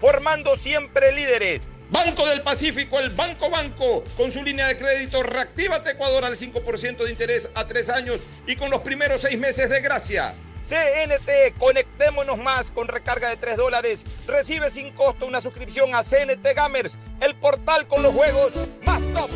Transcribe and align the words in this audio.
formando 0.00 0.56
siempre 0.56 1.12
líderes. 1.12 1.68
Banco 1.90 2.24
del 2.26 2.42
Pacífico, 2.42 2.98
el 2.98 3.10
Banco 3.10 3.50
Banco, 3.50 4.04
con 4.16 4.32
su 4.32 4.42
línea 4.42 4.66
de 4.68 4.76
crédito 4.76 5.22
Reactívate 5.22 5.90
Ecuador 5.90 6.24
al 6.24 6.36
5% 6.36 7.04
de 7.04 7.10
interés 7.10 7.50
a 7.54 7.66
tres 7.66 7.90
años 7.90 8.20
y 8.46 8.56
con 8.56 8.70
los 8.70 8.80
primeros 8.80 9.20
seis 9.20 9.38
meses 9.38 9.68
de 9.68 9.80
gracia. 9.80 10.34
CNT, 10.62 11.58
conectémonos 11.58 12.38
más 12.38 12.70
con 12.70 12.86
recarga 12.86 13.28
de 13.28 13.36
3 13.36 13.56
dólares. 13.56 14.04
Recibe 14.26 14.70
sin 14.70 14.92
costo 14.92 15.26
una 15.26 15.40
suscripción 15.40 15.94
a 15.94 16.02
CNT 16.02 16.46
Gamers, 16.54 16.98
el 17.20 17.34
portal 17.34 17.86
con 17.88 18.02
los 18.02 18.14
juegos 18.14 18.52
más 18.84 19.00
top. 19.12 19.30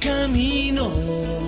Camino 0.00 1.47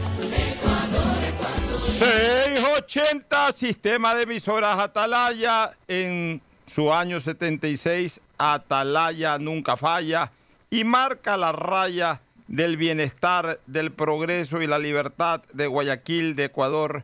680 1.83 3.51
Sistema 3.51 4.13
de 4.15 4.23
emisoras 4.23 4.79
Atalaya 4.79 5.71
en 5.87 6.41
su 6.67 6.93
año 6.93 7.19
76 7.19 8.21
Atalaya 8.37 9.37
nunca 9.39 9.75
falla 9.77 10.31
y 10.69 10.83
marca 10.83 11.37
la 11.37 11.51
raya 11.51 12.21
del 12.47 12.77
bienestar, 12.77 13.59
del 13.65 13.91
progreso 13.91 14.61
y 14.61 14.67
la 14.67 14.77
libertad 14.79 15.41
de 15.53 15.67
Guayaquil, 15.67 16.35
de 16.35 16.45
Ecuador 16.45 17.03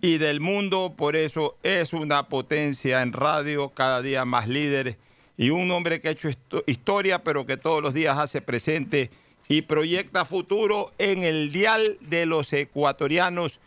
y 0.00 0.18
del 0.18 0.40
mundo. 0.40 0.94
Por 0.96 1.16
eso 1.16 1.56
es 1.62 1.92
una 1.92 2.28
potencia 2.28 3.02
en 3.02 3.12
radio, 3.12 3.70
cada 3.70 4.02
día 4.02 4.24
más 4.24 4.46
líder 4.46 4.98
y 5.36 5.50
un 5.50 5.70
hombre 5.70 6.00
que 6.00 6.08
ha 6.08 6.12
hecho 6.12 6.28
histo- 6.28 6.62
historia, 6.66 7.22
pero 7.24 7.46
que 7.46 7.56
todos 7.56 7.82
los 7.82 7.94
días 7.94 8.18
hace 8.18 8.40
presente 8.42 9.10
y 9.48 9.62
proyecta 9.62 10.24
futuro 10.24 10.92
en 10.98 11.24
el 11.24 11.50
dial 11.50 11.96
de 12.02 12.26
los 12.26 12.52
ecuatorianos. 12.52 13.60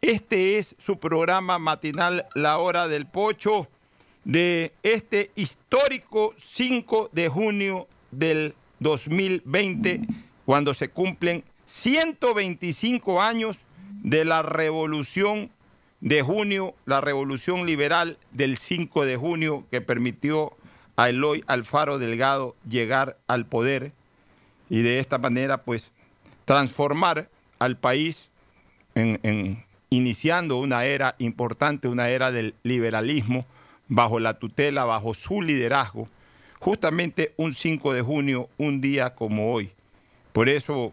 Este 0.00 0.58
es 0.58 0.76
su 0.78 0.98
programa 0.98 1.58
matinal 1.58 2.26
La 2.34 2.58
Hora 2.58 2.88
del 2.88 3.06
Pocho 3.06 3.68
de 4.24 4.72
este 4.82 5.30
histórico 5.36 6.34
5 6.36 7.10
de 7.12 7.28
junio 7.28 7.88
del 8.10 8.54
2020, 8.80 10.00
cuando 10.44 10.74
se 10.74 10.90
cumplen 10.90 11.44
125 11.64 13.20
años 13.22 13.60
de 14.02 14.24
la 14.24 14.42
revolución 14.42 15.50
de 16.00 16.22
junio, 16.22 16.74
la 16.84 17.00
revolución 17.00 17.66
liberal 17.66 18.18
del 18.32 18.56
5 18.56 19.04
de 19.04 19.16
junio 19.16 19.66
que 19.70 19.80
permitió 19.80 20.52
a 20.96 21.08
Eloy 21.08 21.42
Alfaro 21.46 21.98
Delgado 21.98 22.54
llegar 22.68 23.18
al 23.26 23.46
poder 23.46 23.92
y 24.68 24.82
de 24.82 24.98
esta 25.00 25.18
manera 25.18 25.62
pues 25.62 25.90
transformar 26.44 27.28
al 27.58 27.76
país 27.76 28.30
en, 28.94 29.18
en- 29.22 29.65
iniciando 29.90 30.58
una 30.58 30.84
era 30.84 31.14
importante, 31.18 31.88
una 31.88 32.08
era 32.08 32.32
del 32.32 32.54
liberalismo 32.62 33.44
bajo 33.88 34.18
la 34.20 34.38
tutela, 34.38 34.84
bajo 34.84 35.14
su 35.14 35.42
liderazgo, 35.42 36.08
justamente 36.58 37.32
un 37.36 37.54
5 37.54 37.92
de 37.92 38.02
junio, 38.02 38.48
un 38.58 38.80
día 38.80 39.14
como 39.14 39.52
hoy. 39.52 39.72
Por 40.32 40.48
eso, 40.48 40.92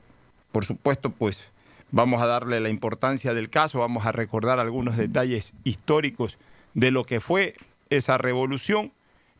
por 0.51 0.65
supuesto, 0.65 1.09
pues 1.09 1.51
vamos 1.91 2.21
a 2.21 2.27
darle 2.27 2.59
la 2.59 2.69
importancia 2.69 3.33
del 3.33 3.49
caso, 3.49 3.79
vamos 3.79 4.05
a 4.05 4.11
recordar 4.11 4.59
algunos 4.59 4.97
detalles 4.97 5.53
históricos 5.63 6.37
de 6.73 6.91
lo 6.91 7.03
que 7.03 7.19
fue 7.19 7.55
esa 7.89 8.17
revolución, 8.17 8.91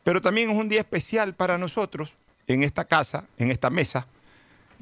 pero 0.02 0.20
también 0.20 0.50
es 0.50 0.56
un 0.56 0.68
día 0.68 0.80
especial 0.80 1.34
para 1.34 1.58
nosotros 1.58 2.16
en 2.46 2.62
esta 2.62 2.84
casa, 2.84 3.26
en 3.38 3.50
esta 3.50 3.70
mesa, 3.70 4.06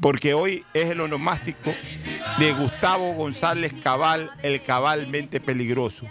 porque 0.00 0.34
hoy 0.34 0.64
es 0.74 0.90
el 0.90 1.00
onomástico 1.00 1.74
de 2.38 2.52
Gustavo 2.52 3.12
González 3.14 3.74
Cabal, 3.82 4.30
el 4.42 4.62
cabalmente 4.62 5.40
peligroso. 5.40 6.06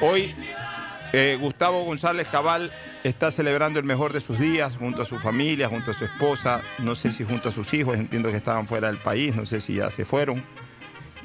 Hoy 0.00 0.34
eh, 1.12 1.36
Gustavo 1.40 1.84
González 1.84 2.28
Cabal 2.28 2.72
está 3.04 3.30
celebrando 3.30 3.78
el 3.78 3.84
mejor 3.84 4.12
de 4.12 4.20
sus 4.20 4.38
días 4.38 4.76
junto 4.76 5.02
a 5.02 5.04
su 5.04 5.18
familia, 5.18 5.68
junto 5.68 5.92
a 5.92 5.94
su 5.94 6.04
esposa, 6.04 6.62
no 6.78 6.94
sé 6.94 7.12
si 7.12 7.24
junto 7.24 7.48
a 7.48 7.52
sus 7.52 7.72
hijos, 7.74 7.98
entiendo 7.98 8.30
que 8.30 8.36
estaban 8.36 8.66
fuera 8.66 8.88
del 8.88 8.98
país, 8.98 9.34
no 9.34 9.46
sé 9.46 9.60
si 9.60 9.74
ya 9.74 9.90
se 9.90 10.04
fueron, 10.04 10.44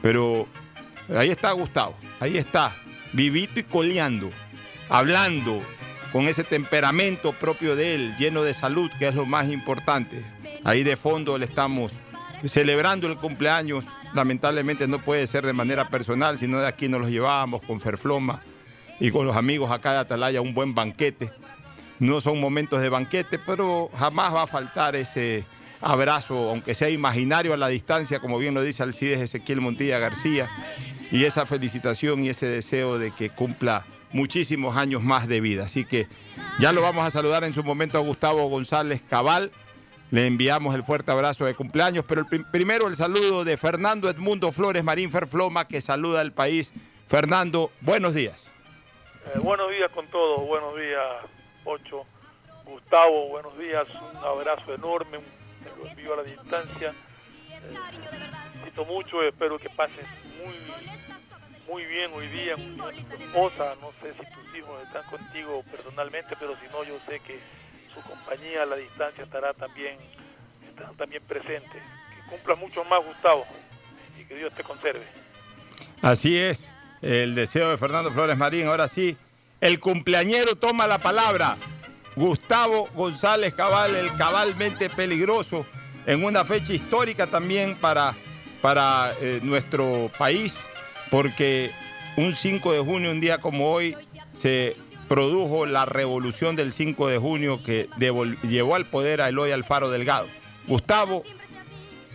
pero 0.01 0.47
ahí 1.15 1.30
está 1.30 1.51
Gustavo, 1.51 1.95
ahí 2.19 2.38
está, 2.38 2.75
vivito 3.13 3.59
y 3.59 3.63
coleando, 3.63 4.31
hablando 4.89 5.63
con 6.12 6.27
ese 6.27 6.44
temperamento 6.44 7.33
propio 7.33 7.75
de 7.75 7.95
él, 7.95 8.15
lleno 8.18 8.44
de 8.44 8.54
salud, 8.54 8.92
que 9.00 9.07
es 9.07 9.15
lo 9.15 9.25
más 9.25 9.50
importante. 9.50 10.24
Ahí 10.63 10.83
de 10.83 10.95
fondo 10.95 11.37
le 11.37 11.45
estamos 11.45 11.93
celebrando 12.45 13.07
el 13.07 13.17
cumpleaños. 13.17 13.87
Lamentablemente 14.13 14.87
no 14.87 15.03
puede 15.03 15.27
ser 15.27 15.45
de 15.45 15.53
manera 15.53 15.89
personal, 15.89 16.37
sino 16.37 16.59
de 16.59 16.67
aquí 16.67 16.87
nos 16.87 17.01
los 17.01 17.09
llevábamos 17.09 17.61
con 17.61 17.79
Ferfloma 17.79 18.43
y 18.99 19.11
con 19.11 19.25
los 19.25 19.35
amigos 19.35 19.71
acá 19.71 19.93
de 19.93 19.99
Atalaya 19.99 20.41
un 20.41 20.53
buen 20.53 20.75
banquete. 20.75 21.31
No 21.99 22.21
son 22.21 22.39
momentos 22.39 22.81
de 22.81 22.89
banquete, 22.89 23.39
pero 23.39 23.89
jamás 23.95 24.33
va 24.33 24.43
a 24.43 24.47
faltar 24.47 24.95
ese 24.95 25.45
abrazo, 25.81 26.49
aunque 26.49 26.73
sea 26.73 26.89
imaginario 26.89 27.53
a 27.53 27.57
la 27.57 27.67
distancia, 27.67 28.19
como 28.19 28.37
bien 28.37 28.53
lo 28.53 28.61
dice 28.61 28.83
Alcides 28.83 29.19
Ezequiel 29.19 29.61
Montilla 29.61 29.99
García, 29.99 30.49
y 31.11 31.25
esa 31.25 31.45
felicitación 31.45 32.23
y 32.23 32.29
ese 32.29 32.45
deseo 32.45 32.97
de 32.97 33.11
que 33.11 33.29
cumpla 33.29 33.85
muchísimos 34.11 34.77
años 34.77 35.03
más 35.03 35.27
de 35.27 35.41
vida. 35.41 35.65
Así 35.65 35.85
que 35.85 36.07
ya 36.59 36.71
lo 36.71 36.81
vamos 36.81 37.05
a 37.05 37.11
saludar 37.11 37.43
en 37.43 37.53
su 37.53 37.63
momento 37.63 37.97
a 37.97 38.01
Gustavo 38.01 38.47
González 38.47 39.03
Cabal. 39.07 39.51
Le 40.11 40.27
enviamos 40.27 40.75
el 40.75 40.83
fuerte 40.83 41.11
abrazo 41.11 41.45
de 41.45 41.55
cumpleaños, 41.55 42.03
pero 42.07 42.21
el 42.21 42.27
prim- 42.27 42.45
primero 42.51 42.87
el 42.87 42.95
saludo 42.95 43.43
de 43.45 43.55
Fernando 43.57 44.09
Edmundo 44.09 44.51
Flores 44.51 44.83
Marín 44.83 45.09
Ferfloma, 45.09 45.67
que 45.67 45.79
saluda 45.81 46.19
al 46.21 46.33
país. 46.33 46.73
Fernando, 47.07 47.71
buenos 47.81 48.13
días. 48.13 48.49
Eh, 49.25 49.39
buenos 49.43 49.69
días 49.71 49.89
con 49.91 50.07
todos, 50.07 50.45
buenos 50.45 50.75
días, 50.75 50.99
Ocho. 51.63 52.05
Gustavo, 52.65 53.29
buenos 53.29 53.57
días, 53.57 53.85
un 53.89 54.17
abrazo 54.17 54.73
enorme, 54.73 55.17
un, 55.17 55.87
envío 55.87 56.13
a 56.13 56.17
la 56.17 56.23
distancia. 56.23 56.93
Eh, 57.49 58.83
mucho, 58.87 59.21
espero 59.23 59.57
que 59.59 59.69
pases 59.69 60.05
muy, 60.43 60.55
muy 61.67 61.85
bien 61.85 62.11
hoy 62.13 62.27
día 62.27 62.55
con 62.55 62.75
tu 62.77 62.89
esposa. 62.89 63.75
No 63.81 63.91
sé 64.01 64.13
si 64.13 64.19
tus 64.33 64.57
hijos 64.57 64.81
están 64.87 65.03
contigo 65.09 65.63
personalmente, 65.71 66.35
pero 66.39 66.55
si 66.59 66.67
no, 66.71 66.83
yo 66.83 66.97
sé 67.07 67.19
que 67.19 67.39
su 67.93 68.01
compañía 68.01 68.63
a 68.63 68.65
la 68.65 68.75
distancia 68.75 69.23
estará 69.23 69.53
también, 69.53 69.97
estarán 70.67 70.95
también 70.95 71.23
presentes. 71.23 71.81
Que 72.15 72.29
cumpla 72.29 72.55
mucho 72.55 72.83
más, 72.85 73.03
Gustavo, 73.05 73.45
y 74.19 74.25
que 74.25 74.35
Dios 74.35 74.53
te 74.55 74.63
conserve. 74.63 75.05
Así 76.01 76.38
es, 76.38 76.73
el 77.01 77.35
deseo 77.35 77.69
de 77.69 77.77
Fernando 77.77 78.11
Flores 78.11 78.38
Marín. 78.38 78.67
Ahora 78.67 78.88
sí, 78.88 79.17
el 79.59 79.79
cumpleañero 79.79 80.55
toma 80.55 80.88
la 80.88 80.99
palabra. 80.99 81.57
Gustavo 82.15 82.89
González 82.93 83.53
Cabal, 83.53 83.95
el 83.95 84.13
cabalmente 84.15 84.89
peligroso, 84.89 85.65
en 86.05 86.23
una 86.23 86.44
fecha 86.44 86.73
histórica 86.73 87.27
también 87.27 87.77
para, 87.77 88.17
para 88.61 89.15
eh, 89.21 89.39
nuestro 89.44 90.11
país, 90.17 90.57
porque 91.09 91.71
un 92.17 92.33
5 92.33 92.73
de 92.73 92.79
junio, 92.79 93.11
un 93.11 93.21
día 93.21 93.39
como 93.39 93.71
hoy, 93.71 93.95
se 94.33 94.75
produjo 95.11 95.65
la 95.65 95.83
revolución 95.83 96.55
del 96.55 96.71
5 96.71 97.09
de 97.09 97.17
junio 97.17 97.61
que 97.61 97.89
llevó 98.43 98.75
al 98.75 98.85
poder 98.85 99.19
a 99.19 99.27
Eloy 99.27 99.51
Alfaro 99.51 99.89
Delgado. 99.89 100.29
Gustavo, 100.69 101.23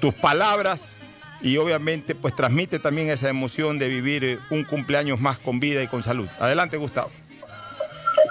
tus 0.01 0.15
palabras 0.15 0.97
y 1.43 1.59
obviamente 1.59 2.15
pues 2.15 2.35
transmite 2.35 2.79
también 2.79 3.11
esa 3.11 3.29
emoción 3.29 3.79
de 3.79 3.91
vivir 3.91 4.25
eh, 4.25 4.39
un 4.49 4.65
cumpleaños 4.65 5.21
más 5.21 5.37
con 5.37 5.61
vida 5.61 5.83
y 5.83 5.89
con 5.89 6.03
salud. 6.03 6.27
Adelante 6.39 6.79
Gustavo. 6.79 7.11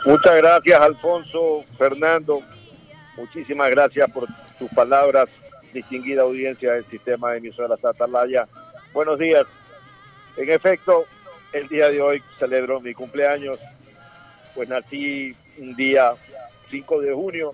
Muchas 0.03 0.35
gracias, 0.35 0.81
Alfonso, 0.81 1.63
Fernando. 1.77 2.41
Muchísimas 3.17 3.69
gracias 3.69 4.09
por 4.09 4.25
tus 4.57 4.71
palabras, 4.71 5.29
distinguida 5.75 6.23
audiencia 6.23 6.71
del 6.71 6.89
sistema 6.89 7.33
de 7.33 7.37
emisoras 7.37 7.85
Atalaya. 7.85 8.47
Buenos 8.93 9.19
días. 9.19 9.45
En 10.37 10.49
efecto, 10.49 11.05
el 11.53 11.67
día 11.67 11.89
de 11.89 12.01
hoy 12.01 12.23
celebro 12.39 12.81
mi 12.81 12.95
cumpleaños, 12.95 13.59
pues 14.55 14.67
nací 14.69 15.35
un 15.57 15.75
día 15.75 16.13
5 16.71 17.01
de 17.01 17.13
junio, 17.13 17.53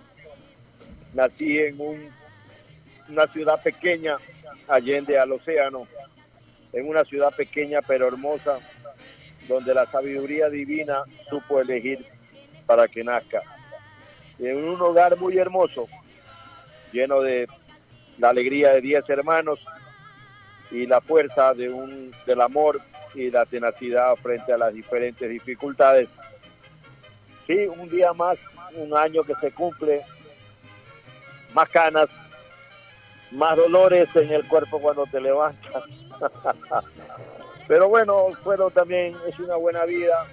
nací 1.13 1.59
en 1.59 1.79
un- 1.81 2.09
una 3.09 3.27
ciudad 3.27 3.61
pequeña, 3.61 4.17
allende 4.67 5.17
al 5.19 5.31
océano, 5.33 5.87
en 6.71 6.87
una 6.87 7.03
ciudad 7.03 7.35
pequeña 7.35 7.81
pero 7.81 8.07
hermosa, 8.07 8.59
donde 9.47 9.73
la 9.73 9.85
sabiduría 9.87 10.49
divina 10.49 11.03
supo 11.29 11.59
elegir 11.59 12.05
para 12.65 12.87
que 12.87 13.03
nazca. 13.03 13.41
En 14.39 14.57
un 14.63 14.79
hogar 14.81 15.17
muy 15.17 15.37
hermoso, 15.37 15.87
lleno 16.93 17.21
de 17.21 17.47
la 18.17 18.29
alegría 18.29 18.71
de 18.73 18.81
10 18.81 19.09
hermanos 19.09 19.59
y 20.69 20.85
la 20.85 21.01
fuerza 21.01 21.53
de 21.53 21.69
un, 21.69 22.13
del 22.25 22.39
amor 22.41 22.79
y 23.13 23.29
la 23.29 23.45
tenacidad 23.45 24.15
frente 24.17 24.53
a 24.53 24.57
las 24.57 24.73
diferentes 24.73 25.29
dificultades. 25.29 26.07
Sí, 27.51 27.67
un 27.67 27.89
día 27.89 28.13
más, 28.13 28.37
un 28.75 28.95
año 28.95 29.23
que 29.23 29.35
se 29.41 29.51
cumple, 29.51 30.05
más 31.53 31.67
canas, 31.67 32.07
más 33.31 33.57
dolores 33.57 34.07
en 34.15 34.31
el 34.31 34.47
cuerpo 34.47 34.79
cuando 34.79 35.05
te 35.07 35.19
levantas. 35.19 35.83
Pero 37.67 37.89
bueno, 37.89 38.27
fueron 38.41 38.71
también, 38.71 39.17
es 39.27 39.37
una 39.37 39.57
buena 39.57 39.83
vida, 39.83 40.25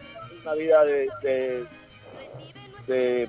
una 0.43 0.55
vida 0.55 0.85
de, 0.85 1.67
de, 2.87 3.29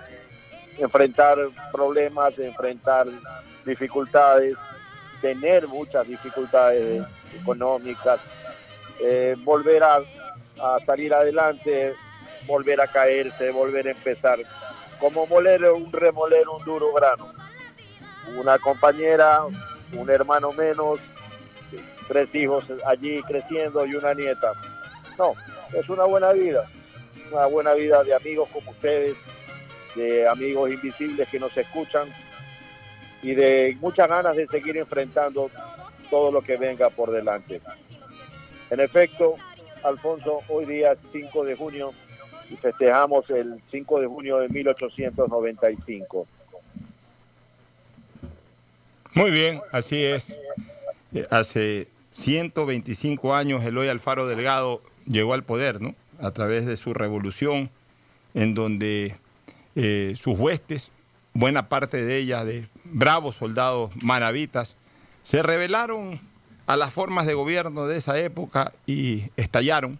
enfrentar 0.78 1.40
problemas, 1.72 2.36
de 2.36 2.50
enfrentar 2.50 3.08
dificultades, 3.66 4.54
tener 5.20 5.68
muchas 5.68 6.08
dificultades 6.08 7.04
económicas, 7.42 8.20
eh, 9.02 9.34
volver 9.40 9.82
a, 9.84 9.96
a 10.62 10.78
salir 10.86 11.12
adelante, 11.12 11.96
volver 12.46 12.82
a 12.82 12.88
caerse, 12.88 13.52
volver 13.52 13.88
a 13.88 13.92
empezar, 13.92 14.40
como 15.00 15.26
moler 15.28 15.64
un 15.66 15.92
remoler 15.92 16.48
un 16.48 16.64
duro 16.64 16.94
grano. 16.94 17.34
Una 18.38 18.58
compañera, 18.60 19.42
un 19.94 20.10
hermano 20.10 20.52
menos, 20.52 21.00
tres 22.08 22.34
hijos 22.34 22.66
allí 22.86 23.22
creciendo 23.24 23.86
y 23.86 23.96
una 23.96 24.14
nieta. 24.14 24.54
No, 25.18 25.34
es 25.74 25.88
una 25.90 26.06
buena 26.06 26.32
vida, 26.34 26.70
una 27.32 27.46
buena 27.46 27.74
vida 27.74 28.04
de 28.04 28.14
amigos 28.14 28.50
como 28.52 28.72
ustedes, 28.72 29.16
de 29.96 30.28
amigos 30.28 30.72
invisibles 30.72 31.28
que 31.30 31.40
nos 31.40 31.56
escuchan 31.58 32.08
y 33.22 33.34
de 33.34 33.78
muchas 33.80 34.08
ganas 34.08 34.36
de 34.36 34.48
seguir 34.48 34.78
enfrentando 34.78 35.50
todo 36.10 36.32
lo 36.32 36.42
que 36.42 36.58
venga 36.58 36.90
por 36.90 37.12
delante. 37.12 37.62
En 38.70 38.80
efecto, 38.80 39.36
Alfonso, 39.84 40.42
hoy 40.48 40.66
día 40.66 40.94
es 40.94 41.00
5 41.12 41.46
de 41.46 41.56
junio 41.56 41.94
y 42.50 42.56
festejamos 42.56 43.30
el 43.30 43.62
5 43.72 44.00
de 44.02 44.08
junio 44.08 44.38
de 44.38 44.50
1895. 44.50 46.28
Muy 49.14 49.32
bien, 49.32 49.62
así 49.72 50.04
es. 50.04 50.38
Hace 51.30 51.88
125 52.12 53.34
años 53.34 53.64
Eloy 53.64 53.88
Alfaro 53.88 54.28
Delgado 54.28 54.82
llegó 55.06 55.34
al 55.34 55.44
poder, 55.44 55.82
¿no? 55.82 55.96
A 56.20 56.32
través 56.32 56.66
de 56.66 56.76
su 56.76 56.94
revolución, 56.94 57.70
en 58.34 58.54
donde 58.54 59.16
eh, 59.76 60.14
sus 60.16 60.38
huestes, 60.38 60.92
buena 61.34 61.70
parte 61.70 62.04
de 62.04 62.18
ellas 62.18 62.46
de 62.46 62.68
bravos 62.84 63.36
soldados 63.36 63.92
maravitas, 64.02 64.76
se 65.24 65.44
rebelaron 65.44 66.20
a 66.68 66.76
las 66.76 66.94
formas 66.94 67.26
de 67.26 67.34
gobierno 67.34 67.88
de 67.88 67.98
esa 67.98 68.20
época 68.20 68.74
y 68.86 69.32
estallaron, 69.38 70.00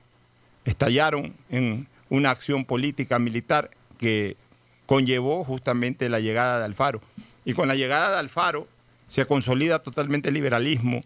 estallaron 0.66 1.34
en 1.50 1.88
una 2.10 2.32
acción 2.32 2.66
política 2.66 3.20
militar 3.20 3.72
que 3.98 4.38
conllevó 4.86 5.44
justamente 5.44 6.10
la 6.10 6.20
llegada 6.20 6.60
de 6.60 6.66
Alfaro. 6.66 7.02
Y 7.46 7.54
con 7.54 7.68
la 7.68 7.76
llegada 7.76 8.12
de 8.12 8.18
Alfaro 8.18 8.68
se 9.08 9.26
consolida 9.26 9.80
totalmente 9.80 10.30
el 10.30 10.36
liberalismo 10.36 11.04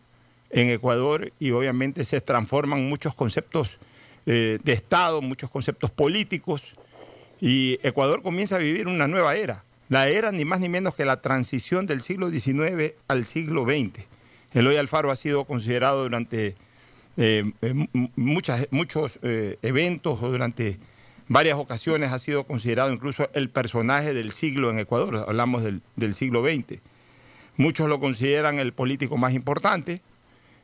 en 0.50 0.70
Ecuador 0.70 1.34
y 1.40 1.52
obviamente 1.52 2.06
se 2.06 2.22
transforman 2.22 2.88
muchos 2.88 3.16
conceptos 3.16 3.80
eh, 4.26 4.60
de 4.64 4.74
Estado, 4.74 5.22
muchos 5.22 5.50
conceptos 5.50 5.92
políticos 5.92 6.76
y 7.42 7.80
Ecuador 7.84 8.22
comienza 8.22 8.56
a 8.56 8.60
vivir 8.60 8.88
una 8.88 9.08
nueva 9.08 9.36
era. 9.36 9.66
La 9.90 10.08
era 10.08 10.32
ni 10.32 10.46
más 10.46 10.62
ni 10.62 10.70
menos 10.70 10.96
que 10.96 11.04
la 11.04 11.22
transición 11.22 11.86
del 11.86 12.02
siglo 12.02 12.30
XIX 12.30 12.94
al 13.08 13.26
siglo 13.26 13.66
XX. 13.66 14.06
Eloy 14.54 14.78
Alfaro 14.78 15.12
ha 15.12 15.16
sido 15.16 15.44
considerado 15.46 16.04
durante 16.04 16.56
eh, 17.18 17.52
muchas, 18.16 18.68
muchos 18.72 19.20
eh, 19.24 19.58
eventos 19.62 20.24
o 20.24 20.32
durante 20.32 20.80
varias 21.28 21.58
ocasiones 21.58 22.12
ha 22.12 22.20
sido 22.20 22.44
considerado 22.46 22.92
incluso 22.92 23.30
el 23.34 23.50
personaje 23.50 24.14
del 24.14 24.32
siglo 24.32 24.70
en 24.70 24.80
Ecuador. 24.80 25.26
Hablamos 25.28 25.64
del, 25.64 25.82
del 25.96 26.16
siglo 26.16 26.44
XX. 26.44 26.80
Muchos 27.58 27.88
lo 27.88 28.00
consideran 28.00 28.60
el 28.60 28.74
político 28.74 29.18
más 29.18 29.34
importante, 29.34 30.02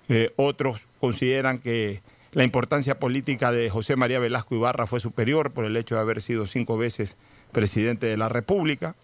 eh, 0.07 0.33
otros 0.37 0.87
consideran 0.99 1.59
que 1.59 2.01
la 2.31 2.43
importancia 2.43 2.99
política 2.99 3.51
de 3.51 3.69
José 3.69 3.95
María 3.95 4.19
Velasco 4.19 4.55
Ibarra 4.55 4.87
fue 4.87 4.99
superior 4.99 5.51
por 5.51 5.65
el 5.65 5.77
hecho 5.77 5.95
de 5.95 6.01
haber 6.01 6.21
sido 6.21 6.47
cinco 6.47 6.77
veces 6.77 7.15
presidente 7.51 8.07
de 8.07 8.17
la 8.17 8.29
República. 8.29 8.95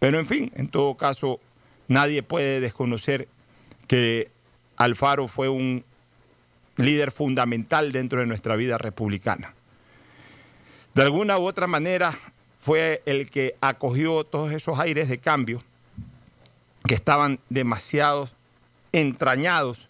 Pero 0.00 0.18
en 0.18 0.26
fin, 0.26 0.52
en 0.56 0.68
todo 0.68 0.96
caso, 0.96 1.40
nadie 1.86 2.24
puede 2.24 2.60
desconocer 2.60 3.28
que 3.86 4.30
Alfaro 4.76 5.28
fue 5.28 5.48
un 5.48 5.84
líder 6.76 7.12
fundamental 7.12 7.92
dentro 7.92 8.20
de 8.20 8.26
nuestra 8.26 8.56
vida 8.56 8.78
republicana. 8.78 9.54
De 10.94 11.02
alguna 11.02 11.38
u 11.38 11.46
otra 11.46 11.66
manera 11.66 12.16
fue 12.58 13.02
el 13.06 13.30
que 13.30 13.56
acogió 13.60 14.24
todos 14.24 14.52
esos 14.52 14.78
aires 14.78 15.08
de 15.08 15.18
cambio 15.18 15.62
que 16.86 16.94
estaban 16.94 17.38
demasiado 17.48 18.28
entrañados 18.92 19.88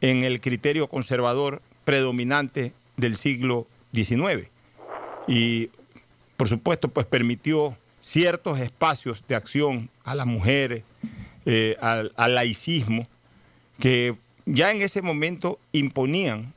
en 0.00 0.24
el 0.24 0.40
criterio 0.40 0.88
conservador 0.88 1.62
predominante 1.84 2.72
del 2.96 3.16
siglo 3.16 3.66
XIX. 3.92 4.48
y 5.28 5.70
por 6.36 6.48
supuesto 6.48 6.88
pues 6.88 7.06
permitió 7.06 7.76
ciertos 8.00 8.58
espacios 8.58 9.22
de 9.28 9.36
acción 9.36 9.88
a 10.02 10.14
las 10.14 10.26
mujeres, 10.26 10.82
eh, 11.46 11.76
al 11.80 12.34
laicismo, 12.34 13.06
que 13.78 14.16
ya 14.44 14.70
en 14.72 14.82
ese 14.82 15.00
momento 15.00 15.58
imponían, 15.72 16.52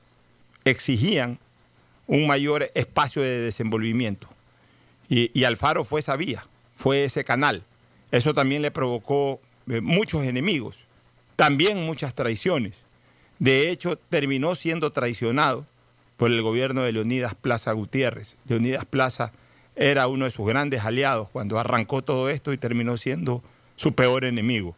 exigían 0.66 1.40
un 2.08 2.26
mayor 2.26 2.72
espacio 2.74 3.22
de 3.22 3.42
desenvolvimiento. 3.42 4.28
Y, 5.10 5.44
Alfaro 5.46 5.86
fue 5.86 6.02
esa 6.02 6.16
vía, 6.18 6.46
fue 6.76 7.06
ese 7.06 7.24
canal. 7.24 7.64
Eso 8.12 8.34
también 8.34 8.62
le 8.62 8.72
provocó 8.72 9.40
eh, 9.70 9.80
muchos 9.80 10.24
enemigos, 10.24 10.86
también 11.36 11.86
muchas 11.86 12.14
traiciones. 12.14 12.84
De 13.40 13.70
hecho, 13.70 13.98
terminó 13.98 14.56
siendo 14.56 14.92
traicionado 14.92 15.66
por 16.18 16.32
el 16.32 16.42
gobierno 16.42 16.82
de 16.82 16.92
Leonidas 16.92 17.36
Plaza 17.36 17.72
Gutiérrez. 17.72 18.36
Leonidas 18.48 18.86
Plaza 18.86 19.32
era 19.76 20.08
uno 20.08 20.26
de 20.26 20.32
sus 20.32 20.48
grandes 20.48 20.84
aliados 20.84 21.30
cuando 21.30 21.60
arrancó 21.60 22.02
todo 22.02 22.30
esto 22.30 22.52
y 22.52 22.58
terminó 22.58 22.98
siendo 22.98 23.44
su 23.76 23.94
peor 23.94 24.26
enemigo. 24.26 24.76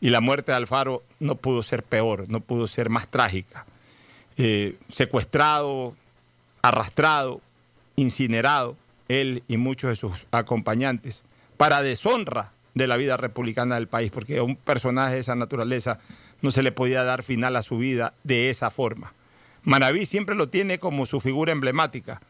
Y 0.00 0.10
la 0.10 0.20
muerte 0.20 0.52
de 0.52 0.56
Alfaro 0.56 1.02
no 1.18 1.34
pudo 1.34 1.62
ser 1.62 1.82
peor, 1.82 2.26
no 2.28 2.40
pudo 2.40 2.66
ser 2.66 2.88
más 2.88 3.08
trágica. 3.08 3.66
Eh, 4.38 4.76
secuestrado, 4.88 5.96
arrastrado, 6.62 7.40
incinerado, 7.96 8.76
él 9.08 9.42
y 9.48 9.56
muchos 9.56 9.90
de 9.90 9.96
sus 9.96 10.26
acompañantes, 10.30 11.22
para 11.56 11.82
deshonra 11.82 12.52
de 12.74 12.86
la 12.86 12.96
vida 12.96 13.16
republicana 13.16 13.74
del 13.74 13.88
país, 13.88 14.10
porque 14.10 14.38
a 14.38 14.42
un 14.42 14.56
personaje 14.56 15.14
de 15.14 15.20
esa 15.20 15.34
naturaleza 15.34 15.98
no 16.42 16.50
se 16.50 16.62
le 16.62 16.72
podía 16.72 17.04
dar 17.04 17.22
final 17.22 17.56
a 17.56 17.62
su 17.62 17.78
vida 17.78 18.14
de 18.24 18.50
esa 18.50 18.70
forma. 18.70 19.12
Manaví 19.62 20.06
siempre 20.06 20.34
lo 20.34 20.48
tiene 20.48 20.78
como 20.78 21.06
su 21.06 21.20
figura 21.20 21.52
emblemática. 21.52 22.20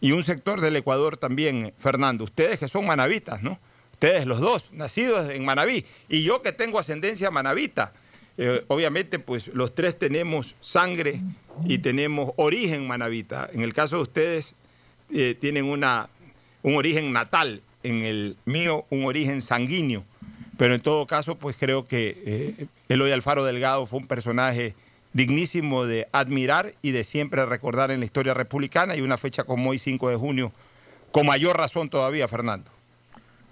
Y 0.00 0.12
un 0.12 0.22
sector 0.22 0.60
del 0.60 0.76
Ecuador 0.76 1.16
también, 1.16 1.74
Fernando. 1.78 2.24
Ustedes 2.24 2.58
que 2.58 2.68
son 2.68 2.86
manavitas, 2.86 3.42
¿no? 3.42 3.58
Ustedes 3.92 4.26
los 4.26 4.40
dos, 4.40 4.70
nacidos 4.72 5.28
en 5.28 5.44
Manaví. 5.44 5.84
Y 6.08 6.22
yo 6.22 6.40
que 6.40 6.52
tengo 6.52 6.78
ascendencia 6.78 7.30
manavita. 7.30 7.92
Eh, 8.40 8.64
obviamente, 8.68 9.18
pues 9.18 9.48
los 9.48 9.74
tres 9.74 9.98
tenemos 9.98 10.54
sangre 10.60 11.20
y 11.66 11.78
tenemos 11.78 12.30
origen 12.36 12.86
manavita. 12.86 13.50
En 13.52 13.62
el 13.62 13.72
caso 13.72 13.96
de 13.96 14.02
ustedes, 14.02 14.54
eh, 15.12 15.34
tienen 15.34 15.64
una, 15.64 16.08
un 16.62 16.76
origen 16.76 17.12
natal. 17.12 17.62
En 17.82 18.02
el 18.02 18.36
mío, 18.44 18.86
un 18.90 19.04
origen 19.06 19.42
sanguíneo. 19.42 20.04
Pero 20.56 20.74
en 20.74 20.80
todo 20.80 21.06
caso, 21.06 21.36
pues 21.36 21.56
creo 21.58 21.86
que 21.86 22.22
eh, 22.24 22.66
Eloy 22.88 23.10
Alfaro 23.10 23.44
Delgado 23.44 23.86
fue 23.86 24.00
un 24.00 24.06
personaje 24.06 24.74
dignísimo 25.12 25.84
de 25.86 26.08
admirar 26.12 26.74
y 26.80 26.92
de 26.92 27.02
siempre 27.02 27.44
recordar 27.44 27.90
en 27.90 28.00
la 28.00 28.06
historia 28.06 28.34
republicana 28.34 28.94
y 28.94 29.00
una 29.00 29.16
fecha 29.16 29.44
como 29.44 29.70
hoy, 29.70 29.78
5 29.78 30.10
de 30.10 30.16
junio, 30.16 30.52
con 31.10 31.26
mayor 31.26 31.56
razón 31.56 31.88
todavía, 31.88 32.28
Fernando. 32.28 32.70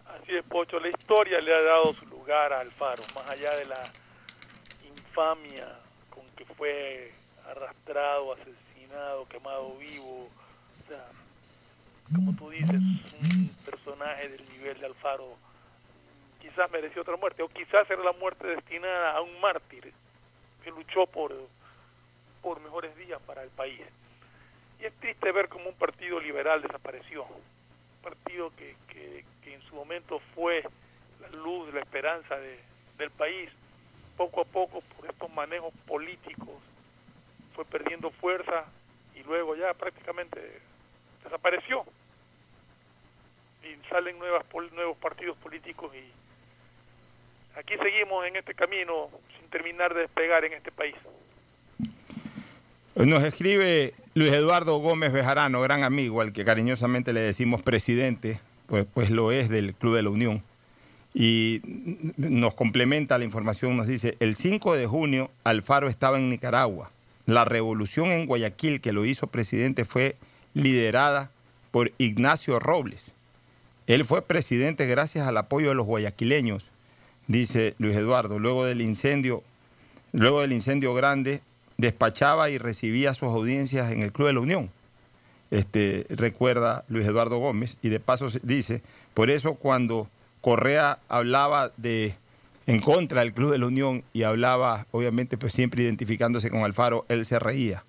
Así 0.05 0.33
es, 0.37 0.45
Pocho, 0.45 0.79
la 0.79 0.89
historia 0.89 1.41
le 1.41 1.55
ha 1.55 1.63
dado 1.63 1.93
su 1.93 2.07
lugar 2.07 2.53
a 2.53 2.61
Alfaro, 2.61 3.03
más 3.15 3.29
allá 3.31 3.57
de 3.57 3.65
la 3.65 3.93
infamia 5.17 5.67
con 6.11 6.25
que 6.37 6.45
fue 6.45 7.11
arrastrado, 7.51 8.35
asesinado, 8.35 9.27
quemado 9.29 9.75
vivo. 9.79 10.29
O 10.29 10.89
sea, 10.89 11.05
como 12.15 12.37
tú 12.37 12.51
dices, 12.51 12.71
un 12.71 13.51
personaje 13.65 14.29
del 14.29 14.49
nivel 14.51 14.79
de 14.79 14.87
Alfaro 14.87 15.37
quizás 16.41 16.71
mereció 16.71 17.01
otra 17.01 17.17
muerte, 17.17 17.43
o 17.43 17.49
quizás 17.49 17.89
era 17.91 18.03
la 18.05 18.13
muerte 18.13 18.47
destinada 18.47 19.17
a 19.17 19.23
un 19.23 19.41
mártir 19.41 19.91
que 20.63 20.71
luchó 20.71 21.07
por, 21.07 21.35
por 22.43 22.61
mejores 22.61 22.95
días 22.97 23.21
para 23.27 23.43
el 23.43 23.51
país. 23.51 23.81
Y 24.81 24.85
es 24.85 24.93
triste 25.01 25.33
ver 25.33 25.49
cómo 25.49 25.71
un 25.71 25.77
partido 25.77 26.21
liberal 26.21 26.61
desapareció, 26.61 27.25
un 27.25 28.03
partido 28.03 28.53
que, 28.57 28.77
que, 28.89 29.25
que 29.43 29.55
en 29.55 29.63
su 29.63 29.75
momento 29.75 30.21
fue 30.35 30.63
la 31.23 31.29
luz, 31.39 31.73
la 31.73 31.81
esperanza 31.81 32.37
de, 32.37 32.61
del 32.99 33.11
país, 33.11 33.51
poco 34.17 34.41
a 34.41 34.45
poco 34.45 34.83
por 34.97 35.09
estos 35.09 35.31
manejos 35.33 35.73
políticos 35.87 36.55
fue 37.55 37.65
perdiendo 37.65 38.11
fuerza 38.11 38.65
y 39.15 39.23
luego 39.23 39.57
ya 39.57 39.73
prácticamente 39.75 40.41
desapareció. 41.25 41.85
Y 43.63 43.89
salen 43.89 44.19
nuevos 44.19 44.97
partidos 44.99 45.37
políticos 45.39 45.93
y 45.95 47.59
aquí 47.59 47.75
seguimos 47.79 48.27
en 48.27 48.37
este 48.37 48.55
camino 48.55 49.09
sin 49.39 49.49
terminar 49.51 49.95
de 49.95 50.03
despegar 50.03 50.45
en 50.45 50.53
este 50.53 50.71
país. 50.71 50.95
Nos 52.95 53.23
escribe 53.25 53.93
Luis 54.15 54.33
Eduardo 54.33 54.79
Gómez 54.79 55.13
Bejarano, 55.13 55.61
gran 55.61 55.85
amigo, 55.85 56.23
al 56.23 56.33
que 56.33 56.47
cariñosamente 56.47 57.13
le 57.13 57.21
decimos 57.21 57.63
presidente, 57.63 58.41
pues, 58.67 58.87
pues 58.87 59.11
lo 59.11 59.33
es 59.33 59.51
del 59.51 59.75
Club 59.75 59.97
de 59.97 60.03
la 60.03 60.11
Unión. 60.11 60.43
Y 61.19 61.63
nos 62.19 62.55
complementa 62.55 63.17
la 63.17 63.25
información, 63.25 63.75
nos 63.75 63.87
dice, 63.87 64.17
el 64.21 64.37
5 64.37 64.77
de 64.77 64.87
junio 64.87 65.31
Alfaro 65.45 65.89
estaba 65.89 66.19
en 66.19 66.29
Nicaragua. 66.29 66.91
La 67.25 67.47
revolución 67.47 68.13
en 68.13 68.27
Guayaquil 68.27 68.83
que 68.83 68.93
lo 68.93 69.07
hizo 69.07 69.27
presidente 69.27 69.87
fue 69.87 70.17
liderada 70.53 71.31
por 71.71 71.91
Ignacio 71.97 72.59
Robles. 72.59 73.07
Él 73.87 74.05
fue 74.05 74.21
presidente 74.21 74.87
gracias 74.87 75.27
al 75.27 75.39
apoyo 75.39 75.71
de 75.71 75.75
los 75.75 75.87
guayaquileños 75.87 76.71
dice 77.27 77.75
Luis 77.79 77.97
Eduardo, 77.97 78.39
luego 78.39 78.65
del 78.65 78.81
incendio, 78.81 79.43
luego 80.13 80.41
del 80.41 80.53
incendio 80.53 80.95
grande, 80.95 81.41
despachaba 81.77 82.51
y 82.51 82.59
recibía 82.59 83.15
sus 83.15 83.29
audiencias 83.29 83.93
en 83.93 84.03
el 84.03 84.13
Club 84.13 84.29
de 84.29 84.33
la 84.35 84.41
Unión. 84.41 84.71
Este, 85.51 86.07
recuerda 86.11 86.85
Luis 86.89 87.07
Eduardo 87.07 87.39
Gómez, 87.39 87.77
y 87.83 87.89
de 87.89 88.01
paso 88.01 88.27
dice, 88.43 88.83
por 89.15 89.31
eso 89.31 89.55
cuando 89.55 90.09
Correa 90.47 91.01
hablaba 91.09 91.73
de 91.77 92.15
en 92.69 92.79
contra 92.79 93.23
del 93.23 93.33
Club 93.33 93.51
de 93.51 93.59
la 93.59 93.67
Unión 93.67 94.05
y 94.13 94.23
hablaba, 94.23 94.87
obviamente, 94.93 95.37
pues 95.37 95.53
siempre 95.53 95.83
identificándose 95.83 96.51
con 96.51 96.63
Alfaro, 96.63 97.05
él 97.09 97.27
se 97.27 97.41
reía. 97.41 97.83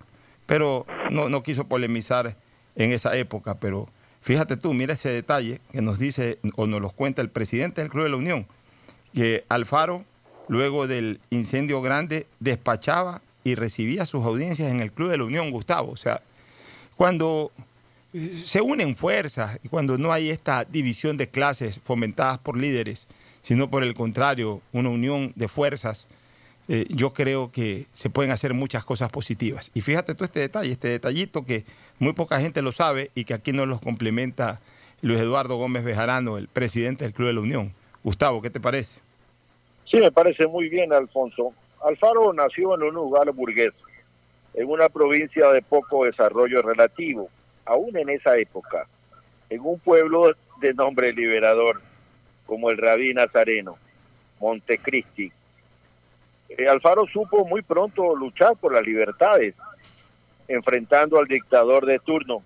Pero 0.44 0.84
no, 1.08 1.28
no 1.28 1.44
quiso 1.44 1.68
polemizar 1.68 2.36
en 2.74 2.90
esa 2.90 3.16
época, 3.16 3.60
pero 3.60 3.88
fíjate 4.20 4.56
tú, 4.56 4.74
mira 4.74 4.94
ese 4.94 5.08
detalle 5.08 5.60
que 5.70 5.82
nos 5.82 6.00
dice 6.00 6.40
o 6.56 6.66
nos 6.66 6.80
lo 6.82 6.90
cuenta 6.90 7.22
el 7.22 7.30
presidente 7.30 7.80
del 7.80 7.90
Club 7.90 8.02
de 8.02 8.10
la 8.10 8.16
Unión 8.16 8.48
que 9.14 9.44
Alfaro, 9.48 10.04
luego 10.48 10.88
del 10.88 11.20
incendio 11.30 11.80
grande, 11.80 12.26
despachaba 12.40 13.22
y 13.44 13.54
recibía 13.54 14.04
sus 14.04 14.24
audiencias 14.24 14.72
en 14.72 14.80
el 14.80 14.90
Club 14.90 15.10
de 15.10 15.18
la 15.18 15.24
Unión, 15.24 15.52
Gustavo. 15.52 15.92
O 15.92 15.96
sea, 15.96 16.22
cuando 16.96 17.52
se 18.12 18.60
unen 18.60 18.96
fuerzas 18.96 19.58
y 19.62 19.68
cuando 19.68 19.98
no 19.98 20.12
hay 20.12 20.30
esta 20.30 20.64
división 20.64 21.16
de 21.16 21.28
clases 21.28 21.80
fomentadas 21.80 22.38
por 22.38 22.56
líderes, 22.56 23.06
sino 23.42 23.70
por 23.70 23.82
el 23.82 23.94
contrario, 23.94 24.62
una 24.72 24.90
unión 24.90 25.32
de 25.36 25.48
fuerzas, 25.48 26.06
eh, 26.68 26.86
yo 26.90 27.12
creo 27.12 27.50
que 27.50 27.86
se 27.92 28.10
pueden 28.10 28.30
hacer 28.30 28.54
muchas 28.54 28.84
cosas 28.84 29.10
positivas. 29.10 29.70
Y 29.74 29.80
fíjate 29.80 30.14
tú 30.14 30.24
este 30.24 30.40
detalle, 30.40 30.70
este 30.70 30.88
detallito 30.88 31.44
que 31.44 31.64
muy 31.98 32.12
poca 32.12 32.40
gente 32.40 32.62
lo 32.62 32.72
sabe 32.72 33.10
y 33.14 33.24
que 33.24 33.34
aquí 33.34 33.52
nos 33.52 33.68
los 33.68 33.80
complementa 33.80 34.60
Luis 35.00 35.20
Eduardo 35.20 35.56
Gómez 35.56 35.84
Bejarano, 35.84 36.38
el 36.38 36.48
presidente 36.48 37.04
del 37.04 37.14
Club 37.14 37.28
de 37.28 37.34
la 37.34 37.40
Unión. 37.40 37.72
Gustavo, 38.04 38.42
¿qué 38.42 38.50
te 38.50 38.60
parece? 38.60 39.00
Sí, 39.90 39.96
me 39.98 40.12
parece 40.12 40.46
muy 40.46 40.68
bien, 40.68 40.92
Alfonso. 40.92 41.52
Alfaro 41.82 42.32
nació 42.32 42.74
en 42.74 42.82
un 42.82 42.94
lugar 42.94 43.30
burgués, 43.32 43.72
en 44.54 44.68
una 44.68 44.88
provincia 44.88 45.48
de 45.52 45.62
poco 45.62 46.04
desarrollo 46.04 46.60
relativo, 46.62 47.30
aún 47.68 47.96
en 47.96 48.08
esa 48.08 48.36
época, 48.36 48.86
en 49.50 49.60
un 49.60 49.78
pueblo 49.78 50.32
de 50.60 50.74
nombre 50.74 51.12
liberador, 51.12 51.80
como 52.46 52.70
el 52.70 52.78
Rabí 52.78 53.14
Nazareno, 53.14 53.76
Montecristi. 54.40 55.30
Eh, 56.48 56.68
Alfaro 56.68 57.06
supo 57.06 57.44
muy 57.44 57.62
pronto 57.62 58.16
luchar 58.16 58.56
por 58.56 58.72
las 58.72 58.84
libertades, 58.84 59.54
enfrentando 60.48 61.18
al 61.18 61.26
dictador 61.26 61.84
de 61.84 61.98
turno, 61.98 62.42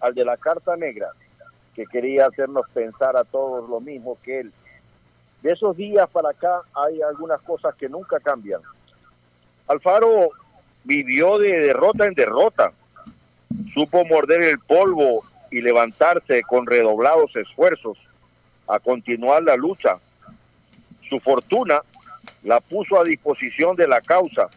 al 0.00 0.14
de 0.14 0.24
la 0.24 0.36
Carta 0.36 0.76
Negra, 0.76 1.10
que 1.74 1.86
quería 1.86 2.26
hacernos 2.26 2.68
pensar 2.74 3.16
a 3.16 3.24
todos 3.24 3.70
lo 3.70 3.80
mismo 3.80 4.18
que 4.22 4.40
él 4.40 4.52
de 5.42 5.52
esos 5.52 5.76
días 5.76 6.08
para 6.10 6.30
acá 6.30 6.62
hay 6.74 7.00
algunas 7.02 7.40
cosas 7.42 7.74
que 7.74 7.88
nunca 7.88 8.20
cambian. 8.20 8.60
Alfaro 9.68 10.30
vivió 10.84 11.38
de 11.38 11.60
derrota 11.60 12.06
en 12.06 12.14
derrota, 12.14 12.72
supo 13.72 14.04
morder 14.04 14.42
el 14.42 14.58
polvo 14.58 15.24
y 15.50 15.60
levantarse 15.60 16.42
con 16.42 16.66
redoblados 16.66 17.34
esfuerzos 17.36 17.98
a 18.68 18.78
continuar 18.78 19.42
la 19.42 19.56
lucha. 19.56 19.98
Su 21.08 21.18
fortuna 21.20 21.82
la 22.44 22.60
puso 22.60 23.00
a 23.00 23.04
disposición 23.04 23.76
de 23.76 23.88
la 23.88 24.00
causa 24.00 24.48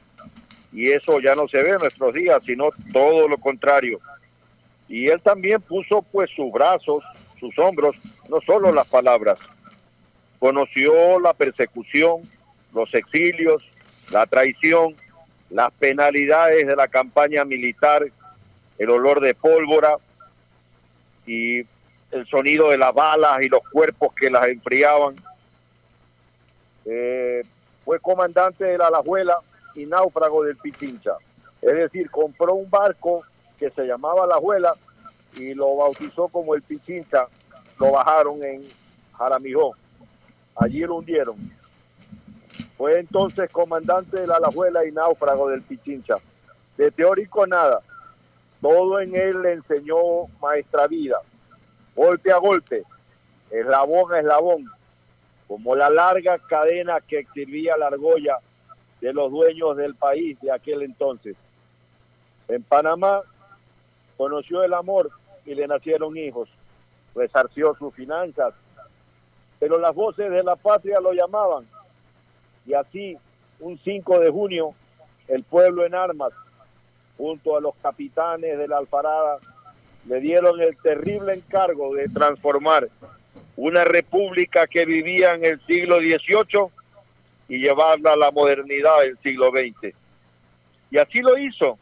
y 0.72 0.92
eso 0.92 1.20
ya 1.20 1.36
no 1.36 1.48
se 1.48 1.62
ve 1.62 1.70
en 1.70 1.80
nuestros 1.80 2.14
días, 2.14 2.44
sino 2.44 2.70
todo 2.92 3.28
lo 3.28 3.38
contrario. 3.38 4.00
Y 4.88 5.08
él 5.08 5.22
también 5.22 5.62
puso 5.62 6.02
pues 6.02 6.30
sus 6.36 6.52
brazos, 6.52 7.04
sus 7.40 7.58
hombros, 7.60 7.96
no 8.30 8.42
solo 8.42 8.72
las 8.72 8.88
palabras, 8.88 9.38
conoció 10.40 11.20
la 11.20 11.34
persecución, 11.34 12.22
los 12.74 12.94
exilios, 12.94 13.64
la 14.12 14.26
traición, 14.26 14.96
las 15.50 15.72
penalidades 15.74 16.68
de 16.68 16.76
la 16.76 16.88
campaña 16.88 17.46
militar, 17.46 18.06
el 18.84 18.90
olor 18.90 19.20
de 19.20 19.34
pólvora, 19.34 19.98
y 21.26 21.60
el 22.12 22.28
sonido 22.30 22.70
de 22.70 22.78
las 22.78 22.94
balas 22.94 23.42
y 23.42 23.50
los 23.50 23.62
cuerpos 23.70 24.14
que 24.14 24.30
las 24.30 24.48
enfriaban. 24.48 25.16
Eh, 26.86 27.44
fue 27.84 28.00
comandante 28.00 28.66
de 28.66 28.78
la 28.78 28.88
Alajuela 28.88 29.38
y 29.76 29.86
náufrago 29.86 30.44
del 30.44 30.58
Pichincha. 30.58 31.14
Es 31.62 31.76
decir, 31.76 32.10
compró 32.10 32.54
un 32.54 32.70
barco 32.70 33.24
que 33.58 33.70
se 33.72 33.86
llamaba 33.86 34.28
La 34.28 34.36
Alajuela 34.36 34.76
y 35.36 35.54
lo 35.54 35.76
bautizó 35.76 36.28
como 36.28 36.56
el 36.56 36.62
Pichincha. 36.62 37.28
Lo 37.80 37.92
bajaron 37.92 38.44
en 38.44 38.62
Jaramijó. 39.18 39.76
Allí 40.56 40.82
lo 40.82 40.96
hundieron. 40.96 41.36
Fue 42.78 43.00
entonces 43.00 43.50
comandante 43.50 44.20
de 44.20 44.28
la 44.28 44.36
Alajuela 44.36 44.86
y 44.86 44.92
náufrago 44.92 45.50
del 45.50 45.62
Pichincha. 45.62 46.16
De 46.78 46.92
teórico 46.92 47.48
nada. 47.48 47.82
Todo 48.64 49.02
en 49.02 49.14
él 49.14 49.42
le 49.42 49.52
enseñó 49.52 49.98
maestra 50.42 50.88
vida. 50.88 51.18
Golpe 51.98 52.32
a 52.32 52.38
golpe, 52.38 52.84
eslabón 53.52 54.14
a 54.14 54.20
eslabón, 54.20 54.72
como 55.50 55.76
la 55.76 55.90
larga 55.90 56.40
cadena 56.40 57.02
que 57.02 57.20
exhibía 57.20 57.76
la 57.76 57.88
argolla 57.88 58.38
de 59.02 59.12
los 59.12 59.30
dueños 59.32 59.76
del 59.76 59.96
país 59.96 60.40
de 60.40 60.50
aquel 60.50 60.82
entonces. 60.82 61.36
En 62.48 62.64
Panamá 62.64 63.24
conoció 64.16 64.64
el 64.64 64.74
amor 64.74 65.12
y 65.46 65.56
le 65.56 65.68
nacieron 65.68 66.16
hijos, 66.16 66.48
resarció 67.14 67.76
sus 67.76 67.94
finanzas, 67.94 68.54
pero 69.60 69.78
las 69.78 69.94
voces 69.94 70.32
de 70.32 70.42
la 70.42 70.56
patria 70.56 71.02
lo 71.02 71.12
llamaban. 71.12 71.68
Y 72.66 72.76
así, 72.76 73.18
un 73.60 73.78
5 73.78 74.22
de 74.22 74.30
junio, 74.30 74.74
el 75.28 75.44
pueblo 75.44 75.86
en 75.86 75.96
armas, 75.96 76.32
junto 77.18 77.58
a 77.58 77.62
los 77.62 77.76
capitanes 77.82 78.58
de 78.58 78.68
la 78.68 78.78
Alfarada, 78.78 79.38
le 80.08 80.20
dieron 80.20 80.60
el 80.62 80.76
terrible 80.78 81.34
encargo 81.34 81.94
de 81.96 82.10
transformar 82.10 82.90
una 83.56 83.84
república 83.84 84.68
que 84.68 84.86
vivía 84.86 85.34
en 85.34 85.46
el 85.46 85.66
siglo 85.66 85.98
XVIII 85.98 86.68
y 87.48 87.60
llevarla 87.60 88.14
a 88.14 88.18
la 88.18 88.32
modernidad 88.32 89.02
del 89.02 89.18
siglo 89.20 89.52
XX. 89.52 89.96
Y 90.92 90.98
así 90.98 91.20
lo 91.20 91.38
hizo, 91.38 91.78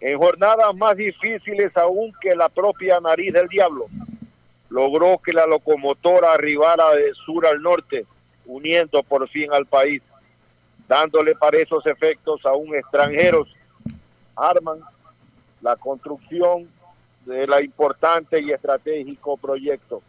en 0.00 0.18
jornadas 0.18 0.74
más 0.74 0.96
difíciles 0.96 1.76
aún 1.76 2.12
que 2.20 2.34
la 2.34 2.48
propia 2.48 3.00
nariz 3.00 3.32
del 3.32 3.48
diablo. 3.48 3.86
Logró 4.68 5.18
que 5.18 5.32
la 5.32 5.46
locomotora 5.46 6.32
arribara 6.32 6.94
de 6.94 7.14
sur 7.14 7.46
al 7.46 7.62
norte, 7.62 8.04
uniendo 8.44 9.02
por 9.02 9.28
fin 9.28 9.52
al 9.52 9.66
país, 9.66 10.02
dándole 10.88 11.34
para 11.34 11.58
esos 11.58 11.86
efectos 11.86 12.44
aún 12.44 12.74
extranjeros, 12.74 13.48
arman 14.36 14.80
la 15.62 15.76
construcción 15.76 16.68
de 17.24 17.46
la 17.46 17.62
importante 17.62 18.40
y 18.40 18.52
estratégico 18.52 19.36
proyecto 19.36 20.02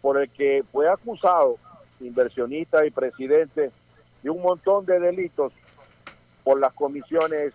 por 0.00 0.20
el 0.20 0.28
que 0.30 0.64
fue 0.72 0.88
acusado 0.88 1.56
inversionista 2.00 2.84
y 2.84 2.90
presidente 2.90 3.70
de 4.22 4.30
un 4.30 4.42
montón 4.42 4.84
de 4.84 4.98
delitos 4.98 5.52
por 6.42 6.58
las 6.58 6.72
comisiones 6.74 7.52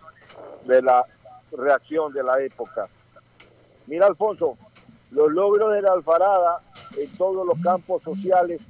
de 0.64 0.82
la 0.82 1.04
reacción 1.52 2.12
de 2.12 2.22
la 2.22 2.40
época. 2.40 2.88
Mira, 3.86 4.06
Alfonso, 4.06 4.56
los 5.10 5.30
logros 5.30 5.72
de 5.72 5.82
la 5.82 5.92
Alfarada 5.92 6.60
en 6.96 7.16
todos 7.16 7.46
los 7.46 7.60
campos 7.60 8.02
sociales, 8.02 8.62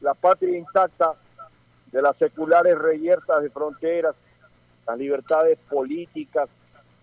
la 0.00 0.14
patria 0.14 0.56
intacta 0.56 1.14
de 1.92 2.02
las 2.02 2.16
seculares 2.16 2.78
reyertas 2.78 3.42
de 3.42 3.50
fronteras, 3.50 4.14
las 4.88 4.98
libertades 4.98 5.58
políticas, 5.68 6.48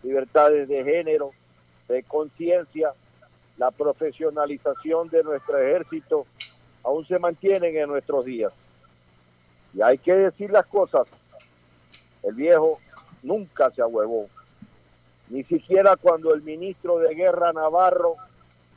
libertades 0.02 0.68
de 0.68 0.84
género, 0.84 1.32
de 1.88 2.02
conciencia, 2.02 2.94
la 3.58 3.70
profesionalización 3.70 5.08
de 5.10 5.24
nuestro 5.24 5.60
ejército 5.60 6.26
aún 6.84 7.06
se 7.06 7.20
mantienen 7.20 7.78
en 7.78 7.88
nuestros 7.88 8.26
días. 8.26 8.52
Y 9.76 9.84
hay 9.84 10.00
que 10.00 10.16
decir 10.16 10.50
las 10.50 10.66
cosas. 10.66 11.08
El 12.24 12.34
viejo 12.34 12.80
nunca 13.22 13.70
se 13.70 13.84
ahuevó. 13.84 14.30
Ni 15.30 15.44
siquiera 15.44 15.96
cuando 15.96 16.34
el 16.34 16.42
ministro 16.42 16.98
de 16.98 17.14
Guerra 17.14 17.54
Navarro 17.54 18.16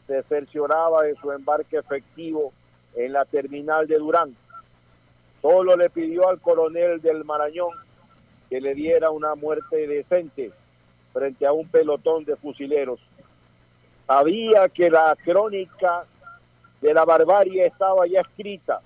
se 0.06 0.22
cercioraba 0.24 1.04
de 1.04 1.14
su 1.16 1.32
embarque 1.32 1.78
efectivo 1.78 2.52
en 2.94 3.14
la 3.14 3.24
terminal 3.24 3.86
de 3.86 3.96
Durán. 3.96 4.36
Solo 5.40 5.76
le 5.76 5.88
pidió 5.88 6.28
al 6.28 6.40
coronel 6.40 7.00
del 7.00 7.24
Marañón 7.24 7.87
que 8.48 8.60
le 8.60 8.74
diera 8.74 9.10
una 9.10 9.34
muerte 9.34 9.86
decente 9.86 10.50
frente 11.12 11.46
a 11.46 11.52
un 11.52 11.68
pelotón 11.68 12.24
de 12.24 12.36
fusileros. 12.36 13.00
Sabía 14.06 14.68
que 14.68 14.90
la 14.90 15.16
crónica 15.22 16.04
de 16.80 16.94
la 16.94 17.04
barbarie 17.04 17.66
estaba 17.66 18.06
ya 18.06 18.20
escrita 18.20 18.80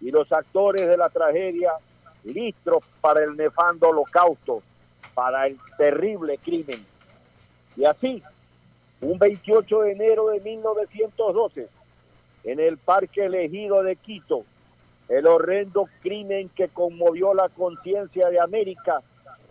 y 0.00 0.10
los 0.10 0.30
actores 0.32 0.86
de 0.86 0.96
la 0.96 1.08
tragedia 1.08 1.72
listos 2.24 2.84
para 3.00 3.22
el 3.22 3.36
nefando 3.36 3.88
holocausto, 3.88 4.62
para 5.14 5.46
el 5.46 5.58
terrible 5.76 6.38
crimen. 6.38 6.84
Y 7.76 7.84
así, 7.84 8.22
un 9.00 9.18
28 9.18 9.80
de 9.82 9.92
enero 9.92 10.28
de 10.28 10.40
1912, 10.40 11.68
en 12.44 12.60
el 12.60 12.78
Parque 12.78 13.24
Elegido 13.24 13.82
de 13.82 13.96
Quito, 13.96 14.44
el 15.08 15.26
horrendo 15.26 15.88
crimen 16.02 16.48
que 16.50 16.68
conmovió 16.68 17.34
la 17.34 17.48
conciencia 17.48 18.28
de 18.28 18.40
América 18.40 19.00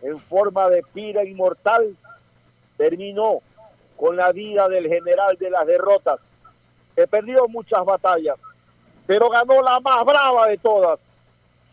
en 0.01 0.19
forma 0.19 0.69
de 0.69 0.83
pira 0.93 1.23
inmortal, 1.23 1.95
terminó 2.77 3.39
con 3.95 4.17
la 4.17 4.31
vida 4.31 4.67
del 4.67 4.87
general 4.87 5.37
de 5.37 5.49
las 5.49 5.65
derrotas, 5.65 6.19
que 6.95 7.07
perdió 7.07 7.47
muchas 7.47 7.83
batallas, 7.85 8.37
pero 9.05 9.29
ganó 9.29 9.61
la 9.61 9.79
más 9.79 10.05
brava 10.05 10.47
de 10.47 10.57
todas, 10.57 10.99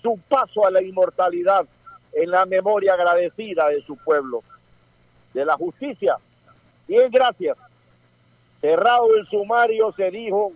su 0.01 0.19
paso 0.29 0.67
a 0.67 0.71
la 0.71 0.83
inmortalidad 0.83 1.67
en 2.13 2.31
la 2.31 2.47
memoria 2.47 2.95
agradecida 2.95 3.69
de 3.69 3.83
su 3.83 3.97
pueblo, 3.97 4.43
de 5.33 5.45
la 5.45 5.57
justicia. 5.57 6.17
Bien, 6.87 7.11
gracias. 7.11 7.57
Cerrado 8.61 9.15
el 9.17 9.27
sumario 9.27 9.93
se 9.93 10.11
dijo 10.11 10.53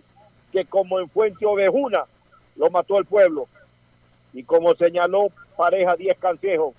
que 0.51 0.65
como 0.65 0.99
en 0.99 1.09
Fuente 1.09 1.45
Ovejuna 1.45 2.05
lo 2.57 2.69
mató 2.69 2.97
el 2.97 3.05
pueblo. 3.05 3.47
Y 4.33 4.43
como 4.43 4.75
señaló 4.75 5.27
Pareja 5.55 5.95
Diez 5.95 6.17
Cansejos, 6.17 6.73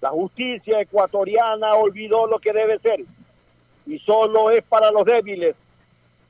la 0.00 0.10
justicia 0.10 0.80
ecuatoriana 0.80 1.74
olvidó 1.74 2.26
lo 2.26 2.38
que 2.38 2.52
debe 2.52 2.78
ser 2.78 3.00
y 3.86 3.98
solo 3.98 4.50
es 4.50 4.62
para 4.64 4.90
los 4.90 5.04
débiles 5.04 5.54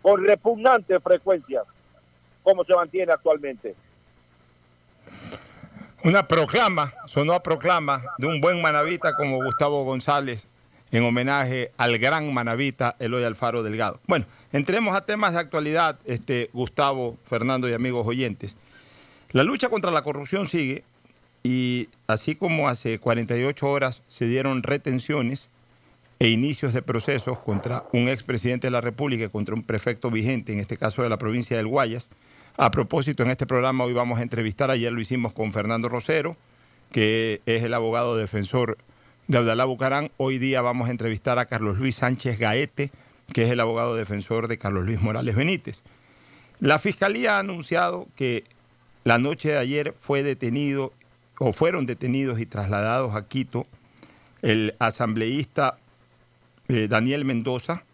con 0.01 0.25
repugnante 0.25 0.99
frecuencia, 1.01 1.63
como 2.43 2.65
se 2.65 2.75
mantiene 2.75 3.13
actualmente. 3.13 3.75
Una 6.05 6.27
proclama, 6.27 6.93
sonó 7.07 7.33
a 7.33 7.43
proclama 7.43 8.03
de 8.19 8.27
un 8.27 8.41
buen 8.41 8.61
manavita 8.61 9.15
como 9.15 9.37
Gustavo 9.37 9.85
González 9.85 10.47
en 10.93 11.05
homenaje 11.05 11.73
al 11.79 11.99
gran 11.99 12.33
manavita 12.33 12.97
Eloy 12.99 13.25
Alfaro 13.25 13.63
Delgado. 13.63 13.99
Bueno, 14.07 14.27
entremos 14.53 14.95
a 14.95 15.07
temas 15.07 15.33
de 15.33 15.41
actualidad, 15.41 15.99
este, 16.05 16.51
Gustavo, 16.53 17.19
Fernando 17.25 17.69
y 17.69 17.73
amigos 17.73 18.07
oyentes. 18.07 18.55
La 19.33 19.43
lucha 19.43 19.71
contra 19.71 19.91
la 19.91 20.03
corrupción 20.03 20.47
sigue 20.47 20.85
y 21.43 21.89
así 22.07 22.35
como 22.35 22.69
hace 22.69 22.99
48 22.99 23.69
horas 23.69 24.03
se 24.07 24.27
dieron 24.27 24.63
retenciones 24.63 25.49
e 26.19 26.29
inicios 26.29 26.75
de 26.75 26.83
procesos 26.83 27.39
contra 27.39 27.85
un 27.93 28.09
expresidente 28.09 28.67
de 28.67 28.71
la 28.71 28.83
República 28.83 29.25
y 29.25 29.29
contra 29.29 29.55
un 29.55 29.63
prefecto 29.63 30.11
vigente, 30.11 30.53
en 30.53 30.61
este 30.61 30.77
caso 30.77 31.03
de 31.03 31.09
la 31.09 31.19
provincia 31.19 31.57
del 31.57 31.67
Guayas. 31.67 32.07
A 32.59 32.71
propósito, 32.71 33.23
en 33.23 33.31
este 33.31 33.47
programa 33.47 33.85
hoy 33.85 33.95
vamos 33.95 34.19
a 34.19 34.23
entrevistar, 34.23 34.71
ayer 34.71 34.93
lo 34.93 35.01
hicimos 35.01 35.33
con 35.33 35.53
Fernando 35.55 35.89
Rosero, 35.89 36.37
que 36.93 37.41
es 37.47 37.65
el 37.65 37.73
abogado 37.73 38.15
defensor 38.17 38.77
de 39.29 39.39
Abdalá 39.39 39.65
Bucarán. 39.65 40.11
Hoy 40.17 40.39
día 40.39 40.63
vamos 40.63 40.89
a 40.89 40.91
entrevistar 40.91 41.39
a 41.39 41.47
Carlos 41.47 41.79
Luis 41.79 41.97
Sánchez 41.97 42.39
Gaete, 42.39 42.91
que 43.33 43.45
es 43.45 43.51
el 43.51 43.61
abogado 43.61 43.95
defensor 43.95 44.49
de 44.49 44.59
Carlos 44.59 44.85
Luis 44.85 45.01
Morales 45.01 45.37
Benítez. 45.37 45.81
La 46.61 46.79
Fiscalía 46.79 47.37
ha 47.37 47.39
anunciado 47.41 48.09
que 48.17 48.45
la 49.05 49.19
noche 49.19 49.51
de 49.51 49.59
ayer 49.59 49.95
fue 49.99 50.23
detenido 50.23 50.93
o 51.39 51.53
fueron 51.53 51.87
detenidos 51.87 52.41
y 52.41 52.47
trasladados 52.47 53.15
a 53.17 53.27
Quito 53.27 53.67
el 54.43 54.75
asambleísta 54.79 55.79
eh, 56.69 56.89
Daniel 56.89 57.25
Mendoza 57.25 57.85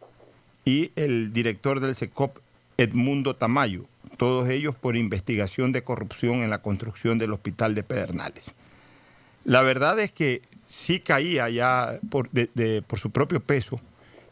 y 0.64 0.93
el 0.97 1.33
director 1.33 1.81
del 1.81 1.95
SECOP, 1.95 2.38
Edmundo 2.77 3.37
Tamayo, 3.37 3.87
todos 4.17 4.49
ellos 4.49 4.77
por 4.77 4.97
investigación 4.97 5.73
de 5.73 5.83
corrupción 5.83 6.43
en 6.43 6.51
la 6.51 6.62
construcción 6.62 7.19
del 7.19 7.33
hospital 7.33 7.75
de 7.75 7.83
Pedernales. 7.83 8.53
La 9.45 9.62
verdad 9.62 9.99
es 9.99 10.12
que 10.12 10.43
sí 10.69 11.01
caía 11.01 11.49
ya 11.49 11.99
por, 12.09 12.31
por 12.87 12.99
su 13.01 13.11
propio 13.11 13.41
peso 13.41 13.81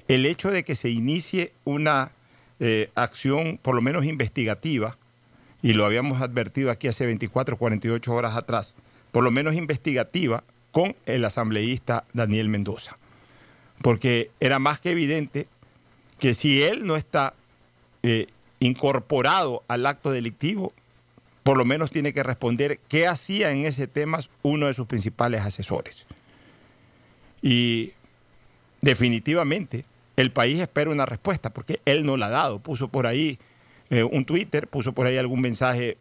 el 0.08 0.26
hecho 0.26 0.50
de 0.50 0.64
que 0.64 0.74
se 0.74 0.90
inicie 0.90 1.52
una 1.64 2.12
eh, 2.60 2.90
acción, 2.94 3.58
por 3.60 3.74
lo 3.74 3.82
menos 3.82 4.04
investigativa, 4.04 4.96
y 5.62 5.72
lo 5.72 5.84
habíamos 5.84 6.22
advertido 6.22 6.70
aquí 6.70 6.88
hace 6.88 7.06
24, 7.06 7.56
48 7.56 8.12
horas 8.12 8.36
atrás, 8.36 8.72
por 9.10 9.24
lo 9.24 9.30
menos 9.30 9.54
investigativa, 9.54 10.44
con 10.70 10.94
el 11.06 11.24
asambleísta 11.24 12.04
Daniel 12.12 12.48
Mendoza. 12.48 12.98
Porque 13.82 14.30
era 14.40 14.58
más 14.58 14.80
que 14.80 14.92
evidente 14.92 15.48
que 16.18 16.34
si 16.34 16.62
él 16.62 16.86
no 16.86 16.96
está 16.96 17.34
eh, 18.02 18.28
incorporado 18.60 19.64
al 19.68 19.86
acto 19.86 20.10
delictivo, 20.10 20.72
por 21.42 21.56
lo 21.56 21.64
menos 21.64 21.90
tiene 21.90 22.12
que 22.12 22.22
responder 22.22 22.78
qué 22.88 23.06
hacía 23.06 23.50
en 23.52 23.64
ese 23.64 23.86
tema 23.86 24.20
uno 24.42 24.66
de 24.66 24.74
sus 24.74 24.86
principales 24.86 25.42
asesores. 25.42 26.06
Y 27.46 27.92
definitivamente 28.80 29.84
el 30.16 30.32
país 30.32 30.58
espera 30.58 30.90
una 30.90 31.06
respuesta 31.06 31.50
porque 31.50 31.78
él 31.84 32.04
no 32.04 32.16
la 32.16 32.26
ha 32.26 32.30
dado. 32.30 32.58
Puso 32.58 32.88
por 32.88 33.06
ahí 33.06 33.38
eh, 33.88 34.02
un 34.02 34.24
Twitter, 34.24 34.66
puso 34.66 34.92
por 34.92 35.06
ahí 35.06 35.16
algún 35.16 35.40
mensaje 35.40 35.96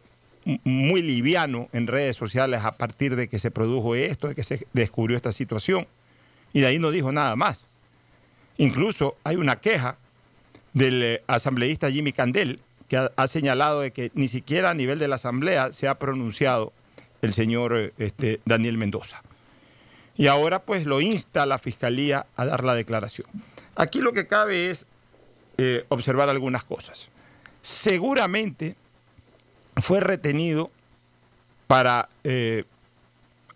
muy 0.64 1.02
liviano 1.02 1.68
en 1.72 1.86
redes 1.86 2.16
sociales 2.16 2.64
a 2.64 2.72
partir 2.72 3.14
de 3.14 3.28
que 3.28 3.38
se 3.38 3.52
produjo 3.52 3.94
esto, 3.94 4.26
de 4.26 4.34
que 4.34 4.42
se 4.42 4.66
descubrió 4.72 5.16
esta 5.16 5.30
situación. 5.30 5.86
Y 6.52 6.62
de 6.62 6.66
ahí 6.66 6.80
no 6.80 6.90
dijo 6.90 7.12
nada 7.12 7.36
más. 7.36 7.64
Incluso 8.58 9.16
hay 9.22 9.36
una 9.36 9.60
queja 9.60 9.98
del 10.72 11.00
eh, 11.00 11.22
asambleísta 11.28 11.92
Jimmy 11.92 12.12
Candel, 12.12 12.58
que 12.88 12.96
ha, 12.96 13.12
ha 13.14 13.28
señalado 13.28 13.82
de 13.82 13.92
que 13.92 14.10
ni 14.14 14.26
siquiera 14.26 14.70
a 14.70 14.74
nivel 14.74 14.98
de 14.98 15.06
la 15.06 15.14
asamblea 15.14 15.70
se 15.70 15.86
ha 15.86 15.96
pronunciado 15.96 16.72
el 17.22 17.32
señor 17.32 17.76
eh, 17.76 17.92
este, 17.98 18.40
Daniel 18.46 18.78
Mendoza. 18.78 19.22
Y 20.16 20.28
ahora 20.28 20.60
pues 20.62 20.86
lo 20.86 21.00
insta 21.00 21.46
la 21.46 21.58
fiscalía 21.58 22.26
a 22.36 22.46
dar 22.46 22.64
la 22.64 22.74
declaración. 22.74 23.26
Aquí 23.74 24.00
lo 24.00 24.12
que 24.12 24.26
cabe 24.26 24.70
es 24.70 24.86
eh, 25.58 25.84
observar 25.88 26.28
algunas 26.28 26.64
cosas. 26.64 27.08
Seguramente 27.62 28.76
fue 29.76 30.00
retenido 30.00 30.70
para 31.66 32.08
eh, 32.24 32.64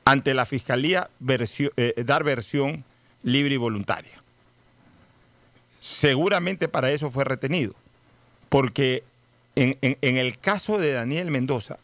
ante 0.05 0.35
la 0.35 0.45
fiscalía 0.45 1.09
eh, 1.27 1.95
dar 2.05 2.25
versión 2.25 2.85
libre 3.23 3.55
y 3.55 3.59
voluntaria. 3.59 4.13
Seguramente 5.81 6.69
para 6.69 6.91
eso 6.91 7.11
fue 7.11 7.25
retenido, 7.25 7.75
porque 8.51 9.03
en 9.55 10.17
el 10.17 10.39
caso 10.39 10.79
de 10.79 10.93
Daniel 10.93 11.31
Mendoza 11.31 11.79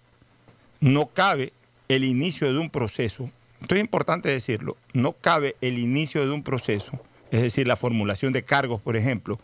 no 0.80 1.06
cabe 1.06 1.52
el 1.88 2.04
inicio 2.04 2.52
de 2.52 2.58
un 2.58 2.70
proceso, 2.70 3.30
esto 3.60 3.74
es 3.74 3.80
importante 3.80 4.28
decirlo, 4.28 4.76
no 4.92 5.12
cabe 5.12 5.56
el 5.60 5.78
inicio 5.78 6.24
de 6.26 6.32
un 6.32 6.42
proceso, 6.42 7.00
es 7.30 7.42
decir, 7.42 7.66
la 7.66 7.76
formulación 7.76 8.32
de 8.32 8.44
cargos, 8.44 8.80
por 8.80 8.96
ejemplo, 8.96 9.38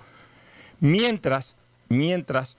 mientras, 0.81 1.57
mientras 1.88 2.57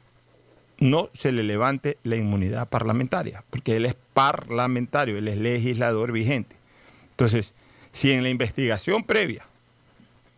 no 0.79 1.09
se 1.13 1.31
le 1.31 1.43
levante 1.43 1.97
la 2.03 2.15
inmunidad 2.15 2.67
parlamentaria, 2.67 3.43
porque 3.49 3.75
él 3.77 3.85
es 3.85 3.95
parlamentario, 4.13 5.17
él 5.17 5.27
es 5.27 5.37
legislador 5.37 6.11
vigente. 6.11 6.55
Entonces, 7.11 7.53
si 7.91 8.11
en 8.11 8.23
la 8.23 8.29
investigación 8.29 9.03
previa, 9.03 9.45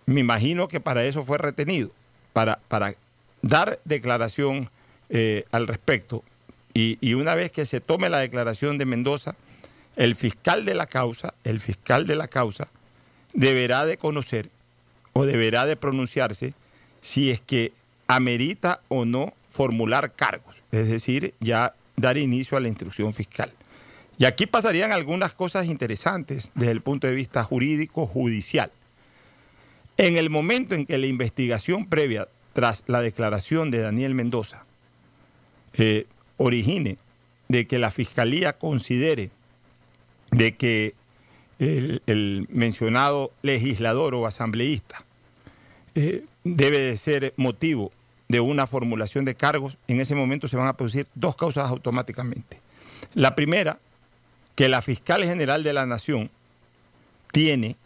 me 0.05 0.19
imagino 0.19 0.67
que 0.67 0.79
para 0.79 1.03
eso 1.05 1.23
fue 1.23 1.37
retenido, 1.37 1.91
para, 2.33 2.59
para 2.67 2.93
dar 3.41 3.79
declaración 3.85 4.69
eh, 5.09 5.45
al 5.51 5.67
respecto, 5.67 6.23
y, 6.73 6.97
y 6.99 7.13
una 7.13 7.35
vez 7.35 7.51
que 7.51 7.65
se 7.65 7.79
tome 7.79 8.09
la 8.09 8.19
declaración 8.19 8.77
de 8.77 8.85
Mendoza, 8.85 9.35
el 9.95 10.15
fiscal 10.15 10.65
de 10.65 10.75
la 10.75 10.87
causa, 10.87 11.33
el 11.43 11.59
fiscal 11.59 12.07
de 12.07 12.15
la 12.15 12.27
causa, 12.27 12.69
deberá 13.33 13.85
de 13.85 13.97
conocer 13.97 14.49
o 15.13 15.25
deberá 15.25 15.65
de 15.65 15.75
pronunciarse 15.75 16.53
si 17.01 17.31
es 17.31 17.41
que 17.41 17.71
amerita 18.07 18.81
o 18.87 19.05
no 19.05 19.33
formular 19.49 20.13
cargos, 20.13 20.61
es 20.71 20.89
decir, 20.89 21.33
ya 21.39 21.73
dar 21.95 22.17
inicio 22.17 22.57
a 22.57 22.61
la 22.61 22.67
instrucción 22.67 23.13
fiscal. 23.13 23.51
Y 24.17 24.25
aquí 24.25 24.45
pasarían 24.45 24.91
algunas 24.91 25.33
cosas 25.33 25.67
interesantes 25.67 26.51
desde 26.55 26.71
el 26.71 26.81
punto 26.81 27.07
de 27.07 27.13
vista 27.13 27.43
jurídico 27.43 28.05
judicial. 28.05 28.71
En 29.97 30.17
el 30.17 30.29
momento 30.29 30.75
en 30.75 30.85
que 30.85 30.97
la 30.97 31.07
investigación 31.07 31.87
previa 31.87 32.27
tras 32.53 32.83
la 32.87 33.01
declaración 33.01 33.71
de 33.71 33.79
Daniel 33.79 34.13
Mendoza 34.13 34.65
eh, 35.73 36.07
origine 36.37 36.97
de 37.47 37.67
que 37.67 37.79
la 37.79 37.91
fiscalía 37.91 38.53
considere 38.53 39.31
de 40.35 40.55
que 40.55 40.93
el, 41.59 42.47
mencionado 42.49 43.31
legislador 43.41 44.13
o 44.15 44.27
asambleísta 44.27 45.05
eh, 45.95 46.25
debe 46.43 46.79
de 46.79 46.97
ser 46.97 47.33
motivo 47.37 47.93
de 48.27 48.41
una 48.41 48.67
formulación 48.67 49.23
de 49.23 49.35
cargos, 49.35 49.77
en 49.87 50.01
ese 50.01 50.15
momento 50.15 50.47
se 50.47 50.57
van 50.57 50.67
a 50.67 50.75
producir 50.75 51.07
dos 51.15 51.35
causas 51.35 51.69
automáticamente. 51.69 52.59
La 53.13 53.35
primera, 53.35 53.79
que 54.55 54.67
la 54.67 54.81
fiscal 54.81 55.23
general 55.23 55.63
de 55.63 55.73
la 55.73 55.85
Nación 55.85 56.29
tiene 57.31 57.77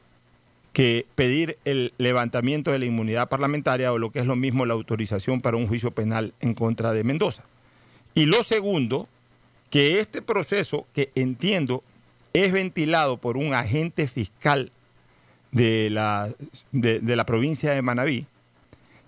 que 0.73 1.05
pedir 1.15 1.57
el 1.65 1.93
levantamiento 1.97 2.71
de 2.71 2.79
la 2.79 2.85
inmunidad 2.85 3.29
parlamentaria 3.29 3.91
o 3.91 3.97
lo 3.97 4.11
que 4.11 4.19
es 4.19 4.25
lo 4.25 4.35
mismo 4.35 4.65
la 4.65 4.73
autorización 4.73 5.41
para 5.41 5.57
un 5.57 5.67
juicio 5.67 5.91
penal 5.91 6.33
en 6.39 6.53
contra 6.53 6.93
de 6.93 7.03
Mendoza. 7.03 7.43
Y 8.15 8.25
lo 8.25 8.43
segundo, 8.43 9.07
que 9.69 9.99
este 9.99 10.21
proceso, 10.21 10.87
que 10.93 11.11
entiendo 11.15 11.83
es 12.43 12.51
ventilado 12.51 13.17
por 13.17 13.37
un 13.37 13.53
agente 13.53 14.07
fiscal 14.07 14.71
de 15.51 15.89
la, 15.89 16.29
de, 16.71 17.15
la 17.15 17.25
provincia 17.25 17.71
de 17.71 17.81
Manabí, 17.81 18.27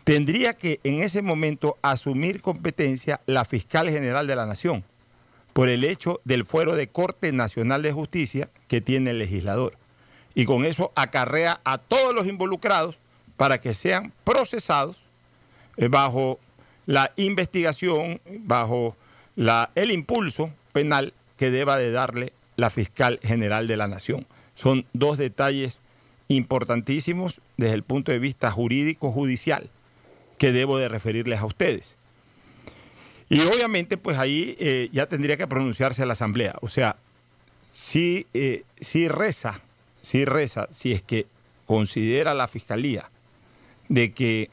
tendría 0.03 0.53
que 0.53 0.79
en 0.83 1.01
ese 1.01 1.21
momento 1.21 1.77
asumir 1.81 2.41
competencia 2.41 3.21
la 3.25 3.45
fiscal 3.45 3.89
general 3.89 4.27
de 4.27 4.35
la 4.35 4.45
Nación 4.45 4.83
por 5.53 5.69
el 5.69 5.83
hecho 5.83 6.21
del 6.23 6.45
fuero 6.45 6.75
de 6.75 6.87
Corte 6.87 7.31
Nacional 7.31 7.81
de 7.81 7.91
Justicia 7.91 8.49
que 8.67 8.81
tiene 8.81 9.11
el 9.11 9.19
legislador. 9.19 9.77
Y 10.33 10.45
con 10.45 10.65
eso 10.65 10.91
acarrea 10.95 11.59
a 11.65 11.77
todos 11.77 12.15
los 12.15 12.27
involucrados 12.27 12.99
para 13.35 13.59
que 13.59 13.73
sean 13.73 14.13
procesados 14.23 15.01
eh, 15.77 15.89
bajo 15.89 16.39
la 16.85 17.11
investigación, 17.17 18.21
bajo 18.39 18.95
la, 19.35 19.71
el 19.75 19.91
impulso 19.91 20.51
penal 20.73 21.13
que 21.37 21.51
deba 21.51 21.77
de 21.77 21.91
darle 21.91 22.33
la 22.61 22.69
fiscal 22.69 23.19
general 23.23 23.67
de 23.67 23.75
la 23.75 23.87
Nación. 23.87 24.27
Son 24.53 24.85
dos 24.93 25.17
detalles 25.17 25.79
importantísimos 26.27 27.41
desde 27.57 27.73
el 27.73 27.83
punto 27.83 28.11
de 28.11 28.19
vista 28.19 28.51
jurídico 28.51 29.11
judicial 29.11 29.69
que 30.37 30.51
debo 30.51 30.77
de 30.77 30.87
referirles 30.87 31.39
a 31.39 31.45
ustedes. 31.45 31.97
Y 33.29 33.41
obviamente, 33.41 33.97
pues 33.97 34.17
ahí 34.19 34.55
eh, 34.59 34.89
ya 34.91 35.07
tendría 35.07 35.37
que 35.37 35.47
pronunciarse 35.47 36.05
la 36.05 36.13
Asamblea. 36.13 36.55
O 36.61 36.67
sea, 36.67 36.97
si, 37.71 38.27
eh, 38.35 38.63
si 38.79 39.07
reza, 39.07 39.59
si 40.01 40.25
reza, 40.25 40.67
si 40.69 40.91
es 40.91 41.01
que 41.01 41.25
considera 41.65 42.35
la 42.35 42.47
Fiscalía 42.47 43.09
de 43.89 44.11
que 44.11 44.51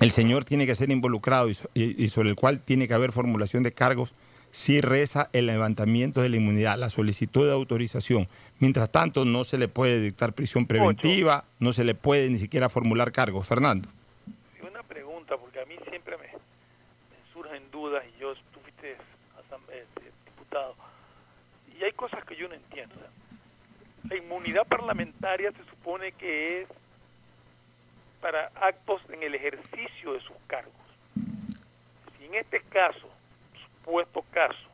el 0.00 0.10
señor 0.10 0.44
tiene 0.44 0.66
que 0.66 0.74
ser 0.74 0.90
involucrado 0.90 1.48
y 1.74 2.08
sobre 2.08 2.30
el 2.30 2.36
cual 2.36 2.60
tiene 2.60 2.88
que 2.88 2.94
haber 2.94 3.12
formulación 3.12 3.62
de 3.62 3.72
cargos, 3.72 4.12
si 4.56 4.80
reza 4.80 5.28
el 5.34 5.44
levantamiento 5.44 6.22
de 6.22 6.30
la 6.30 6.36
inmunidad, 6.36 6.78
la 6.78 6.88
solicitud 6.88 7.44
de 7.46 7.52
autorización. 7.52 8.26
Mientras 8.58 8.90
tanto, 8.90 9.26
no 9.26 9.44
se 9.44 9.58
le 9.58 9.68
puede 9.68 10.00
dictar 10.00 10.32
prisión 10.32 10.66
preventiva, 10.66 11.44
no 11.58 11.74
se 11.74 11.84
le 11.84 11.94
puede 11.94 12.30
ni 12.30 12.38
siquiera 12.38 12.70
formular 12.70 13.12
cargos. 13.12 13.46
Fernando. 13.46 13.86
Sí, 14.24 14.66
una 14.66 14.82
pregunta, 14.82 15.36
porque 15.36 15.60
a 15.60 15.66
mí 15.66 15.74
siempre 15.90 16.16
me, 16.16 16.28
me 16.28 17.32
surgen 17.34 17.70
dudas 17.70 18.02
y 18.16 18.18
yo, 18.18 18.32
tú 18.54 18.60
fuiste 18.62 18.92
este, 18.92 20.10
diputado, 20.24 20.74
y 21.78 21.84
hay 21.84 21.92
cosas 21.92 22.24
que 22.24 22.34
yo 22.34 22.48
no 22.48 22.54
entiendo. 22.54 22.94
La 24.08 24.16
inmunidad 24.16 24.66
parlamentaria 24.66 25.52
se 25.52 25.64
supone 25.64 26.12
que 26.12 26.62
es 26.62 26.68
para 28.22 28.50
actos 28.54 29.02
en 29.10 29.22
el 29.22 29.34
ejercicio 29.34 30.14
de 30.14 30.20
sus 30.20 30.36
cargos. 30.46 30.72
Si 31.14 32.24
en 32.24 32.36
este 32.36 32.62
caso, 32.62 33.10
supuesto 33.86 34.24
caso, 34.32 34.68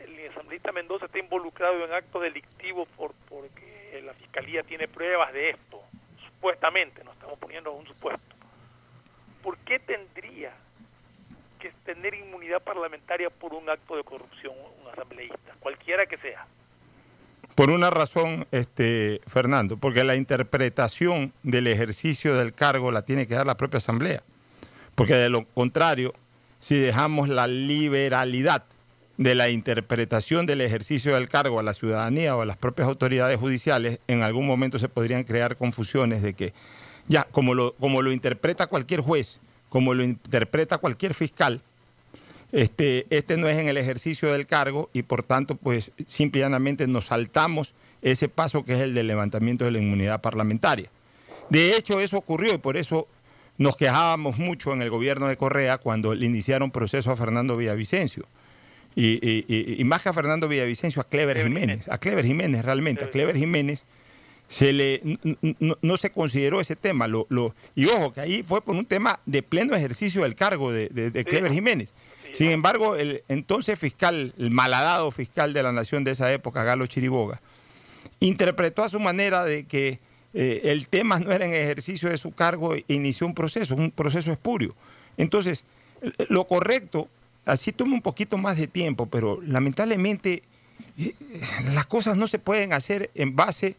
el 0.00 0.28
asambleísta 0.28 0.72
Mendoza 0.72 1.06
está 1.06 1.18
involucrado 1.18 1.84
en 1.84 1.92
actos 1.92 2.20
delictivos 2.20 2.88
por, 2.96 3.12
porque 3.28 4.02
la 4.04 4.12
fiscalía 4.14 4.64
tiene 4.64 4.88
pruebas 4.88 5.32
de 5.32 5.50
esto, 5.50 5.80
supuestamente, 6.32 7.04
nos 7.04 7.14
estamos 7.14 7.38
poniendo 7.38 7.72
un 7.72 7.86
supuesto. 7.86 8.36
¿Por 9.42 9.56
qué 9.58 9.78
tendría 9.78 10.52
que 11.60 11.70
tener 11.84 12.14
inmunidad 12.14 12.60
parlamentaria 12.60 13.30
por 13.30 13.54
un 13.54 13.70
acto 13.70 13.96
de 13.96 14.02
corrupción 14.02 14.54
un 14.82 14.90
asambleísta, 14.90 15.54
cualquiera 15.60 16.06
que 16.06 16.16
sea? 16.18 16.44
Por 17.54 17.70
una 17.70 17.88
razón, 17.88 18.46
este, 18.50 19.20
Fernando, 19.28 19.76
porque 19.76 20.02
la 20.02 20.16
interpretación 20.16 21.32
del 21.44 21.68
ejercicio 21.68 22.34
del 22.34 22.52
cargo 22.52 22.90
la 22.90 23.02
tiene 23.02 23.26
que 23.28 23.34
dar 23.34 23.46
la 23.46 23.56
propia 23.56 23.78
Asamblea. 23.78 24.22
Porque 24.96 25.14
de 25.14 25.30
lo 25.30 25.44
contrario, 25.44 26.12
si 26.60 26.76
dejamos 26.76 27.28
la 27.28 27.46
liberalidad 27.46 28.64
de 29.18 29.34
la 29.34 29.48
interpretación 29.48 30.46
del 30.46 30.60
ejercicio 30.60 31.14
del 31.14 31.28
cargo 31.28 31.58
a 31.58 31.62
la 31.62 31.72
ciudadanía 31.72 32.36
o 32.36 32.42
a 32.42 32.46
las 32.46 32.56
propias 32.56 32.88
autoridades 32.88 33.38
judiciales, 33.38 34.00
en 34.08 34.22
algún 34.22 34.46
momento 34.46 34.78
se 34.78 34.88
podrían 34.88 35.24
crear 35.24 35.56
confusiones 35.56 36.22
de 36.22 36.34
que 36.34 36.52
ya, 37.08 37.24
como 37.30 37.54
lo, 37.54 37.74
como 37.74 38.02
lo 38.02 38.12
interpreta 38.12 38.66
cualquier 38.66 39.00
juez, 39.00 39.40
como 39.68 39.94
lo 39.94 40.04
interpreta 40.04 40.78
cualquier 40.78 41.14
fiscal, 41.14 41.60
este, 42.52 43.06
este 43.10 43.36
no 43.36 43.48
es 43.48 43.58
en 43.58 43.68
el 43.68 43.76
ejercicio 43.76 44.32
del 44.32 44.46
cargo 44.46 44.90
y 44.92 45.02
por 45.02 45.22
tanto, 45.22 45.56
pues 45.56 45.92
simple 46.06 46.40
y 46.40 46.42
llanamente 46.42 46.86
nos 46.86 47.06
saltamos 47.06 47.74
ese 48.02 48.28
paso 48.28 48.64
que 48.64 48.74
es 48.74 48.80
el 48.80 48.94
del 48.94 49.06
levantamiento 49.06 49.64
de 49.64 49.72
la 49.72 49.78
inmunidad 49.78 50.20
parlamentaria. 50.20 50.88
De 51.48 51.76
hecho, 51.76 52.00
eso 52.00 52.18
ocurrió 52.18 52.54
y 52.54 52.58
por 52.58 52.76
eso 52.76 53.08
nos 53.58 53.76
quejábamos 53.76 54.38
mucho 54.38 54.72
en 54.72 54.82
el 54.82 54.90
gobierno 54.90 55.28
de 55.28 55.36
Correa 55.36 55.78
cuando 55.78 56.14
le 56.14 56.26
iniciaron 56.26 56.70
proceso 56.70 57.10
a 57.10 57.16
Fernando 57.16 57.56
Villavicencio. 57.56 58.26
Y, 58.94 59.18
y- 59.26 59.44
y- 59.48 59.80
y 59.80 59.84
más 59.84 60.02
que 60.02 60.08
a 60.08 60.12
Fernando 60.12 60.48
Villavicencio, 60.48 61.02
a 61.02 61.08
Clever 61.08 61.42
Jiménez. 61.42 61.88
A 61.88 61.98
Clever 61.98 62.24
Jiménez, 62.24 62.64
realmente. 62.64 63.04
A 63.04 63.10
Clever 63.10 63.36
Jiménez 63.36 63.84
se 64.48 64.72
le, 64.72 65.00
no, 65.60 65.76
no 65.82 65.96
se 65.96 66.10
consideró 66.10 66.60
ese 66.60 66.76
tema. 66.76 67.06
Lo, 67.08 67.26
lo- 67.28 67.54
y 67.74 67.86
ojo, 67.86 68.12
que 68.12 68.20
ahí 68.20 68.42
fue 68.42 68.62
por 68.62 68.74
un 68.76 68.86
tema 68.86 69.20
de 69.26 69.42
pleno 69.42 69.74
ejercicio 69.74 70.22
del 70.22 70.34
cargo 70.34 70.72
de, 70.72 70.88
de- 70.88 71.10
de 71.10 71.24
Clever 71.24 71.52
Jiménez. 71.52 71.92
Sin 72.32 72.50
embargo, 72.50 72.96
el 72.96 73.22
entonces 73.28 73.78
fiscal, 73.78 74.34
el 74.38 74.50
malhadado 74.50 75.10
fiscal 75.10 75.52
de 75.52 75.62
la 75.62 75.72
nación 75.72 76.04
de 76.04 76.12
esa 76.12 76.32
época, 76.32 76.64
Galo 76.64 76.86
Chiriboga, 76.86 77.40
interpretó 78.20 78.82
a 78.82 78.88
su 78.88 79.00
manera 79.00 79.44
de 79.44 79.64
que 79.66 79.98
eh, 80.38 80.70
el 80.70 80.86
tema 80.86 81.18
no 81.18 81.32
era 81.32 81.46
en 81.46 81.54
ejercicio 81.54 82.10
de 82.10 82.18
su 82.18 82.30
cargo 82.30 82.74
inició 82.88 83.26
un 83.26 83.32
proceso, 83.32 83.74
un 83.74 83.90
proceso 83.90 84.30
espurio. 84.30 84.74
Entonces, 85.16 85.64
eh, 86.02 86.10
lo 86.28 86.46
correcto, 86.46 87.08
así 87.46 87.72
toma 87.72 87.94
un 87.94 88.02
poquito 88.02 88.36
más 88.36 88.58
de 88.58 88.66
tiempo, 88.66 89.06
pero 89.06 89.40
lamentablemente 89.40 90.42
eh, 90.98 91.14
las 91.72 91.86
cosas 91.86 92.18
no 92.18 92.26
se 92.26 92.38
pueden 92.38 92.74
hacer 92.74 93.10
en 93.14 93.34
base 93.34 93.76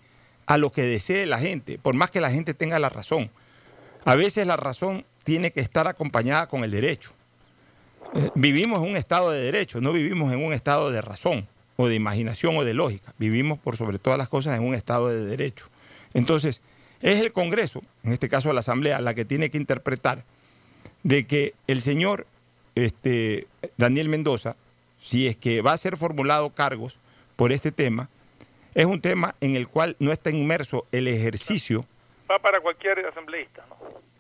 a 0.47 0.57
lo 0.57 0.71
que 0.71 0.81
desee 0.81 1.27
la 1.27 1.37
gente, 1.37 1.77
por 1.77 1.93
más 1.93 2.09
que 2.09 2.21
la 2.21 2.31
gente 2.31 2.55
tenga 2.55 2.79
la 2.79 2.89
razón. 2.89 3.29
A 4.03 4.15
veces 4.15 4.47
la 4.47 4.57
razón 4.57 5.05
tiene 5.23 5.51
que 5.51 5.59
estar 5.59 5.87
acompañada 5.87 6.47
con 6.47 6.63
el 6.63 6.71
derecho. 6.71 7.11
Vivimos 8.33 8.81
en 8.81 8.89
un 8.89 8.97
estado 8.97 9.29
de 9.29 9.43
derecho, 9.43 9.79
no 9.79 9.93
vivimos 9.93 10.33
en 10.33 10.43
un 10.43 10.53
estado 10.53 10.89
de 10.89 11.01
razón 11.01 11.47
o 11.75 11.87
de 11.87 11.93
imaginación 11.93 12.57
o 12.57 12.63
de 12.63 12.73
lógica. 12.73 13.13
Vivimos 13.19 13.59
por 13.59 13.77
sobre 13.77 13.99
todas 13.99 14.17
las 14.17 14.27
cosas 14.27 14.57
en 14.57 14.65
un 14.65 14.73
estado 14.73 15.09
de 15.09 15.23
derecho. 15.23 15.69
Entonces, 16.17 16.63
es 17.01 17.23
el 17.23 17.31
Congreso, 17.31 17.83
en 18.03 18.11
este 18.11 18.27
caso 18.27 18.51
la 18.51 18.61
Asamblea, 18.61 18.99
la 19.01 19.13
que 19.13 19.23
tiene 19.23 19.51
que 19.51 19.57
interpretar 19.57 20.23
de 21.03 21.27
que 21.27 21.53
el 21.67 21.81
señor 21.81 22.25
este, 22.73 23.45
Daniel 23.77 24.09
Mendoza, 24.09 24.55
si 24.99 25.27
es 25.27 25.37
que 25.37 25.61
va 25.61 25.73
a 25.73 25.77
ser 25.77 25.95
formulado 25.95 26.49
cargos 26.49 26.97
por 27.35 27.51
este 27.51 27.71
tema, 27.71 28.09
es 28.73 28.87
un 28.87 28.99
tema 28.99 29.35
en 29.41 29.55
el 29.55 29.67
cual 29.67 29.95
no 29.99 30.11
está 30.11 30.31
inmerso 30.31 30.87
el 30.91 31.07
ejercicio 31.07 31.85
Va 32.29 32.39
para 32.39 32.59
cualquier 32.61 33.05
asambleísta, 33.05 33.63
¿no? 33.69 33.77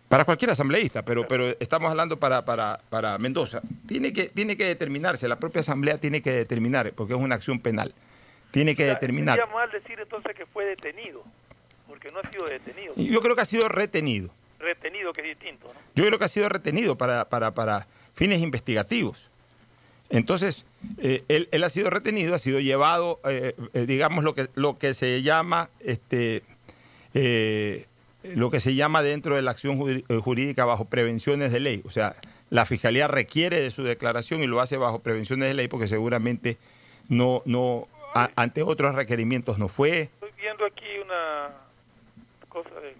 para 0.07 0.23
cualquier 0.23 0.51
asambleísta, 0.51 1.03
pero, 1.03 1.27
pero 1.27 1.47
estamos 1.59 1.89
hablando 1.89 2.19
para, 2.19 2.45
para, 2.45 2.79
para 2.91 3.17
Mendoza. 3.17 3.61
Tiene 3.87 4.13
que, 4.13 4.27
tiene 4.27 4.55
que 4.55 4.65
determinarse, 4.65 5.27
la 5.27 5.39
propia 5.39 5.61
asamblea 5.61 5.97
tiene 5.97 6.21
que 6.21 6.31
determinar, 6.31 6.93
porque 6.93 7.15
es 7.15 7.19
una 7.19 7.35
acción 7.35 7.59
penal. 7.59 7.93
Tiene 8.51 8.75
que 8.75 8.85
determinar. 8.85 9.37
Sería 9.37 9.53
mal 9.53 9.69
decir 9.71 9.99
entonces 9.99 10.35
que 10.35 10.45
fue 10.45 10.63
detenido, 10.63 11.23
porque 11.97 12.11
no 12.11 12.19
ha 12.19 12.31
sido 12.31 12.45
detenido. 12.45 12.93
Yo 12.95 13.21
creo 13.21 13.35
que 13.35 13.41
ha 13.41 13.45
sido 13.45 13.67
retenido. 13.69 14.29
Retenido, 14.59 15.11
que 15.13 15.21
es 15.21 15.27
distinto, 15.39 15.71
¿no? 15.73 15.79
Yo 15.95 16.05
creo 16.05 16.19
que 16.19 16.25
ha 16.25 16.29
sido 16.29 16.47
retenido 16.49 16.95
para, 16.97 17.27
para, 17.29 17.53
para 17.53 17.87
fines 18.13 18.41
investigativos. 18.41 19.29
Entonces, 20.09 20.65
eh, 20.99 21.23
él, 21.27 21.49
él 21.51 21.63
ha 21.63 21.69
sido 21.69 21.89
retenido, 21.89 22.33
ha 22.35 22.39
sido 22.39 22.59
llevado, 22.59 23.19
eh, 23.27 23.55
eh, 23.73 23.85
digamos, 23.87 24.23
lo 24.23 24.33
que, 24.35 24.47
lo 24.55 24.77
que 24.77 24.93
se 24.93 25.21
llama, 25.23 25.69
este, 25.79 26.43
eh, 27.13 27.87
lo 28.23 28.49
que 28.51 28.59
se 28.59 28.75
llama 28.75 29.01
dentro 29.03 29.35
de 29.35 29.41
la 29.41 29.51
acción 29.51 29.77
jurídica 29.77 30.65
bajo 30.65 30.85
prevenciones 30.85 31.51
de 31.51 31.59
ley. 31.59 31.81
O 31.85 31.89
sea, 31.91 32.15
la 32.49 32.65
fiscalía 32.65 33.07
requiere 33.07 33.59
de 33.59 33.71
su 33.71 33.83
declaración 33.83 34.43
y 34.43 34.47
lo 34.47 34.61
hace 34.61 34.77
bajo 34.77 34.99
prevenciones 34.99 35.47
de 35.47 35.53
ley 35.55 35.67
porque 35.67 35.87
seguramente 35.87 36.57
no, 37.09 37.41
no, 37.45 37.87
a- 38.13 38.29
ante 38.35 38.61
otros 38.63 38.95
requerimientos 38.95 39.57
no 39.59 39.67
fue. 39.67 40.01
Estoy 40.13 40.31
viendo 40.37 40.65
aquí 40.65 40.85
una 41.03 41.49
cosa 42.63 42.79
de, 42.79 42.95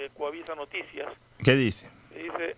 de 0.00 0.10
Coavisa 0.10 0.54
Noticias. 0.54 1.12
¿Qué 1.42 1.54
dice? 1.54 1.88
dice, 2.14 2.56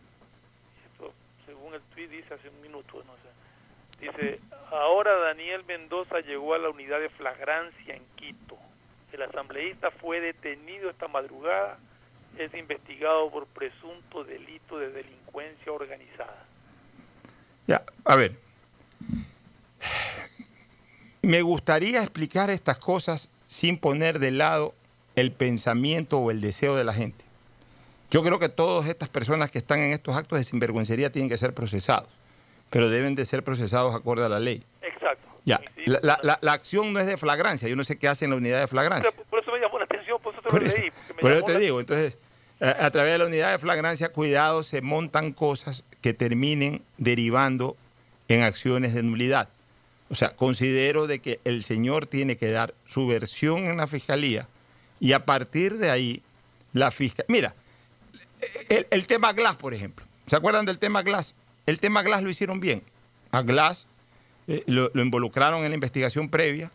esto, 0.93 1.13
según 1.47 1.75
el 1.75 1.81
tweet 1.95 2.09
dice 2.09 2.35
hace 2.35 2.49
un 2.49 2.61
minuto, 2.61 3.03
no 3.05 3.15
sé, 3.17 4.07
dice, 4.07 4.41
ahora 4.71 5.17
Daniel 5.19 5.65
Mendoza 5.65 6.21
llegó 6.21 6.55
a 6.55 6.59
la 6.59 6.69
unidad 6.69 7.01
de 7.01 7.09
flagrancia 7.09 7.95
en 7.95 8.03
Quito. 8.17 8.57
El 9.13 9.23
asambleísta 9.23 9.91
fue 9.91 10.21
detenido 10.21 10.91
esta 10.91 11.09
madrugada, 11.09 11.79
es 12.37 12.53
investigado 12.55 13.31
por 13.31 13.47
presunto 13.47 14.23
delito 14.23 14.79
de 14.79 14.91
delincuencia 14.91 15.73
organizada. 15.73 16.45
Ya, 17.67 17.83
a 18.05 18.17
ver. 18.17 18.33
Me 21.23 21.43
gustaría 21.43 22.01
explicar 22.01 22.51
estas 22.51 22.79
cosas 22.79 23.29
sin 23.47 23.79
poner 23.79 24.19
de 24.19 24.31
lado 24.31 24.75
el 25.17 25.33
pensamiento 25.33 26.19
o 26.19 26.31
el 26.31 26.41
deseo 26.41 26.77
de 26.77 26.85
la 26.85 26.93
gente. 26.93 27.25
Yo 28.11 28.23
creo 28.23 28.39
que 28.39 28.49
todas 28.49 28.89
estas 28.89 29.09
personas 29.09 29.51
que 29.51 29.59
están 29.59 29.81
en 29.81 29.93
estos 29.93 30.17
actos 30.17 30.39
de 30.39 30.45
sinvergüencería 30.45 31.11
tienen 31.11 31.29
que 31.29 31.37
ser 31.37 31.53
procesados, 31.55 32.09
pero 32.71 32.89
deben 32.89 33.15
de 33.15 33.25
ser 33.25 33.43
procesados 33.45 33.95
acorde 33.95 34.25
a 34.25 34.29
la 34.29 34.39
ley. 34.41 34.63
Exacto. 34.83 35.29
Ya, 35.45 35.61
la, 35.87 35.99
la- 36.03 36.19
la- 36.23 36.39
la 36.41 36.53
acción 36.53 36.93
no 36.93 37.01
es 37.01 37.07
de 37.07 37.17
flagrancia, 37.17 37.69
yo 37.69 37.77
no 37.77 37.85
sé 37.85 37.99
qué 37.99 38.09
hace 38.09 38.25
en 38.25 38.31
la 38.33 38.37
unidad 38.37 38.61
de 38.61 38.67
flagrancia. 38.67 39.11
Por, 39.13 39.25
por 39.27 39.41
eso 39.43 39.53
me 39.53 39.59
llamó 39.61 39.79
la 39.79 39.85
atención, 39.85 40.21
por 40.23 40.33
eso 40.35 40.43
te 40.43 40.49
Por 40.49 40.61
lo 40.63 40.67
eso, 40.69 40.77
leí. 40.79 40.91
por 41.21 41.33
eso 41.33 41.43
te 41.43 41.59
digo, 41.59 41.81
entonces, 41.81 42.19
a, 42.61 42.87
a 42.87 42.91
través 42.91 43.13
de 43.13 43.19
la 43.19 43.27
unidad 43.27 43.53
de 43.53 43.59
flagrancia, 43.59 44.11
cuidado, 44.11 44.63
se 44.63 44.81
montan 44.83 45.33
cosas 45.33 45.85
que 46.01 46.13
terminen 46.15 46.83
derivando 46.99 47.77
en 48.29 48.43
acciones 48.43 48.95
de 48.95 49.03
nulidad. 49.03 49.49
O 50.11 50.15
sea, 50.15 50.31
considero 50.37 51.07
de 51.07 51.19
que 51.19 51.41
el 51.45 51.63
señor 51.65 52.07
tiene 52.07 52.37
que 52.37 52.51
dar 52.51 52.73
su 52.87 53.07
versión 53.07 53.65
en 53.67 53.77
la 53.79 53.87
fiscalía 53.87 54.49
y 55.01 55.13
a 55.13 55.25
partir 55.25 55.79
de 55.79 55.91
ahí, 55.91 56.23
la 56.73 56.91
fiscalía... 56.91 57.27
Mira, 57.29 57.55
el, 58.91 59.07
tema 59.07 59.33
Glass, 59.33 59.57
por 59.57 59.75
ejemplo. 59.75 60.05
¿Se 60.27 60.37
acuerdan 60.37 60.67
del 60.67 60.79
tema 60.79 61.03
Glass? 61.03 61.35
El 61.67 61.79
tema 61.79 62.03
Glass 62.03 62.23
lo 62.23 62.31
hicieron 62.31 62.61
bien. 62.61 62.83
A 63.31 63.43
Glass 63.43 63.87
eh, 64.47 64.63
lo, 64.67 64.91
lo 64.95 65.03
involucraron 65.03 65.65
en 65.65 65.71
la 65.71 65.75
investigación 65.75 66.29
previa, 66.29 66.71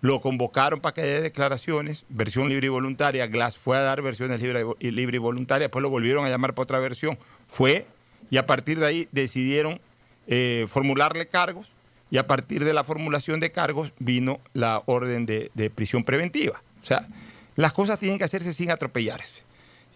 lo 0.00 0.20
convocaron 0.20 0.80
para 0.80 0.94
que 0.94 1.02
dé 1.02 1.22
declaraciones, 1.22 2.04
versión 2.08 2.48
libre 2.48 2.66
y 2.66 2.70
voluntaria. 2.70 3.26
Glass 3.26 3.56
fue 3.56 3.76
a 3.76 3.80
dar 3.80 4.02
versiones 4.02 4.40
libre 4.40 4.64
y, 4.78 4.90
libre 4.90 5.16
y 5.16 5.18
voluntaria, 5.18 5.68
después 5.68 5.82
lo 5.82 5.90
volvieron 5.90 6.26
a 6.26 6.28
llamar 6.28 6.54
para 6.54 6.64
otra 6.64 6.78
versión. 6.78 7.18
Fue, 7.48 7.86
y 8.30 8.36
a 8.36 8.46
partir 8.46 8.78
de 8.78 8.86
ahí 8.86 9.08
decidieron 9.12 9.80
eh, 10.26 10.66
formularle 10.68 11.26
cargos, 11.26 11.72
y 12.10 12.18
a 12.18 12.26
partir 12.26 12.64
de 12.64 12.72
la 12.72 12.84
formulación 12.84 13.40
de 13.40 13.50
cargos 13.50 13.92
vino 13.98 14.40
la 14.52 14.82
orden 14.86 15.26
de, 15.26 15.50
de 15.54 15.70
prisión 15.70 16.04
preventiva. 16.04 16.62
O 16.82 16.84
sea, 16.84 17.08
las 17.56 17.72
cosas 17.72 17.98
tienen 17.98 18.18
que 18.18 18.24
hacerse 18.24 18.52
sin 18.52 18.70
atropellarse. 18.70 19.42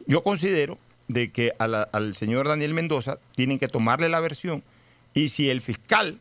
Yo 0.06 0.22
considero 0.22 0.78
de 1.08 1.30
que 1.30 1.52
al 1.58 2.14
señor 2.14 2.48
Daniel 2.48 2.74
Mendoza 2.74 3.18
tienen 3.34 3.58
que 3.58 3.68
tomarle 3.68 4.08
la 4.08 4.20
versión 4.20 4.62
y 5.14 5.28
si 5.28 5.50
el 5.50 5.60
fiscal 5.60 6.20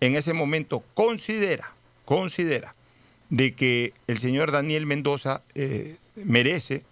en 0.00 0.14
ese 0.14 0.32
momento 0.32 0.84
considera, 0.94 1.72
considera 2.04 2.74
de 3.30 3.54
que 3.54 3.92
el 4.06 4.18
señor 4.18 4.52
Daniel 4.52 4.86
Mendoza 4.86 5.42
eh, 5.54 5.96
merece 6.14 6.84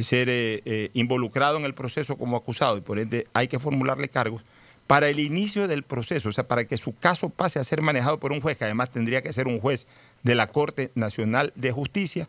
ser 0.00 0.28
eh, 0.28 0.62
eh, 0.64 0.90
involucrado 0.94 1.56
en 1.56 1.64
el 1.64 1.74
proceso 1.74 2.16
como 2.16 2.36
acusado 2.36 2.76
y 2.76 2.80
por 2.80 2.98
ende 2.98 3.26
hay 3.32 3.48
que 3.48 3.58
formularle 3.58 4.08
cargos 4.08 4.42
para 4.86 5.08
el 5.08 5.20
inicio 5.20 5.68
del 5.68 5.82
proceso, 5.84 6.28
o 6.28 6.32
sea, 6.32 6.46
para 6.46 6.66
que 6.66 6.76
su 6.76 6.94
caso 6.94 7.30
pase 7.30 7.58
a 7.58 7.64
ser 7.64 7.82
manejado 7.82 8.18
por 8.18 8.32
un 8.32 8.40
juez, 8.40 8.58
que 8.58 8.64
además 8.64 8.90
tendría 8.90 9.22
que 9.22 9.32
ser 9.32 9.46
un 9.48 9.60
juez 9.60 9.86
de 10.22 10.34
la 10.34 10.48
Corte 10.48 10.90
Nacional 10.94 11.52
de 11.56 11.72
Justicia, 11.72 12.28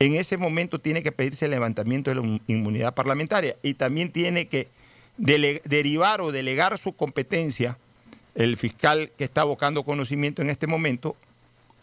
en 0.00 0.14
ese 0.14 0.36
momento 0.36 0.80
tiene 0.80 1.02
que 1.04 1.12
pedirse 1.12 1.44
el 1.44 1.52
levantamiento 1.52 2.10
de 2.10 2.16
la 2.16 2.22
in- 2.26 2.42
inmunidad 2.48 2.94
parlamentaria 2.94 3.56
y 3.62 3.74
también 3.74 4.10
tiene 4.10 4.48
que 4.48 4.68
derivar 5.16 6.20
o 6.22 6.32
delegar 6.32 6.76
su 6.78 6.94
competencia 6.94 7.78
el 8.34 8.56
fiscal 8.56 9.12
que 9.18 9.24
está 9.24 9.42
abocando 9.42 9.84
conocimiento 9.84 10.40
en 10.42 10.50
este 10.50 10.66
momento 10.66 11.14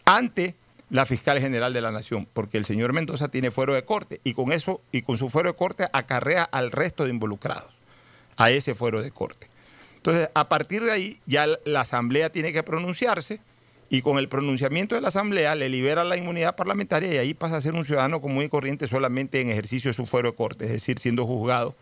ante 0.04 0.54
la 0.90 1.04
fiscal 1.06 1.38
general 1.38 1.72
de 1.74 1.80
la 1.82 1.92
nación, 1.92 2.26
porque 2.32 2.56
el 2.58 2.64
señor 2.64 2.92
Mendoza 2.94 3.28
tiene 3.28 3.50
fuero 3.50 3.74
de 3.74 3.84
corte 3.84 4.20
y 4.24 4.32
con 4.34 4.52
eso 4.52 4.80
y 4.90 5.02
con 5.02 5.16
su 5.16 5.28
fuero 5.30 5.50
de 5.52 5.56
corte 5.56 5.86
acarrea 5.92 6.42
al 6.44 6.70
resto 6.72 7.04
de 7.04 7.10
involucrados 7.10 7.72
a 8.36 8.50
ese 8.50 8.74
fuero 8.74 9.02
de 9.02 9.10
corte. 9.10 9.48
Entonces, 9.96 10.30
a 10.34 10.48
partir 10.48 10.82
de 10.82 10.92
ahí 10.92 11.20
ya 11.26 11.46
la 11.64 11.80
asamblea 11.82 12.30
tiene 12.30 12.52
que 12.52 12.62
pronunciarse 12.62 13.40
y 13.90 14.02
con 14.02 14.18
el 14.18 14.28
pronunciamiento 14.28 14.94
de 14.94 15.00
la 15.00 15.08
asamblea 15.08 15.54
le 15.54 15.68
libera 15.68 16.04
la 16.04 16.16
inmunidad 16.16 16.56
parlamentaria 16.56 17.14
y 17.14 17.16
ahí 17.18 17.34
pasa 17.34 17.56
a 17.56 17.60
ser 17.60 17.74
un 17.74 17.84
ciudadano 17.84 18.20
común 18.20 18.44
y 18.44 18.48
corriente 18.48 18.86
solamente 18.86 19.40
en 19.40 19.50
ejercicio 19.50 19.90
de 19.90 19.94
su 19.94 20.06
fuero 20.06 20.30
de 20.30 20.36
corte, 20.36 20.66
es 20.66 20.72
decir, 20.72 20.98
siendo 20.98 21.24
juzgado 21.24 21.74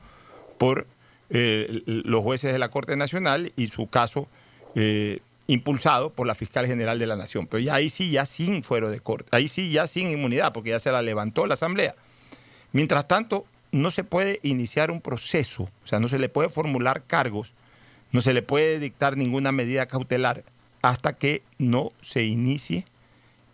por 0.58 0.86
eh, 1.30 1.82
los 1.86 2.22
jueces 2.22 2.52
de 2.52 2.58
la 2.58 2.68
Corte 2.68 2.96
Nacional 2.96 3.52
y 3.56 3.66
su 3.66 3.88
caso 3.88 4.28
eh, 4.76 5.20
impulsado 5.48 6.10
por 6.10 6.26
la 6.26 6.36
fiscal 6.36 6.66
general 6.66 6.98
de 6.98 7.06
la 7.06 7.16
Nación. 7.16 7.48
Pero 7.48 7.60
ya 7.60 7.74
ahí 7.74 7.90
sí, 7.90 8.10
ya 8.10 8.24
sin 8.24 8.62
fuero 8.62 8.90
de 8.90 9.00
corte, 9.00 9.28
ahí 9.32 9.48
sí, 9.48 9.70
ya 9.70 9.86
sin 9.86 10.08
inmunidad, 10.08 10.52
porque 10.52 10.70
ya 10.70 10.78
se 10.78 10.92
la 10.92 11.02
levantó 11.02 11.46
la 11.46 11.54
Asamblea. 11.54 11.94
Mientras 12.72 13.08
tanto, 13.08 13.46
no 13.72 13.90
se 13.90 14.04
puede 14.04 14.38
iniciar 14.42 14.92
un 14.92 15.00
proceso, 15.00 15.64
o 15.64 15.86
sea, 15.86 15.98
no 15.98 16.08
se 16.08 16.20
le 16.20 16.28
puede 16.28 16.48
formular 16.48 17.02
cargos, 17.04 17.54
no 18.12 18.20
se 18.20 18.32
le 18.32 18.42
puede 18.42 18.78
dictar 18.78 19.16
ninguna 19.16 19.50
medida 19.50 19.86
cautelar 19.86 20.44
hasta 20.86 21.14
que 21.14 21.42
no 21.58 21.90
se 22.00 22.22
inicie 22.22 22.84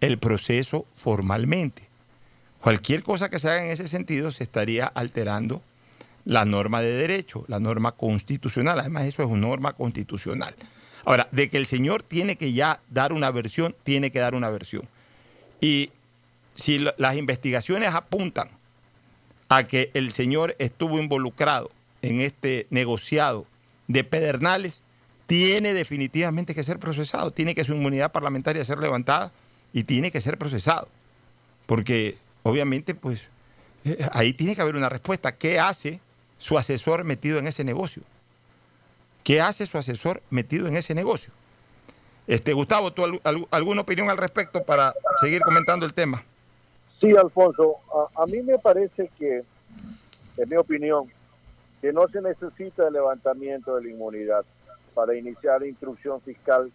el 0.02 0.18
proceso 0.18 0.84
formalmente. 0.94 1.88
Cualquier 2.60 3.02
cosa 3.02 3.30
que 3.30 3.38
se 3.38 3.48
haga 3.48 3.64
en 3.64 3.70
ese 3.70 3.88
sentido 3.88 4.30
se 4.30 4.44
estaría 4.44 4.84
alterando 4.84 5.62
la 6.26 6.44
norma 6.44 6.82
de 6.82 6.92
derecho, 6.92 7.46
la 7.48 7.58
norma 7.58 7.92
constitucional. 7.92 8.80
Además, 8.80 9.06
eso 9.06 9.22
es 9.22 9.30
una 9.30 9.48
norma 9.48 9.72
constitucional. 9.72 10.54
Ahora, 11.06 11.26
de 11.32 11.48
que 11.48 11.56
el 11.56 11.64
señor 11.64 12.02
tiene 12.02 12.36
que 12.36 12.52
ya 12.52 12.82
dar 12.90 13.14
una 13.14 13.30
versión, 13.30 13.74
tiene 13.82 14.10
que 14.10 14.18
dar 14.18 14.34
una 14.34 14.50
versión. 14.50 14.86
Y 15.58 15.90
si 16.52 16.84
las 16.98 17.16
investigaciones 17.16 17.94
apuntan 17.94 18.50
a 19.48 19.64
que 19.64 19.90
el 19.94 20.12
señor 20.12 20.54
estuvo 20.58 20.98
involucrado 20.98 21.70
en 22.02 22.20
este 22.20 22.66
negociado 22.68 23.46
de 23.88 24.04
Pedernales, 24.04 24.81
tiene 25.32 25.72
definitivamente 25.72 26.54
que 26.54 26.62
ser 26.62 26.78
procesado, 26.78 27.30
tiene 27.30 27.54
que 27.54 27.64
su 27.64 27.72
inmunidad 27.72 28.12
parlamentaria 28.12 28.62
ser 28.66 28.76
levantada 28.76 29.32
y 29.72 29.84
tiene 29.84 30.10
que 30.10 30.20
ser 30.20 30.36
procesado. 30.36 30.88
Porque 31.64 32.18
obviamente, 32.42 32.94
pues, 32.94 33.28
eh, 33.86 34.06
ahí 34.12 34.34
tiene 34.34 34.54
que 34.54 34.60
haber 34.60 34.76
una 34.76 34.90
respuesta. 34.90 35.32
¿Qué 35.34 35.58
hace 35.58 36.00
su 36.36 36.58
asesor 36.58 37.04
metido 37.04 37.38
en 37.38 37.46
ese 37.46 37.64
negocio? 37.64 38.02
¿Qué 39.24 39.40
hace 39.40 39.64
su 39.64 39.78
asesor 39.78 40.22
metido 40.28 40.66
en 40.68 40.76
ese 40.76 40.94
negocio? 40.94 41.32
Este, 42.26 42.52
Gustavo, 42.52 42.92
¿tú 42.92 43.02
al- 43.02 43.20
al- 43.24 43.46
alguna 43.52 43.80
opinión 43.80 44.10
al 44.10 44.18
respecto 44.18 44.62
para 44.64 44.92
seguir 45.22 45.40
comentando 45.40 45.86
el 45.86 45.94
tema? 45.94 46.22
Sí, 47.00 47.10
Alfonso, 47.16 47.76
a, 48.14 48.22
a 48.22 48.26
mí 48.26 48.42
me 48.42 48.58
parece 48.58 49.10
que, 49.18 49.42
en 50.36 50.48
mi 50.50 50.56
opinión, 50.56 51.10
que 51.80 51.90
no 51.90 52.06
se 52.08 52.20
necesita 52.20 52.86
el 52.88 52.92
levantamiento 52.92 53.76
de 53.76 53.84
la 53.84 53.90
inmunidad 53.92 54.44
para 54.94 55.14
iniciar 55.14 55.64
instrucción 55.64 56.20
fiscal 56.20 56.70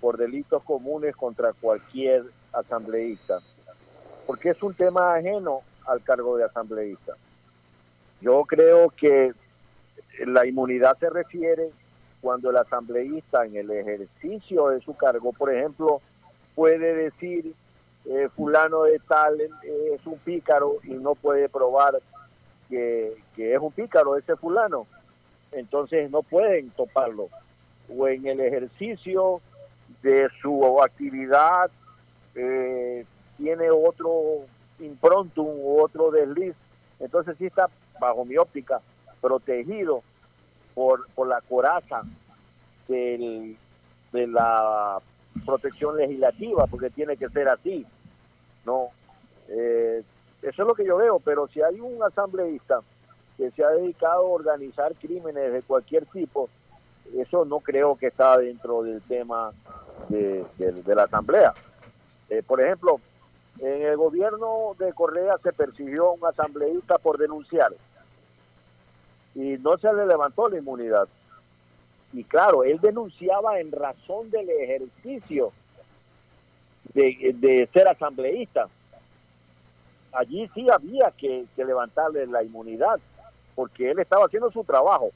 por 0.00 0.16
delitos 0.16 0.62
comunes 0.62 1.16
contra 1.16 1.52
cualquier 1.52 2.24
asambleísta, 2.52 3.40
porque 4.26 4.50
es 4.50 4.62
un 4.62 4.74
tema 4.74 5.14
ajeno 5.14 5.60
al 5.86 6.02
cargo 6.02 6.36
de 6.36 6.44
asambleísta. 6.44 7.14
Yo 8.20 8.44
creo 8.44 8.90
que 8.90 9.32
la 10.26 10.46
inmunidad 10.46 10.96
se 10.98 11.10
refiere 11.10 11.70
cuando 12.20 12.50
el 12.50 12.56
asambleísta 12.56 13.44
en 13.44 13.56
el 13.56 13.70
ejercicio 13.70 14.68
de 14.68 14.80
su 14.80 14.96
cargo, 14.96 15.32
por 15.32 15.52
ejemplo, 15.52 16.00
puede 16.54 16.94
decir 16.94 17.54
eh, 18.06 18.28
fulano 18.34 18.84
de 18.84 18.98
tal 18.98 19.40
es 19.40 20.06
un 20.06 20.18
pícaro 20.18 20.76
y 20.84 20.92
no 20.92 21.14
puede 21.14 21.48
probar 21.48 21.98
que, 22.68 23.16
que 23.34 23.54
es 23.54 23.60
un 23.60 23.72
pícaro 23.72 24.16
ese 24.16 24.36
fulano, 24.36 24.86
entonces 25.54 26.10
no 26.10 26.22
pueden 26.22 26.70
toparlo. 26.70 27.28
O 27.88 28.08
en 28.08 28.26
el 28.26 28.40
ejercicio 28.40 29.40
de 30.02 30.28
su 30.40 30.82
actividad 30.82 31.70
eh, 32.34 33.04
tiene 33.36 33.70
otro 33.70 34.40
improntum 34.80 35.46
u 35.46 35.80
otro 35.80 36.10
desliz, 36.10 36.54
entonces 37.00 37.36
sí 37.38 37.46
está, 37.46 37.68
bajo 38.00 38.24
mi 38.24 38.36
óptica, 38.36 38.80
protegido 39.20 40.02
por, 40.74 41.06
por 41.14 41.28
la 41.28 41.40
coraza 41.42 42.02
del, 42.88 43.56
de 44.12 44.26
la 44.26 44.98
protección 45.44 45.96
legislativa, 45.96 46.66
porque 46.66 46.90
tiene 46.90 47.16
que 47.16 47.28
ser 47.28 47.48
así. 47.48 47.86
No, 48.64 48.88
Eh, 49.48 50.02
eso 50.40 50.62
es 50.62 50.68
lo 50.68 50.74
que 50.74 50.86
yo 50.86 50.96
veo, 50.96 51.18
pero 51.20 51.46
si 51.48 51.60
hay 51.60 51.78
un 51.80 52.02
asambleísta 52.02 52.80
que 53.36 53.50
se 53.50 53.64
ha 53.64 53.70
dedicado 53.70 54.18
a 54.26 54.30
organizar 54.30 54.94
crímenes 54.94 55.52
de 55.52 55.62
cualquier 55.62 56.06
tipo, 56.06 56.48
eso 57.16 57.44
no 57.44 57.60
creo 57.60 57.96
que 57.96 58.06
está 58.08 58.38
dentro 58.38 58.82
del 58.82 59.02
tema 59.02 59.52
de, 60.08 60.44
de- 60.58 60.94
la 60.94 61.04
asamblea. 61.04 61.52
Eh, 62.30 62.42
por 62.46 62.60
ejemplo, 62.60 63.00
en 63.60 63.82
el 63.82 63.96
gobierno 63.96 64.74
de 64.78 64.92
Correa 64.92 65.36
se 65.42 65.52
persiguió 65.52 66.08
a 66.08 66.12
un 66.12 66.24
asambleísta 66.26 66.98
por 66.98 67.18
denunciar 67.18 67.72
y 69.34 69.56
no 69.58 69.76
se 69.78 69.92
le 69.92 70.06
levantó 70.06 70.48
la 70.48 70.58
inmunidad. 70.58 71.08
Y 72.12 72.22
claro, 72.24 72.62
él 72.64 72.78
denunciaba 72.80 73.58
en 73.58 73.72
razón 73.72 74.30
del 74.30 74.48
ejercicio 74.48 75.52
de, 76.94 77.32
de 77.34 77.68
ser 77.72 77.88
asambleísta. 77.88 78.68
Allí 80.12 80.48
sí 80.54 80.68
había 80.70 81.10
que 81.10 81.44
levantarle 81.56 82.26
la 82.28 82.44
inmunidad, 82.44 83.00
porque 83.54 83.90
él 83.90 83.98
estaba 83.98 84.26
haciendo 84.26 84.50
su 84.50 84.64
trabajo. 84.64 85.10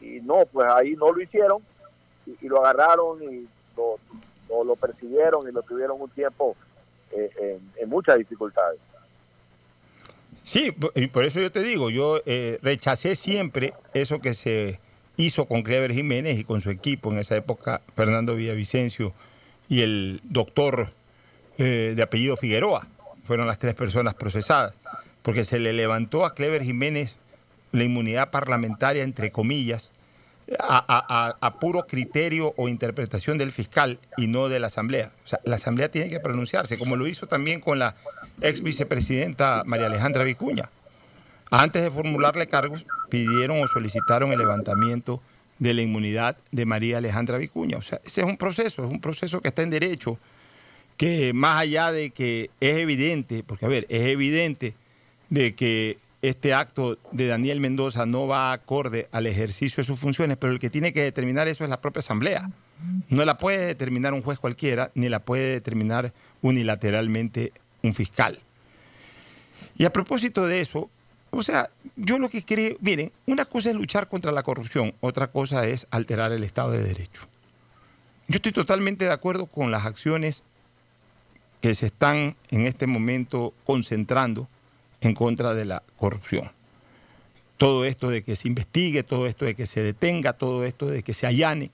Y 0.00 0.20
no, 0.20 0.44
pues 0.46 0.68
ahí 0.68 0.94
no 0.96 1.12
lo 1.12 1.20
hicieron, 1.20 1.62
y, 2.26 2.48
lo 2.48 2.64
agarraron 2.64 3.22
y 3.22 3.46
lo, 3.76 4.64
lo, 4.64 4.76
persiguieron 4.76 5.48
y 5.48 5.52
lo 5.52 5.62
tuvieron 5.62 6.00
un 6.00 6.10
tiempo 6.10 6.56
eh, 7.12 7.30
en, 7.38 7.72
en 7.82 7.88
muchas 7.88 8.18
dificultades. 8.18 8.80
Sí, 10.42 10.74
y 10.94 11.06
por 11.08 11.24
eso 11.24 11.40
yo 11.40 11.52
te 11.52 11.62
digo, 11.62 11.90
yo 11.90 12.20
eh, 12.26 12.58
rechacé 12.62 13.14
siempre 13.14 13.74
eso 13.94 14.20
que 14.20 14.34
se 14.34 14.80
hizo 15.16 15.46
con 15.46 15.62
Clever 15.62 15.92
Jiménez 15.92 16.38
y 16.38 16.44
con 16.44 16.60
su 16.60 16.70
equipo 16.70 17.12
en 17.12 17.18
esa 17.18 17.36
época, 17.36 17.82
Fernando 17.94 18.34
Villavicencio 18.34 19.12
y 19.68 19.82
el 19.82 20.20
doctor 20.24 20.90
eh, 21.58 21.92
de 21.94 22.02
apellido 22.02 22.36
Figueroa. 22.36 22.86
Fueron 23.24 23.46
las 23.46 23.58
tres 23.58 23.74
personas 23.74 24.14
procesadas, 24.14 24.74
porque 25.22 25.44
se 25.44 25.58
le 25.58 25.72
levantó 25.72 26.24
a 26.24 26.34
Clever 26.34 26.62
Jiménez 26.62 27.16
la 27.72 27.84
inmunidad 27.84 28.30
parlamentaria, 28.30 29.02
entre 29.02 29.30
comillas, 29.30 29.90
a, 30.58 30.84
a- 30.88 31.36
a- 31.46 31.58
puro 31.60 31.86
criterio 31.86 32.54
o 32.56 32.68
interpretación 32.68 33.38
del 33.38 33.52
fiscal 33.52 34.00
y 34.16 34.26
no 34.26 34.48
de 34.48 34.58
la 34.58 34.66
Asamblea. 34.66 35.12
O 35.24 35.26
sea, 35.28 35.38
la 35.44 35.56
Asamblea 35.56 35.90
tiene 35.90 36.10
que 36.10 36.18
pronunciarse, 36.18 36.76
como 36.76 36.96
lo 36.96 37.06
hizo 37.06 37.26
también 37.28 37.60
con 37.60 37.78
la 37.78 37.94
ex 38.40 38.62
vicepresidenta 38.62 39.62
María 39.64 39.86
Alejandra 39.86 40.24
Vicuña. 40.24 40.68
Antes 41.52 41.82
de 41.84 41.90
formularle 41.90 42.46
cargos, 42.48 42.86
pidieron 43.08 43.60
o 43.62 43.68
solicitaron 43.68 44.32
el 44.32 44.38
levantamiento 44.38 45.20
de 45.60 45.74
la 45.74 45.82
inmunidad 45.82 46.36
de 46.50 46.64
María 46.66 46.98
Alejandra 46.98 47.38
Vicuña. 47.38 47.76
O 47.76 47.82
sea, 47.82 48.00
ese 48.04 48.22
es 48.22 48.26
un 48.26 48.36
proceso, 48.36 48.84
es 48.84 48.90
un 48.90 49.00
proceso 49.00 49.40
que 49.40 49.48
está 49.48 49.62
en 49.62 49.70
derecho, 49.70 50.18
que 50.96 51.32
más 51.32 51.60
allá 51.60 51.92
de 51.92 52.10
que 52.10 52.50
es 52.60 52.78
evidente, 52.78 53.44
porque 53.44 53.66
a 53.66 53.68
ver, 53.68 53.86
es 53.88 54.02
evidente 54.02 54.74
de 55.30 55.54
que 55.54 55.98
este 56.22 56.52
acto 56.52 56.98
de 57.12 57.28
Daniel 57.28 57.60
Mendoza 57.60 58.04
no 58.04 58.26
va 58.26 58.52
acorde 58.52 59.08
al 59.10 59.26
ejercicio 59.26 59.80
de 59.80 59.86
sus 59.86 59.98
funciones, 59.98 60.36
pero 60.36 60.52
el 60.52 60.58
que 60.58 60.68
tiene 60.68 60.92
que 60.92 61.02
determinar 61.02 61.48
eso 61.48 61.64
es 61.64 61.70
la 61.70 61.80
propia 61.80 62.00
Asamblea. 62.00 62.50
No 63.08 63.24
la 63.24 63.38
puede 63.38 63.66
determinar 63.66 64.12
un 64.12 64.22
juez 64.22 64.38
cualquiera, 64.38 64.90
ni 64.94 65.08
la 65.08 65.20
puede 65.20 65.52
determinar 65.52 66.12
unilateralmente 66.42 67.52
un 67.82 67.94
fiscal. 67.94 68.38
Y 69.76 69.84
a 69.84 69.92
propósito 69.92 70.46
de 70.46 70.60
eso, 70.60 70.90
o 71.30 71.42
sea, 71.42 71.68
yo 71.96 72.18
lo 72.18 72.28
que 72.28 72.44
creo, 72.44 72.76
miren, 72.80 73.12
una 73.26 73.44
cosa 73.44 73.70
es 73.70 73.76
luchar 73.76 74.08
contra 74.08 74.32
la 74.32 74.42
corrupción, 74.42 74.94
otra 75.00 75.28
cosa 75.28 75.66
es 75.66 75.86
alterar 75.90 76.32
el 76.32 76.44
Estado 76.44 76.72
de 76.72 76.82
Derecho. 76.82 77.22
Yo 78.28 78.36
estoy 78.36 78.52
totalmente 78.52 79.06
de 79.06 79.12
acuerdo 79.12 79.46
con 79.46 79.70
las 79.70 79.86
acciones 79.86 80.42
que 81.60 81.74
se 81.74 81.86
están 81.86 82.36
en 82.50 82.66
este 82.66 82.86
momento 82.86 83.54
concentrando 83.64 84.48
en 85.00 85.14
contra 85.14 85.54
de 85.54 85.64
la 85.64 85.82
corrupción. 85.96 86.50
Todo 87.56 87.84
esto 87.84 88.08
de 88.08 88.22
que 88.22 88.36
se 88.36 88.48
investigue, 88.48 89.02
todo 89.02 89.26
esto 89.26 89.44
de 89.44 89.54
que 89.54 89.66
se 89.66 89.82
detenga, 89.82 90.32
todo 90.32 90.64
esto 90.64 90.86
de 90.86 91.02
que 91.02 91.14
se 91.14 91.26
allane, 91.26 91.70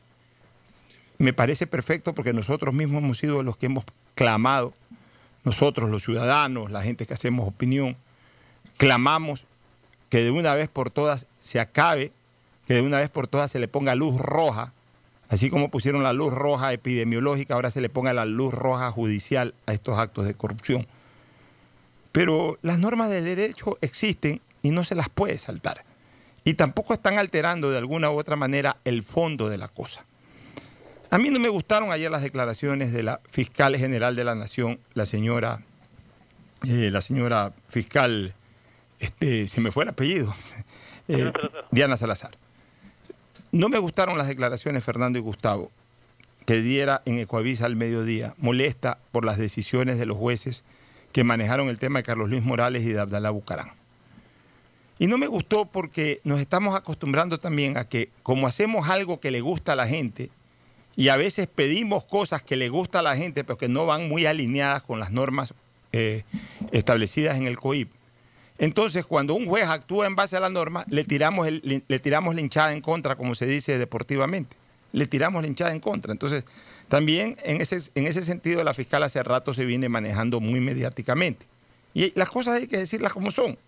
me 1.19 1.33
parece 1.33 1.67
perfecto 1.67 2.15
porque 2.15 2.33
nosotros 2.33 2.75
mismos 2.75 3.03
hemos 3.03 3.19
sido 3.19 3.43
los 3.43 3.57
que 3.57 3.67
hemos 3.67 3.85
clamado, 4.15 4.75
nosotros 5.45 5.89
los 5.89 6.03
ciudadanos, 6.03 6.71
la 6.71 6.83
gente 6.83 7.07
que 7.07 7.15
hacemos 7.15 7.47
opinión, 7.47 7.97
clamamos 8.77 9.47
que 10.11 10.23
de 10.23 10.31
una 10.31 10.55
vez 10.55 10.69
por 10.69 10.91
todas 10.91 11.27
se 11.41 11.61
acabe, 11.61 12.12
que 12.67 12.75
de 12.75 12.83
una 12.83 12.99
vez 12.99 13.11
por 13.11 13.29
todas 13.29 13.51
se 13.51 13.59
le 13.59 13.69
ponga 13.69 13.95
luz 13.95 14.21
roja, 14.21 14.73
así 15.29 15.51
como 15.51 15.71
pusieron 15.71 16.03
la 16.03 16.12
luz 16.12 16.33
roja 16.33 16.73
epidemiológica, 16.73 17.55
ahora 17.55 17.71
se 17.71 17.81
le 17.81 17.89
ponga 17.89 18.12
la 18.12 18.25
luz 18.25 18.53
roja 18.53 18.91
judicial 18.91 19.55
a 19.67 19.73
estos 19.73 19.99
actos 19.99 20.27
de 20.27 20.35
corrupción. 20.35 20.87
Pero 22.17 22.58
las 22.62 22.79
normas 22.79 23.10
del 23.10 23.25
derecho 23.25 23.77
existen 23.83 24.40
y 24.62 24.71
no 24.71 24.85
se 24.85 24.94
las 24.94 25.10
puede 25.10 25.37
saltar. 25.37 25.85
Y 26.44 26.54
tampoco 26.54 26.94
están 26.94 27.19
alterando 27.19 27.71
de 27.71 27.77
alguna 27.77 28.10
u 28.10 28.19
otra 28.19 28.37
manera 28.37 28.79
el 28.87 29.02
fondo 29.02 29.50
de 29.50 29.58
la 29.58 29.69
cosa. 29.69 30.06
A 31.10 31.19
mí 31.19 31.29
no 31.29 31.38
me 31.40 31.50
gustaron 31.50 31.92
ayer 31.92 32.10
las 32.10 32.23
declaraciones 32.23 32.94
de 32.94 33.02
la 33.02 33.21
fiscal 33.29 33.77
general 33.77 34.17
de 34.17 34.25
la 34.25 34.35
Nación, 34.35 34.81
la 34.94 35.04
señora, 35.04 35.60
eh, 36.67 36.88
la 36.90 37.02
señora 37.02 37.52
fiscal, 37.69 38.33
este, 38.98 39.46
se 39.46 39.60
me 39.60 39.71
fue 39.71 39.85
el 39.85 39.90
apellido, 39.90 40.35
eh, 41.08 41.31
Diana 41.71 41.98
Salazar. 41.98 42.31
No 43.52 43.69
me 43.69 43.77
gustaron 43.77 44.17
las 44.17 44.29
declaraciones, 44.29 44.83
Fernando 44.83 45.19
y 45.19 45.23
Gustavo, 45.23 45.71
que 46.46 46.62
diera 46.62 47.02
en 47.04 47.19
Ecoavisa 47.19 47.67
al 47.67 47.77
mediodía, 47.77 48.35
molesta 48.38 48.96
por 49.12 49.27
las 49.27 49.37
decisiones 49.37 49.98
de 49.98 50.06
los 50.06 50.17
jueces 50.17 50.64
que 51.17 51.25
manejaron 51.25 51.71
el 51.71 51.79
tema 51.79 52.00
de 52.00 52.02
Carlos 52.02 52.29
Luis 52.29 52.42
Morales 52.42 52.83
y 52.83 52.90
de 52.90 53.00
Abdalá 53.00 53.31
Bucarán. 53.31 53.73
Y 54.98 55.06
no 55.06 55.17
me 55.17 55.29
gustó 55.29 55.64
porque 55.64 56.21
nos 56.25 56.40
estamos 56.40 56.75
acostumbrando 56.75 57.38
también 57.38 57.79
a 57.79 57.88
que 57.88 58.10
como 58.23 58.46
hacemos 58.46 58.90
algo 58.90 59.19
que 59.19 59.31
le 59.31 59.40
gusta 59.40 59.73
a 59.73 59.77
la 59.77 59.87
gente 59.87 60.29
y 60.94 61.08
a 61.08 61.17
veces 61.17 61.46
pedimos 61.46 62.04
cosas 62.04 62.42
que 62.42 62.56
le 62.56 62.69
gusta 62.69 62.98
a 62.98 63.02
la 63.02 63.17
gente 63.17 63.44
pero 63.44 63.56
que 63.56 63.67
no 63.67 63.87
van 63.87 64.10
muy 64.10 64.27
alineadas 64.27 64.83
con 64.83 65.00
las 65.00 65.10
normas 65.10 65.54
eh, 65.92 66.25
establecidas 66.71 67.38
en 67.38 67.46
el 67.46 67.56
COIP. 67.56 67.90
Entonces, 68.58 69.06
cuando 69.06 69.35
un 69.35 69.46
juez 69.46 69.67
actúa 69.69 70.06
en 70.06 70.17
base 70.17 70.37
a 70.37 70.40
la 70.40 70.50
norma, 70.50 70.85
le 70.90 71.04
tiramos, 71.04 71.46
el, 71.46 71.83
le 71.88 71.98
tiramos 71.98 72.35
la 72.35 72.42
hinchada 72.42 72.75
en 72.75 72.83
contra, 72.83 73.17
como 73.17 73.35
se 73.35 73.46
dice 73.46 73.79
deportivamente. 73.79 74.54
Le 74.92 75.06
tiramos 75.06 75.40
la 75.40 75.48
hinchada 75.48 75.73
en 75.73 75.81
contra. 75.81 76.12
Entonces, 76.12 76.44
también 76.89 77.37
en 77.43 77.61
ese, 77.61 77.79
en 77.95 78.07
ese 78.07 78.23
sentido, 78.23 78.63
la 78.63 78.75
fiscal 78.75 79.03
hace 79.03 79.23
rato 79.23 79.53
se 79.53 79.65
viene 79.65 79.89
manejando 79.89 80.41
muy 80.41 80.61
mediáticamente. 80.61 81.47
Y 81.95 82.13
las 82.19 82.29
cosas 82.29 82.55
hay 82.55 82.69
que 82.69 82.79
decirlas 82.79 83.13
como 83.13 83.31
son. 83.31 83.59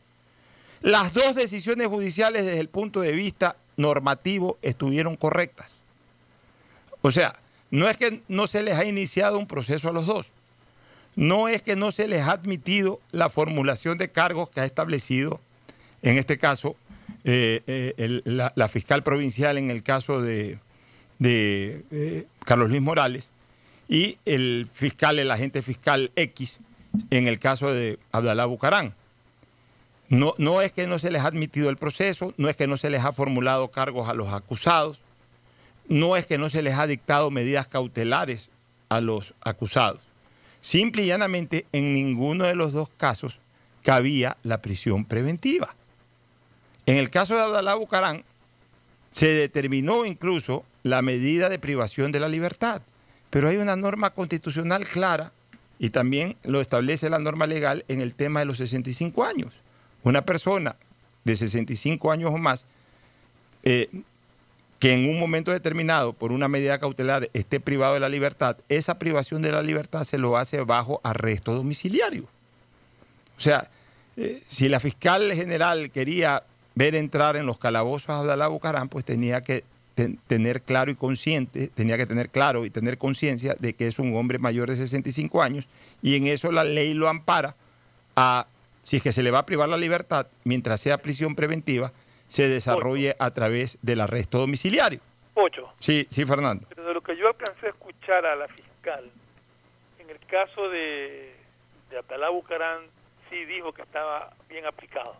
Las 0.80 1.14
dos 1.14 1.34
decisiones 1.34 1.88
judiciales 1.88 2.44
desde 2.44 2.60
el 2.60 2.68
punto 2.68 3.00
de 3.00 3.12
vista 3.12 3.56
normativo 3.76 4.58
estuvieron 4.62 5.16
correctas. 5.16 5.74
O 7.02 7.10
sea, 7.10 7.34
no 7.70 7.88
es 7.88 7.96
que 7.96 8.22
no 8.28 8.46
se 8.46 8.62
les 8.62 8.76
ha 8.76 8.84
iniciado 8.84 9.38
un 9.38 9.46
proceso 9.46 9.88
a 9.88 9.92
los 9.92 10.06
dos. 10.06 10.30
No 11.16 11.48
es 11.48 11.62
que 11.62 11.74
no 11.74 11.90
se 11.90 12.06
les 12.06 12.22
ha 12.22 12.32
admitido 12.32 13.00
la 13.10 13.28
formulación 13.28 13.98
de 13.98 14.10
cargos 14.10 14.50
que 14.50 14.60
ha 14.60 14.64
establecido, 14.64 15.40
en 16.02 16.16
este 16.16 16.38
caso, 16.38 16.76
eh, 17.24 17.62
eh, 17.66 18.22
la 18.24 18.68
fiscal 18.68 19.02
provincial 19.02 19.58
en 19.58 19.72
el 19.72 19.82
caso 19.82 20.22
de, 20.22 20.60
de, 21.18 21.84
eh, 21.90 22.26
Carlos 22.44 22.70
Luis 22.70 22.82
Morales 22.82 23.28
y 23.88 24.18
el 24.24 24.68
fiscal, 24.72 25.18
el 25.18 25.30
agente 25.30 25.62
fiscal 25.62 26.10
X 26.16 26.58
en 27.10 27.28
el 27.28 27.38
caso 27.38 27.72
de 27.72 27.98
Abdalá 28.12 28.46
Bucarán. 28.46 28.94
No, 30.08 30.34
no 30.38 30.62
es 30.62 30.72
que 30.72 30.86
no 30.86 30.98
se 30.98 31.10
les 31.10 31.22
ha 31.22 31.26
admitido 31.26 31.68
el 31.68 31.76
proceso, 31.76 32.32
no 32.38 32.48
es 32.48 32.56
que 32.56 32.66
no 32.66 32.76
se 32.76 32.90
les 32.90 33.04
ha 33.04 33.12
formulado 33.12 33.68
cargos 33.68 34.08
a 34.08 34.14
los 34.14 34.32
acusados, 34.32 35.00
no 35.88 36.16
es 36.16 36.26
que 36.26 36.38
no 36.38 36.48
se 36.48 36.62
les 36.62 36.74
ha 36.74 36.86
dictado 36.86 37.30
medidas 37.30 37.66
cautelares 37.66 38.48
a 38.88 39.00
los 39.00 39.34
acusados. 39.42 40.00
Simple 40.60 41.02
y 41.02 41.06
llanamente, 41.06 41.66
en 41.72 41.92
ninguno 41.92 42.44
de 42.44 42.54
los 42.54 42.72
dos 42.72 42.88
casos 42.96 43.40
cabía 43.82 44.36
la 44.42 44.60
prisión 44.60 45.04
preventiva. 45.04 45.74
En 46.86 46.96
el 46.96 47.10
caso 47.10 47.36
de 47.36 47.42
Abdalá 47.42 47.74
Bucarán, 47.74 48.24
se 49.10 49.28
determinó 49.28 50.04
incluso 50.04 50.64
la 50.88 51.02
medida 51.02 51.48
de 51.48 51.58
privación 51.58 52.12
de 52.12 52.20
la 52.20 52.28
libertad, 52.28 52.82
pero 53.30 53.48
hay 53.48 53.56
una 53.56 53.76
norma 53.76 54.10
constitucional 54.10 54.86
clara 54.86 55.32
y 55.78 55.90
también 55.90 56.36
lo 56.44 56.60
establece 56.60 57.10
la 57.10 57.18
norma 57.18 57.46
legal 57.46 57.84
en 57.88 58.00
el 58.00 58.14
tema 58.14 58.40
de 58.40 58.46
los 58.46 58.58
65 58.58 59.24
años. 59.24 59.52
Una 60.02 60.22
persona 60.22 60.76
de 61.24 61.36
65 61.36 62.10
años 62.10 62.30
o 62.32 62.38
más 62.38 62.64
eh, 63.62 63.88
que 64.78 64.92
en 64.92 65.08
un 65.08 65.18
momento 65.18 65.50
determinado, 65.50 66.12
por 66.12 66.32
una 66.32 66.48
medida 66.48 66.78
cautelar, 66.78 67.28
esté 67.32 67.60
privado 67.60 67.94
de 67.94 68.00
la 68.00 68.08
libertad, 68.08 68.56
esa 68.68 68.98
privación 68.98 69.42
de 69.42 69.52
la 69.52 69.62
libertad 69.62 70.04
se 70.04 70.18
lo 70.18 70.36
hace 70.36 70.60
bajo 70.62 71.00
arresto 71.02 71.54
domiciliario. 71.54 72.24
O 73.36 73.40
sea, 73.40 73.70
eh, 74.16 74.42
si 74.46 74.68
la 74.68 74.80
fiscal 74.80 75.32
general 75.32 75.90
quería 75.90 76.44
ver 76.74 76.94
entrar 76.94 77.36
en 77.36 77.46
los 77.46 77.58
calabozos 77.58 78.10
a 78.10 78.18
Abdalá 78.18 78.46
Bucarán, 78.46 78.88
pues 78.88 79.04
tenía 79.04 79.42
que 79.42 79.64
ten- 79.98 80.16
tener 80.28 80.62
claro 80.62 80.92
y 80.92 80.94
consciente, 80.94 81.66
tenía 81.74 81.96
que 81.96 82.06
tener 82.06 82.30
claro 82.30 82.64
y 82.64 82.70
tener 82.70 82.98
conciencia 82.98 83.56
de 83.58 83.72
que 83.74 83.88
es 83.88 83.98
un 83.98 84.14
hombre 84.14 84.38
mayor 84.38 84.70
de 84.70 84.76
65 84.76 85.42
años 85.42 85.66
y 86.02 86.14
en 86.14 86.28
eso 86.28 86.52
la 86.52 86.62
ley 86.62 86.94
lo 86.94 87.08
ampara 87.08 87.56
a, 88.14 88.46
si 88.82 88.98
es 88.98 89.02
que 89.02 89.10
se 89.10 89.24
le 89.24 89.32
va 89.32 89.40
a 89.40 89.46
privar 89.46 89.68
la 89.68 89.76
libertad, 89.76 90.28
mientras 90.44 90.80
sea 90.80 90.98
prisión 90.98 91.34
preventiva, 91.34 91.90
se 92.28 92.48
desarrolle 92.48 93.16
a 93.18 93.32
través 93.32 93.76
del 93.82 94.00
arresto 94.00 94.38
domiciliario. 94.38 95.00
Ocho. 95.34 95.68
Sí, 95.80 96.06
sí, 96.10 96.24
Fernando. 96.24 96.64
Pero 96.68 96.84
de 96.86 96.94
lo 96.94 97.00
que 97.00 97.16
yo 97.16 97.26
alcancé 97.26 97.66
a 97.66 97.70
escuchar 97.70 98.24
a 98.24 98.36
la 98.36 98.46
fiscal, 98.46 99.10
en 99.98 100.10
el 100.10 100.18
caso 100.28 100.68
de, 100.68 101.32
de 101.90 101.98
Atalá 101.98 102.28
Bucarán, 102.30 102.82
sí 103.30 103.44
dijo 103.46 103.72
que 103.72 103.82
estaba 103.82 104.32
bien 104.48 104.64
aplicado. 104.64 105.16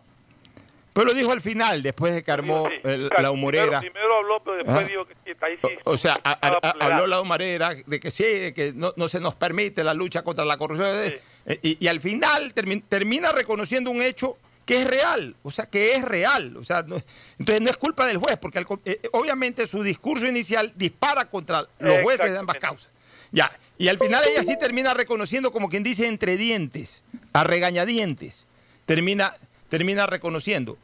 Pero 0.93 1.07
lo 1.07 1.13
dijo 1.13 1.31
al 1.31 1.41
final, 1.41 1.81
después 1.83 2.13
de 2.13 2.23
que 2.23 2.31
armó 2.31 2.67
Sí, 2.69 2.75
el- 2.83 3.09
la 3.19 3.31
humorera. 3.31 3.79
Primero, 3.79 3.93
primero 3.93 4.15
habló, 4.17 4.43
pero 4.43 4.57
después 4.57 4.87
dijo 4.87 5.05
que, 5.05 5.13
ahí 5.41 5.57
sí. 5.61 5.69
O 5.85 5.97
sea, 5.97 6.19
a- 6.23 6.39
a- 6.47 6.75
habló 6.85 7.07
la 7.07 7.21
humarera 7.21 7.73
de 7.73 7.99
que 7.99 8.11
sí, 8.11 8.23
de 8.23 8.53
que 8.53 8.73
no, 8.73 8.93
no 8.97 9.07
se 9.07 9.19
nos 9.19 9.35
permite 9.35 9.83
la 9.83 9.93
lucha 9.93 10.23
contra 10.23 10.45
la 10.45 10.57
corrupción. 10.57 10.89
eh, 10.89 11.21
Y, 11.63 11.83
y 11.83 11.87
al 11.87 11.99
final 12.01 12.53
termi- 12.53 12.83
termina 12.87 13.31
reconociendo 13.31 13.89
un 13.91 14.01
hecho 14.01 14.37
que 14.65 14.81
es 14.81 14.87
real, 14.87 15.35
o 15.41 15.49
sea, 15.49 15.65
que 15.67 15.93
es 15.93 16.03
real. 16.03 16.55
O 16.57 16.63
sea, 16.63 16.83
no- 16.83 17.01
entonces 17.39 17.61
no 17.61 17.69
es 17.71 17.77
culpa 17.77 18.05
del 18.05 18.17
juez, 18.17 18.37
porque 18.37 18.63
co- 18.65 18.79
eh, 18.85 18.99
obviamente 19.13 19.65
su 19.67 19.81
discurso 19.81 20.27
inicial 20.27 20.71
dispara 20.75 21.25
contra 21.29 21.65
los 21.79 22.01
jueces 22.03 22.31
de 22.31 22.37
ambas 22.37 22.57
causas. 22.57 22.91
Ya, 23.31 23.51
y 23.77 23.87
al 23.87 23.97
final 23.99 24.23
ella 24.27 24.43
sí 24.43 24.57
termina 24.59 24.93
reconociendo, 24.93 25.51
como 25.51 25.69
quien 25.69 25.81
dice, 25.83 26.07
entre 26.07 26.35
dientes, 26.37 27.01
a 27.33 27.43
regañadientes, 27.43 28.45
termina, 28.85 29.35
termina 29.69 30.05
reconociendo. 30.05 30.77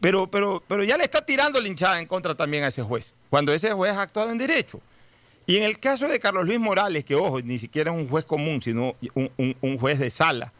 Pero, 0.00 0.30
pero, 0.30 0.62
pero 0.68 0.84
ya 0.84 0.96
le 0.96 1.04
está 1.04 1.24
tirando 1.26 1.60
linchada 1.60 2.00
en 2.00 2.06
contra 2.06 2.34
también 2.34 2.62
a 2.64 2.68
ese 2.68 2.82
juez, 2.82 3.12
cuando 3.30 3.52
ese 3.52 3.72
juez 3.72 3.94
ha 3.96 4.02
actuado 4.02 4.30
en 4.30 4.38
derecho. 4.38 4.80
Y 5.46 5.56
en 5.56 5.64
el 5.64 5.80
caso 5.80 6.06
de 6.08 6.20
Carlos 6.20 6.46
Luis 6.46 6.60
Morales, 6.60 7.04
que 7.04 7.14
ojo, 7.14 7.40
ni 7.40 7.58
siquiera 7.58 7.90
es 7.90 7.96
un 7.96 8.08
juez 8.08 8.24
común, 8.24 8.62
sino 8.62 8.94
un, 9.14 9.56
un- 9.60 9.78
juez 9.78 9.98
de 9.98 10.10
sala, 10.10 10.52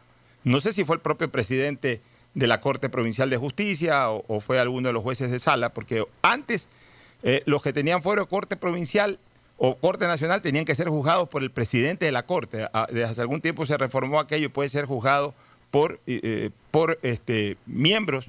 no 0.44 0.58
sé 0.60 0.72
si 0.72 0.84
fue 0.84 0.96
el 0.96 1.02
propio 1.02 1.30
presidente 1.30 2.00
de 2.34 2.46
la 2.46 2.60
Corte 2.60 2.88
Provincial 2.88 3.28
de 3.30 3.36
Justicia 3.36 4.10
o, 4.10 4.40
fue 4.40 4.58
alguno 4.58 4.88
de 4.88 4.92
los 4.92 5.02
jueces 5.02 5.30
de 5.30 5.38
sala, 5.38 5.68
porque 5.74 6.04
antes 6.22 6.66
eh, 7.22 7.42
los 7.46 7.62
que 7.62 7.72
tenían 7.72 8.02
fuero 8.02 8.22
de 8.22 8.28
Corte 8.28 8.56
Provincial 8.56 9.18
o 9.56 9.76
Corte 9.76 10.06
Nacional 10.06 10.40
tenían 10.40 10.64
que 10.64 10.74
ser 10.74 10.88
juzgados 10.88 11.28
por 11.28 11.42
el 11.42 11.50
presidente 11.50 12.06
de 12.06 12.12
la 12.12 12.24
Corte. 12.24 12.66
Desde 12.88 13.04
hace 13.04 13.20
algún 13.20 13.40
tiempo 13.40 13.66
se 13.66 13.76
reformó 13.76 14.20
aquello 14.20 14.46
y 14.46 14.48
puede 14.48 14.68
ser 14.68 14.84
juzgado 14.86 15.34
por, 15.70 16.00
eh, 16.06 16.20
eh, 16.22 16.50
por 16.70 16.98
este, 17.02 17.56
miembros 17.66 18.26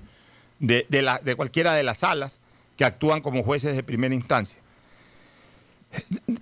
de, 0.59 0.85
de 0.89 1.01
la- 1.01 1.19
de 1.19 1.35
cualquiera 1.35 1.73
de 1.73 1.83
las 1.83 1.99
salas 1.99 2.39
que 2.77 2.85
actúan 2.85 3.21
como 3.21 3.43
jueces 3.43 3.75
de 3.75 3.83
primera 3.83 4.13
instancia. 4.15 4.59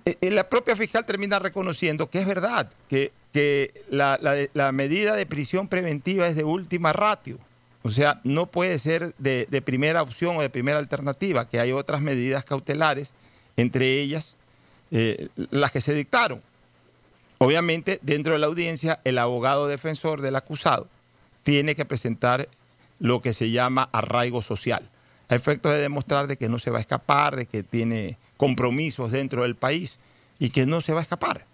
Eh, 0.04 0.16
eh, 0.20 0.30
La 0.30 0.48
propia 0.48 0.76
fiscal 0.76 1.06
termina 1.06 1.38
reconociendo 1.38 2.10
que 2.10 2.18
es 2.20 2.26
verdad, 2.26 2.70
que, 2.88 3.12
que 3.32 3.72
la, 3.90 4.18
la- 4.20 4.46
la 4.52 4.72
medida 4.72 5.14
de 5.16 5.26
prisión 5.26 5.68
preventiva 5.68 6.28
es 6.28 6.36
de 6.36 6.44
última 6.44 6.92
ratio. 6.92 7.38
O 7.82 7.90
sea, 7.90 8.20
no 8.24 8.46
puede 8.46 8.78
ser 8.78 9.14
de, 9.18 9.46
de 9.48 9.62
primera 9.62 10.02
opción 10.02 10.36
o 10.36 10.42
de 10.42 10.50
primera 10.50 10.78
alternativa, 10.78 11.48
que 11.48 11.60
hay 11.60 11.72
otras 11.72 12.02
medidas 12.02 12.44
cautelares, 12.44 13.12
entre 13.56 13.92
ellas 14.00 14.34
las 15.36 15.70
que 15.70 15.80
se 15.80 15.94
dictaron. 15.94 16.42
Obviamente, 17.38 18.00
dentro 18.02 18.32
de 18.32 18.40
la 18.40 18.46
audiencia, 18.46 19.00
el 19.04 19.16
abogado 19.18 19.68
defensor 19.68 20.20
del 20.20 20.36
acusado 20.36 20.88
tiene 21.44 21.76
que 21.76 21.84
presentar 21.84 22.48
lo 22.98 23.22
que 23.22 23.32
se 23.32 23.50
llama 23.50 23.88
arraigo 23.92 24.42
social, 24.42 24.88
a 25.28 25.34
efectos 25.36 25.72
de 25.72 25.78
demostrar 25.78 26.26
de 26.26 26.36
que 26.36 26.48
no 26.48 26.58
se 26.58 26.70
va 26.70 26.78
a 26.78 26.80
escapar, 26.80 27.36
de 27.36 27.46
que 27.46 27.62
tiene 27.62 28.18
compromisos 28.36 29.12
dentro 29.12 29.42
del 29.42 29.54
país 29.54 29.98
y 30.40 30.50
que 30.50 30.66
no 30.66 30.80
se 30.80 30.92
va 30.92 30.98
a 30.98 31.02
escapar. 31.02 31.46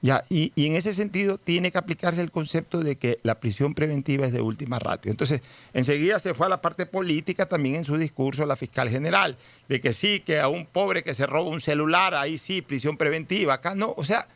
Ya, 0.00 0.24
y, 0.28 0.52
y 0.54 0.66
en 0.66 0.76
ese 0.76 0.94
sentido 0.94 1.38
tiene 1.38 1.72
que 1.72 1.78
aplicarse 1.78 2.20
el 2.20 2.30
concepto 2.30 2.80
de 2.80 2.94
que 2.94 3.18
la 3.24 3.40
prisión 3.40 3.74
preventiva 3.74 4.26
es 4.26 4.32
de 4.32 4.40
última 4.40 4.78
ratio. 4.78 5.10
Entonces, 5.10 5.42
enseguida 5.72 6.20
se 6.20 6.34
fue 6.34 6.46
a 6.46 6.50
la 6.50 6.60
parte 6.60 6.86
política 6.86 7.46
también 7.46 7.76
en 7.76 7.84
su 7.84 7.96
discurso 7.96 8.46
la 8.46 8.54
fiscal 8.54 8.88
general, 8.88 9.36
de 9.68 9.80
que 9.80 9.92
sí, 9.92 10.20
que 10.20 10.38
a 10.38 10.46
un 10.46 10.66
pobre 10.66 11.02
que 11.02 11.14
se 11.14 11.26
roba 11.26 11.50
un 11.50 11.60
celular, 11.60 12.14
ahí 12.14 12.38
sí, 12.38 12.62
prisión 12.62 12.96
preventiva, 12.96 13.54
acá 13.54 13.74
no. 13.74 13.92
O 13.96 14.04
sea, 14.04 14.28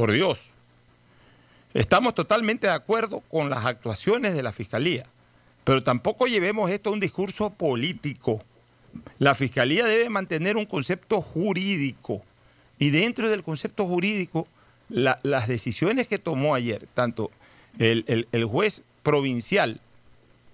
por 0.00 0.12
Dios, 0.12 0.48
estamos 1.74 2.14
totalmente 2.14 2.66
de 2.68 2.72
acuerdo 2.72 3.20
con 3.20 3.50
las 3.50 3.66
actuaciones 3.66 4.32
de 4.32 4.42
la 4.42 4.50
fiscalía, 4.50 5.04
pero 5.62 5.82
tampoco 5.82 6.26
llevemos 6.26 6.70
esto 6.70 6.88
a 6.88 6.94
un 6.94 7.00
discurso 7.00 7.50
político. 7.50 8.42
La 9.18 9.34
fiscalía 9.34 9.84
debe 9.84 10.08
mantener 10.08 10.56
un 10.56 10.64
concepto 10.64 11.20
jurídico 11.20 12.22
y 12.78 12.88
dentro 12.88 13.28
del 13.28 13.42
concepto 13.42 13.84
jurídico, 13.84 14.48
la- 14.88 15.20
las 15.22 15.48
decisiones 15.48 16.08
que 16.08 16.18
tomó 16.18 16.54
ayer, 16.54 16.88
tanto 16.94 17.30
el 17.78 18.26
juez 18.50 18.80
provincial 19.02 19.82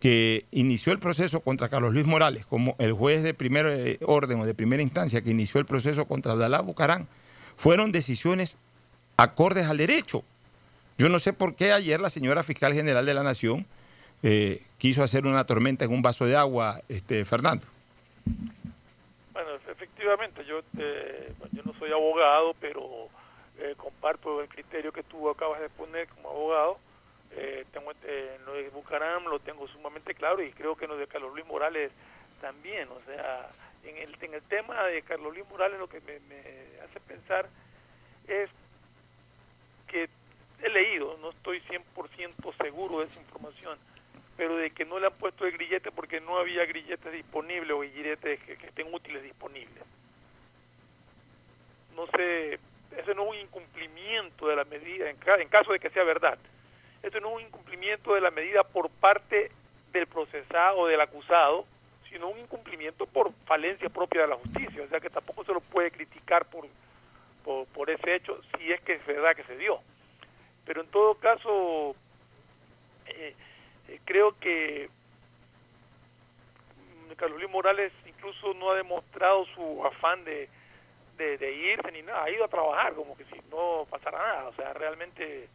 que 0.01 0.44
inició 0.51 0.92
el 0.92 0.99
proceso 0.99 1.38
contra 1.38 1.68
Carlos 1.68 1.94
Luis 1.94 2.05
Morales, 2.05 2.47
como 2.47 2.74
el 2.80 2.92
juez 2.92 3.22
de 3.22 3.32
primer 3.32 3.66
eh, 3.68 3.99
orden 4.03 4.40
o 4.40 4.44
de 4.44 4.55
primera 4.55 4.82
instancia 4.82 5.22
que 5.22 5.30
inició 5.30 5.61
el 5.61 5.66
proceso 5.66 6.07
contra 6.07 6.32
Abdalá 6.32 6.62
Bucarán, 6.62 7.07
fueron 7.57 7.92
decisiones 7.92 8.57
acordes 9.16 9.66
al 9.66 9.78
derecho. 9.78 10.22
Yo 10.98 11.08
no 11.08 11.18
sé 11.18 11.32
por 11.32 11.54
qué 11.54 11.72
ayer 11.72 12.00
la 12.00 12.10
señora 12.10 12.42
fiscal 12.42 12.72
general 12.72 13.04
de 13.04 13.14
la 13.14 13.22
Nación 13.22 13.66
eh, 14.22 14.62
quiso 14.78 15.02
hacer 15.02 15.26
una 15.26 15.44
tormenta 15.44 15.84
en 15.84 15.92
un 15.92 16.02
vaso 16.02 16.24
de 16.24 16.36
agua, 16.36 16.80
este, 16.88 17.24
Fernando. 17.24 17.66
Bueno, 19.32 19.50
efectivamente, 19.68 20.44
yo, 20.46 20.60
eh, 20.78 21.32
yo 21.52 21.62
no 21.64 21.74
soy 21.78 21.92
abogado, 21.92 22.54
pero 22.60 23.08
eh, 23.58 23.74
comparto 23.76 24.42
el 24.42 24.48
criterio 24.48 24.92
que 24.92 25.02
tú 25.02 25.28
acabas 25.28 25.60
de 25.60 25.68
poner 25.68 26.08
como 26.08 26.30
abogado. 26.30 26.78
Eh, 27.32 27.64
tengo 27.72 27.92
eh, 28.04 28.38
lo 28.46 28.54
de 28.54 28.70
Bucaram 28.70 29.24
lo 29.24 29.38
tengo 29.40 29.66
sumamente 29.68 30.14
claro 30.14 30.42
y 30.42 30.52
creo 30.52 30.76
que 30.76 30.86
lo 30.86 30.96
de 30.96 31.06
Carlos 31.06 31.32
Luis 31.34 31.46
Morales 31.46 31.90
también. 32.40 32.88
O 32.88 33.00
sea, 33.06 33.48
en 33.84 33.96
el, 33.96 34.16
en 34.20 34.34
el 34.34 34.42
tema 34.42 34.82
de 34.84 35.02
Carlos 35.02 35.34
Luis 35.34 35.48
Morales 35.50 35.78
lo 35.78 35.88
que 35.88 36.00
me, 36.00 36.20
me 36.28 36.40
hace 36.84 37.00
pensar 37.00 37.48
es 38.28 38.50
que 39.87 40.09
he 40.62 40.68
leído, 40.68 41.16
no 41.20 41.30
estoy 41.30 41.61
100% 41.61 42.57
seguro 42.57 43.01
de 43.01 43.07
esa 43.07 43.20
información, 43.20 43.78
pero 44.37 44.57
de 44.57 44.70
que 44.70 44.84
no 44.84 44.99
le 44.99 45.07
han 45.07 45.14
puesto 45.14 45.47
el 45.47 45.53
grillete 45.53 45.91
porque 45.91 46.20
no 46.20 46.39
había 46.39 46.64
grilletes 46.66 47.12
disponibles 47.12 47.70
o 47.70 47.80
grilletes 47.80 48.41
que, 48.41 48.57
que 48.57 48.66
estén 48.66 48.93
útiles 48.93 49.22
disponibles. 49.22 49.84
No 51.95 52.07
sé, 52.09 52.59
ese 52.97 53.14
no 53.14 53.24
es 53.24 53.28
un 53.30 53.37
incumplimiento 53.37 54.49
de 54.49 54.57
la 54.57 54.64
medida, 54.64 55.09
en, 55.09 55.16
en 55.41 55.49
caso 55.49 55.72
de 55.72 55.78
que 55.78 55.91
sea 55.91 56.05
verdad. 56.05 56.39
Esto 57.03 57.20
no 57.20 57.30
es 57.30 57.34
un 57.37 57.43
incumplimiento 57.43 58.14
de 58.14 58.20
la 58.20 58.30
medida 58.30 58.64
por 58.64 58.91
parte 58.91 59.51
del 59.93 60.07
procesado 60.07 60.78
o 60.78 60.87
del 60.87 61.01
acusado, 61.01 61.64
sino 62.11 62.28
un 62.28 62.39
incumplimiento 62.39 63.07
por 63.07 63.32
falencia 63.45 63.89
propia 63.89 64.22
de 64.22 64.28
la 64.28 64.37
justicia. 64.37 64.82
O 64.82 64.89
sea 64.89 65.01
que 65.01 65.11
tampoco 65.11 65.45
se 65.45 65.53
lo 65.53 65.61
puede 65.61 65.91
criticar 65.91 66.45
por, 66.47 66.66
por, 67.47 67.66
por 67.68 67.88
ese 67.88 68.16
hecho 68.16 68.38
si 68.59 68.72
es 68.72 68.80
que 68.82 68.94
es 68.94 69.07
verdad 69.07 69.36
que 69.36 69.44
se 69.44 69.57
dio. 69.57 69.78
Pero 70.66 70.82
en 70.82 70.88
todo 70.88 71.14
caso, 71.14 71.94
eh, 73.07 73.34
eh, 73.88 74.01
creo 74.05 74.36
que 74.38 74.90
mm, 77.09 77.12
Carlos 77.14 77.40
Morales 77.49 77.92
incluso 78.05 78.53
no 78.55 78.72
ha 78.72 78.74
demostrado 78.74 79.47
su 79.55 79.86
afán 79.86 80.24
de, 80.24 80.49
de, 81.16 81.53
irse 81.53 81.92
ni 81.92 82.03
nada, 82.03 82.24
ha 82.24 82.30
ido 82.30 82.44
a 82.44 82.49
trabajar 82.49 82.94
como 82.94 83.16
que 83.16 83.24
si 83.26 83.40
no 83.51 83.86
pasara 83.88 84.18
nada. 84.18 84.49
O 84.49 84.55
sea, 84.55 84.72
realmente 84.72 85.49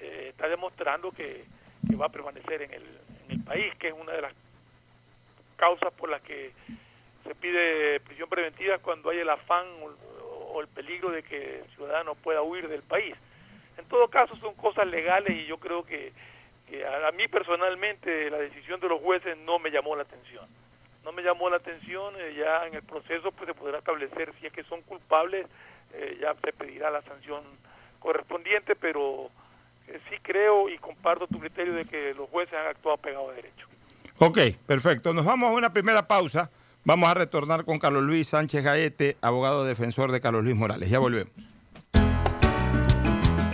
eh, 0.00 0.26
está 0.30 0.48
demostrando 0.48 1.12
que, 1.12 1.44
que 1.88 1.96
va 1.96 2.06
a 2.06 2.12
permanecer 2.12 2.62
en 2.62 2.74
el, 2.74 2.82
en 3.26 3.30
el 3.30 3.44
país, 3.44 3.72
que 3.76 3.88
es 3.88 3.94
una 3.94 4.12
de 4.12 4.22
las 4.22 4.34
causas 5.56 5.92
por 5.94 6.10
las 6.10 6.20
que 6.22 6.50
se 7.22 7.34
pide 7.36 8.00
prisión 8.00 8.28
preventiva 8.28 8.78
cuando 8.78 9.10
hay 9.10 9.18
el 9.18 9.30
afán 9.30 9.64
o, 10.52 10.60
el 10.60 10.68
peligro 10.68 11.10
de 11.10 11.22
que 11.22 11.60
el 11.60 11.66
ciudadano 11.74 12.14
pueda 12.14 12.42
huir 12.42 12.68
del 12.68 12.82
país. 12.82 13.14
En 13.78 13.84
todo 13.86 14.08
caso 14.08 14.36
son 14.36 14.54
cosas 14.54 14.86
legales 14.86 15.36
y 15.36 15.46
yo 15.46 15.58
creo 15.58 15.84
que, 15.84 16.12
que 16.68 16.84
a, 16.86 17.08
a 17.08 17.12
mí 17.12 17.26
personalmente 17.28 18.30
la 18.30 18.38
decisión 18.38 18.80
de 18.80 18.88
los 18.88 19.00
jueces 19.00 19.36
no 19.38 19.58
me 19.58 19.70
llamó 19.70 19.96
la 19.96 20.02
atención. 20.02 20.46
No 21.04 21.12
me 21.12 21.22
llamó 21.22 21.50
la 21.50 21.56
atención, 21.56 22.14
eh, 22.18 22.34
ya 22.38 22.66
en 22.66 22.74
el 22.74 22.82
proceso 22.82 23.32
pues 23.32 23.48
se 23.48 23.54
podrá 23.54 23.78
establecer 23.78 24.32
si 24.40 24.46
es 24.46 24.52
que 24.52 24.62
son 24.64 24.82
culpables, 24.82 25.46
eh, 25.94 26.18
ya 26.20 26.34
se 26.34 26.52
pedirá 26.52 26.90
la 26.90 27.02
sanción 27.02 27.42
correspondiente, 27.98 28.76
pero 28.76 29.30
eh, 29.88 29.98
sí 30.08 30.16
creo 30.22 30.68
y 30.68 30.78
comparto 30.78 31.26
tu 31.26 31.40
criterio 31.40 31.74
de 31.74 31.84
que 31.84 32.14
los 32.14 32.28
jueces 32.30 32.54
han 32.54 32.66
actuado 32.66 32.98
pegados 32.98 33.30
a 33.30 33.34
derecho. 33.34 33.66
Ok, 34.18 34.38
perfecto. 34.66 35.12
Nos 35.12 35.24
vamos 35.24 35.50
a 35.50 35.54
una 35.54 35.72
primera 35.72 36.06
pausa. 36.06 36.50
Vamos 36.84 37.08
a 37.08 37.14
retornar 37.14 37.64
con 37.64 37.78
Carlos 37.78 38.02
Luis 38.02 38.26
Sánchez 38.28 38.64
Gaete, 38.64 39.16
abogado 39.20 39.64
defensor 39.64 40.10
de 40.10 40.20
Carlos 40.20 40.42
Luis 40.42 40.56
Morales. 40.56 40.90
Ya 40.90 40.98
volvemos. 40.98 41.32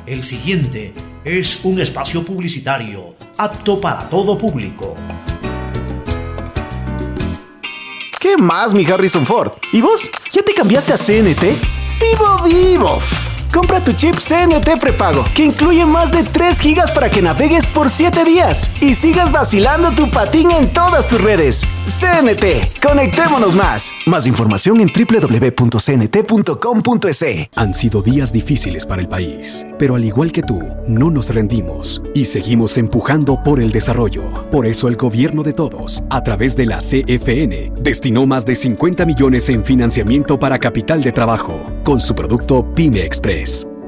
El 0.06 0.22
siguiente 0.22 0.94
es 1.24 1.62
un 1.64 1.78
espacio 1.78 2.24
publicitario 2.24 3.14
apto 3.36 3.78
para 3.78 4.08
todo 4.08 4.38
público. 4.38 4.96
¿Qué 8.18 8.38
más, 8.38 8.72
mi 8.72 8.86
Harrison 8.86 9.26
Ford? 9.26 9.52
¿Y 9.72 9.82
vos? 9.82 10.10
¿Ya 10.32 10.42
te 10.42 10.54
cambiaste 10.54 10.94
a 10.94 10.96
CNT? 10.96 11.42
¡Vivo, 12.00 12.42
vivo! 12.44 12.98
Compra 13.52 13.82
tu 13.82 13.92
chip 13.92 14.16
CNT 14.16 14.78
prepago, 14.80 15.24
que 15.34 15.44
incluye 15.46 15.84
más 15.86 16.12
de 16.12 16.22
3 16.22 16.60
gigas 16.60 16.90
para 16.90 17.08
que 17.10 17.22
navegues 17.22 17.66
por 17.66 17.88
7 17.90 18.24
días 18.24 18.70
y 18.80 18.94
sigas 18.94 19.32
vacilando 19.32 19.90
tu 19.92 20.10
patín 20.10 20.50
en 20.50 20.72
todas 20.72 21.06
tus 21.06 21.20
redes. 21.20 21.62
CNT, 21.86 22.82
conectémonos 22.86 23.54
más. 23.54 23.90
Más 24.06 24.26
información 24.26 24.80
en 24.80 24.90
www.cnt.com.es. 24.92 25.88
Han 27.56 27.72
sido 27.74 28.02
días 28.02 28.32
difíciles 28.32 28.84
para 28.84 29.00
el 29.00 29.08
país, 29.08 29.64
pero 29.78 29.94
al 29.94 30.04
igual 30.04 30.30
que 30.30 30.42
tú, 30.42 30.62
no 30.86 31.10
nos 31.10 31.28
rendimos 31.34 32.02
y 32.14 32.26
seguimos 32.26 32.76
empujando 32.76 33.42
por 33.42 33.60
el 33.60 33.72
desarrollo. 33.72 34.50
Por 34.50 34.66
eso 34.66 34.88
el 34.88 34.96
gobierno 34.96 35.42
de 35.42 35.54
todos, 35.54 36.02
a 36.10 36.22
través 36.22 36.54
de 36.56 36.66
la 36.66 36.78
CFN, 36.78 37.72
destinó 37.80 38.26
más 38.26 38.44
de 38.44 38.54
50 38.54 39.06
millones 39.06 39.48
en 39.48 39.64
financiamiento 39.64 40.38
para 40.38 40.58
capital 40.58 41.02
de 41.02 41.12
trabajo, 41.12 41.58
con 41.84 42.00
su 42.00 42.14
producto 42.14 42.66
Pyme 42.74 43.02
Express. 43.04 43.37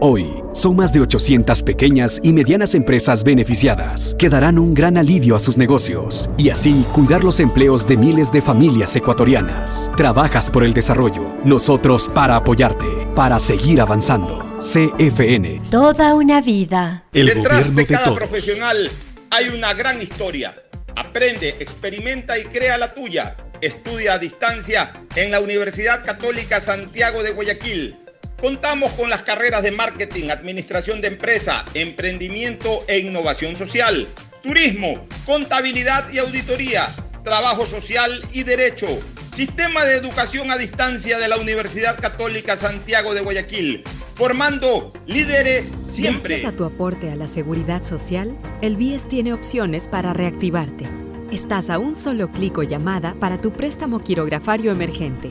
Hoy, 0.02 0.42
son 0.54 0.76
más 0.76 0.92
de 0.92 1.00
800 1.00 1.62
pequeñas 1.62 2.20
y 2.22 2.32
medianas 2.32 2.74
empresas 2.74 3.22
beneficiadas 3.22 4.16
que 4.18 4.30
darán 4.30 4.58
un 4.58 4.72
gran 4.72 4.96
alivio 4.96 5.36
a 5.36 5.38
sus 5.38 5.58
negocios 5.58 6.30
y 6.38 6.48
así 6.48 6.86
cuidar 6.92 7.22
los 7.22 7.38
empleos 7.38 7.86
de 7.86 7.98
miles 7.98 8.32
de 8.32 8.40
familias 8.40 8.96
ecuatorianas. 8.96 9.90
Trabajas 9.98 10.48
por 10.48 10.64
el 10.64 10.72
desarrollo, 10.72 11.34
nosotros 11.44 12.08
para 12.14 12.36
apoyarte, 12.36 12.86
para 13.14 13.38
seguir 13.38 13.80
avanzando. 13.82 14.38
CFN. 14.60 15.60
Toda 15.70 16.14
una 16.14 16.40
vida. 16.40 17.04
El 17.12 17.26
Detrás 17.26 17.44
gobierno 17.44 17.76
de 17.76 17.82
de 17.82 17.86
cada 17.86 18.04
todos. 18.04 18.18
profesional 18.18 18.90
hay 19.30 19.48
una 19.48 19.74
gran 19.74 20.00
historia. 20.00 20.54
Aprende, 20.96 21.56
experimenta 21.60 22.38
y 22.38 22.44
crea 22.44 22.78
la 22.78 22.94
tuya. 22.94 23.36
Estudia 23.60 24.14
a 24.14 24.18
distancia 24.18 24.92
en 25.14 25.30
la 25.30 25.40
Universidad 25.40 26.04
Católica 26.06 26.60
Santiago 26.60 27.22
de 27.22 27.32
Guayaquil. 27.32 27.98
Contamos 28.40 28.92
con 28.92 29.10
las 29.10 29.20
carreras 29.20 29.62
de 29.62 29.70
marketing, 29.70 30.30
administración 30.30 31.02
de 31.02 31.08
empresa, 31.08 31.66
emprendimiento 31.74 32.82
e 32.88 32.98
innovación 32.98 33.54
social, 33.54 34.08
turismo, 34.42 35.06
contabilidad 35.26 36.10
y 36.10 36.18
auditoría, 36.18 36.88
trabajo 37.22 37.66
social 37.66 38.24
y 38.32 38.44
derecho. 38.44 38.86
Sistema 39.34 39.84
de 39.84 39.96
educación 39.96 40.50
a 40.50 40.56
distancia 40.56 41.18
de 41.18 41.28
la 41.28 41.36
Universidad 41.36 42.00
Católica 42.00 42.56
Santiago 42.56 43.12
de 43.12 43.20
Guayaquil, 43.20 43.84
formando 44.14 44.94
líderes 45.06 45.70
siempre. 45.86 46.36
Gracias 46.36 46.50
a 46.50 46.56
tu 46.56 46.64
aporte 46.64 47.10
a 47.10 47.16
la 47.16 47.28
seguridad 47.28 47.82
social, 47.82 48.34
el 48.62 48.76
BIES 48.76 49.06
tiene 49.06 49.34
opciones 49.34 49.86
para 49.86 50.14
reactivarte. 50.14 50.86
Estás 51.30 51.68
a 51.68 51.78
un 51.78 51.94
solo 51.94 52.32
clic 52.32 52.56
o 52.56 52.62
llamada 52.62 53.14
para 53.20 53.38
tu 53.38 53.52
préstamo 53.52 54.02
quirografario 54.02 54.72
emergente. 54.72 55.30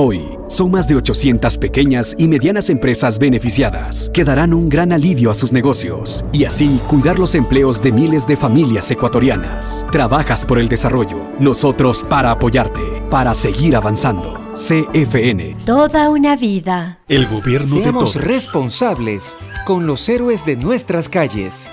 Hoy, 0.00 0.38
son 0.46 0.70
más 0.70 0.86
de 0.86 0.94
800 0.94 1.58
pequeñas 1.58 2.14
y 2.18 2.28
medianas 2.28 2.70
empresas 2.70 3.18
beneficiadas 3.18 4.12
que 4.14 4.22
darán 4.22 4.54
un 4.54 4.68
gran 4.68 4.92
alivio 4.92 5.28
a 5.28 5.34
sus 5.34 5.52
negocios 5.52 6.24
y 6.30 6.44
así 6.44 6.80
cuidar 6.86 7.18
los 7.18 7.34
empleos 7.34 7.82
de 7.82 7.90
miles 7.90 8.24
de 8.24 8.36
familias 8.36 8.88
ecuatorianas. 8.92 9.84
Trabajas 9.90 10.44
por 10.44 10.60
el 10.60 10.68
desarrollo, 10.68 11.18
nosotros 11.40 12.06
para 12.08 12.30
apoyarte, 12.30 12.80
para 13.10 13.34
seguir 13.34 13.74
avanzando. 13.74 14.38
CFN. 14.54 15.56
Toda 15.64 16.10
una 16.10 16.36
vida. 16.36 17.00
El 17.08 17.26
gobierno 17.26 17.74
de 17.74 17.82
Seamos 17.82 18.12
todos. 18.12 18.24
responsables 18.24 19.36
con 19.66 19.88
los 19.88 20.08
héroes 20.08 20.44
de 20.44 20.54
nuestras 20.54 21.08
calles. 21.08 21.72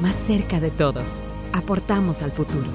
más 0.00 0.16
cerca 0.16 0.60
de 0.60 0.70
todos. 0.70 1.22
Aportamos 1.52 2.22
al 2.22 2.32
futuro. 2.32 2.70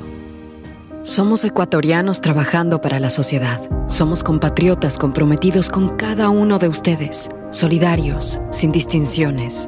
Somos 1.03 1.43
ecuatorianos 1.43 2.21
trabajando 2.21 2.79
para 2.79 2.99
la 2.99 3.09
sociedad. 3.09 3.59
Somos 3.87 4.23
compatriotas 4.23 4.97
comprometidos 4.97 5.69
con 5.69 5.89
cada 5.97 6.29
uno 6.29 6.59
de 6.59 6.67
ustedes, 6.67 7.29
solidarios, 7.49 8.39
sin 8.51 8.71
distinciones. 8.71 9.67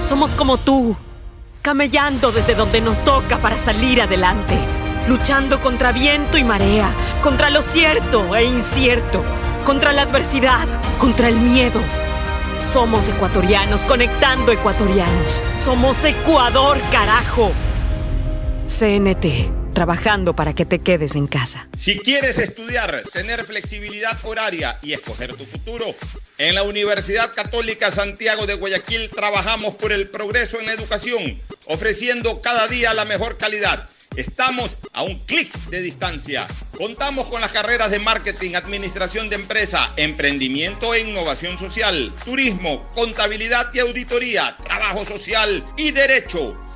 Somos 0.00 0.34
como 0.34 0.58
tú, 0.58 0.96
camellando 1.62 2.30
desde 2.30 2.54
donde 2.54 2.80
nos 2.80 3.02
toca 3.02 3.38
para 3.38 3.58
salir 3.58 4.00
adelante, 4.00 4.56
luchando 5.08 5.60
contra 5.60 5.92
viento 5.92 6.38
y 6.38 6.44
marea, 6.44 6.88
contra 7.22 7.50
lo 7.50 7.62
cierto 7.62 8.36
e 8.36 8.44
incierto, 8.44 9.24
contra 9.64 9.92
la 9.92 10.02
adversidad, 10.02 10.66
contra 10.98 11.28
el 11.28 11.36
miedo. 11.38 11.80
Somos 12.62 13.08
ecuatorianos 13.08 13.84
conectando 13.86 14.52
ecuatorianos. 14.52 15.42
Somos 15.56 16.04
Ecuador, 16.04 16.78
carajo. 16.90 17.52
CNT, 18.66 19.55
trabajando 19.76 20.34
para 20.34 20.54
que 20.54 20.64
te 20.64 20.78
quedes 20.78 21.16
en 21.16 21.26
casa. 21.26 21.68
Si 21.76 21.98
quieres 21.98 22.38
estudiar, 22.38 23.02
tener 23.12 23.44
flexibilidad 23.44 24.18
horaria 24.22 24.78
y 24.80 24.94
escoger 24.94 25.34
tu 25.34 25.44
futuro, 25.44 25.94
en 26.38 26.54
la 26.54 26.62
Universidad 26.62 27.34
Católica 27.34 27.90
Santiago 27.90 28.46
de 28.46 28.54
Guayaquil 28.54 29.10
trabajamos 29.10 29.74
por 29.74 29.92
el 29.92 30.08
progreso 30.08 30.58
en 30.58 30.64
la 30.64 30.72
educación, 30.72 31.38
ofreciendo 31.66 32.40
cada 32.40 32.68
día 32.68 32.94
la 32.94 33.04
mejor 33.04 33.36
calidad. 33.36 33.86
Estamos 34.16 34.78
a 34.94 35.02
un 35.02 35.18
clic 35.26 35.52
de 35.68 35.82
distancia. 35.82 36.46
Contamos 36.74 37.26
con 37.26 37.42
las 37.42 37.52
carreras 37.52 37.90
de 37.90 37.98
marketing, 37.98 38.54
administración 38.54 39.28
de 39.28 39.36
empresa, 39.36 39.92
emprendimiento 39.98 40.94
e 40.94 41.00
innovación 41.00 41.58
social, 41.58 42.14
turismo, 42.24 42.88
contabilidad 42.94 43.68
y 43.74 43.80
auditoría, 43.80 44.56
trabajo 44.64 45.04
social 45.04 45.66
y 45.76 45.90
derecho. 45.90 46.65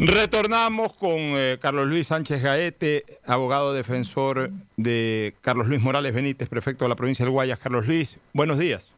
Retornamos 0.00 0.92
con 0.92 1.18
eh, 1.18 1.58
Carlos 1.60 1.88
Luis 1.88 2.06
Sánchez 2.06 2.40
Gaete, 2.40 3.04
abogado 3.26 3.72
defensor 3.72 4.50
de 4.76 5.34
Carlos 5.40 5.66
Luis 5.66 5.80
Morales 5.80 6.14
Benítez, 6.14 6.48
prefecto 6.48 6.84
de 6.84 6.90
la 6.90 6.94
provincia 6.94 7.24
del 7.24 7.32
Guayas. 7.32 7.58
Carlos 7.58 7.88
Luis, 7.88 8.20
buenos 8.32 8.60
días. 8.60 8.94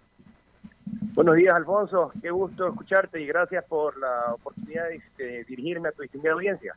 Buenos 1.14 1.36
días, 1.36 1.54
Alfonso. 1.54 2.12
Qué 2.20 2.30
gusto 2.30 2.68
escucharte 2.68 3.18
y 3.18 3.24
gracias 3.24 3.64
por 3.64 3.98
la 3.98 4.34
oportunidad 4.34 4.84
de 5.16 5.44
dirigirme 5.44 5.88
a 5.88 5.92
tu 5.92 6.02
distinguida 6.02 6.34
audiencia. 6.34 6.76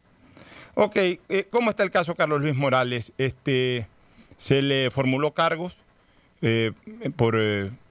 Ok, 0.75 0.95
eh, 0.95 1.47
¿cómo 1.49 1.69
está 1.69 1.83
el 1.83 1.91
caso 1.91 2.15
Carlos 2.15 2.41
Luis 2.41 2.55
Morales? 2.55 3.11
Este, 3.17 3.87
se 4.37 4.61
le 4.61 4.89
formuló 4.89 5.31
cargos 5.31 5.83
eh, 6.41 6.71
por, 7.17 7.35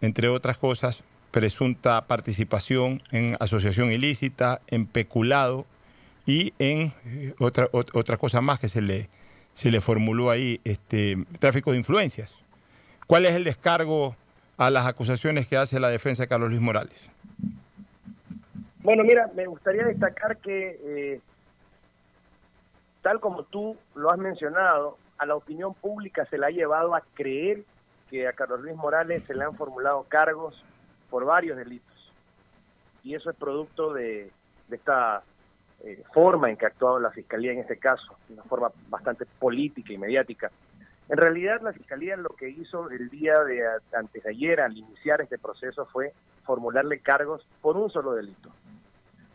entre 0.00 0.28
otras 0.28 0.56
cosas, 0.56 1.04
presunta 1.30 2.06
participación 2.06 3.02
en 3.10 3.36
asociación 3.38 3.92
ilícita, 3.92 4.62
en 4.68 4.86
peculado 4.86 5.66
y 6.26 6.52
en 6.58 6.92
eh, 7.04 7.34
otra, 7.38 7.70
ot- 7.72 7.90
otra 7.94 8.16
cosa 8.16 8.40
más 8.40 8.60
que 8.60 8.68
se 8.68 8.80
le, 8.80 9.08
se 9.54 9.70
le 9.70 9.80
formuló 9.80 10.30
ahí, 10.30 10.60
este, 10.64 11.16
tráfico 11.38 11.72
de 11.72 11.78
influencias. 11.78 12.34
¿Cuál 13.06 13.24
es 13.26 13.32
el 13.32 13.44
descargo 13.44 14.16
a 14.56 14.70
las 14.70 14.86
acusaciones 14.86 15.48
que 15.48 15.56
hace 15.56 15.80
la 15.80 15.88
defensa 15.88 16.22
de 16.22 16.28
Carlos 16.28 16.50
Luis 16.50 16.60
Morales? 16.60 17.10
Bueno, 18.78 19.04
mira, 19.04 19.30
me 19.34 19.46
gustaría 19.46 19.84
destacar 19.84 20.38
que, 20.38 20.80
eh, 20.84 21.20
tal 23.02 23.20
como 23.20 23.42
tú 23.44 23.76
lo 23.94 24.10
has 24.10 24.18
mencionado, 24.18 24.98
a 25.18 25.26
la 25.26 25.36
opinión 25.36 25.74
pública 25.74 26.26
se 26.26 26.38
le 26.38 26.46
ha 26.46 26.50
llevado 26.50 26.94
a 26.94 27.02
creer 27.14 27.64
que 28.10 28.26
a 28.26 28.32
Carlos 28.32 28.60
Luis 28.60 28.76
Morales 28.76 29.22
se 29.26 29.34
le 29.34 29.44
han 29.44 29.56
formulado 29.56 30.04
cargos 30.08 30.62
por 31.10 31.24
varios 31.24 31.56
delitos. 31.56 31.88
Y 33.04 33.14
eso 33.14 33.30
es 33.30 33.36
producto 33.36 33.92
de, 33.92 34.30
de 34.68 34.76
esta 34.76 35.22
eh, 35.84 36.02
forma 36.12 36.48
en 36.48 36.56
que 36.56 36.64
ha 36.64 36.68
actuado 36.68 37.00
la 37.00 37.10
Fiscalía 37.10 37.52
en 37.52 37.58
este 37.58 37.76
caso, 37.76 38.16
una 38.28 38.44
forma 38.44 38.70
bastante 38.88 39.26
política 39.26 39.92
y 39.92 39.98
mediática. 39.98 40.50
En 41.08 41.16
realidad, 41.16 41.60
la 41.60 41.72
Fiscalía 41.72 42.16
lo 42.16 42.30
que 42.30 42.48
hizo 42.48 42.88
el 42.90 43.10
día 43.10 43.40
de 43.40 43.64
antes 43.92 44.22
de 44.22 44.30
ayer, 44.30 44.60
al 44.60 44.76
iniciar 44.76 45.20
este 45.20 45.38
proceso, 45.38 45.84
fue 45.86 46.12
formularle 46.44 47.00
cargos 47.00 47.44
por 47.60 47.76
un 47.76 47.90
solo 47.90 48.12
delito, 48.12 48.50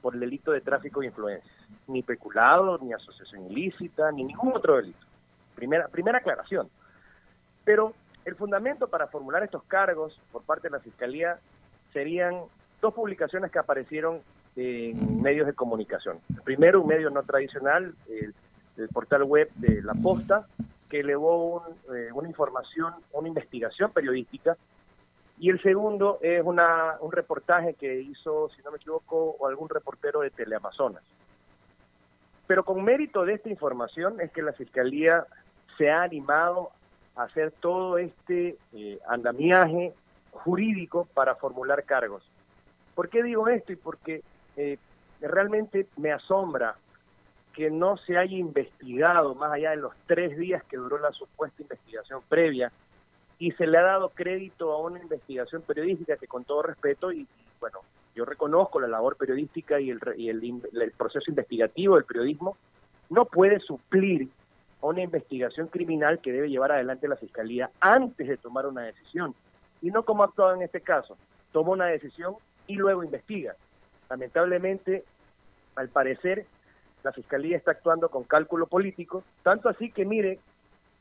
por 0.02 0.14
el 0.14 0.22
delito 0.22 0.54
de 0.54 0.62
tráfico 0.62 1.02
de 1.02 1.08
influencias. 1.08 1.54
Ni 1.88 2.02
peculado, 2.02 2.80
ni 2.82 2.94
asociación 2.94 3.52
ilícita, 3.52 4.12
ni 4.14 4.24
ningún 4.24 4.56
otro 4.56 4.78
delito. 4.78 5.06
Primera, 5.56 5.90
primera 5.90 6.20
aclaración. 6.20 6.70
Pero 7.66 7.94
el 8.24 8.36
fundamento 8.36 8.88
para 8.88 9.08
formular 9.08 9.44
estos 9.44 9.64
cargos 9.64 10.18
por 10.32 10.44
parte 10.44 10.70
de 10.70 10.78
la 10.78 10.80
Fiscalía 10.80 11.40
serían 11.92 12.42
dos 12.82 12.94
publicaciones 12.94 13.52
que 13.52 13.60
aparecieron 13.60 14.22
en 14.58 15.22
medios 15.22 15.48
de 15.48 15.54
comunicación. 15.54 16.20
Primero, 16.44 16.82
un 16.82 16.88
medio 16.88 17.10
no 17.10 17.24
tradicional, 17.24 17.94
el, 18.10 18.34
portal 18.94 19.24
web 19.24 19.50
de 19.56 19.82
La 19.82 19.94
Posta, 19.94 20.46
que 20.90 21.00
elevó 21.00 21.64
un, 21.88 21.96
eh, 21.96 22.10
una 22.14 22.28
información, 22.28 22.94
una 23.12 23.28
investigación 23.28 23.92
periodística, 23.92 24.56
y 25.40 25.50
el 25.50 25.62
segundo 25.62 26.18
es 26.22 26.44
un 26.44 27.12
reportaje 27.12 27.76
que 27.76 28.02
hizo, 28.02 28.50
si 28.56 28.62
no 28.64 28.72
me 28.72 28.78
equivoco, 28.78 29.38
algún 29.48 29.70
reportero 29.70 30.22
de 30.22 30.32
Teleamazonas. 30.32 31.04
Pero 32.48 32.66
con 32.66 32.84
mérito 32.84 33.24
de 33.24 33.34
esta 33.34 33.50
información 33.50 34.20
es 34.20 34.32
que 34.32 34.42
la 34.42 34.54
Fiscalía 34.54 35.28
se 35.78 35.92
ha 35.92 36.02
animado 36.02 36.72
a 37.16 37.24
hacer 37.24 37.52
todo 37.52 38.00
este 38.00 38.58
eh, 38.74 39.00
andamiaje 39.08 39.94
jurídico 40.32 41.08
para 41.14 41.36
formular 41.36 41.84
cargos. 41.84 42.24
¿Por 42.96 43.10
qué 43.10 43.22
digo 43.22 43.48
esto? 43.48 43.74
Y 43.74 43.76
porque 43.76 44.24
eh, 44.58 44.78
realmente 45.22 45.88
me 45.96 46.12
asombra 46.12 46.76
que 47.54 47.72
no 47.72 47.98
se 47.98 48.18
haya 48.18 48.38
investigado 48.38 49.34
más 49.34 49.52
allá 49.52 49.72
de 49.72 49.78
los 49.78 49.94
tres 50.06 50.38
días 50.38 50.64
que 50.66 50.78
duró 50.78 51.00
la 51.00 51.12
supuesta 51.12 51.62
investigación 51.62 52.22
previa 52.28 52.72
y 53.40 53.52
se 53.54 53.66
le 53.66 53.78
ha 53.78 53.84
dado 53.84 54.10
crédito 54.10 54.72
a 54.72 54.82
una 54.82 55.00
investigación 55.00 55.62
periodística 55.62 56.18
que 56.18 56.28
con 56.28 56.44
todo 56.44 56.64
respeto 56.64 57.12
y, 57.12 57.28
bueno, 57.60 57.80
yo 58.16 58.26
reconozco 58.26 58.80
la 58.80 58.88
labor 58.88 59.16
periodística 59.16 59.80
y 59.80 59.92
el, 59.92 60.00
y 60.18 60.30
el, 60.30 60.62
el 60.74 60.92
proceso 60.92 61.30
investigativo 61.30 61.96
del 61.96 62.06
periodismo, 62.06 62.58
no 63.10 63.26
puede 63.26 63.60
suplir 63.60 64.28
a 64.82 64.88
una 64.88 65.02
investigación 65.02 65.68
criminal 65.68 66.20
que 66.20 66.32
debe 66.32 66.50
llevar 66.50 66.72
adelante 66.72 67.08
la 67.08 67.16
Fiscalía 67.16 67.70
antes 67.80 68.28
de 68.28 68.38
tomar 68.38 68.66
una 68.66 68.82
decisión. 68.82 69.36
Y 69.82 69.92
no 69.92 70.04
como 70.04 70.24
ha 70.24 70.28
actuado 70.28 70.56
en 70.56 70.64
este 70.64 70.82
caso. 70.82 71.16
Toma 71.52 71.72
una 71.72 71.86
decisión 71.86 72.36
y 72.66 72.76
luego 72.76 73.04
investiga. 73.04 73.56
Lamentablemente, 74.10 75.04
al 75.76 75.90
parecer, 75.90 76.46
la 77.04 77.12
Fiscalía 77.12 77.58
está 77.58 77.72
actuando 77.72 78.10
con 78.10 78.24
cálculo 78.24 78.68
político, 78.68 79.24
tanto 79.44 79.70
así 79.70 79.92
que 79.92 80.06
mire 80.06 80.40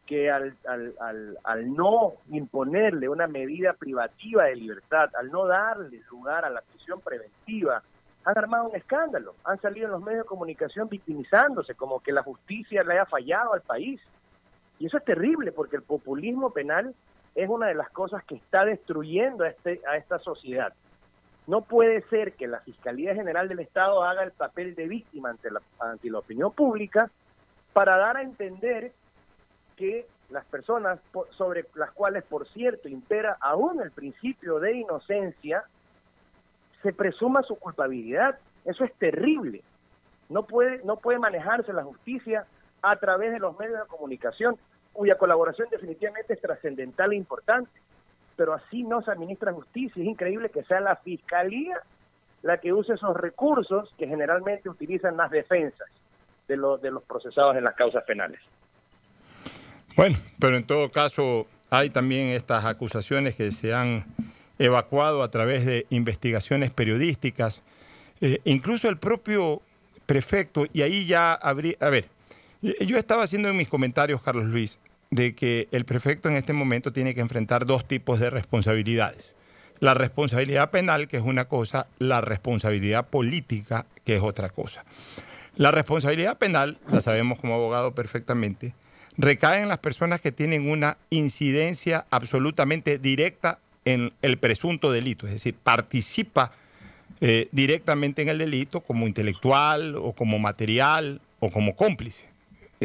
que 0.07 0.31
al, 0.31 0.57
al, 0.69 0.95
al, 1.01 1.39
al 1.43 1.75
no 1.75 2.15
imponerle 2.31 3.09
una 3.09 3.27
medida 3.27 3.73
privativa 3.73 4.45
de 4.45 4.57
libertad, 4.57 5.11
al 5.19 5.31
no 5.31 5.47
darle 5.47 6.01
lugar 6.11 6.45
a 6.45 6.51
la 6.51 6.61
prisión 6.61 7.01
preventiva, 7.01 7.83
han 8.25 8.39
armado 8.39 8.69
un 8.69 8.77
escándalo, 8.77 9.35
han 9.45 9.61
salido 9.61 9.87
en 9.87 9.93
los 9.93 10.03
medios 10.03 10.25
de 10.25 10.29
comunicación 10.29 10.89
victimizándose, 10.89 11.75
como 11.75 12.01
que 12.01 12.13
la 12.13 12.23
justicia 12.23 12.83
le 12.83 12.95
haya 12.95 13.07
fallado 13.07 13.53
al 13.53 13.63
país. 13.63 14.01
Y 14.79 14.87
eso 14.87 14.99
es 14.99 15.05
terrible 15.05 15.53
porque 15.53 15.77
el 15.77 15.83
populismo 15.83 16.51
penal 16.51 16.95
es 17.37 17.49
una 17.49 17.69
de 17.69 17.75
las 17.75 17.89
cosas 17.91 18.25
que 18.25 18.35
está 18.35 18.65
destruyendo 18.65 19.45
a, 19.45 19.49
este, 19.49 19.81
a 19.89 19.97
esta 19.97 20.19
sociedad. 20.19 20.73
No 21.47 21.63
puede 21.63 22.03
ser 22.09 22.33
que 22.33 22.49
la 22.49 22.61
Fiscalía 22.61 23.15
General 23.15 23.49
del 23.49 23.61
Estado 23.61 24.03
haga 24.03 24.25
el 24.25 24.33
papel 24.33 24.75
de 24.75 24.89
víctima 24.89 25.31
ante 25.31 25.51
la, 25.51 25.63
ante 25.79 26.11
la 26.11 26.19
opinión 26.19 26.53
pública 26.53 27.11
para 27.73 27.97
dar 27.97 28.17
a 28.17 28.23
entender 28.23 28.93
que 29.77 30.07
las 30.31 30.45
personas 30.47 30.99
sobre 31.31 31.67
las 31.75 31.93
cuales, 31.93 32.25
por 32.25 32.49
cierto, 32.49 32.89
impera 32.89 33.37
aún 33.41 33.81
el 33.81 33.93
principio 33.93 34.59
de 34.59 34.79
inocencia, 34.79 35.65
se 36.83 36.93
presuma 36.93 37.43
su 37.43 37.57
culpabilidad. 37.57 38.39
Eso 38.65 38.85
es 38.85 38.93
terrible. 38.95 39.63
No 40.29 40.45
puede, 40.45 40.83
no 40.85 40.97
puede 40.97 41.19
manejarse 41.19 41.73
la 41.73 41.85
justicia 41.85 42.47
a 42.83 42.97
través 42.97 43.33
de 43.33 43.39
los 43.39 43.57
medios 43.59 43.81
de 43.81 43.87
comunicación, 43.87 44.57
cuya 44.93 45.17
colaboración 45.17 45.69
definitivamente 45.71 46.35
es 46.35 46.41
trascendental 46.41 47.13
e 47.13 47.17
importante. 47.17 47.71
Pero 48.37 48.55
así 48.55 48.83
no 48.83 49.03
se 49.03 49.11
administra 49.11 49.53
justicia. 49.53 50.03
Es 50.03 50.09
increíble 50.09 50.51
que 50.51 50.63
sea 50.65 50.81
la 50.81 50.97
fiscalía 50.97 51.81
la 52.43 52.59
que 52.59 52.73
use 52.73 52.95
esos 52.95 53.17
recursos 53.17 53.93
que 53.99 54.07
generalmente 54.07 54.69
utilizan 54.69 55.17
las 55.17 55.31
defensas 55.31 55.89
de, 56.47 56.57
los 56.57 56.81
de 56.81 56.91
los 56.91 57.03
procesados 57.03 57.57
en 57.57 57.65
las 57.65 57.75
causas 57.75 58.05
penales. 58.05 58.39
Bueno, 59.97 60.17
pero 60.39 60.57
en 60.57 60.65
todo 60.65 60.91
caso 60.91 61.47
hay 61.71 61.91
también 61.91 62.29
estas 62.29 62.65
acusaciones 62.65 63.35
que 63.35 63.51
se 63.51 63.75
han 63.75 64.05
evacuado 64.59 65.23
a 65.23 65.31
través 65.31 65.67
de 65.67 65.87
investigaciones 65.91 66.71
periodísticas, 66.71 67.63
Eh, 68.21 68.41
incluso 68.45 68.89
el 68.89 68.97
propio 68.97 69.61
prefecto, 70.07 70.65
y 70.73 70.81
ahí 70.81 71.05
ya 71.05 71.35
habría, 71.35 71.77
a 71.81 71.91
ver, 71.91 72.07
yo 72.63 72.97
estaba 72.97 73.25
haciendo 73.25 73.51
en 73.51 73.57
mis 73.57 73.69
comentarios, 73.69 74.23
Carlos 74.23 74.47
Luis, 74.47 74.81
de 75.17 75.35
que 75.35 75.67
el 75.73 75.85
prefecto 75.85 76.29
en 76.29 76.37
este 76.37 76.53
momento 76.53 76.93
tiene 76.93 77.15
que 77.15 77.21
enfrentar 77.21 77.67
dos 77.67 77.89
tipos 77.89 78.21
de 78.21 78.31
responsabilidades. 78.31 79.35
La 79.81 79.95
responsabilidad 79.95 80.71
penal, 80.71 81.09
que 81.09 81.17
es 81.17 81.23
una 81.23 81.47
cosa, 81.47 81.87
la 81.99 82.21
responsabilidad 82.21 83.09
política, 83.09 83.87
que 84.05 84.17
es 84.17 84.23
otra 84.23 84.51
cosa. 84.51 84.85
La 85.57 85.71
responsabilidad 85.71 86.37
penal, 86.37 86.79
la 86.91 87.01
sabemos 87.01 87.39
como 87.39 87.55
abogado 87.55 87.95
perfectamente, 87.95 88.75
recae 89.17 89.63
en 89.63 89.69
las 89.69 89.79
personas 89.79 90.21
que 90.21 90.33
tienen 90.33 90.69
una 90.69 90.99
incidencia 91.09 92.07
absolutamente 92.11 92.99
directa 92.99 93.59
en 93.87 94.13
el 94.21 94.37
presunto 94.37 94.93
delito, 94.93 95.27
es 95.27 95.33
decir, 95.33 95.55
participa 95.55 96.53
eh, 97.23 97.49
directamente 97.53 98.21
en 98.21 98.29
el 98.29 98.37
delito 98.37 98.83
como 98.83 99.07
intelectual 99.07 99.95
o 99.97 100.13
como 100.13 100.39
material 100.39 101.23
o 101.39 101.51
como 101.51 101.75
cómplice. 101.75 102.36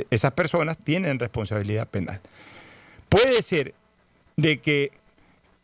Esas 0.10 0.34
personas 0.34 0.78
tienen 0.78 1.20
responsabilidad 1.20 1.88
penal. 1.88 2.22
Puede 3.10 3.42
ser 3.42 3.74
de 4.38 4.60
que 4.60 4.92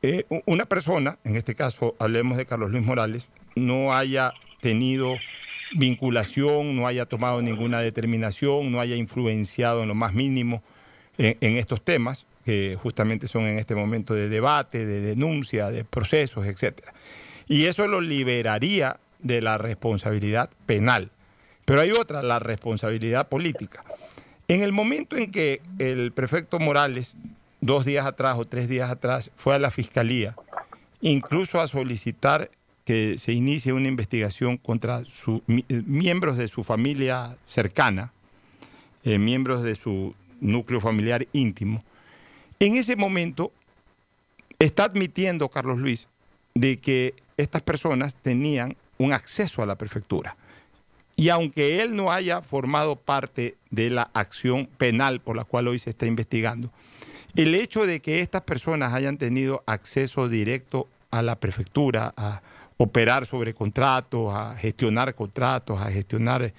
eh, 0.01 0.25
una 0.45 0.65
persona, 0.65 1.17
en 1.23 1.35
este 1.35 1.55
caso 1.55 1.95
hablemos 1.99 2.37
de 2.37 2.45
Carlos 2.45 2.71
Luis 2.71 2.85
Morales, 2.85 3.27
no 3.55 3.95
haya 3.95 4.33
tenido 4.61 5.15
vinculación, 5.75 6.75
no 6.75 6.87
haya 6.87 7.05
tomado 7.05 7.41
ninguna 7.41 7.81
determinación, 7.81 8.71
no 8.71 8.79
haya 8.79 8.95
influenciado 8.95 9.81
en 9.81 9.87
lo 9.87 9.95
más 9.95 10.13
mínimo 10.13 10.61
en, 11.17 11.37
en 11.41 11.57
estos 11.57 11.81
temas, 11.81 12.25
que 12.45 12.77
justamente 12.81 13.27
son 13.27 13.43
en 13.43 13.59
este 13.59 13.75
momento 13.75 14.13
de 14.13 14.29
debate, 14.29 14.85
de 14.85 15.01
denuncia, 15.01 15.69
de 15.69 15.83
procesos, 15.83 16.45
etcétera. 16.45 16.93
Y 17.47 17.65
eso 17.65 17.87
lo 17.87 18.01
liberaría 18.01 18.99
de 19.19 19.41
la 19.41 19.57
responsabilidad 19.57 20.49
penal. 20.65 21.11
Pero 21.65 21.81
hay 21.81 21.91
otra, 21.91 22.23
la 22.23 22.39
responsabilidad 22.39 23.27
política. 23.27 23.83
En 24.47 24.61
el 24.61 24.71
momento 24.71 25.17
en 25.17 25.31
que 25.31 25.61
el 25.79 26.11
prefecto 26.11 26.59
Morales, 26.59 27.15
dos 27.61 27.85
días 27.85 28.05
atrás 28.05 28.37
o 28.37 28.45
tres 28.45 28.69
días 28.69 28.89
atrás, 28.89 29.29
fue 29.35 29.55
a 29.55 29.59
la 29.59 29.71
fiscalía, 29.71 30.35
incluso 31.01 31.59
a 31.59 31.67
solicitar 31.67 32.49
que 32.85 33.17
se 33.17 33.33
inicie 33.33 33.73
una 33.73 33.89
investigación 33.89 34.55
contra 34.57 35.03
su- 35.03 35.43
eh, 35.47 35.83
miembros 35.85 36.37
de 36.37 36.47
su 36.47 36.63
familia 36.63 37.37
cercana, 37.45 38.13
eh, 39.03 39.19
miembros 39.19 39.63
de 39.63 39.75
su 39.75 40.15
núcleo 40.39 40.79
familiar 40.79 41.27
íntimo, 41.33 41.83
en 42.59 42.77
ese 42.77 42.95
momento 42.95 43.51
está 44.59 44.85
admitiendo 44.85 45.49
Carlos 45.49 45.79
Luis 45.79 46.07
de 46.55 46.77
que 46.77 47.13
estas 47.35 47.61
personas 47.61 48.15
tenían 48.15 48.77
un 48.97 49.11
acceso 49.13 49.61
a 49.61 49.65
la 49.65 49.75
prefectura. 49.75 50.35
Y 51.19 51.29
aunque 51.29 51.81
él 51.81 51.95
no 51.95 52.11
haya 52.11 52.43
formado 52.43 52.95
parte 52.95 53.57
de 53.71 53.89
la 53.89 54.03
acción 54.13 54.67
penal 54.77 55.19
por 55.19 55.35
la 55.35 55.45
cual 55.45 55.67
hoy 55.67 55.79
se 55.79 55.89
está 55.89 56.05
investigando, 56.05 56.71
el 57.35 57.55
hecho 57.55 57.87
de 57.87 58.01
que 58.01 58.21
estas 58.21 58.43
personas 58.43 58.93
hayan 58.93 59.17
tenido 59.17 59.63
acceso 59.65 60.29
directo 60.29 60.87
a 61.09 61.23
la 61.23 61.35
prefectura, 61.35 62.13
a 62.15 62.43
operar 62.77 63.25
sobre 63.25 63.55
contratos, 63.55 64.35
a 64.35 64.55
gestionar 64.57 65.15
contratos, 65.15 65.81
a 65.81 65.91
gestionar 65.91 66.53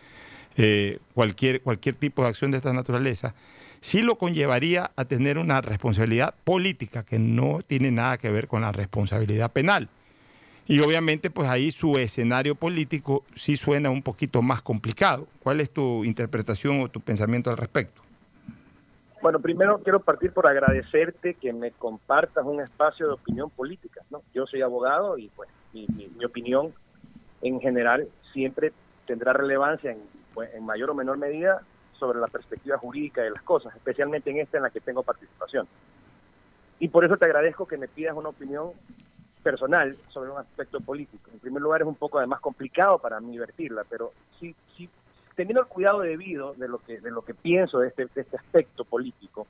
eh, 0.56 0.98
cualquier, 1.14 1.62
cualquier 1.62 1.94
tipo 1.94 2.22
de 2.22 2.28
acción 2.28 2.50
de 2.50 2.56
esta 2.56 2.72
naturaleza, 2.72 3.36
sí 3.80 4.02
lo 4.02 4.18
conllevaría 4.18 4.90
a 4.96 5.04
tener 5.04 5.38
una 5.38 5.61
responsabilidad 5.61 6.34
política 6.42 7.04
que 7.04 7.20
no 7.20 7.61
tiene 7.64 7.92
nada 7.92 8.18
que 8.18 8.30
ver 8.30 8.48
con 8.48 8.62
la 8.62 8.72
responsabilidad 8.72 9.52
penal. 9.52 9.88
Y 10.68 10.80
obviamente, 10.80 11.30
pues 11.30 11.48
ahí 11.48 11.70
su 11.70 11.96
escenario 11.96 12.54
político 12.54 13.24
sí 13.34 13.56
suena 13.56 13.88
un 13.88 14.02
poquito 14.02 14.42
más 14.42 14.60
complicado. 14.60 15.26
¿Cuál 15.42 15.62
es 15.62 15.70
tu 15.70 16.04
interpretación 16.04 16.82
o 16.82 16.88
tu 16.90 17.00
pensamiento 17.00 17.48
al 17.50 17.56
respecto? 17.56 18.02
Bueno, 19.22 19.40
primero 19.40 19.80
quiero 19.82 19.98
partir 20.00 20.30
por 20.30 20.46
agradecerte 20.46 21.34
que 21.34 21.54
me 21.54 21.70
compartas 21.70 22.44
un 22.44 22.60
espacio 22.60 23.06
de 23.06 23.14
opinión 23.14 23.48
política. 23.48 24.02
¿no? 24.10 24.22
Yo 24.34 24.46
soy 24.46 24.60
abogado 24.60 25.16
y 25.16 25.28
pues 25.28 25.48
mi, 25.72 26.22
opinión 26.22 26.74
en 27.40 27.60
general 27.60 28.06
siempre 28.34 28.72
tendrá 29.06 29.32
relevancia 29.32 29.92
en, 29.92 29.98
pues, 30.34 30.52
en 30.52 30.66
mayor 30.66 30.90
o 30.90 30.94
menor 30.94 31.16
medida 31.16 31.62
sobre 31.98 32.18
la 32.18 32.26
perspectiva 32.26 32.76
jurídica 32.76 33.22
de 33.22 33.30
las 33.30 33.40
cosas, 33.40 33.74
especialmente 33.74 34.30
en 34.30 34.40
esta 34.40 34.58
en 34.58 34.64
la 34.64 34.70
que 34.70 34.80
tengo 34.80 35.02
participación. 35.02 35.66
Y 36.78 36.88
por 36.88 37.06
eso 37.06 37.16
te 37.16 37.24
agradezco 37.24 37.66
que 37.66 37.78
me 37.78 37.88
pidas 37.88 38.14
una 38.14 38.28
opinión 38.28 38.72
personal 39.43 39.95
sobre 40.09 40.30
un 40.30 40.39
aspecto 40.39 40.80
político. 40.80 41.30
En 41.32 41.39
primer 41.39 41.62
lugar, 41.62 41.82
es 41.82 41.86
un 41.86 41.95
poco 41.95 42.18
además 42.18 42.41
complicado 42.41 42.99
para 42.99 43.20
mí 43.20 43.39
vertirla, 43.39 43.84
pero 43.89 44.12
sí, 44.39 44.55
sí, 44.76 44.89
teniendo 45.34 45.61
el 45.61 45.68
cuidado 45.68 46.01
debido 46.01 46.55
de 46.55 46.68
lo 46.68 46.78
que, 46.78 47.01
de 47.01 47.11
lo 47.11 47.22
que 47.22 47.34
pienso 47.34 47.78
de 47.78 47.89
este, 47.89 48.07
de 48.07 48.20
este 48.20 48.36
aspecto 48.36 48.84
político, 48.84 49.47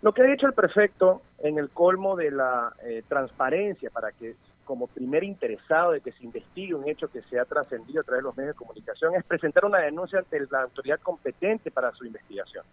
lo 0.00 0.12
que 0.12 0.22
ha 0.22 0.32
hecho 0.32 0.46
el 0.46 0.52
prefecto 0.52 1.22
en 1.38 1.58
el 1.58 1.70
colmo 1.70 2.16
de 2.16 2.30
la 2.30 2.72
eh, 2.84 3.02
transparencia 3.08 3.90
para 3.90 4.12
que 4.12 4.36
como 4.64 4.86
primer 4.86 5.24
interesado 5.24 5.92
de 5.92 6.02
que 6.02 6.12
se 6.12 6.24
investigue 6.24 6.74
un 6.74 6.86
hecho 6.86 7.08
que 7.08 7.22
se 7.22 7.40
ha 7.40 7.46
trascendido 7.46 8.00
a 8.00 8.04
través 8.04 8.22
de 8.22 8.28
los 8.28 8.36
medios 8.36 8.54
de 8.54 8.58
comunicación 8.58 9.14
es 9.14 9.24
presentar 9.24 9.64
una 9.64 9.78
denuncia 9.78 10.18
ante 10.18 10.46
la 10.50 10.64
autoridad 10.64 11.00
competente 11.00 11.70
para 11.70 11.90
su 11.92 12.04
investigación. 12.04 12.64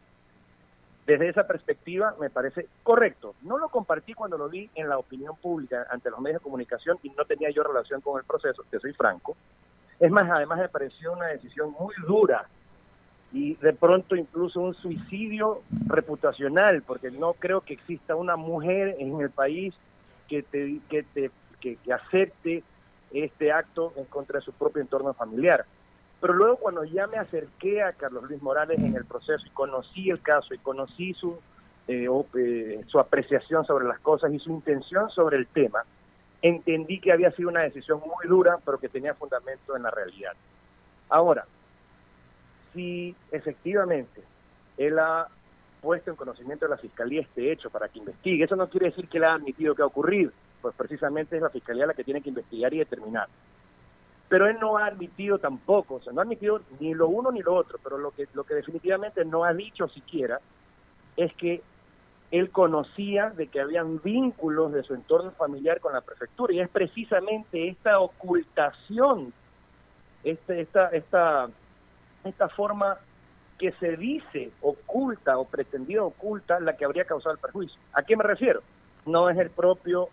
Desde 1.06 1.30
esa 1.30 1.46
perspectiva 1.46 2.16
me 2.20 2.30
parece 2.30 2.68
correcto. 2.82 3.36
No 3.44 3.58
lo 3.58 3.70
compartí 3.70 4.14
cuando 4.14 4.38
lo 4.38 4.50
vi 4.50 4.70
en 4.74 4.90
la 4.90 4.98
opinión 4.98 5.36
pública 5.38 5.86
ante 5.92 6.10
los 6.10 6.20
medios 6.20 6.42
de 6.42 6.44
comunicación 6.44 6.98
y 7.04 7.10
no 7.12 7.26
tenía 7.26 7.52
yo 7.52 7.64
relación 7.64 8.02
con 8.02 8.20
el 8.20 8.26
proceso, 8.26 8.64
que 8.72 8.80
soy 8.80 8.94
franco. 8.94 9.38
Es 10.00 10.12
más, 10.12 10.30
además 10.30 10.60
me 10.60 10.70
pareció 10.70 11.14
una 11.14 11.28
decisión 11.28 11.76
muy 11.80 11.94
dura 12.08 12.48
y 13.32 13.56
de 13.56 13.74
pronto 13.74 14.16
incluso 14.16 14.62
un 14.62 14.74
suicidio 14.74 15.62
reputacional, 15.88 16.82
porque 16.82 17.12
no 17.12 17.34
creo 17.34 17.62
que 17.62 17.74
exista 17.74 18.16
una 18.16 18.36
mujer 18.36 18.96
en 18.98 19.20
el 19.20 19.30
país 19.30 19.76
que 20.28 20.42
te, 20.42 20.80
que 20.90 21.04
te 21.04 21.32
que, 21.60 21.76
que 21.78 21.94
acepte 21.94 22.64
este 23.12 23.52
acto 23.52 23.94
en 23.96 24.06
contra 24.06 24.40
de 24.40 24.46
su 24.46 24.54
propio 24.54 24.82
entorno 24.82 25.14
familiar. 25.14 25.66
Pero 26.26 26.40
luego 26.40 26.58
cuando 26.58 26.84
ya 26.84 27.06
me 27.06 27.20
acerqué 27.20 27.84
a 27.84 27.94
Carlos 27.94 28.24
Luis 28.24 28.42
Morales 28.42 28.80
en 28.80 28.96
el 28.96 29.06
proceso 29.06 29.46
y 29.46 29.52
conocí 29.52 30.10
el 30.10 30.24
caso 30.24 30.56
y 30.56 30.58
conocí 30.58 31.14
su, 31.14 31.38
eh, 31.88 32.10
eh, 32.34 32.84
su 32.88 33.00
apreciación 33.00 33.64
sobre 33.64 33.86
las 33.86 34.00
cosas 34.00 34.34
y 34.34 34.40
su 34.40 34.50
intención 34.50 35.12
sobre 35.12 35.38
el 35.38 35.46
tema, 35.46 35.84
entendí 36.42 37.00
que 37.00 37.12
había 37.12 37.30
sido 37.30 37.50
una 37.50 37.62
decisión 37.62 38.00
muy 38.00 38.28
dura, 38.28 38.58
pero 38.66 38.80
que 38.80 38.90
tenía 38.90 39.14
fundamento 39.14 39.78
en 39.78 39.84
la 39.84 39.92
realidad. 39.92 40.32
Ahora, 41.10 41.46
si 42.74 43.16
efectivamente 43.30 44.24
él 44.80 44.98
ha 44.98 45.28
puesto 45.80 46.10
en 46.10 46.18
conocimiento 46.18 46.66
de 46.66 46.72
la 46.72 46.78
Fiscalía 46.78 47.22
este 47.22 47.52
hecho 47.52 47.70
para 47.70 47.88
que 47.88 48.00
investigue, 48.00 48.46
eso 48.46 48.56
no 48.56 48.68
quiere 48.68 48.88
decir 48.88 49.08
que 49.08 49.20
él 49.20 49.26
ha 49.26 49.36
admitido 49.36 49.76
que 49.76 49.84
ha 49.84 49.86
ocurrido, 49.86 50.32
pues 50.60 50.74
precisamente 50.76 51.36
es 51.36 51.44
la 51.44 51.52
Fiscalía 51.52 51.86
la 51.86 51.94
que 51.94 52.04
tiene 52.04 52.22
que 52.22 52.30
investigar 52.30 52.74
y 52.74 52.80
determinar 52.80 53.28
pero 54.36 54.48
él 54.48 54.58
no 54.60 54.78
ha 54.78 54.88
admitido 54.88 55.40
tampoco, 55.40 55.96
o 55.96 56.02
sea, 56.02 56.12
no 56.12 56.20
ha 56.20 56.26
admitido 56.26 56.60
ni 56.82 56.94
lo 56.94 57.08
uno 57.08 57.32
ni 57.32 57.42
lo 57.42 57.56
otro, 57.56 57.80
pero 57.82 57.98
lo 57.98 58.12
que, 58.12 58.28
lo 58.34 58.44
que 58.44 58.56
definitivamente 58.56 59.24
no 59.24 59.46
ha 59.46 59.54
dicho 59.54 59.88
siquiera 59.88 60.42
es 61.16 61.34
que 61.36 61.62
él 62.32 62.50
conocía 62.50 63.30
de 63.30 63.48
que 63.48 63.62
habían 63.62 64.02
vínculos 64.04 64.74
de 64.74 64.84
su 64.84 64.94
entorno 64.94 65.32
familiar 65.32 65.80
con 65.80 65.94
la 65.94 66.02
prefectura 66.02 66.54
y 66.54 66.60
es 66.60 66.68
precisamente 66.68 67.70
esta 67.70 68.02
ocultación, 68.02 69.32
este, 70.26 70.60
esta, 70.60 70.90
esta, 70.90 71.48
esta 72.26 72.50
forma 72.50 72.98
que 73.58 73.72
se 73.80 73.96
dice 73.96 74.52
oculta 74.60 75.38
o 75.38 75.46
pretendida 75.46 76.04
oculta 76.04 76.60
la 76.60 76.76
que 76.76 76.84
habría 76.84 77.06
causado 77.06 77.36
el 77.36 77.40
perjuicio. 77.40 77.80
¿A 77.94 78.04
qué 78.04 78.18
me 78.18 78.26
refiero? 78.26 78.62
No 79.06 79.30
es 79.30 79.38
el 79.38 79.50
propio 79.50 80.10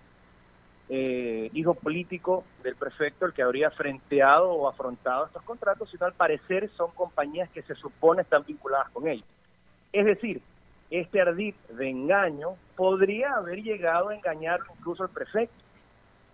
eh, 0.94 1.48
hijo 1.54 1.72
político 1.72 2.44
del 2.62 2.76
prefecto 2.76 3.24
el 3.24 3.32
que 3.32 3.40
habría 3.40 3.70
frenteado 3.70 4.50
o 4.50 4.68
afrontado 4.68 5.24
estos 5.24 5.42
contratos, 5.42 5.88
sino 5.90 6.04
al 6.04 6.12
parecer 6.12 6.68
son 6.76 6.90
compañías 6.90 7.48
que 7.48 7.62
se 7.62 7.74
supone 7.74 8.20
están 8.20 8.44
vinculadas 8.46 8.90
con 8.90 9.08
ellos. 9.08 9.24
Es 9.90 10.04
decir, 10.04 10.42
este 10.90 11.22
ardid 11.22 11.54
de 11.70 11.88
engaño 11.88 12.56
podría 12.76 13.36
haber 13.36 13.62
llegado 13.62 14.10
a 14.10 14.14
engañar 14.14 14.60
incluso 14.78 15.02
al 15.02 15.08
prefecto. 15.08 15.56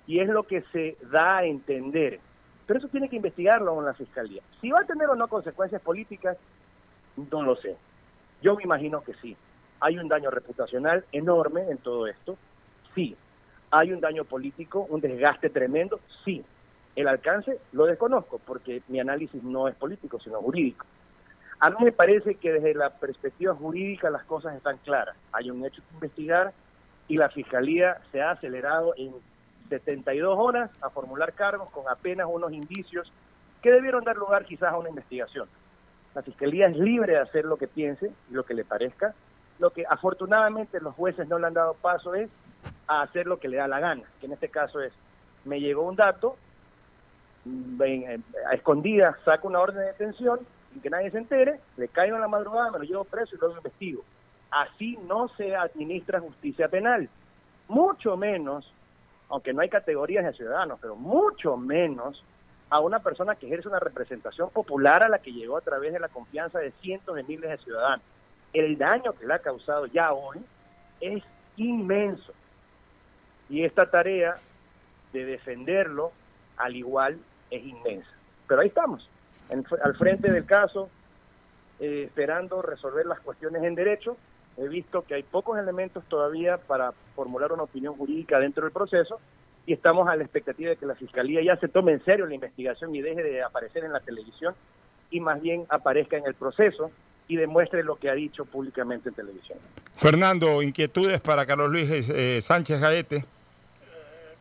Y 0.09 0.19
es 0.19 0.29
lo 0.29 0.43
que 0.43 0.63
se 0.73 0.97
da 1.03 1.37
a 1.37 1.45
entender. 1.45 2.19
Pero 2.67 2.81
eso 2.81 2.89
tiene 2.89 3.09
que 3.09 3.15
investigarlo 3.15 3.79
en 3.79 3.85
la 3.85 3.95
fiscalía. 3.95 4.43
Si 4.61 4.71
va 4.71 4.81
a 4.81 4.87
tener 4.87 5.09
o 5.09 5.15
no 5.15 5.29
consecuencias 5.29 5.81
políticas, 5.83 6.37
no 7.31 7.45
lo 7.45 7.55
sé. 7.55 7.77
Yo 8.43 8.57
me 8.57 8.65
imagino 8.65 9.03
que 9.03 9.15
sí. 9.23 9.37
Hay 9.79 9.99
un 9.99 10.09
daño 10.09 10.33
reputacional 10.33 11.05
enorme 11.13 11.71
en 11.71 11.79
todo 11.79 12.09
esto. 12.09 12.37
Sí, 12.97 13.17
¿Hay 13.71 13.93
un 13.93 14.01
daño 14.01 14.25
político, 14.25 14.87
un 14.89 15.01
desgaste 15.01 15.51
tremendo? 15.51 16.01
Sí. 16.25 16.45
El 16.97 17.07
alcance 17.07 17.59
lo 17.73 17.87
desconozco 17.87 18.41
porque 18.45 18.83
mi 18.89 18.99
análisis 18.99 19.43
no 19.43 19.69
es 19.69 19.75
político, 19.75 20.19
sino 20.19 20.41
jurídico. 20.41 20.85
A 21.61 21.71
mí 21.71 21.77
me 21.81 21.93
parece 21.93 22.37
que 22.37 22.53
desde 22.53 22.75
la 22.75 22.91
perspectiva 22.91 23.55
jurídica 23.55 24.11
las 24.11 24.25
cosas 24.25 24.57
están 24.57 24.79
claras. 24.79 25.16
Hay 25.33 25.51
un 25.51 25.64
hecho 25.64 25.83
que 25.83 25.95
investigar 25.95 26.53
y 27.09 27.16
la 27.16 27.29
Fiscalía 27.29 28.01
se 28.11 28.23
ha 28.23 28.33
acelerado 28.33 28.95
en 28.97 29.12
72 29.69 30.37
horas 30.39 30.71
a 30.83 30.91
formular 30.91 31.33
cargos 31.35 31.71
con 31.71 31.89
apenas 31.89 32.29
unos 32.31 32.53
indicios 32.53 33.12
que 33.61 33.71
debieron 33.71 34.05
dar 34.05 34.16
lugar 34.16 34.45
quizás 34.45 34.73
a 34.73 34.79
una 34.79 34.89
investigación. 34.89 35.49
La 36.14 36.23
Fiscalía 36.23 36.69
es 36.69 36.77
libre 36.77 37.14
de 37.14 37.19
hacer 37.19 37.45
lo 37.45 37.57
que 37.57 37.69
piense 37.69 38.12
y 38.31 38.35
lo 38.35 38.45
que 38.45 38.55
le 38.55 38.64
parezca. 38.64 39.14
Lo 39.59 39.71
que 39.71 39.85
afortunadamente 39.89 40.81
los 40.81 40.95
jueces 40.95 41.29
no 41.29 41.39
le 41.39 41.49
han 41.49 41.55
dado 41.55 41.75
paso 41.75 42.14
es 42.14 42.31
a 42.87 43.03
hacer 43.03 43.27
lo 43.27 43.39
que 43.39 43.49
le 43.49 43.59
da 43.59 43.69
la 43.69 43.81
gana, 43.81 44.05
que 44.21 44.27
en 44.27 44.33
este 44.33 44.49
caso 44.49 44.81
es, 44.81 44.93
me 45.45 45.61
llegó 45.61 45.83
un 45.83 45.97
dato, 45.97 46.37
ven, 47.45 48.25
a 48.51 48.55
escondidas 48.55 49.17
saco 49.25 49.49
una 49.49 49.61
orden 49.61 49.79
de 49.79 49.87
detención, 49.87 50.41
sin 50.73 50.83
que 50.83 50.91
nadie 50.91 51.11
se 51.11 51.19
entere, 51.19 51.61
le 51.77 51.89
caigo 51.89 52.17
en 52.17 52.23
la 52.23 52.29
madrugada, 52.29 52.71
me 52.71 52.79
lo 52.79 52.85
llevo 52.85 53.05
preso 53.05 53.35
y 53.35 53.39
luego 53.39 53.57
investigo. 53.57 54.05
Así 54.51 54.99
no 55.07 55.29
se 55.29 55.55
administra 55.55 56.21
justicia 56.21 56.69
penal, 56.69 57.09
mucho 57.69 58.17
menos, 58.17 58.71
aunque 59.29 59.53
no 59.53 59.61
hay 59.61 59.69
categorías 59.69 60.25
de 60.25 60.33
ciudadanos, 60.33 60.79
pero 60.81 60.97
mucho 60.97 61.57
menos 61.57 62.25
a 62.71 62.81
una 62.81 62.99
persona 62.99 63.35
que 63.35 63.47
ejerce 63.47 63.69
una 63.69 63.81
representación 63.81 64.51
popular 64.51 65.03
a 65.03 65.09
la 65.09 65.19
que 65.19 65.33
llegó 65.33 65.57
a 65.57 65.63
través 65.63 65.93
de 65.93 66.01
la 66.01 66.09
confianza 66.09 66.59
de 66.59 66.73
cientos 66.83 67.15
de 67.17 67.23
miles 67.23 67.51
de 67.51 67.59
ciudadanos. 67.59 68.05
El 68.53 68.77
daño 68.77 69.13
que 69.13 69.27
le 69.27 69.35
ha 69.35 69.39
causado 69.39 69.87
ya 69.87 70.13
hoy 70.13 70.39
es 71.01 71.23
inmenso. 71.57 72.33
Y 73.49 73.65
esta 73.65 73.91
tarea 73.91 74.35
de 75.13 75.25
defenderlo, 75.25 76.13
al 76.57 76.77
igual, 76.77 77.19
es 77.51 77.65
inmensa. 77.65 78.11
Pero 78.47 78.61
ahí 78.61 78.69
estamos, 78.69 79.09
al 79.51 79.97
frente 79.97 80.31
del 80.31 80.45
caso, 80.45 80.89
eh, 81.81 82.05
esperando 82.07 82.61
resolver 82.61 83.07
las 83.07 83.21
cuestiones 83.21 83.63
en 83.63 83.75
derecho. 83.75 84.17
He 84.57 84.67
visto 84.67 85.03
que 85.03 85.15
hay 85.15 85.23
pocos 85.23 85.59
elementos 85.59 86.03
todavía 86.09 86.57
para 86.59 86.93
formular 87.15 87.53
una 87.53 87.63
opinión 87.63 87.95
jurídica 87.95 88.41
dentro 88.41 88.65
del 88.65 88.73
proceso 88.73 89.21
y 89.65 89.75
estamos 89.75 90.09
a 90.09 90.17
la 90.17 90.25
expectativa 90.25 90.71
de 90.71 90.77
que 90.77 90.87
la 90.87 90.97
Fiscalía 90.97 91.43
ya 91.43 91.57
se 91.57 91.69
tome 91.69 91.93
en 91.93 92.05
serio 92.05 92.27
la 92.27 92.35
investigación 92.35 92.95
y 92.95 93.03
deje 93.03 93.23
de 93.23 93.43
aparecer 93.43 93.85
en 93.85 93.93
la 93.93 94.01
televisión 94.01 94.55
y 95.11 95.21
más 95.21 95.41
bien 95.41 95.67
aparezca 95.69 96.17
en 96.17 96.27
el 96.27 96.35
proceso 96.35 96.91
y 97.29 97.37
demuestre 97.37 97.85
lo 97.85 97.97
que 97.97 98.11
ha 98.11 98.15
dicho 98.15 98.45
públicamente 98.45 99.11
en 99.11 99.15
televisión. 99.15 99.59
Fernando, 99.97 100.63
inquietudes 100.63 101.21
para 101.21 101.47
Carlos 101.47 101.71
Luis 101.71 101.91
eh, 101.91 102.41
Sánchez 102.41 102.81
Gaete. 102.81 103.25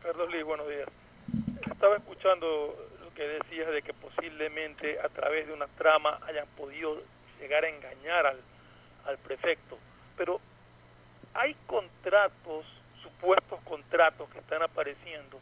Carlos 0.08 0.30
Luis, 0.30 0.42
buenos 0.42 0.66
días. 0.66 0.88
Estaba 1.70 1.96
escuchando 1.96 2.74
lo 3.04 3.12
que 3.12 3.28
decías 3.28 3.70
de 3.70 3.82
que 3.82 3.92
posiblemente 3.92 4.98
a 5.00 5.10
través 5.10 5.46
de 5.46 5.52
una 5.52 5.66
trama 5.66 6.18
hayan 6.26 6.46
podido 6.56 6.96
llegar 7.38 7.66
a 7.66 7.68
engañar 7.68 8.26
al, 8.26 8.40
al 9.04 9.18
prefecto, 9.18 9.76
pero 10.16 10.40
hay 11.34 11.54
contratos, 11.66 12.64
supuestos 13.02 13.60
contratos 13.64 14.30
que 14.30 14.38
están 14.38 14.62
apareciendo 14.62 15.38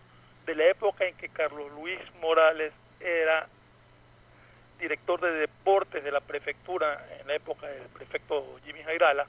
de 0.47 0.57
la 0.57 0.65
época 0.65 1.07
en 1.07 1.17
que 1.17 1.29
Carlos 1.29 1.71
Luis 1.71 2.01
Morales 2.21 2.73
era 2.99 3.47
director 4.81 5.21
de 5.21 5.31
deportes 5.31 6.03
de 6.03 6.11
la 6.11 6.21
prefectura, 6.21 7.07
en 7.21 7.29
la 7.29 7.37
época 7.37 7.69
del 7.69 7.87
prefecto 7.91 8.59
Jimmy 8.65 8.83
Jairala, 8.83 9.29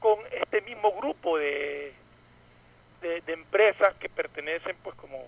con 0.00 0.18
este 0.32 0.60
mismo 0.60 0.92
grupo 1.00 1.38
de 1.38 1.94
de, 3.06 3.32
empresas 3.32 3.94
que 3.96 4.08
pertenecen, 4.08 4.76
pues 4.82 4.96
como, 4.96 5.24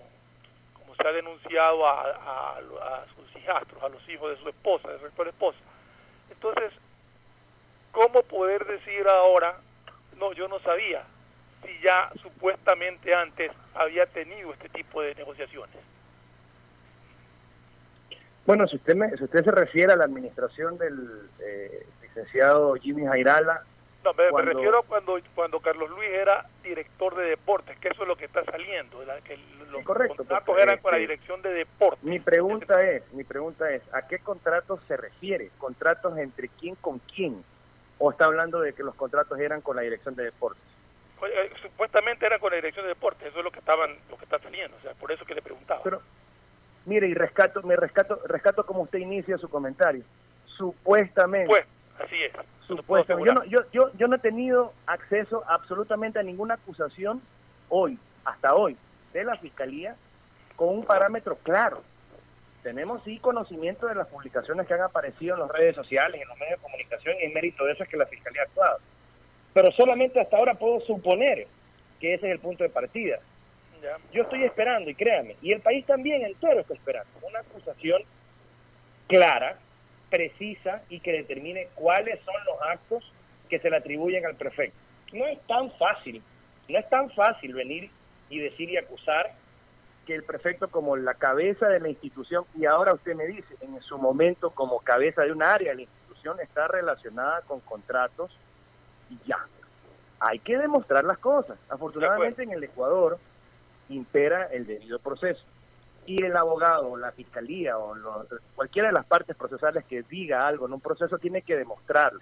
como 0.73 0.95
se 0.95 1.07
ha 1.07 1.11
denunciado 1.11 1.87
a, 1.87 2.57
a, 2.57 3.05
sus 3.15 3.41
hijastros, 3.41 3.81
a 3.83 3.89
los 3.89 4.07
hijos 4.09 4.31
de 4.31 4.43
su 4.43 4.49
esposa, 4.49 4.89
de 4.89 4.99
su 4.99 5.05
actual 5.05 5.27
esposa. 5.29 5.59
Entonces, 6.31 6.73
¿cómo 7.91 8.23
poder 8.23 8.65
decir 8.65 9.07
ahora, 9.07 9.57
no, 10.17 10.33
yo 10.33 10.47
no 10.47 10.59
sabía, 10.59 11.03
si 11.63 11.79
ya 11.83 12.11
supuestamente 12.21 13.13
antes 13.13 13.51
había 13.73 14.05
tenido 14.05 14.53
este 14.53 14.69
tipo 14.69 15.01
de 15.01 15.15
negociaciones? 15.15 15.75
Bueno, 18.45 18.67
si 18.67 18.77
usted, 18.77 18.95
me, 18.95 19.15
si 19.15 19.23
usted 19.23 19.43
se 19.43 19.51
refiere 19.51 19.93
a 19.93 19.95
la 19.95 20.05
administración 20.05 20.77
del 20.77 21.29
eh, 21.39 21.85
licenciado 22.01 22.73
Jimmy 22.75 23.05
Jairala, 23.05 23.63
No, 24.03 24.13
me, 24.13 24.31
me 24.31 24.41
refiero 24.53 24.79
a 24.79 24.83
cuando, 24.83 25.19
cuando 25.35 25.59
Carlos 25.59 25.89
Luis 25.89 26.09
era 26.09 26.45
director 26.63 27.15
de 27.15 27.25
deportes, 27.31 27.77
que 27.79 27.89
eso 27.89 28.03
es 28.03 28.07
lo 28.07 28.15
que 28.15 28.25
está 28.25 28.43
saliendo, 28.45 29.03
la- 29.03 29.19
que 29.21 29.37
los 29.71 29.83
correcto, 29.83 30.15
contratos 30.15 30.57
eran 30.57 30.77
con 30.77 30.91
la 30.91 30.97
este, 30.97 31.07
dirección 31.11 31.41
de 31.41 31.53
deportes. 31.53 32.03
Mi 32.03 32.19
pregunta 32.19 32.81
es, 32.81 33.11
mi 33.13 33.23
pregunta 33.25 33.69
es, 33.71 33.81
¿a 33.93 34.07
qué 34.07 34.19
contratos 34.19 34.79
se 34.87 34.95
refiere? 34.95 35.49
¿Contratos 35.57 36.17
entre 36.17 36.47
quién 36.47 36.75
con 36.75 36.99
quién? 36.99 37.43
¿O 37.97 38.11
está 38.11 38.25
hablando 38.25 38.61
de 38.61 38.73
que 38.73 38.83
los 38.83 38.95
contratos 38.95 39.37
eran 39.37 39.59
con 39.59 39.75
la 39.75 39.81
dirección 39.81 40.15
de 40.15 40.23
deportes? 40.23 40.63
Oye, 41.21 41.33
eh, 41.47 41.51
supuestamente 41.61 42.25
era 42.25 42.39
con 42.39 42.51
la 42.51 42.55
dirección 42.55 42.85
de 42.85 42.89
deportes, 42.89 43.27
eso 43.27 43.39
es 43.39 43.43
lo 43.43 43.51
que 43.51 43.59
estaban, 43.59 43.97
lo 44.09 44.17
que 44.17 44.23
está 44.23 44.39
saliendo, 44.39 44.77
o 44.77 44.81
sea, 44.81 44.93
por 44.93 45.11
eso 45.11 45.25
que 45.25 45.35
le 45.35 45.41
preguntaba. 45.41 45.81
Pero, 45.83 46.01
mire, 46.85 47.05
y 47.09 47.13
rescato, 47.13 47.61
me 47.63 47.75
rescato, 47.75 48.21
rescato 48.25 48.65
como 48.65 48.83
usted 48.83 48.99
inicia 48.99 49.37
su 49.37 49.49
comentario. 49.49 50.03
Supuestamente. 50.55 51.47
Pues, 51.47 51.65
así 51.99 52.23
es. 52.23 52.31
Supuestamente. 52.77 53.29
Yo 53.29 53.33
no, 53.33 53.43
yo, 53.45 53.61
yo, 53.71 53.91
yo 53.97 54.07
no 54.07 54.15
he 54.15 54.19
tenido 54.19 54.73
acceso 54.85 55.43
absolutamente 55.47 56.19
a 56.19 56.23
ninguna 56.23 56.55
acusación 56.55 57.21
hoy, 57.69 57.97
hasta 58.25 58.55
hoy, 58.55 58.77
de 59.13 59.23
la 59.23 59.37
Fiscalía 59.37 59.95
con 60.55 60.69
un 60.69 60.83
parámetro 60.83 61.37
claro. 61.37 61.81
Tenemos 62.63 63.01
sí 63.03 63.19
conocimiento 63.19 63.87
de 63.87 63.95
las 63.95 64.07
publicaciones 64.07 64.67
que 64.67 64.73
han 64.73 64.81
aparecido 64.81 65.35
en 65.35 65.41
las 65.41 65.51
redes 65.51 65.75
sociales, 65.75 66.21
en 66.21 66.27
los 66.27 66.37
medios 66.37 66.59
de 66.59 66.63
comunicación, 66.63 67.15
y 67.21 67.25
en 67.25 67.33
mérito 67.33 67.63
de 67.63 67.71
eso 67.71 67.83
es 67.83 67.89
que 67.89 67.97
la 67.97 68.05
Fiscalía 68.05 68.41
ha 68.41 68.45
actuado. 68.45 68.79
Pero 69.53 69.71
solamente 69.71 70.19
hasta 70.19 70.37
ahora 70.37 70.55
puedo 70.55 70.81
suponer 70.81 71.47
que 71.99 72.13
ese 72.13 72.27
es 72.27 72.33
el 72.33 72.39
punto 72.39 72.63
de 72.63 72.69
partida. 72.69 73.19
Ya. 73.81 73.97
Yo 74.11 74.23
estoy 74.23 74.43
esperando, 74.43 74.89
y 74.89 74.95
créame, 74.95 75.37
y 75.41 75.53
el 75.53 75.61
país 75.61 75.85
también 75.85 76.21
entero 76.21 76.59
está 76.59 76.73
esperando, 76.73 77.09
una 77.21 77.39
acusación 77.39 78.01
clara, 79.07 79.55
precisa 80.09 80.81
y 80.89 80.99
que 80.99 81.11
determine 81.11 81.67
cuáles 81.75 82.19
son 82.23 82.35
los 82.45 82.61
actos 82.61 83.11
que 83.49 83.59
se 83.59 83.69
le 83.69 83.77
atribuyen 83.77 84.25
al 84.25 84.35
prefecto. 84.35 84.77
No 85.13 85.25
es 85.25 85.39
tan 85.47 85.71
fácil, 85.71 86.21
no 86.67 86.79
es 86.79 86.89
tan 86.89 87.09
fácil 87.11 87.53
venir 87.53 87.89
y 88.29 88.39
decir 88.39 88.69
y 88.69 88.77
acusar 88.77 89.33
que 90.05 90.15
el 90.15 90.23
prefecto 90.23 90.69
como 90.69 90.95
la 90.95 91.13
cabeza 91.13 91.67
de 91.67 91.79
la 91.79 91.89
institución, 91.89 92.43
y 92.55 92.65
ahora 92.65 92.93
usted 92.93 93.15
me 93.15 93.27
dice, 93.27 93.55
en 93.61 93.79
su 93.81 93.97
momento 93.97 94.49
como 94.51 94.79
cabeza 94.79 95.21
de 95.23 95.31
un 95.31 95.43
área 95.43 95.69
de 95.69 95.75
la 95.75 95.81
institución 95.81 96.39
está 96.39 96.67
relacionada 96.67 97.41
con 97.41 97.59
contratos 97.59 98.31
y 99.09 99.17
ya. 99.27 99.37
Hay 100.19 100.39
que 100.39 100.57
demostrar 100.57 101.05
las 101.05 101.17
cosas. 101.17 101.57
Afortunadamente 101.69 102.43
en 102.43 102.51
el 102.51 102.63
Ecuador 102.63 103.17
impera 103.89 104.47
el 104.51 104.65
debido 104.65 104.99
proceso. 104.99 105.43
Y 106.05 106.23
el 106.23 106.35
abogado, 106.35 106.97
la 106.97 107.11
fiscalía 107.11 107.77
o 107.77 107.93
lo- 107.95 108.25
cualquiera 108.55 108.87
de 108.87 108.93
las 108.93 109.05
partes 109.05 109.35
procesales 109.35 109.85
que 109.85 110.01
diga 110.03 110.47
algo 110.47 110.65
en 110.65 110.73
un 110.73 110.81
proceso 110.81 111.17
tiene 111.19 111.41
que 111.43 111.55
demostrarlo. 111.55 112.19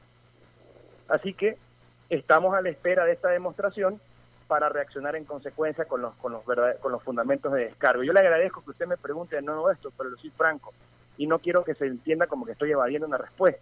Así 1.08 1.34
que 1.34 1.58
estamos 2.10 2.54
a 2.54 2.62
la 2.62 2.70
espera 2.70 3.06
de 3.06 3.14
esta 3.14 3.30
demostración 3.30 4.00
para 4.48 4.70
reaccionar 4.70 5.16
en 5.16 5.26
consecuencia 5.26 5.86
con 5.86 6.02
los, 6.02 6.14
con 6.16 6.32
los, 6.34 6.46
verdad- 6.46 6.78
con 6.80 6.92
los 6.92 7.02
fundamentos 7.04 7.52
de 7.54 7.66
descargo. 7.66 8.04
Yo 8.04 8.14
le 8.14 8.20
agradezco 8.20 8.62
que 8.64 8.72
usted 8.72 8.88
me 8.88 8.98
pregunte 8.98 9.36
de 9.38 9.42
nuevo 9.42 9.70
esto, 9.72 9.92
pero 9.98 10.10
lo 10.10 10.18
soy 10.18 10.30
franco 10.32 10.74
y 11.18 11.28
no 11.28 11.40
quiero 11.40 11.64
que 11.64 11.74
se 11.76 11.86
entienda 11.86 12.28
como 12.28 12.46
que 12.46 12.52
estoy 12.54 12.72
evadiendo 12.72 13.08
una 13.08 13.18
respuesta. 13.18 13.62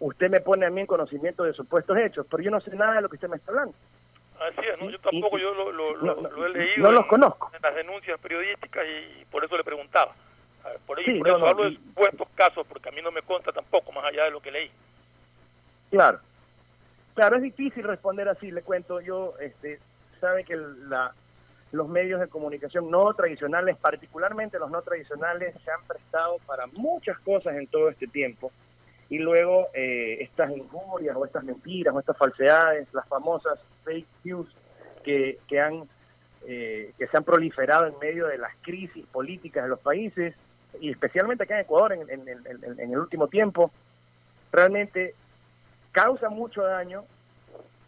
Usted 0.00 0.30
me 0.30 0.40
pone 0.40 0.64
a 0.64 0.70
mí 0.70 0.80
en 0.82 0.86
conocimiento 0.86 1.42
de 1.44 1.52
supuestos 1.52 1.96
hechos, 1.98 2.26
pero 2.30 2.42
yo 2.42 2.50
no 2.50 2.60
sé 2.60 2.74
nada 2.76 2.94
de 2.94 3.00
lo 3.02 3.08
que 3.08 3.16
usted 3.16 3.28
me 3.28 3.36
está 3.36 3.50
hablando. 3.50 3.74
Así 4.40 4.60
es, 4.72 4.80
¿no? 4.80 4.88
yo 4.90 4.98
tampoco 5.00 5.36
yo 5.38 5.52
lo, 5.54 5.72
lo- 5.72 5.96
lo- 5.96 6.14
no, 6.22 6.28
lo 6.30 6.46
he 6.46 6.50
leído 6.50 6.84
no 6.84 6.92
los 6.92 7.02
en- 7.02 7.08
conozco. 7.08 7.50
en 7.54 7.60
las 7.62 7.74
denuncias 7.74 8.20
periodísticas 8.20 8.84
y, 8.86 9.24
por 9.26 9.44
eso 9.44 9.56
le 9.56 9.64
preguntaba. 9.64 10.14
Por, 10.86 10.98
ahí, 10.98 11.04
Sí, 11.06 11.18
por 11.18 11.28
eso 11.28 11.38
no, 11.38 11.46
hablo 11.46 11.64
de 11.64 11.76
supuestos 11.76 12.28
casos, 12.34 12.66
porque 12.66 12.88
a 12.88 12.92
mí 12.92 13.00
no 13.02 13.10
me 13.10 13.22
consta 13.22 13.52
tampoco, 13.52 13.90
más 13.92 14.04
allá 14.04 14.24
de 14.24 14.30
lo 14.30 14.40
que 14.40 14.50
leí. 14.50 14.70
Claro. 15.90 16.20
Claro, 17.14 17.36
es 17.36 17.42
difícil 17.42 17.82
responder 17.84 18.28
así, 18.28 18.50
le 18.50 18.62
cuento. 18.62 19.00
Yo, 19.00 19.34
este, 19.40 19.80
sabe 20.20 20.44
que 20.44 20.56
la, 20.56 21.12
los 21.72 21.88
medios 21.88 22.20
de 22.20 22.28
comunicación 22.28 22.90
no 22.90 23.12
tradicionales, 23.14 23.76
particularmente 23.76 24.58
los 24.58 24.70
no 24.70 24.82
tradicionales, 24.82 25.54
se 25.64 25.70
han 25.70 25.82
prestado 25.86 26.36
para 26.46 26.66
muchas 26.68 27.18
cosas 27.20 27.56
en 27.56 27.66
todo 27.66 27.88
este 27.88 28.06
tiempo. 28.06 28.52
Y 29.10 29.18
luego 29.18 29.68
eh, 29.72 30.18
estas 30.20 30.50
injurias 30.54 31.16
o 31.16 31.24
estas 31.24 31.44
mentiras 31.44 31.94
o 31.94 32.00
estas 32.00 32.16
falsedades, 32.16 32.92
las 32.92 33.06
famosas 33.08 33.58
fake 33.84 34.06
news 34.24 34.48
que, 35.02 35.38
que, 35.48 35.60
han, 35.60 35.88
eh, 36.46 36.92
que 36.98 37.06
se 37.06 37.16
han 37.16 37.24
proliferado 37.24 37.86
en 37.86 37.98
medio 37.98 38.26
de 38.26 38.38
las 38.38 38.54
crisis 38.60 39.06
políticas 39.06 39.64
de 39.64 39.70
los 39.70 39.80
países, 39.80 40.34
y 40.80 40.90
especialmente 40.90 41.44
acá 41.44 41.54
en 41.54 41.62
Ecuador 41.62 41.92
en, 41.92 42.90
el 42.92 42.98
último 42.98 43.28
tiempo, 43.28 43.70
realmente 44.52 45.14
causa 45.92 46.28
mucho 46.28 46.62
daño 46.62 47.04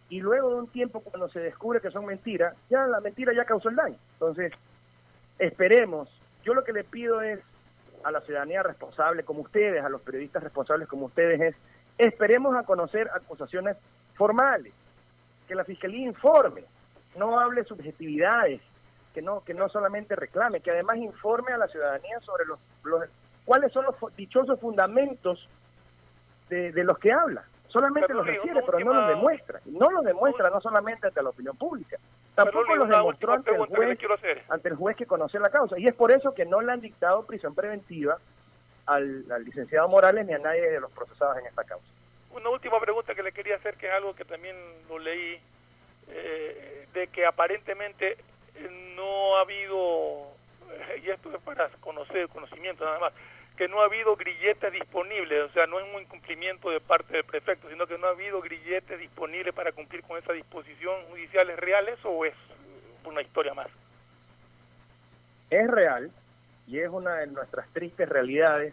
y 0.09 0.21
luego 0.21 0.51
de 0.51 0.57
un 0.57 0.68
tiempo 0.68 1.01
cuando 1.01 1.29
se 1.29 1.41
descubre 1.41 1.81
que 1.81 1.91
son 1.91 2.07
mentiras, 2.07 2.57
ya 2.68 2.87
la 2.87 3.01
mentira 3.01 3.33
ya 3.33 3.45
causó 3.45 3.68
el 3.68 3.77
daño. 3.77 3.97
Entonces, 4.14 4.53
esperemos, 5.39 6.09
yo 6.45 6.55
lo 6.55 6.64
que 6.64 6.73
le 6.73 6.83
pido 6.83 7.21
es 7.21 7.41
a 8.05 8.11
la 8.11 8.21
ciudadanía 8.21 8.63
responsable 8.63 9.25
como 9.25 9.43
ustedes, 9.43 9.85
a 9.85 9.89
los 9.89 10.01
periodistas 10.01 10.43
responsables 10.43 10.89
como 10.89 11.07
ustedes 11.07 11.41
es, 11.41 11.57
esperemos 11.99 12.57
a 12.57 12.63
conocer 12.63 13.11
acusaciones 13.15 13.77
formales, 14.15 14.73
que 15.47 15.55
la 15.55 15.65
fiscalía 15.65 16.07
informe, 16.07 16.65
no 17.17 17.39
hable 17.39 17.65
subjetividades, 17.65 18.61
que 19.15 19.23
no 19.23 19.43
que 19.43 19.55
no 19.55 19.69
solamente 19.69 20.15
reclame, 20.15 20.61
que 20.61 20.71
además 20.71 20.99
informe 20.99 21.53
a 21.53 21.59
la 21.59 21.69
ciudadanía 21.69 22.21
sobre 22.21 22.45
los, 22.45 22.59
los 22.85 23.05
cuáles 23.45 23.73
son 23.73 23.85
los 23.85 24.17
dichosos 24.17 24.61
fundamentos 24.61 25.49
de, 26.49 26.73
de 26.73 26.85
los 26.85 26.99
que 26.99 27.13
habla. 27.13 27.45
Solamente 27.69 28.09
Pero, 28.09 28.19
los 28.19 28.27
refiere, 28.27 28.63
pero 28.67 28.81
no 28.81 28.93
los 28.93 29.09
demuestra. 29.09 29.61
No 29.67 29.91
los 29.91 30.05
demuestra 30.05 30.51
no 30.51 30.61
solamente 30.61 31.07
ante 31.07 31.23
la 31.23 31.31
opinión 31.31 31.57
pública, 31.57 31.99
tampoco 32.45 32.76
los 32.76 32.88
demostró 32.88 33.32
ante 33.32 33.51
el 33.51 33.66
juez, 33.66 33.99
ante 34.49 34.68
el 34.68 34.76
juez 34.76 34.97
que 34.97 35.07
conoce 35.07 35.38
la 35.38 35.51
causa. 35.51 35.78
Y 35.78 35.86
es 35.86 35.95
por 35.95 36.11
eso 36.12 36.34
que 36.34 36.45
no 36.45 36.61
le 36.61 36.72
han 36.72 36.80
dictado 36.80 37.26
prisión 37.26 37.55
preventiva 37.55 38.18
al, 38.86 39.24
al 39.30 39.45
licenciado 39.45 39.88
Morales 39.88 40.26
ni 40.26 40.32
a 40.32 40.38
nadie 40.38 40.70
de 40.70 40.80
los 40.80 40.91
procesados 40.93 41.38
en 41.38 41.47
esta 41.47 41.64
causa. 41.64 41.86
Una 42.32 42.49
última 42.51 42.78
pregunta 42.80 43.14
que 43.14 43.22
le 43.22 43.32
quería 43.32 43.57
hacer, 43.57 43.76
que 43.76 43.88
es 43.88 43.93
algo 43.93 44.14
que 44.14 44.24
también 44.24 44.57
lo 44.88 44.99
leí, 44.99 45.41
eh, 46.09 46.86
de 46.93 47.07
que 47.09 47.26
aparentemente 47.26 48.16
eh, 48.55 48.93
no 48.97 49.36
ha 49.36 49.41
habido, 49.41 50.28
eh, 50.70 51.03
y 51.05 51.11
esto 51.11 51.34
es 51.34 51.43
para 51.43 51.68
conocer, 51.80 52.28
conocimiento 52.28 52.84
nada 52.84 52.99
más, 52.99 53.12
que 53.61 53.69
no 53.69 53.83
ha 53.83 53.85
habido 53.85 54.17
grilletes 54.17 54.73
disponibles, 54.73 55.51
o 55.51 55.53
sea, 55.53 55.67
no 55.67 55.79
es 55.79 55.95
un 55.95 56.01
incumplimiento 56.01 56.71
de 56.71 56.81
parte 56.81 57.13
del 57.13 57.25
prefecto, 57.25 57.69
sino 57.69 57.87
que 57.87 57.99
no 57.99 58.07
ha 58.07 58.13
habido 58.13 58.41
grilletes 58.41 58.99
disponibles 58.99 59.53
para 59.53 59.71
cumplir 59.73 60.03
con 60.03 60.17
esa 60.17 60.33
disposición 60.33 60.95
judiciales 61.11 61.59
reales 61.59 61.99
o 62.05 62.25
es 62.25 62.33
una 63.05 63.21
historia 63.21 63.53
más. 63.53 63.69
es 65.51 65.71
real 65.71 66.11
y 66.67 66.79
es 66.79 66.89
una 66.89 67.17
de 67.17 67.27
nuestras 67.27 67.69
tristes 67.69 68.09
realidades 68.09 68.73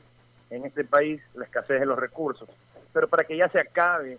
en 0.51 0.65
este 0.65 0.85
país, 0.85 1.21
la 1.33 1.43
escasez 1.43 1.81
de 1.81 1.85
los 1.85 1.99
recursos. 1.99 2.47
Pero 2.93 3.09
para 3.09 3.25
que 3.25 3.35
ya 3.35 3.49
se 3.49 3.59
acabe 3.59 4.17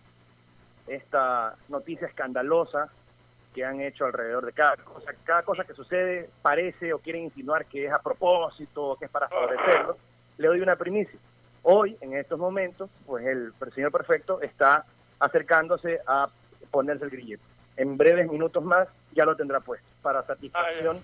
esta 0.87 1.57
noticia 1.71 2.09
escandalosa 2.09 2.91
que 3.55 3.65
han 3.65 3.81
hecho 3.81 4.05
alrededor 4.05 4.45
de 4.45 4.53
cada 4.53 4.77
cosa, 4.77 5.15
cada 5.25 5.43
cosa 5.45 5.65
que 5.65 5.73
sucede 5.73 6.29
parece 6.43 6.93
o 6.93 6.99
quieren 6.99 7.23
insinuar 7.23 7.65
que 7.65 7.87
es 7.87 7.91
a 7.91 8.03
propósito 8.03 8.89
o 8.89 8.99
que 8.99 9.07
es 9.07 9.11
para 9.11 9.29
favorecerlo, 9.29 9.97
le 10.39 10.49
doy 10.49 10.61
una 10.61 10.77
primicia. 10.77 11.19
Hoy, 11.63 11.97
en 12.01 12.17
estos 12.17 12.39
momentos, 12.39 12.89
pues 13.07 13.27
el 13.27 13.53
señor 13.75 13.93
prefecto 13.93 14.41
está 14.41 14.87
acercándose 15.19 16.01
a 16.07 16.29
ponerse 16.71 17.05
el 17.05 17.11
grillete. 17.11 17.43
En 17.77 17.97
breves 17.97 18.31
minutos 18.31 18.65
más 18.65 18.89
ya 19.13 19.25
lo 19.25 19.37
tendrá 19.37 19.61
puesto 19.61 19.87
para 20.03 20.25
satisfacción 20.25 20.99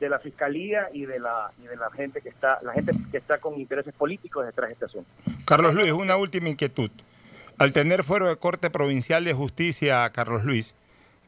de 0.00 0.08
la 0.08 0.18
fiscalía 0.18 0.88
y 0.92 1.06
de 1.06 1.18
la 1.18 1.52
y 1.62 1.66
de 1.66 1.76
la 1.76 1.90
gente 1.90 2.20
que 2.20 2.28
está 2.28 2.58
la 2.62 2.72
gente 2.72 2.92
que 3.10 3.16
está 3.16 3.38
con 3.38 3.58
intereses 3.58 3.94
políticos 3.94 4.44
detrás 4.44 4.68
de 4.68 4.72
este 4.74 4.84
asunto. 4.86 5.08
Carlos 5.44 5.74
Luis, 5.74 5.92
una 5.92 6.16
última 6.16 6.48
inquietud. 6.48 6.90
Al 7.58 7.72
tener 7.72 8.02
fuero 8.02 8.26
de 8.26 8.36
Corte 8.36 8.70
Provincial 8.70 9.24
de 9.24 9.32
Justicia, 9.32 10.10
Carlos 10.10 10.44
Luis, 10.44 10.74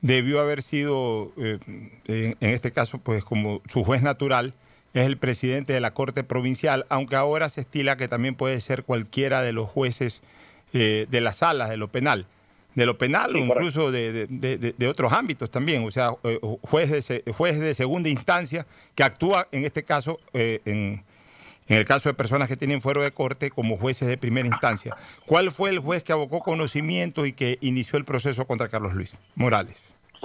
debió 0.01 0.41
haber 0.41 0.63
sido, 0.63 1.33
eh, 1.37 1.59
en, 2.07 2.37
en 2.41 2.51
este 2.51 2.73
caso, 2.73 2.99
pues 2.99 3.25
como 3.25 3.63
su 3.67 3.85
juez 3.85 4.03
natural, 4.03 4.53
es 5.01 5.07
el 5.07 5.17
presidente 5.19 5.73
de 5.73 5.81
la 5.81 5.93
Corte 5.93 6.25
Provincial, 6.25 6.87
aunque 6.89 7.17
ahora 7.17 7.49
se 7.49 7.61
estila 7.63 7.97
que 7.97 8.09
también 8.09 8.35
puede 8.35 8.61
ser 8.61 8.83
cualquiera 8.85 9.43
de 9.43 9.53
los 9.53 9.69
jueces 9.69 10.23
eh, 10.73 11.07
de 11.11 11.21
las 11.21 11.37
salas 11.39 11.69
de 11.71 11.77
lo 11.77 11.89
penal. 11.89 12.27
De 12.75 12.85
lo 12.85 12.99
penal 12.99 13.35
o 13.35 13.39
incluso 13.39 13.91
de, 13.91 14.13
de- 14.13 14.27
de- 14.29 14.59
de- 14.59 14.75
de 14.77 14.89
otros 14.89 15.13
ámbitos 15.15 15.51
también, 15.51 15.83
o 15.85 15.91
sea, 15.91 16.11
eh, 16.25 16.39
juez 16.63 16.91
de, 17.09 17.33
juez 17.33 17.59
de 17.59 17.73
segunda 17.73 18.11
instancia 18.11 18.67
que 18.95 19.03
actúa 19.03 19.49
en 19.51 19.65
este 19.65 19.83
caso 19.85 20.21
eh, 20.35 20.61
en, 20.67 21.03
en 21.69 21.77
el 21.79 21.85
caso 21.87 22.11
de 22.11 22.15
personas 22.15 22.49
que 22.49 22.57
tienen 22.57 22.83
fuero 22.83 23.03
de 23.03 23.13
corte 23.13 23.51
como 23.51 23.79
jueces 23.79 24.09
de 24.09 24.19
primera 24.19 24.47
instancia. 24.47 24.95
¿Cuál 25.25 25.51
fue 25.53 25.71
el 25.71 25.79
juez 25.79 26.05
que 26.05 26.13
abocó 26.13 26.41
conocimiento 26.41 27.25
y 27.25 27.33
que 27.33 27.57
inició 27.63 27.99
el 27.99 28.05
proceso 28.05 28.47
contra 28.47 28.69
Carlos 28.69 28.93
Luis 28.93 29.17
Morales? 29.35 29.83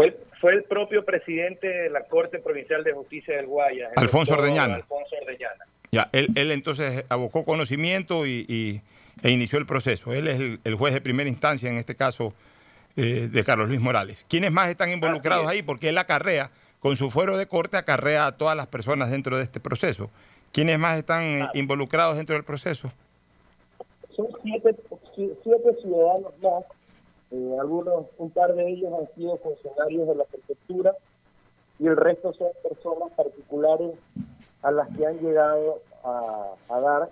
Fue 0.10 0.18
fue 0.41 0.54
el 0.54 0.64
propio 0.64 1.06
presidente 1.06 1.68
de 1.68 1.89
la 1.91 2.04
Corte 2.06 2.39
Provincial 2.39 2.84
de 2.84 2.93
Justicia 2.93 3.36
del 3.36 3.45
Guayas, 3.45 3.91
Alfonso 3.95 4.34
Ordeñana. 4.34 4.76
Alfonso 4.76 5.16
Ordeñana. 5.22 5.66
Ya, 5.91 6.10
él, 6.14 6.30
él 6.36 6.52
entonces 6.52 7.06
abocó 7.10 7.45
conocimiento 7.45 8.26
y, 8.26 8.45
y- 8.49 8.82
e 9.22 9.30
inició 9.30 9.60
el 9.60 9.68
proceso. 9.68 10.14
Él 10.14 10.28
es 10.28 10.39
el, 10.39 10.60
el 10.64 10.74
juez 10.76 10.95
de 10.95 11.02
primera 11.02 11.30
instancia, 11.30 11.70
en 11.70 11.78
este 11.78 11.93
caso, 11.93 12.34
eh, 12.95 13.28
de 13.32 13.43
Carlos 13.43 13.68
Luis 13.68 13.82
Morales. 13.82 14.26
¿Quiénes 14.28 14.52
más 14.52 14.70
están 14.70 14.89
involucrados 14.89 15.47
ahí? 15.47 15.62
Porque 15.62 15.89
él 15.89 15.97
acarrea, 15.99 16.49
con 16.80 16.95
su 16.95 17.12
fuero 17.12 17.38
de 17.38 17.45
corte, 17.45 17.78
acarrea 17.78 18.26
a 18.26 18.36
todas 18.38 18.58
las 18.58 18.66
personas 18.66 19.12
dentro 19.12 19.38
de 19.38 19.43
este 19.43 19.60
proceso. 19.60 20.10
¿Quiénes 20.52 20.80
más 20.80 20.97
están 20.97 21.24
eh, 21.24 21.47
involucrados 21.54 22.18
dentro 22.18 22.34
del 22.34 22.43
proceso? 22.45 22.91
Son 24.16 24.26
siete, 24.41 24.76
si- 25.16 25.32
siete 25.43 25.70
ciudadanos 25.84 26.34
más, 26.41 26.64
eh, 27.32 27.57
algunos, 27.59 28.05
un 28.17 28.29
par 28.32 28.53
de 28.55 28.69
ellos 28.69 28.91
han 28.99 29.13
sido 29.15 29.38
funcionarios 29.38 30.07
de 30.07 30.15
la 30.15 30.25
prefectura 30.25 30.93
y 31.79 31.88
el 31.88 31.97
resto 31.97 32.34
son 32.34 32.49
personas 32.61 33.11
particulares 33.15 33.91
a 34.61 34.71
las 34.71 34.88
que 34.95 35.05
han 35.07 35.17
llegado 35.19 35.79
a, 36.03 36.53
a 36.69 36.79
dar 36.79 37.09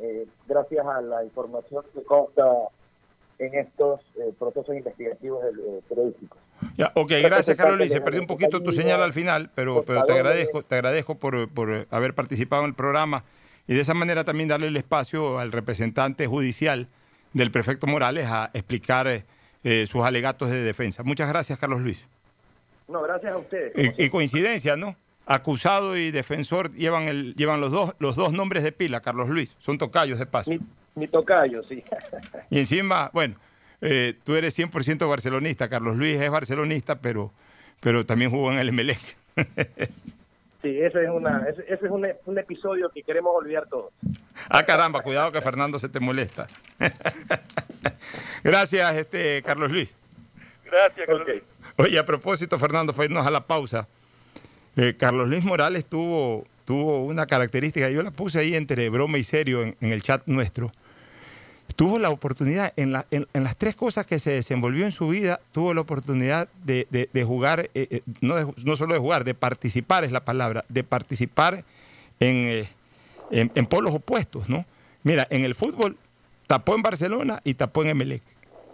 eh, 0.00 0.26
gracias 0.46 0.86
a 0.86 1.00
la 1.00 1.24
información 1.24 1.84
que 1.92 2.02
consta 2.02 2.44
en 3.38 3.54
estos 3.54 4.00
eh, 4.16 4.32
procesos 4.38 4.76
investigativos 4.76 5.44
eh, 5.44 5.80
periodísticos. 5.88 6.38
Ya, 6.76 6.92
ok, 6.94 7.12
gracias 7.22 7.56
Carlos 7.56 7.78
Luis. 7.78 7.92
Se 7.92 8.00
perdió 8.00 8.20
un 8.20 8.26
poquito 8.26 8.62
tu 8.62 8.72
señal 8.72 9.02
al 9.02 9.12
final, 9.12 9.50
pero, 9.54 9.84
pero 9.84 10.04
te 10.04 10.12
agradezco, 10.12 10.62
te 10.62 10.74
agradezco 10.74 11.16
por, 11.18 11.48
por 11.52 11.86
haber 11.90 12.14
participado 12.14 12.62
en 12.62 12.70
el 12.70 12.74
programa 12.74 13.24
y 13.66 13.74
de 13.74 13.80
esa 13.80 13.94
manera 13.94 14.24
también 14.24 14.48
darle 14.48 14.66
el 14.68 14.76
espacio 14.76 15.38
al 15.38 15.52
representante 15.52 16.26
judicial 16.26 16.88
del 17.32 17.50
prefecto 17.50 17.86
Morales 17.86 18.26
a 18.28 18.50
explicar 18.54 19.24
eh, 19.64 19.86
sus 19.86 20.04
alegatos 20.04 20.50
de 20.50 20.62
defensa. 20.62 21.02
Muchas 21.02 21.28
gracias, 21.28 21.58
Carlos 21.58 21.80
Luis. 21.80 22.06
No, 22.88 23.02
gracias 23.02 23.32
a 23.32 23.36
ustedes. 23.38 23.94
Y, 23.98 24.04
y 24.04 24.08
coincidencia, 24.10 24.76
¿no? 24.76 24.96
Acusado 25.26 25.96
y 25.96 26.10
defensor 26.10 26.72
llevan 26.72 27.04
el, 27.04 27.34
llevan 27.34 27.60
los 27.60 27.70
dos, 27.70 27.94
los 27.98 28.16
dos 28.16 28.32
nombres 28.32 28.62
de 28.62 28.72
pila, 28.72 29.00
Carlos 29.00 29.28
Luis. 29.28 29.56
Son 29.58 29.76
tocayos 29.76 30.18
de 30.18 30.26
paso. 30.26 30.52
Mi 30.94 31.06
tocayo, 31.06 31.62
sí. 31.62 31.84
Y 32.50 32.58
encima, 32.58 33.10
bueno, 33.12 33.36
eh, 33.80 34.14
tú 34.24 34.34
eres 34.34 34.58
100% 34.58 35.08
barcelonista, 35.08 35.68
Carlos 35.68 35.96
Luis 35.96 36.20
es 36.20 36.30
barcelonista, 36.30 37.00
pero, 37.00 37.32
pero 37.80 38.04
también 38.04 38.30
jugó 38.30 38.52
en 38.52 38.58
el 38.58 38.70
Emelec. 38.70 38.98
Sí, 40.62 40.76
ese 40.80 41.04
es, 41.04 41.10
una, 41.10 41.46
ese, 41.48 41.62
ese 41.62 41.86
es 41.86 41.90
un, 41.90 42.06
un 42.26 42.38
episodio 42.38 42.90
que 42.90 43.02
queremos 43.02 43.32
olvidar 43.34 43.68
todos. 43.68 43.92
ah, 44.48 44.64
caramba, 44.64 45.02
cuidado 45.02 45.30
que 45.30 45.40
Fernando 45.40 45.78
se 45.78 45.88
te 45.88 46.00
molesta. 46.00 46.48
Gracias, 48.42 48.96
este 48.96 49.42
Carlos 49.42 49.70
Luis. 49.70 49.94
Gracias, 50.64 51.06
Carlos 51.06 51.26
Luis. 51.26 51.42
Oye, 51.76 51.98
a 51.98 52.04
propósito, 52.04 52.58
Fernando, 52.58 52.92
para 52.92 53.04
irnos 53.04 53.26
a 53.26 53.30
la 53.30 53.46
pausa, 53.46 53.86
eh, 54.76 54.94
Carlos 54.98 55.28
Luis 55.28 55.44
Morales 55.44 55.84
tuvo, 55.86 56.44
tuvo 56.64 57.04
una 57.04 57.26
característica, 57.26 57.88
yo 57.90 58.02
la 58.02 58.10
puse 58.10 58.40
ahí 58.40 58.54
entre 58.56 58.88
broma 58.90 59.18
y 59.18 59.22
serio 59.22 59.62
en, 59.62 59.76
en 59.80 59.92
el 59.92 60.02
chat 60.02 60.22
nuestro. 60.26 60.72
Tuvo 61.78 62.00
la 62.00 62.10
oportunidad, 62.10 62.72
en, 62.74 62.92
en- 63.12 63.28
en 63.32 63.44
las 63.44 63.56
tres 63.56 63.76
cosas 63.76 64.04
que 64.04 64.18
se 64.18 64.32
desenvolvió 64.32 64.84
en 64.84 64.90
su 64.90 65.06
vida, 65.06 65.38
tuvo 65.52 65.74
la 65.74 65.80
oportunidad 65.82 66.48
de, 66.64 66.88
jugar, 67.24 67.70
eh, 67.72 67.86
eh, 67.88 68.00
no, 68.20 68.34
solo 68.74 68.94
de 68.94 68.98
jugar, 68.98 69.22
de 69.22 69.34
participar 69.34 70.02
es 70.02 70.10
la 70.10 70.24
palabra, 70.24 70.64
de 70.68 70.82
participar 70.82 71.64
en, 72.18 72.34
eh, 72.36 72.68
en, 73.30 73.52
en 73.54 73.66
polos 73.66 73.94
opuestos, 73.94 74.48
¿no? 74.48 74.66
Mira, 75.04 75.28
en 75.30 75.44
el 75.44 75.54
fútbol 75.54 75.96
tapó 76.48 76.74
en 76.74 76.82
Barcelona 76.82 77.40
y 77.44 77.54
tapó 77.54 77.84
en 77.84 77.90
Emelec. 77.90 78.22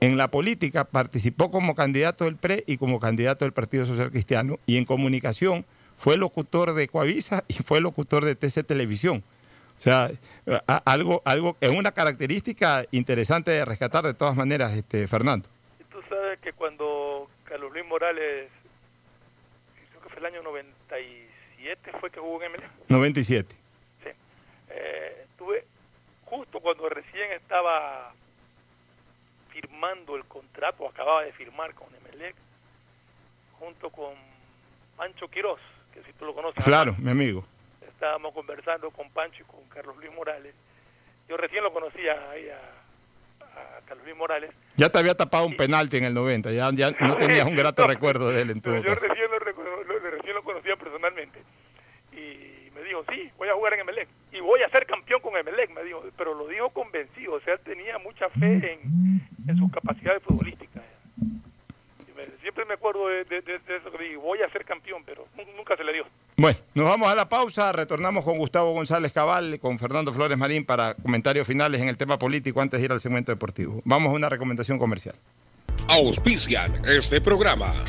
En 0.00 0.16
la 0.16 0.28
política 0.30 0.84
participó 0.84 1.50
como 1.50 1.74
candidato 1.74 2.24
del 2.24 2.36
PRE 2.36 2.64
y 2.66 2.78
como 2.78 3.00
candidato 3.00 3.44
del 3.44 3.52
Partido 3.52 3.84
Social 3.84 4.10
Cristiano. 4.12 4.58
Y 4.64 4.78
en 4.78 4.86
comunicación 4.86 5.66
fue 5.98 6.16
locutor 6.16 6.72
de 6.72 6.88
Coavisa 6.88 7.44
y 7.48 7.54
fue 7.54 7.82
locutor 7.82 8.24
de 8.24 8.34
TC 8.34 8.64
Televisión. 8.64 9.22
O 9.76 9.80
sea, 9.80 10.10
algo, 10.84 11.22
algo 11.24 11.56
es 11.60 11.70
una 11.70 11.92
característica 11.92 12.84
interesante 12.90 13.50
de 13.50 13.64
rescatar 13.64 14.04
de 14.04 14.14
todas 14.14 14.36
maneras, 14.36 14.72
este, 14.72 15.06
Fernando. 15.06 15.48
Y 15.80 15.84
tú 15.84 16.00
sabes 16.08 16.38
que 16.40 16.52
cuando 16.52 17.28
Carlos 17.44 17.72
Luis 17.72 17.84
Morales, 17.84 18.48
creo 19.90 20.02
que 20.02 20.08
fue 20.08 20.18
el 20.20 20.26
año 20.26 20.42
97, 20.42 21.92
fue 22.00 22.10
que 22.10 22.20
jugó 22.20 22.42
en 22.42 22.52
MLE. 22.52 22.68
97. 22.88 23.56
Eh, 24.70 25.26
tuve, 25.36 25.64
justo 26.24 26.60
cuando 26.60 26.88
recién 26.88 27.32
estaba 27.32 28.12
firmando 29.50 30.16
el 30.16 30.24
contrato, 30.24 30.88
acababa 30.88 31.22
de 31.22 31.32
firmar 31.32 31.74
con 31.74 31.86
Emelec, 31.94 32.34
junto 33.58 33.90
con 33.90 34.14
Pancho 34.96 35.28
Quirós, 35.28 35.60
que 35.92 36.02
si 36.02 36.12
tú 36.14 36.24
lo 36.24 36.34
conoces. 36.34 36.64
Claro, 36.64 36.96
mi 36.98 37.10
amigo. 37.10 37.44
Estábamos 38.04 38.34
conversando 38.34 38.90
con 38.90 39.08
Pancho 39.12 39.42
y 39.42 39.46
con 39.50 39.64
Carlos 39.70 39.96
Luis 39.96 40.12
Morales. 40.14 40.54
Yo 41.26 41.38
recién 41.38 41.64
lo 41.64 41.72
conocía 41.72 42.12
ahí 42.30 42.50
a, 42.50 42.58
a 43.40 43.80
Carlos 43.86 44.04
Luis 44.04 44.14
Morales. 44.18 44.50
Ya 44.76 44.90
te 44.90 44.98
había 44.98 45.14
tapado 45.14 45.46
un 45.46 45.56
penalti 45.56 45.96
en 45.96 46.04
el 46.04 46.12
90, 46.12 46.52
ya, 46.52 46.68
ya 46.74 46.90
no 47.00 47.16
tenías 47.16 47.46
un 47.46 47.56
grato 47.56 47.86
recuerdo 47.86 48.28
de 48.28 48.42
él 48.42 48.50
en 48.50 48.60
todo 48.60 48.76
Yo 48.76 48.92
caso. 48.94 49.08
recién 49.08 49.30
lo, 49.30 49.38
reco- 49.40 49.84
lo- 49.86 50.10
recién 50.10 50.34
lo 50.34 50.42
conocía 50.44 50.76
personalmente. 50.76 51.38
Y 52.12 52.68
me 52.74 52.82
dijo, 52.82 53.02
sí, 53.10 53.30
voy 53.38 53.48
a 53.48 53.54
jugar 53.54 53.72
en 53.72 53.80
Emelec. 53.80 54.06
Y 54.32 54.40
voy 54.40 54.60
a 54.62 54.68
ser 54.68 54.84
campeón 54.84 55.22
con 55.22 55.34
Emelec, 55.38 55.70
me 55.70 55.82
dijo. 55.82 56.04
Pero 56.18 56.34
lo 56.34 56.46
dijo 56.46 56.68
convencido, 56.68 57.32
o 57.32 57.40
sea, 57.40 57.56
tenía 57.56 57.96
mucha 58.00 58.28
fe 58.28 58.74
en, 58.74 59.22
en 59.48 59.56
sus 59.56 59.72
capacidades 59.72 60.22
futbolísticas. 60.24 60.82
Y 61.22 62.12
me- 62.14 62.26
siempre 62.42 62.66
me 62.66 62.74
acuerdo 62.74 63.08
de, 63.08 63.24
de- 63.24 63.40
de- 63.40 63.58
de 63.60 63.76
eso 63.78 63.90
que 63.90 64.04
dije, 64.04 64.16
voy 64.18 64.42
a 64.42 64.50
ser 64.50 64.66
campeón, 64.66 65.02
pero 65.06 65.26
nu- 65.38 65.50
nunca 65.56 65.74
se 65.74 65.84
le 65.84 65.94
dio. 65.94 66.04
Bueno, 66.36 66.58
nos 66.74 66.88
vamos 66.88 67.08
a 67.08 67.14
la 67.14 67.28
pausa, 67.28 67.70
retornamos 67.70 68.24
con 68.24 68.38
Gustavo 68.38 68.72
González 68.72 69.12
Cabal, 69.12 69.60
con 69.60 69.78
Fernando 69.78 70.12
Flores 70.12 70.36
Marín 70.36 70.64
para 70.64 70.94
comentarios 70.94 71.46
finales 71.46 71.80
en 71.80 71.88
el 71.88 71.96
tema 71.96 72.18
político 72.18 72.60
antes 72.60 72.80
de 72.80 72.86
ir 72.86 72.92
al 72.92 72.98
segmento 72.98 73.30
deportivo. 73.30 73.80
Vamos 73.84 74.10
a 74.10 74.16
una 74.16 74.28
recomendación 74.28 74.76
comercial. 74.76 75.14
Auspician 75.86 76.84
este 76.86 77.20
programa. 77.20 77.84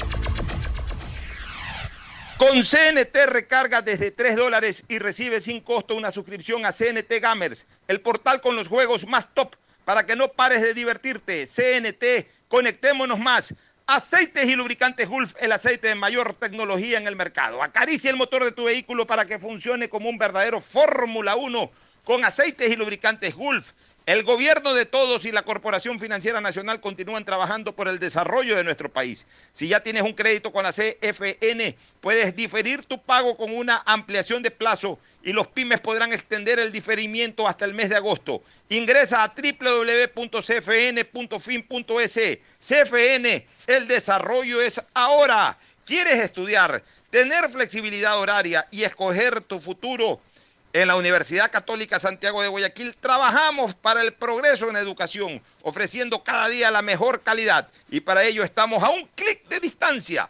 Con 2.37 2.61
CNT 2.61 3.15
recarga 3.25 3.81
desde 3.81 4.11
3 4.11 4.35
dólares 4.35 4.83
y 4.89 4.99
recibe 4.99 5.39
sin 5.39 5.61
costo 5.61 5.95
una 5.95 6.11
suscripción 6.11 6.67
a 6.67 6.71
CNT 6.71 7.19
Gamers, 7.19 7.65
el 7.87 7.99
portal 7.99 8.41
con 8.41 8.55
los 8.55 8.67
juegos 8.67 9.07
más 9.07 9.33
top 9.33 9.55
para 9.85 10.05
que 10.05 10.15
no 10.15 10.27
pares 10.27 10.61
de 10.61 10.75
divertirte. 10.75 11.47
CNT, 11.47 12.27
conectémonos 12.47 13.17
más. 13.17 13.55
Aceites 13.87 14.45
y 14.47 14.55
lubricantes 14.55 15.07
Gulf, 15.07 15.35
el 15.39 15.51
aceite 15.51 15.89
de 15.89 15.93
mayor 15.93 16.33
tecnología 16.33 16.97
en 16.97 17.05
el 17.05 17.15
mercado. 17.15 17.61
Acaricia 17.61 18.09
el 18.09 18.15
motor 18.15 18.43
de 18.43 18.51
tu 18.51 18.63
vehículo 18.63 19.05
para 19.05 19.25
que 19.25 19.37
funcione 19.37 19.89
como 19.89 20.09
un 20.09 20.17
verdadero 20.17 20.59
Fórmula 20.59 21.35
1 21.35 21.71
con 22.03 22.25
aceites 22.25 22.71
y 22.71 22.75
lubricantes 22.75 23.35
Gulf. 23.35 23.73
El 24.07 24.23
gobierno 24.23 24.73
de 24.73 24.87
todos 24.87 25.25
y 25.25 25.31
la 25.31 25.43
Corporación 25.43 25.99
Financiera 25.99 26.41
Nacional 26.41 26.79
continúan 26.79 27.25
trabajando 27.25 27.75
por 27.75 27.87
el 27.87 27.99
desarrollo 27.99 28.55
de 28.55 28.63
nuestro 28.63 28.91
país. 28.91 29.27
Si 29.51 29.67
ya 29.67 29.81
tienes 29.81 30.01
un 30.01 30.13
crédito 30.13 30.51
con 30.51 30.63
la 30.63 30.71
CFN, 30.71 31.77
puedes 32.01 32.35
diferir 32.35 32.83
tu 32.85 32.99
pago 32.99 33.37
con 33.37 33.55
una 33.55 33.83
ampliación 33.85 34.41
de 34.41 34.49
plazo 34.49 34.97
y 35.25 35.33
los 35.33 35.47
pymes 35.47 35.81
podrán 35.81 36.13
extender 36.13 36.59
el 36.59 36.71
diferimiento 36.71 37.47
hasta 37.47 37.65
el 37.65 37.73
mes 37.73 37.89
de 37.89 37.95
agosto. 37.95 38.43
Ingresa 38.69 39.23
a 39.23 39.33
www.cfn.fin.es. 39.35 40.39
CFN, 42.61 43.47
el 43.65 43.87
desarrollo 43.87 44.61
es 44.61 44.79
ahora. 44.93 45.57
¿Quieres 45.83 46.19
estudiar, 46.19 46.83
tener 47.09 47.49
flexibilidad 47.49 48.19
horaria 48.19 48.67
y 48.69 48.83
escoger 48.83 49.41
tu 49.41 49.59
futuro? 49.59 50.21
En 50.73 50.87
la 50.89 50.95
Universidad 50.95 51.51
Católica 51.51 51.99
Santiago 51.99 52.41
de 52.41 52.49
Guayaquil 52.49 52.95
trabajamos 52.99 53.73
para 53.73 54.01
el 54.01 54.13
progreso 54.13 54.69
en 54.69 54.75
educación, 54.75 55.41
ofreciendo 55.63 56.23
cada 56.23 56.49
día 56.49 56.69
la 56.69 56.81
mejor 56.81 57.21
calidad 57.21 57.69
y 57.89 58.01
para 58.01 58.25
ello 58.25 58.43
estamos 58.43 58.83
a 58.83 58.89
un 58.89 59.07
clic 59.15 59.47
de 59.47 59.59
distancia. 59.61 60.29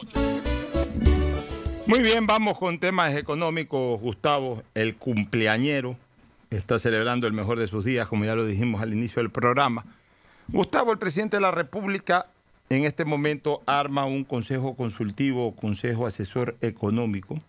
Muy 1.87 1.99
bien, 1.99 2.27
vamos 2.27 2.59
con 2.59 2.79
temas 2.79 3.15
económicos. 3.15 3.99
Gustavo, 3.99 4.61
el 4.75 4.95
cumpleañero, 4.95 5.97
está 6.51 6.77
celebrando 6.77 7.25
el 7.25 7.33
mejor 7.33 7.57
de 7.57 7.65
sus 7.65 7.83
días, 7.83 8.07
como 8.07 8.23
ya 8.23 8.35
lo 8.35 8.45
dijimos 8.45 8.81
al 8.81 8.93
inicio 8.93 9.21
del 9.21 9.31
programa. 9.31 9.83
Gustavo, 10.47 10.91
el 10.91 10.99
presidente 10.99 11.37
de 11.37 11.41
la 11.41 11.51
República, 11.51 12.27
en 12.69 12.85
este 12.85 13.03
momento 13.03 13.63
arma 13.65 14.05
un 14.05 14.23
consejo 14.23 14.75
consultivo, 14.75 15.55
consejo 15.55 16.05
asesor 16.05 16.55
económico, 16.61 17.39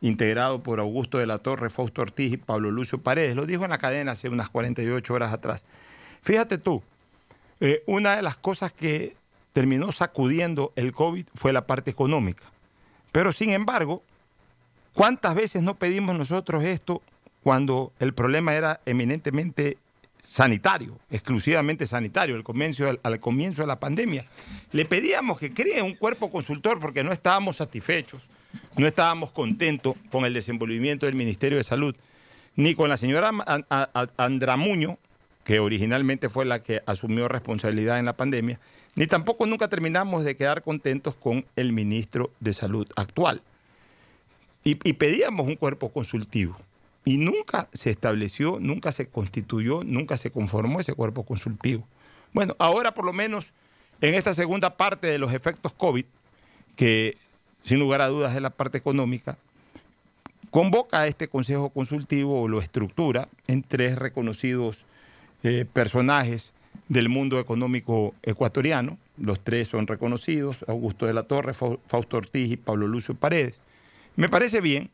integrado 0.00 0.64
por 0.64 0.80
Augusto 0.80 1.18
de 1.18 1.26
la 1.26 1.38
Torre, 1.38 1.70
Fausto 1.70 2.02
Ortiz 2.02 2.32
y 2.32 2.38
Pablo 2.38 2.72
Lucio 2.72 2.98
Paredes. 2.98 3.36
Lo 3.36 3.46
dijo 3.46 3.64
en 3.64 3.70
la 3.70 3.78
cadena 3.78 4.12
hace 4.12 4.28
unas 4.28 4.48
48 4.48 5.14
horas 5.14 5.32
atrás. 5.32 5.64
Fíjate 6.22 6.58
tú, 6.58 6.82
eh, 7.60 7.84
una 7.86 8.16
de 8.16 8.22
las 8.22 8.36
cosas 8.36 8.72
que 8.72 9.14
terminó 9.52 9.92
sacudiendo 9.92 10.72
el 10.74 10.92
COVID 10.92 11.26
fue 11.34 11.52
la 11.52 11.66
parte 11.66 11.92
económica. 11.92 12.44
Pero 13.12 13.32
sin 13.32 13.50
embargo, 13.50 14.02
¿cuántas 14.94 15.34
veces 15.34 15.62
no 15.62 15.74
pedimos 15.74 16.16
nosotros 16.16 16.64
esto 16.64 17.02
cuando 17.42 17.92
el 17.98 18.14
problema 18.14 18.54
era 18.54 18.80
eminentemente 18.86 19.78
sanitario, 20.22 20.98
exclusivamente 21.10 21.86
sanitario, 21.86 22.36
al 22.36 22.44
comienzo, 23.20 23.62
de 23.62 23.66
la 23.66 23.80
pandemia? 23.80 24.24
Le 24.72 24.84
pedíamos 24.84 25.38
que 25.38 25.52
cree 25.52 25.82
un 25.82 25.94
cuerpo 25.94 26.30
consultor 26.30 26.78
porque 26.80 27.02
no 27.02 27.12
estábamos 27.12 27.56
satisfechos, 27.56 28.22
no 28.76 28.86
estábamos 28.86 29.30
contentos 29.30 29.94
con 30.10 30.24
el 30.24 30.34
desenvolvimiento 30.34 31.06
del 31.06 31.14
Ministerio 31.14 31.58
de 31.58 31.64
Salud, 31.64 31.96
ni 32.56 32.74
con 32.74 32.88
la 32.88 32.96
señora 32.96 33.30
Andramuño, 34.16 34.98
que 35.44 35.58
originalmente 35.58 36.28
fue 36.28 36.44
la 36.44 36.62
que 36.62 36.82
asumió 36.86 37.26
responsabilidad 37.26 37.98
en 37.98 38.04
la 38.04 38.16
pandemia, 38.16 38.60
ni 38.94 39.06
tampoco 39.06 39.46
nunca 39.46 39.68
terminamos 39.68 40.24
de 40.24 40.36
quedar 40.36 40.62
contentos 40.62 41.14
con 41.16 41.46
el 41.56 41.72
ministro 41.72 42.30
de 42.40 42.52
Salud 42.52 42.86
actual. 42.96 43.42
Y, 44.62 44.74
pedíamos 44.74 45.46
un 45.46 45.56
cuerpo 45.56 45.90
consultivo. 45.90 46.54
Y 47.06 47.16
nunca 47.16 47.68
se 47.72 47.88
estableció, 47.88 48.58
nunca 48.60 48.92
se 48.92 49.08
constituyó, 49.08 49.82
nunca 49.84 50.18
se 50.18 50.30
conformó 50.30 50.80
ese 50.80 50.92
cuerpo 50.92 51.24
consultivo. 51.24 51.86
Bueno, 52.34 52.54
ahora 52.58 52.92
por 52.92 53.06
lo 53.06 53.14
menos 53.14 53.52
en 54.02 54.14
esta 54.14 54.34
segunda 54.34 54.76
parte 54.76 55.06
de 55.06 55.18
los 55.18 55.32
efectos 55.32 55.72
COVID, 55.72 56.04
que 56.76 57.16
sin 57.62 57.78
lugar 57.78 58.02
a 58.02 58.08
dudas 58.08 58.34
es 58.34 58.42
la 58.42 58.50
parte 58.50 58.76
económica, 58.76 59.38
convoca 60.50 61.00
a 61.00 61.06
este 61.06 61.28
Consejo 61.28 61.70
Consultivo 61.70 62.42
o 62.42 62.48
lo 62.48 62.60
estructura 62.60 63.28
en 63.46 63.62
tres 63.62 63.96
reconocidos 63.96 64.84
eh, 65.42 65.64
personajes 65.72 66.52
del 66.90 67.08
mundo 67.08 67.38
económico 67.38 68.14
ecuatoriano. 68.22 68.98
Los 69.16 69.40
tres 69.40 69.68
son 69.68 69.86
reconocidos, 69.86 70.64
Augusto 70.66 71.06
de 71.06 71.14
la 71.14 71.22
Torre, 71.22 71.54
Fausto 71.54 72.16
Ortiz 72.16 72.50
y 72.50 72.56
Pablo 72.56 72.88
Lucio 72.88 73.14
Paredes. 73.14 73.60
Me 74.16 74.28
parece 74.28 74.60
bien, 74.60 74.90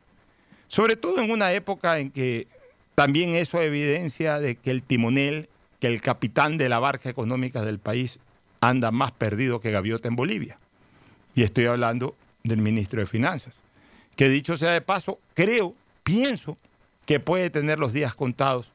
sobre 0.68 0.97
todo 0.97 1.20
en 1.23 1.31
una 1.31 1.52
época 1.55 1.98
en 1.98 2.10
que 2.10 2.48
también 2.94 3.35
eso 3.35 3.62
evidencia 3.62 4.39
de 4.39 4.56
que 4.56 4.70
el 4.70 4.82
timonel, 4.82 5.48
que 5.81 5.86
el 5.86 6.02
capitán 6.02 6.59
de 6.59 6.68
la 6.68 6.78
barca 6.78 7.09
económica 7.09 7.64
del 7.64 7.78
país 7.78 8.18
anda 8.60 8.90
más 8.90 9.12
perdido 9.12 9.60
que 9.60 9.70
gaviota 9.70 10.06
en 10.06 10.16
Bolivia. 10.16 10.59
Y 11.35 11.44
estoy 11.44 11.64
hablando 11.64 12.14
del 12.44 12.59
ministro 12.59 13.01
de 13.01 13.06
Finanzas, 13.06 13.55
que 14.16 14.28
dicho 14.28 14.59
sea 14.59 14.73
de 14.73 14.82
paso, 14.82 15.18
creo, 15.32 15.74
pienso 16.05 16.59
que 17.06 17.20
puede 17.20 17.48
tener 17.48 17.78
los 17.78 17.94
días 17.94 18.14
contados 18.14 18.74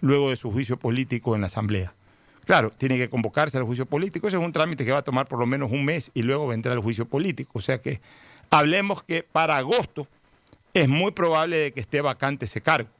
luego 0.00 0.30
de 0.30 0.36
su 0.36 0.50
juicio 0.50 0.78
político 0.78 1.34
en 1.34 1.42
la 1.42 1.48
Asamblea. 1.48 1.92
Claro, 2.44 2.70
tiene 2.70 2.98
que 2.98 3.08
convocarse 3.08 3.56
al 3.56 3.64
juicio 3.64 3.86
político. 3.86 4.28
Ese 4.28 4.36
es 4.36 4.42
un 4.42 4.52
trámite 4.52 4.84
que 4.84 4.92
va 4.92 4.98
a 4.98 5.04
tomar 5.04 5.26
por 5.26 5.38
lo 5.38 5.46
menos 5.46 5.70
un 5.70 5.84
mes 5.84 6.10
y 6.14 6.22
luego 6.22 6.46
vendrá 6.46 6.72
el 6.72 6.80
juicio 6.80 7.06
político. 7.06 7.52
O 7.54 7.60
sea 7.60 7.80
que 7.80 8.00
hablemos 8.50 9.02
que 9.02 9.22
para 9.22 9.56
agosto 9.56 10.06
es 10.74 10.88
muy 10.88 11.12
probable 11.12 11.56
de 11.56 11.72
que 11.72 11.80
esté 11.80 12.00
vacante 12.00 12.44
ese 12.44 12.60
cargo 12.60 12.90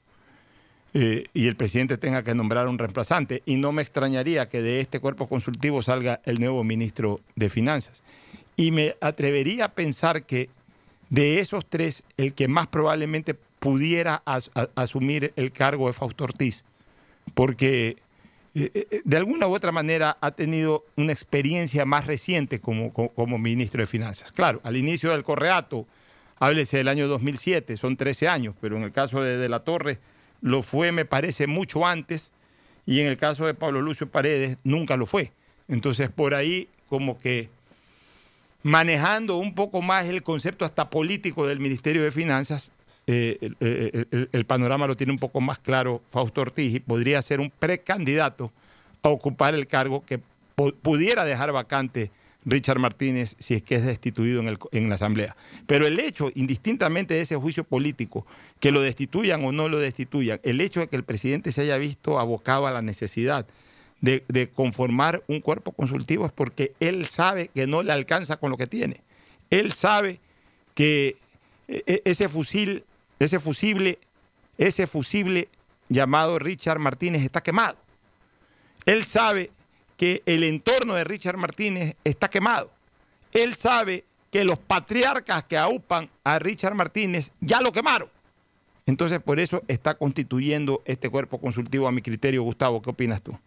eh, 0.95 1.27
y 1.35 1.49
el 1.49 1.57
presidente 1.57 1.99
tenga 1.99 2.23
que 2.23 2.35
nombrar 2.35 2.69
un 2.69 2.79
reemplazante. 2.79 3.43
Y 3.45 3.57
no 3.57 3.73
me 3.73 3.83
extrañaría 3.83 4.49
que 4.49 4.63
de 4.63 4.81
este 4.81 5.01
cuerpo 5.01 5.29
consultivo 5.29 5.83
salga 5.83 6.21
el 6.25 6.41
nuevo 6.41 6.65
ministro 6.65 7.21
de 7.37 7.49
Finanzas. 7.51 8.03
Y 8.57 8.71
me 8.71 8.97
atrevería 9.01 9.67
a 9.67 9.73
pensar 9.73 10.25
que 10.25 10.49
de 11.11 11.41
esos 11.41 11.67
tres, 11.67 12.05
el 12.17 12.35
que 12.35 12.49
más 12.49 12.69
probablemente 12.69 13.35
pudiera 13.35 14.23
asumir 14.75 15.33
el 15.37 15.53
cargo 15.53 15.91
es 15.91 15.97
Fausto 15.97 16.25
Ortiz 16.25 16.65
porque 17.33 17.97
de 18.55 19.17
alguna 19.17 19.49
u 19.49 19.55
otra 19.55 19.73
manera 19.73 20.17
ha 20.21 20.31
tenido 20.31 20.85
una 20.97 21.13
experiencia 21.13 21.85
más 21.85 22.07
reciente 22.07 22.61
como, 22.61 22.93
como, 22.93 23.39
ministro 23.39 23.81
de 23.81 23.87
Finanzas. 23.87 24.31
Claro, 24.31 24.61
al 24.63 24.77
inicio 24.77 25.11
del 25.11 25.25
correato, 25.25 25.89
háblese 26.39 26.77
del 26.77 26.89
año 26.89 27.09
2007, 27.09 27.77
son 27.77 27.97
13 27.97 28.29
años, 28.29 28.55
pero 28.61 28.77
en 28.77 28.85
el 28.85 28.93
caso 28.93 29.21
de 29.21 29.39
De 29.39 29.49
la 29.49 29.61
Torre 29.61 29.99
lo 30.41 30.63
fue, 30.63 30.93
me 30.93 31.05
parece, 31.05 31.49
mucho 31.49 31.85
antes, 31.85 32.31
y 32.87 33.01
en 33.01 33.07
el 33.07 33.17
caso 33.17 33.47
de 33.47 33.55
Pablo 33.55 33.81
Lucio 33.81 34.09
Paredes 34.09 34.59
nunca 34.63 34.97
lo 34.97 35.07
fue. 35.07 35.33
Entonces, 35.67 36.11
por 36.11 36.35
ahí, 36.35 36.69
como 36.89 37.19
que 37.19 37.49
manejando 38.63 39.37
un 39.37 39.55
poco 39.55 39.83
más 39.83 40.07
el 40.07 40.23
concepto 40.23 40.65
hasta 40.65 40.91
político 40.91 41.47
del 41.47 41.61
Ministerio 41.61 42.05
de 42.05 42.11
Finanzas, 42.11 42.71
eh, 43.07 44.29
el, 44.33 44.45
panorama 44.47 44.87
lo 44.87 44.97
tiene 44.97 45.13
un 45.13 45.19
poco 45.19 45.41
más 45.41 45.59
claro 45.59 46.03
Fausto 46.09 46.41
Ortiz 46.41 46.75
y 46.75 46.81
podría 46.81 47.21
ser 47.23 47.41
un 47.41 47.51
precandidato 47.51 48.51
a 49.03 49.09
ocupar 49.11 49.55
el 49.55 49.67
cargo 49.67 50.05
que 50.07 50.21
pudiera 50.55 51.25
dejar 51.25 51.53
vacante 51.53 52.11
Richard 52.47 52.79
Martínez 52.79 53.37
si 53.39 53.55
es 53.55 53.63
que 53.63 53.75
es 53.75 53.85
destituido 53.85 54.41
en, 54.41 54.59
en, 54.73 54.89
la 54.89 54.95
Asamblea. 54.95 55.37
Pero 55.67 55.87
el 55.87 55.99
hecho, 56.01 56.31
indistintamente 56.35 57.15
de 57.15 57.23
ese 57.23 57.37
juicio 57.37 57.65
político, 57.65 58.27
que 58.61 58.73
lo 58.73 58.81
destituyan 58.81 59.45
o 59.45 59.53
no 59.53 59.69
lo 59.69 59.79
destituyan, 59.79 60.41
el 60.43 60.61
hecho 60.61 60.81
de 60.81 60.89
que 60.89 60.97
el 60.97 61.05
presidente 61.05 61.53
se 61.53 61.63
haya 61.63 61.77
visto 61.79 62.19
abocado 62.19 62.67
a 62.67 62.71
la 62.71 62.83
necesidad 62.83 63.47
de, 64.05 64.51
conformar 64.55 65.23
un 65.29 65.41
cuerpo 65.41 65.73
consultivo 65.73 66.27
es 66.27 66.33
porque 66.33 66.75
él 66.81 67.07
sabe 67.07 67.49
que 67.49 67.67
no 67.67 67.83
le 67.83 67.93
alcanza 67.93 68.37
con 68.37 68.51
lo 68.51 68.57
que 68.57 68.67
tiene. 68.67 69.01
Él 69.51 69.73
sabe 69.73 70.21
que 70.75 71.17
e, 71.69 72.03
ese 72.05 72.29
fusil 72.29 72.85
ese 73.19 73.39
fusible, 73.39 73.99
ese 74.59 74.87
fusible 74.87 75.49
llamado 75.89 76.39
Richard 76.39 76.79
Martínez 76.79 77.23
está 77.23 77.43
quemado. 77.43 77.77
Él 78.87 79.05
sabe 79.05 79.51
que 79.97 80.23
el 80.27 80.45
entorno 80.45 80.95
de 80.95 81.05
Richard 81.05 81.37
Martínez 81.37 81.97
está 82.05 82.29
quemado. 82.29 82.71
Él 83.33 83.55
sabe 83.55 84.05
que 84.31 84.45
los 84.45 84.59
patriarcas 84.59 85.45
que 85.45 85.57
aupan 85.57 86.11
a 86.25 86.39
Richard 86.39 86.75
Martínez 86.75 87.33
ya 87.41 87.61
lo 87.61 87.73
quemaron. 87.73 88.09
Entonces, 88.87 89.21
por 89.21 89.41
eso 89.41 89.63
está 89.67 89.95
constituyendo 89.95 90.83
este 90.85 91.09
cuerpo 91.09 91.39
consultivo 91.39 91.89
a 91.89 91.93
mi 91.93 92.03
criterio. 92.03 92.43
Gustavo, 92.43 92.83
¿qué 92.83 92.91
opinas 92.91 93.23
tú? 93.23 93.39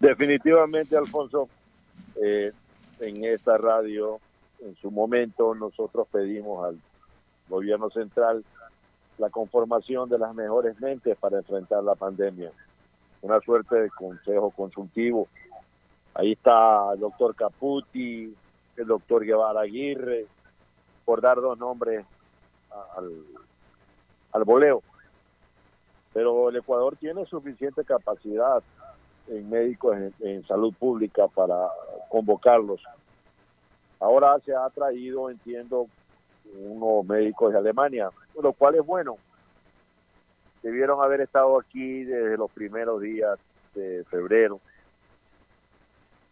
Definitivamente, 0.00 0.96
Alfonso, 0.96 1.48
eh, 2.22 2.52
en 3.00 3.24
esta 3.24 3.58
radio, 3.58 4.18
en 4.60 4.74
su 4.76 4.90
momento, 4.90 5.54
nosotros 5.54 6.08
pedimos 6.10 6.66
al 6.66 6.80
gobierno 7.48 7.90
central 7.90 8.44
la 9.18 9.30
conformación 9.30 10.08
de 10.08 10.18
las 10.18 10.34
mejores 10.34 10.80
mentes 10.80 11.16
para 11.18 11.38
enfrentar 11.38 11.82
la 11.82 11.94
pandemia. 11.94 12.52
Una 13.22 13.40
suerte 13.40 13.74
de 13.74 13.90
consejo 13.90 14.50
consultivo. 14.50 15.26
Ahí 16.14 16.32
está 16.32 16.92
el 16.94 17.00
doctor 17.00 17.34
Caputi, 17.34 18.32
el 18.76 18.86
doctor 18.86 19.24
Guevara 19.24 19.60
Aguirre, 19.62 20.26
por 21.04 21.20
dar 21.20 21.40
dos 21.40 21.58
nombres 21.58 22.06
al, 22.96 23.24
al 24.32 24.44
voleo. 24.44 24.82
Pero 26.12 26.48
el 26.48 26.56
Ecuador 26.56 26.96
tiene 26.96 27.26
suficiente 27.26 27.84
capacidad 27.84 28.62
en 29.28 29.50
médicos 29.50 29.96
en 30.20 30.46
salud 30.46 30.72
pública 30.74 31.26
para 31.28 31.68
convocarlos. 32.08 32.80
Ahora 34.00 34.38
se 34.44 34.54
ha 34.54 34.68
traído, 34.70 35.28
entiendo, 35.28 35.88
unos 36.56 37.06
médicos 37.06 37.52
de 37.52 37.58
Alemania, 37.58 38.10
lo 38.40 38.52
cual 38.52 38.76
es 38.76 38.84
bueno. 38.84 39.16
Debieron 40.62 41.02
haber 41.02 41.20
estado 41.20 41.58
aquí 41.58 42.04
desde 42.04 42.36
los 42.36 42.50
primeros 42.50 43.00
días 43.00 43.38
de 43.74 44.04
febrero. 44.10 44.60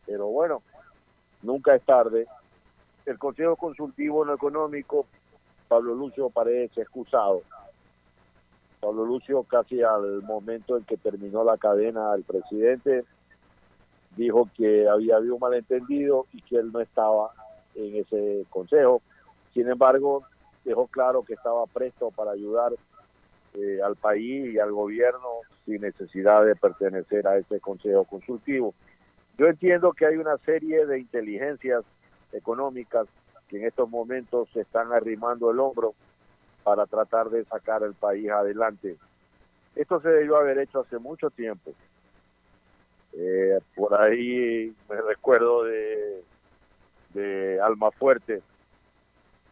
Pero 0.07 0.27
bueno, 0.29 0.63
nunca 1.43 1.75
es 1.75 1.83
tarde. 1.83 2.27
El 3.05 3.19
Consejo 3.19 3.57
Consultivo 3.57 4.25
no 4.25 4.35
Económico 4.35 5.07
Pablo 5.69 5.95
Lucio 5.95 6.31
Paredes 6.31 6.77
excusado. 6.77 7.43
Pablo 8.81 9.05
Lucio 9.05 9.43
casi 9.45 9.83
al 9.83 10.23
momento 10.23 10.77
en 10.77 10.85
que 10.85 10.97
terminó 10.97 11.45
la 11.45 11.57
cadena 11.57 12.13
al 12.13 12.23
presidente 12.25 13.05
dijo 14.17 14.49
que 14.57 14.89
había 14.89 15.17
habido 15.17 15.35
un 15.35 15.41
malentendido 15.41 16.27
y 16.33 16.41
que 16.43 16.57
él 16.57 16.73
no 16.73 16.81
estaba 16.81 17.31
en 17.75 17.97
ese 17.97 18.47
consejo. 18.51 19.03
Sin 19.57 19.71
embargo, 19.71 20.23
dejó 20.67 20.87
claro 20.87 21.23
que 21.23 21.33
estaba 21.33 21.65
presto 21.65 22.11
para 22.11 22.33
ayudar 22.33 22.75
eh, 23.55 23.81
al 23.83 23.97
país 23.97 24.53
y 24.53 24.59
al 24.59 24.71
gobierno 24.71 25.41
sin 25.65 25.81
necesidad 25.81 26.45
de 26.45 26.55
pertenecer 26.55 27.27
a 27.27 27.39
ese 27.39 27.59
consejo 27.59 28.05
consultivo. 28.05 28.75
Yo 29.39 29.47
entiendo 29.47 29.95
que 29.95 30.05
hay 30.05 30.17
una 30.17 30.37
serie 30.45 30.85
de 30.85 31.01
inteligencias 31.01 31.85
económicas 32.33 33.07
que 33.49 33.57
en 33.57 33.65
estos 33.65 33.89
momentos 33.89 34.47
se 34.53 34.61
están 34.61 34.93
arrimando 34.93 35.51
el 35.51 35.59
hombro 35.59 35.95
para 36.63 36.85
tratar 36.85 37.31
de 37.31 37.47
sacar 37.47 37.83
el 37.83 37.95
país 37.95 38.29
adelante. 38.29 38.99
Esto 39.75 40.03
se 40.03 40.11
debió 40.11 40.37
haber 40.37 40.59
hecho 40.59 40.81
hace 40.81 40.99
mucho 40.99 41.31
tiempo. 41.31 41.73
Eh, 43.15 43.59
por 43.75 43.99
ahí 43.99 44.75
me 44.91 45.01
recuerdo 45.01 45.65
de, 45.65 46.23
de 47.15 47.59
Almafuerte, 47.63 48.43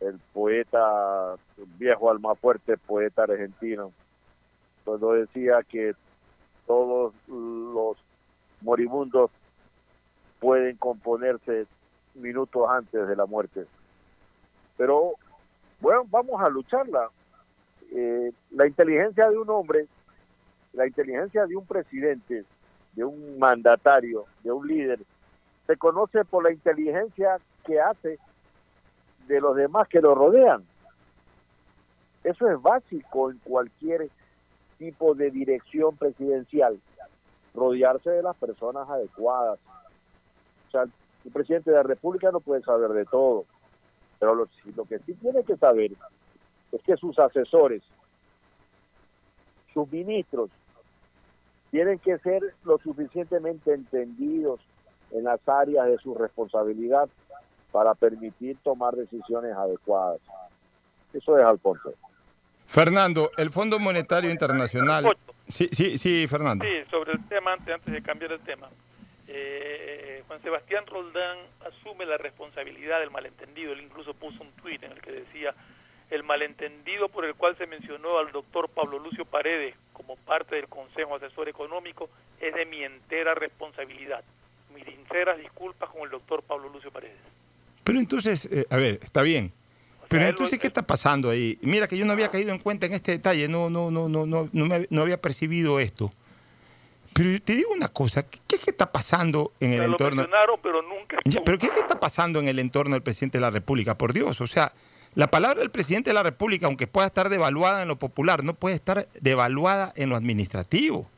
el 0.09 0.19
poeta, 0.33 1.37
viejo 1.79 2.11
Almafuerte, 2.11 2.77
poeta 2.77 3.23
argentino, 3.23 3.93
cuando 4.85 5.13
decía 5.13 5.63
que 5.69 5.95
todos 6.67 7.15
los 7.29 7.97
moribundos 8.61 9.31
pueden 10.41 10.77
componerse 10.77 11.67
minutos 12.15 12.69
antes 12.69 13.07
de 13.09 13.17
la 13.17 13.27
muerte. 13.27 13.67
Pero 14.77 15.15
bueno, 15.81 16.05
vamos 16.11 16.41
a 16.41 16.49
lucharla. 16.49 17.09
Eh, 17.93 18.33
la 18.51 18.67
inteligencia 18.67 19.29
de 19.31 19.39
un 19.39 19.49
hombre, 19.51 19.87
la 20.73 20.87
inteligencia 20.87 21.47
de 21.47 21.57
un 21.57 21.67
presidente, 21.67 22.45
de 22.93 23.05
un 23.05 23.39
mandatario, 23.39 24.25
de 24.43 24.53
un 24.53 24.67
líder, 24.67 25.01
se 25.67 25.77
conoce 25.77 26.25
por 26.25 26.45
la 26.45 26.53
inteligencia 26.53 27.39
que 27.65 27.81
hace 27.81 28.19
de 29.27 29.41
los 29.41 29.57
demás 29.57 29.89
que 29.89 30.01
lo 30.01 30.15
rodean. 30.15 30.65
Eso 32.23 32.49
es 32.49 32.61
básico 32.61 33.31
en 33.31 33.39
cualquier 33.39 34.09
tipo 34.79 35.15
de 35.15 35.31
dirección 35.31 35.97
presidencial, 35.97 36.81
rodearse 37.55 38.11
de 38.11 38.23
las 38.23 38.37
personas 38.37 38.89
adecuadas. 38.89 39.59
O 40.69 40.71
sea, 40.71 40.83
el 41.25 41.33
presidente 41.33 41.71
de 41.71 41.77
la 41.77 41.83
República 41.83 42.31
no 42.31 42.41
puede 42.41 42.63
saber 42.63 42.91
de 42.91 43.05
todo, 43.05 43.45
pero 44.19 44.35
lo, 44.35 44.49
lo 44.75 44.85
que 44.85 44.99
sí 45.01 45.15
tiene 45.15 45.45
que 45.45 45.57
saber 45.57 45.93
es 46.73 46.83
que 46.83 46.97
sus 46.97 47.19
asesores, 47.19 47.83
sus 49.73 49.91
ministros, 49.91 50.51
tienen 51.71 51.99
que 51.99 52.19
ser 52.19 52.55
lo 52.65 52.79
suficientemente 52.79 53.75
entendidos 53.75 54.61
en 55.11 55.25
las 55.25 55.41
áreas 55.49 55.87
de 55.87 55.99
su 55.99 56.15
responsabilidad 56.15 57.09
para 57.75 57.93
permitir 57.97 58.57
tomar 58.63 58.95
decisiones 58.95 59.53
adecuadas. 59.53 60.21
Eso 61.13 61.37
es 61.37 61.45
Alfonso. 61.45 61.93
Fernando, 62.69 63.33
el 63.37 63.51
Fondo 63.51 63.81
Monetario 63.81 64.31
Internacional. 64.31 65.17
Sí, 65.49 65.69
sí, 65.73 65.99
sí, 65.99 66.29
Fernando. 66.29 66.65
Sí, 66.65 66.89
sobre 66.89 67.15
el 67.15 67.27
tema, 67.27 67.53
antes, 67.53 67.75
antes 67.75 67.93
de 67.93 68.01
cambiar 68.01 68.31
el 68.31 68.39
tema. 68.43 68.69
Eh, 69.27 70.23
Juan 70.29 70.41
Sebastián 70.43 70.87
Roldán 70.87 71.39
asume 71.67 72.07
la 72.07 72.17
responsabilidad 72.17 73.01
del 73.01 73.11
malentendido. 73.11 73.73
Él 73.73 73.81
incluso 73.81 74.15
puso 74.15 74.45
un 74.45 74.53
tuit 74.53 74.81
en 74.85 74.93
el 74.93 75.01
que 75.01 75.11
decía, 75.11 75.53
el 76.11 76.23
malentendido 76.23 77.09
por 77.09 77.25
el 77.25 77.35
cual 77.35 77.57
se 77.59 77.67
mencionó 77.67 78.19
al 78.19 78.31
doctor 78.31 78.69
Pablo 78.69 79.01
Lucio 79.01 79.25
Paredes 79.25 79.75
como 79.93 80.15
parte 80.15 80.55
del 80.55 80.69
Consejo 80.69 81.17
Asesor 81.17 81.49
Económico 81.49 82.09
es 82.41 82.55
de 82.55 82.67
mi 82.67 82.85
entera 82.85 83.35
responsabilidad. 83.35 84.23
Mis 84.73 84.85
sinceras 84.85 85.39
disculpas 85.39 85.91
con 85.91 86.03
el 86.03 86.11
doctor 86.11 86.45
Pablo 86.45 86.69
Lucio 86.69 86.93
Paredes. 86.93 87.19
Pero 87.85 87.98
entonces, 88.01 88.48
eh, 88.51 88.66
a 88.70 88.77
ver, 88.77 88.98
está 89.02 89.23
bien. 89.23 89.52
Pero 90.09 90.27
entonces, 90.27 90.59
¿qué 90.61 90.66
está 90.66 90.86
pasando 90.86 91.31
ahí? 91.31 91.59
Mira 91.62 91.86
que 91.89 91.97
yo 91.97 92.05
no 92.05 92.12
había 92.12 92.28
caído 92.28 92.52
en 92.52 92.59
cuenta 92.59 92.86
en 92.86 92.93
este 92.94 93.12
detalle, 93.12 93.48
no, 93.48 93.69
no, 93.70 93.90
no, 93.90 94.09
no, 94.09 94.27
no, 94.27 94.48
no, 94.52 94.66
me- 94.66 94.86
no 94.90 95.02
había 95.02 95.20
percibido 95.20 95.81
esto. 95.81 96.12
Pero 97.12 97.40
te 97.40 97.55
digo 97.55 97.70
una 97.73 97.89
cosa, 97.89 98.24
¿qué, 98.24 98.39
es 98.56 98.61
que 98.65 98.70
está 98.70 98.90
pasando 98.90 99.52
en 99.61 99.73
el 99.73 99.82
entorno? 99.85 100.27
pero 100.62 100.82
nunca 100.82 101.16
Ya, 101.24 101.43
pero 101.44 101.59
¿qué 101.59 101.66
es 101.66 101.73
que 101.73 101.81
está 101.81 101.98
pasando 102.01 102.40
en 102.40 102.48
el 102.48 102.59
entorno 102.59 102.94
del 102.94 103.02
presidente 103.02 103.39
de 103.39 103.43
la 103.43 103.51
República? 103.51 103.97
Por 103.97 104.12
Dios, 104.12 104.40
o 104.40 104.47
sea, 104.48 104.73
la 105.15 105.28
palabra 105.31 105.61
del 105.61 105.70
presidente 105.70 106.11
de 106.11 106.15
la 106.15 106.24
República, 106.24 106.66
aunque 106.66 106.86
pueda 106.89 107.06
estar 107.06 107.28
devaluada 107.28 107.82
en 107.82 107.89
lo 107.89 107.98
popular, 108.01 108.43
no 108.43 108.55
puede 108.55 108.74
estar 108.74 109.09
devaluada 109.20 109.93
en 109.97 110.11
lo 110.11 110.16
administrativo. 110.16 111.09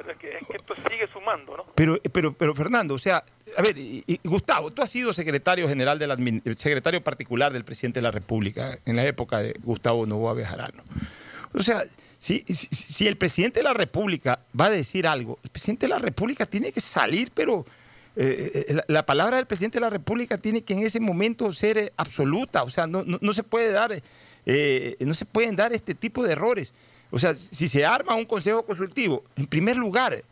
Pero 0.00 0.12
es 0.12 0.18
que, 0.18 0.38
es 0.38 0.46
que 0.46 0.56
esto 0.56 0.74
sigue 0.76 1.06
sumando, 1.12 1.58
¿no? 1.58 1.66
Pero, 1.74 1.98
pero, 2.10 2.32
pero 2.32 2.54
Fernando, 2.54 2.94
o 2.94 2.98
sea, 2.98 3.22
a 3.56 3.62
ver, 3.62 3.76
Gustavo, 4.24 4.70
tú 4.70 4.80
has 4.80 4.88
sido 4.88 5.12
secretario 5.12 5.68
general 5.68 5.98
del 5.98 6.56
secretario 6.56 7.04
particular 7.04 7.52
del 7.52 7.64
presidente 7.64 8.00
de 8.00 8.04
la 8.04 8.10
República 8.10 8.78
en 8.86 8.96
la 8.96 9.04
época 9.04 9.40
de 9.40 9.54
Gustavo 9.62 10.06
Novoa 10.06 10.32
Bejarano. 10.32 10.82
O 11.52 11.62
sea, 11.62 11.82
si, 12.18 12.44
si, 12.48 13.08
el 13.08 13.18
presidente 13.18 13.60
de 13.60 13.64
la 13.64 13.74
República 13.74 14.40
va 14.58 14.66
a 14.66 14.70
decir 14.70 15.06
algo, 15.06 15.38
el 15.42 15.50
presidente 15.50 15.84
de 15.84 15.90
la 15.90 15.98
República 15.98 16.46
tiene 16.46 16.72
que 16.72 16.80
salir, 16.80 17.30
pero 17.34 17.66
eh, 18.16 18.64
eh, 18.68 18.74
la, 18.74 18.84
la 18.88 19.04
palabra 19.04 19.36
del 19.36 19.46
presidente 19.46 19.76
de 19.76 19.82
la 19.82 19.90
República 19.90 20.38
tiene 20.38 20.62
que 20.62 20.72
en 20.72 20.80
ese 20.80 21.00
momento 21.00 21.52
ser 21.52 21.76
eh, 21.76 21.92
absoluta. 21.98 22.62
O 22.62 22.70
sea, 22.70 22.86
no, 22.86 23.04
no, 23.04 23.18
no 23.20 23.32
se 23.34 23.42
puede 23.42 23.70
dar, 23.70 23.90
no 25.00 25.14
se 25.14 25.24
pueden 25.26 25.56
dar 25.56 25.74
este 25.74 25.94
tipo 25.94 26.24
de 26.24 26.32
errores. 26.32 26.72
O 27.10 27.18
sea, 27.18 27.34
si 27.34 27.68
se 27.68 27.84
arma 27.84 28.14
un 28.14 28.24
consejo 28.24 28.64
consultivo, 28.64 29.24
en 29.36 29.46
primer 29.46 29.76
lugar, 29.76 30.22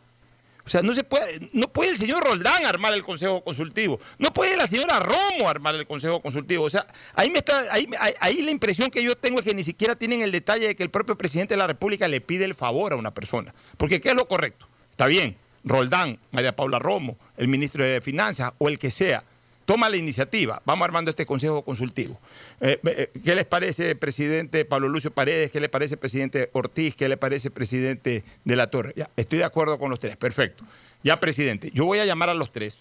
o 0.65 0.69
sea, 0.69 0.81
no 0.83 0.93
se 0.93 1.03
puede, 1.03 1.49
no 1.53 1.67
puede 1.67 1.91
el 1.91 1.97
señor 1.97 2.23
Roldán 2.23 2.63
armar 2.65 2.93
el 2.93 3.03
consejo 3.03 3.43
consultivo, 3.43 3.99
no 4.19 4.31
puede 4.31 4.55
la 4.55 4.67
señora 4.67 4.99
Romo 4.99 5.49
armar 5.49 5.73
el 5.75 5.87
consejo 5.87 6.19
consultivo. 6.21 6.63
O 6.65 6.69
sea, 6.69 6.85
ahí 7.15 7.29
me 7.31 7.39
está, 7.39 7.73
ahí, 7.73 7.87
ahí- 8.19 8.41
la 8.43 8.51
impresión 8.51 8.91
que 8.91 9.01
yo 9.03 9.15
tengo 9.15 9.39
es 9.39 9.45
que 9.45 9.55
ni 9.55 9.63
siquiera 9.63 9.95
tienen 9.95 10.21
el 10.21 10.31
detalle 10.31 10.67
de 10.67 10.75
que 10.75 10.83
el 10.83 10.91
propio 10.91 11.17
presidente 11.17 11.55
de 11.55 11.57
la 11.57 11.65
República 11.67 12.07
le 12.07 12.21
pide 12.21 12.45
el 12.45 12.53
favor 12.53 12.93
a 12.93 12.97
una 12.97 13.11
persona. 13.13 13.53
Porque 13.77 13.99
¿qué 13.99 14.09
es 14.09 14.15
lo 14.15 14.27
correcto? 14.27 14.67
Está 14.91 15.07
bien, 15.07 15.37
Roldán, 15.63 16.19
María 16.31 16.55
Paula 16.55 16.77
Romo, 16.77 17.17
el 17.37 17.47
ministro 17.47 17.83
de 17.83 17.99
Finanzas 17.99 18.53
o 18.59 18.69
el 18.69 18.77
que 18.77 18.91
sea, 18.91 19.23
toma 19.69 19.87
la 19.87 19.97
iniciativa, 19.97 20.63
vamos 20.65 20.83
armando 20.83 21.11
este 21.11 21.27
consejo 21.27 21.63
consultivo. 21.63 22.19
Eh, 22.59 22.79
eh, 22.83 23.11
¿Qué 23.23 23.35
les 23.35 23.45
parece, 23.45 23.95
presidente 23.95 24.65
Pablo 24.65 24.89
Lucio 24.89 25.11
Paredes? 25.11 25.51
¿Qué 25.51 25.59
le 25.59 25.69
parece, 25.69 25.95
presidente 25.95 26.49
Ortiz? 26.53 26.95
¿Qué 26.95 27.07
le 27.07 27.17
parece, 27.17 27.51
presidente 27.51 28.23
de 28.45 28.55
la 28.55 28.71
Torre? 28.71 28.95
Estoy 29.15 29.37
de 29.37 29.43
acuerdo 29.43 29.77
con 29.77 29.91
los 29.91 29.99
tres, 29.99 30.17
perfecto. 30.17 30.63
Ya, 31.03 31.19
presidente, 31.19 31.69
yo 31.71 31.85
voy 31.85 31.99
a 31.99 32.05
llamar 32.05 32.29
a 32.29 32.33
los 32.33 32.51
tres 32.51 32.79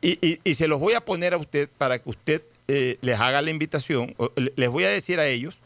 y, 0.00 0.40
se 0.56 0.66
los 0.66 0.80
voy 0.80 0.94
a 0.94 1.00
poner 1.00 1.32
a 1.32 1.36
usted 1.36 1.68
para 1.78 2.00
que 2.00 2.10
usted 2.10 2.42
eh, 2.66 2.98
les 3.00 3.20
haga 3.20 3.40
la 3.40 3.50
invitación, 3.50 4.16
les 4.56 4.68
voy 4.68 4.82
a 4.82 4.88
decir 4.88 5.20
a 5.20 5.28
ellos, 5.28 5.60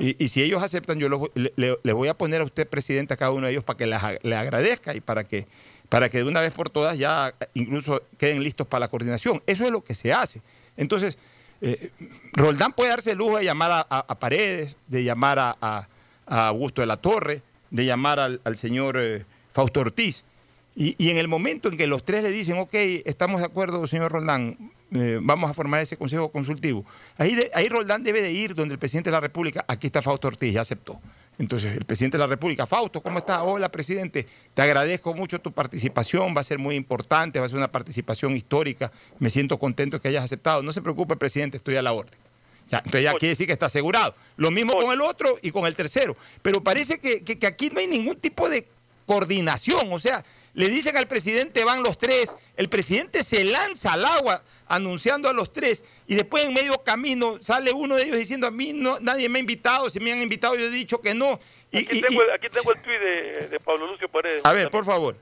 y, 0.00 0.26
si 0.26 0.42
ellos 0.42 0.60
aceptan, 0.60 0.98
yo 0.98 1.08
le, 1.08 1.52
le- 1.54 1.78
le 1.80 1.92
voy 1.92 2.08
a 2.08 2.14
poner 2.14 2.40
a 2.40 2.44
usted, 2.44 2.66
presidente, 2.66 3.14
a 3.14 3.16
cada 3.16 3.30
uno 3.30 3.46
de 3.46 3.52
ellos 3.52 3.62
para 3.62 3.76
que 3.76 3.86
les 3.86 4.00
le 4.22 4.34
agradezca 4.34 4.92
y 4.96 5.00
para 5.00 5.22
que, 5.22 5.46
para 5.88 6.08
que 6.08 6.18
de 6.18 6.24
una 6.24 6.40
vez 6.40 6.52
por 6.52 6.70
todas 6.70 6.98
ya 6.98 7.34
incluso 7.54 8.02
queden 8.18 8.42
listos 8.42 8.66
para 8.66 8.80
la 8.80 8.88
coordinación. 8.88 9.42
Eso 9.46 9.64
es 9.64 9.70
lo 9.70 9.82
que 9.84 9.94
se 9.94 10.12
hace. 10.12 10.42
Entonces, 10.76 11.18
eh, 11.60 11.90
Roldán 12.32 12.72
puede 12.72 12.90
darse 12.90 13.12
el 13.12 13.18
lujo 13.18 13.38
de 13.38 13.44
llamar 13.44 13.70
a, 13.70 13.80
a- 13.80 14.18
Paredes, 14.18 14.76
de 14.88 15.04
llamar 15.04 15.38
a, 15.38 15.56
a- 15.60 15.86
Augusto 16.48 16.80
de 16.82 16.86
la 16.86 16.96
Torre, 16.96 17.42
de 17.70 17.84
llamar 17.84 18.18
al, 18.20 18.40
al 18.44 18.56
señor 18.56 18.96
eh, 18.98 19.24
Fausto 19.52 19.80
Ortiz. 19.80 20.24
Y, 20.74 20.94
y 20.98 21.10
en 21.10 21.16
el 21.16 21.28
momento 21.28 21.68
en 21.70 21.76
que 21.78 21.86
los 21.86 22.04
tres 22.04 22.22
le 22.22 22.30
dicen, 22.30 22.58
ok, 22.58 22.74
estamos 23.06 23.40
de 23.40 23.46
acuerdo, 23.46 23.86
señor 23.86 24.12
Roldán, 24.12 24.58
eh, 24.92 25.18
vamos 25.22 25.50
a 25.50 25.54
formar 25.54 25.80
ese 25.80 25.96
consejo 25.96 26.30
consultivo, 26.30 26.84
ahí, 27.16 27.36
ahí 27.54 27.68
Roldán 27.68 28.04
debe 28.04 28.20
de 28.22 28.30
ir 28.32 28.54
donde 28.54 28.74
el 28.74 28.78
presidente 28.78 29.08
de 29.08 29.12
la 29.12 29.20
República, 29.20 29.64
aquí 29.68 29.86
está 29.86 30.02
Fausto 30.02 30.28
Ortiz, 30.28 30.52
ya 30.52 30.60
aceptó. 30.60 31.00
Entonces, 31.38 31.76
el 31.76 31.84
presidente 31.84 32.16
de 32.16 32.22
la 32.24 32.28
República, 32.28 32.66
Fausto, 32.66 33.02
¿cómo 33.02 33.18
está? 33.18 33.42
Hola, 33.42 33.68
presidente, 33.70 34.26
te 34.54 34.62
agradezco 34.62 35.12
mucho 35.12 35.38
tu 35.38 35.52
participación, 35.52 36.34
va 36.34 36.40
a 36.40 36.44
ser 36.44 36.58
muy 36.58 36.76
importante, 36.76 37.38
va 37.38 37.44
a 37.44 37.48
ser 37.48 37.58
una 37.58 37.70
participación 37.70 38.34
histórica, 38.34 38.90
me 39.18 39.28
siento 39.28 39.58
contento 39.58 40.00
que 40.00 40.08
hayas 40.08 40.24
aceptado. 40.24 40.62
No 40.62 40.72
se 40.72 40.80
preocupe, 40.80 41.14
presidente, 41.16 41.58
estoy 41.58 41.76
a 41.76 41.82
la 41.82 41.92
orden. 41.92 42.14
Ya, 42.68 42.78
entonces 42.78 43.02
ya 43.04 43.12
quiere 43.12 43.28
decir 43.30 43.46
que 43.46 43.52
está 43.52 43.66
asegurado. 43.66 44.14
Lo 44.38 44.50
mismo 44.50 44.72
con 44.72 44.90
el 44.92 45.00
otro 45.02 45.28
y 45.42 45.50
con 45.50 45.66
el 45.66 45.76
tercero. 45.76 46.16
Pero 46.42 46.64
parece 46.64 46.98
que, 46.98 47.22
que- 47.22 47.38
que 47.38 47.46
aquí 47.46 47.68
no 47.70 47.80
hay 47.80 47.86
ningún 47.86 48.16
tipo 48.16 48.48
de 48.48 48.66
coordinación. 49.04 49.92
O 49.92 49.98
sea, 49.98 50.24
le 50.54 50.68
dicen 50.68 50.96
al 50.96 51.06
presidente 51.06 51.64
van 51.64 51.82
los 51.82 51.98
tres, 51.98 52.32
el 52.56 52.68
presidente 52.68 53.22
se 53.22 53.44
lanza 53.44 53.92
al 53.92 54.04
agua 54.04 54.42
anunciando 54.68 55.28
a 55.28 55.32
los 55.32 55.52
tres 55.52 55.84
y 56.06 56.14
después 56.14 56.44
en 56.44 56.54
medio 56.54 56.82
camino 56.82 57.36
sale 57.40 57.72
uno 57.72 57.94
de 57.96 58.02
ellos 58.04 58.18
diciendo 58.18 58.46
a 58.46 58.50
mí 58.50 58.72
no, 58.74 58.98
nadie 59.00 59.28
me 59.28 59.38
ha 59.38 59.40
invitado, 59.40 59.88
si 59.90 60.00
me 60.00 60.12
han 60.12 60.20
invitado 60.22 60.56
yo 60.56 60.64
he 60.66 60.70
dicho 60.70 61.00
que 61.00 61.14
no. 61.14 61.38
Y- 61.70 61.78
Aquí 61.78 61.98
y- 61.98 62.00
tengo, 62.02 62.22
el- 62.22 62.30
aquí 62.32 62.48
tengo 62.50 62.72
el 62.72 62.80
tuit 62.82 62.98
de, 63.00 63.48
de 63.48 63.60
Pablo 63.60 63.86
Lucio 63.86 64.08
Paredes. 64.08 64.44
a 64.44 64.52
ver, 64.52 64.68
por 64.70 64.84
favor. 64.84 65.16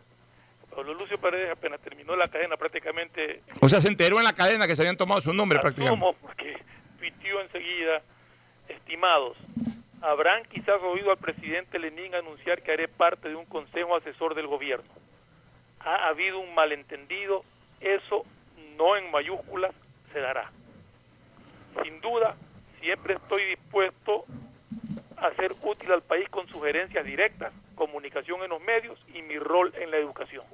Pablo 0.75 0.95
Lucio 0.95 1.19
Paredes 1.19 1.51
apenas 1.53 1.81
terminó 1.81 2.17
la 2.17 2.27
cadena 2.27 2.57
prácticamente 2.57 3.43
O 3.61 3.69
sea, 3.69 3.81
se 3.81 3.89
enteró 3.89 4.19
en 4.19 4.25
la 4.25 4.33
cadena 4.33 4.67
que 4.67 4.75
se 4.75 4.83
habían 4.83 4.97
tomado 4.97 5.21
su 5.21 5.33
nombre 5.33 5.59
prácticamente. 5.61 6.05
porque 6.21 6.57
tuiteó 6.99 7.41
enseguida 7.43 8.03
Estimados, 8.69 9.37
habrán 10.01 10.43
quizás 10.47 10.81
oído 10.83 11.11
al 11.11 11.19
presidente 11.19 11.79
Lenin 11.79 12.15
anunciar 12.15 12.63
que 12.63 12.73
haré 12.73 12.89
parte 12.89 13.29
de 13.29 13.35
un 13.37 13.45
consejo 13.45 13.95
asesor 13.95 14.35
del 14.35 14.47
gobierno. 14.47 14.89
Ha 15.81 16.09
habido 16.09 16.39
un 16.39 16.55
malentendido, 16.55 17.45
eso 17.81 18.25
no 18.77 18.97
en 18.97 19.11
mayúsculas 19.11 19.73
se 20.13 20.21
dará. 20.21 20.51
Sin 21.83 22.01
duda, 22.01 22.37
siempre 22.81 23.15
estoy 23.15 23.45
dispuesto 23.47 24.25
a 25.17 25.33
ser 25.35 25.53
útil 25.63 25.93
al 25.93 26.03
país 26.03 26.29
con 26.29 26.47
sugerencias 26.49 27.05
directas, 27.05 27.53
comunicación 27.75 28.43
en 28.43 28.51
los 28.51 28.61
medios 28.61 28.99
y 29.15 29.23
mi 29.23 29.39
rol 29.39 29.73
en 29.81 29.91
la 29.91 29.97
educación. 29.99 30.45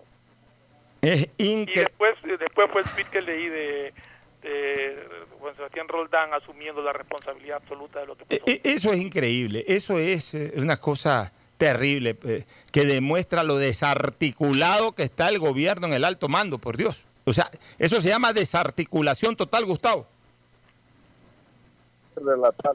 Es 1.02 1.28
Y 1.38 1.52
increíble. 1.52 1.82
después, 1.88 2.38
después 2.38 2.70
fue 2.70 2.82
el 2.82 2.88
tweet 2.90 3.06
que 3.10 3.22
leí 3.22 3.48
de, 3.48 3.94
de 4.42 4.96
Juan 5.38 5.56
Sebastián 5.56 5.88
Roldán 5.88 6.32
asumiendo 6.34 6.82
la 6.82 6.92
responsabilidad 6.92 7.56
absoluta 7.56 8.00
de 8.00 8.06
lo 8.06 8.16
que 8.16 8.24
pasó. 8.26 8.42
Eso 8.46 8.92
es 8.92 8.98
increíble, 9.00 9.64
eso 9.66 9.98
es 9.98 10.34
eh, 10.34 10.52
una 10.56 10.76
cosa 10.76 11.32
terrible 11.56 12.16
eh, 12.24 12.44
que 12.72 12.84
demuestra 12.84 13.42
lo 13.42 13.56
desarticulado 13.56 14.92
que 14.92 15.02
está 15.02 15.28
el 15.28 15.38
gobierno 15.38 15.86
en 15.86 15.92
el 15.94 16.04
alto 16.04 16.28
mando, 16.28 16.58
por 16.58 16.76
Dios. 16.76 17.04
O 17.30 17.32
sea, 17.32 17.48
eso 17.78 18.00
se 18.00 18.08
llama 18.08 18.32
desarticulación 18.32 19.36
total, 19.36 19.64
Gustavo. 19.64 20.04
relatar 22.16 22.74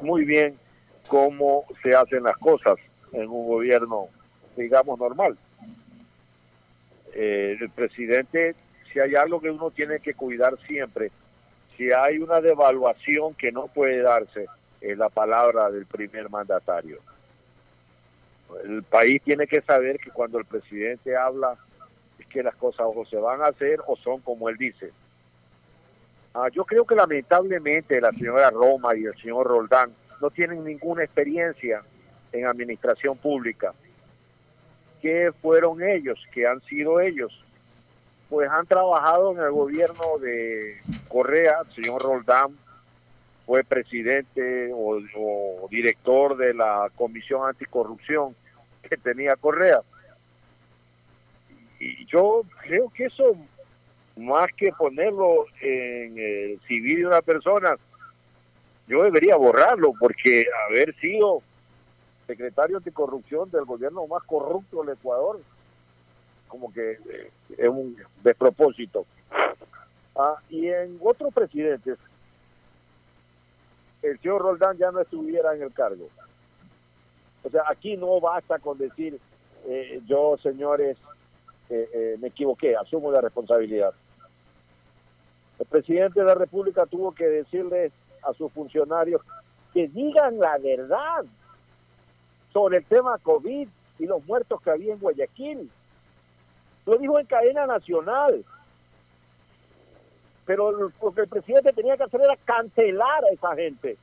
muy 0.00 0.24
bien 0.24 0.58
cómo 1.06 1.64
se 1.80 1.94
hacen 1.94 2.24
las 2.24 2.36
cosas 2.38 2.76
en 3.12 3.28
un 3.28 3.46
gobierno, 3.46 4.08
digamos, 4.56 4.98
normal. 4.98 5.38
Eh, 7.14 7.56
el 7.60 7.70
presidente, 7.70 8.56
si 8.92 8.98
hay 8.98 9.14
algo 9.14 9.40
que 9.40 9.52
uno 9.52 9.70
tiene 9.70 10.00
que 10.00 10.14
cuidar 10.14 10.58
siempre, 10.66 11.12
si 11.76 11.92
hay 11.92 12.18
una 12.18 12.40
devaluación 12.40 13.34
que 13.34 13.52
no 13.52 13.68
puede 13.68 14.02
darse, 14.02 14.46
es 14.80 14.98
la 14.98 15.08
palabra 15.08 15.70
del 15.70 15.86
primer 15.86 16.28
mandatario. 16.28 16.98
El 18.64 18.82
país 18.82 19.22
tiene 19.22 19.46
que 19.46 19.60
saber 19.60 20.00
que 20.00 20.10
cuando 20.10 20.40
el 20.40 20.46
presidente 20.46 21.16
habla, 21.16 21.56
que 22.28 22.42
las 22.42 22.54
cosas 22.56 22.86
o 22.94 23.04
se 23.04 23.16
van 23.16 23.42
a 23.42 23.46
hacer 23.46 23.80
o 23.86 23.96
son 23.96 24.20
como 24.20 24.48
él 24.48 24.56
dice. 24.56 24.92
Ah, 26.34 26.48
yo 26.52 26.64
creo 26.64 26.84
que 26.84 26.94
lamentablemente 26.94 28.00
la 28.00 28.12
señora 28.12 28.50
Roma 28.50 28.94
y 28.96 29.04
el 29.04 29.16
señor 29.16 29.46
Roldán 29.46 29.90
no 30.20 30.30
tienen 30.30 30.64
ninguna 30.64 31.04
experiencia 31.04 31.82
en 32.32 32.46
administración 32.46 33.16
pública. 33.16 33.72
¿Qué 35.00 35.32
fueron 35.40 35.82
ellos? 35.82 36.18
¿Qué 36.32 36.46
han 36.46 36.60
sido 36.62 37.00
ellos? 37.00 37.32
Pues 38.28 38.50
han 38.50 38.66
trabajado 38.66 39.32
en 39.32 39.38
el 39.38 39.50
gobierno 39.50 40.18
de 40.20 40.78
Correa, 41.08 41.62
el 41.66 41.74
señor 41.74 42.02
Roldán 42.02 42.56
fue 43.46 43.64
presidente 43.64 44.70
o, 44.74 45.00
o 45.16 45.68
director 45.70 46.36
de 46.36 46.52
la 46.52 46.90
Comisión 46.94 47.48
Anticorrupción 47.48 48.36
que 48.82 48.96
tenía 48.98 49.36
Correa. 49.36 49.80
Y 51.78 52.04
yo 52.06 52.42
creo 52.62 52.90
que 52.90 53.06
eso 53.06 53.36
más 54.16 54.50
que 54.56 54.72
ponerlo 54.72 55.46
en 55.60 56.18
el 56.18 56.60
civil 56.66 57.00
de 57.00 57.06
una 57.06 57.22
persona, 57.22 57.76
yo 58.88 59.02
debería 59.04 59.36
borrarlo 59.36 59.92
porque 59.98 60.46
haber 60.68 60.94
sido 60.96 61.42
secretario 62.26 62.78
anticorrupción 62.78 63.50
del 63.50 63.64
gobierno 63.64 64.06
más 64.06 64.22
corrupto 64.24 64.82
del 64.82 64.96
Ecuador, 64.96 65.40
como 66.48 66.72
que 66.72 66.92
eh, 66.92 67.30
es 67.56 67.68
un 67.68 67.96
despropósito. 68.22 69.06
Ah, 70.16 70.36
y 70.50 70.68
en 70.68 70.98
otros 71.00 71.32
presidentes, 71.32 71.98
el 74.02 74.18
señor 74.18 74.42
Roldán 74.42 74.76
ya 74.76 74.90
no 74.90 75.00
estuviera 75.00 75.54
en 75.54 75.62
el 75.62 75.72
cargo. 75.72 76.08
O 77.44 77.50
sea, 77.50 77.62
aquí 77.68 77.96
no 77.96 78.20
basta 78.20 78.58
con 78.58 78.78
decir, 78.78 79.18
eh, 79.66 80.00
yo 80.06 80.36
señores, 80.42 80.98
eh, 81.70 82.16
me 82.20 82.28
equivoqué, 82.28 82.76
asumo 82.76 83.10
la 83.10 83.20
responsabilidad. 83.20 83.92
El 85.58 85.66
presidente 85.66 86.20
de 86.20 86.26
la 86.26 86.34
República 86.34 86.86
tuvo 86.86 87.12
que 87.12 87.26
decirle 87.26 87.90
a 88.22 88.32
sus 88.32 88.52
funcionarios 88.52 89.20
que 89.74 89.88
digan 89.88 90.38
la 90.38 90.56
verdad 90.58 91.24
sobre 92.52 92.78
el 92.78 92.84
tema 92.84 93.18
COVID 93.18 93.68
y 93.98 94.06
los 94.06 94.24
muertos 94.24 94.60
que 94.62 94.70
había 94.70 94.92
en 94.92 95.00
Guayaquil. 95.00 95.70
Lo 96.86 96.96
dijo 96.96 97.18
en 97.18 97.26
cadena 97.26 97.66
nacional. 97.66 98.44
Pero 100.46 100.72
lo 100.72 101.12
que 101.12 101.20
el 101.20 101.28
presidente 101.28 101.72
tenía 101.72 101.96
que 101.96 102.04
hacer 102.04 102.22
era 102.22 102.36
cancelar 102.36 103.24
a 103.24 103.34
esa 103.34 103.54
gente. 103.54 103.98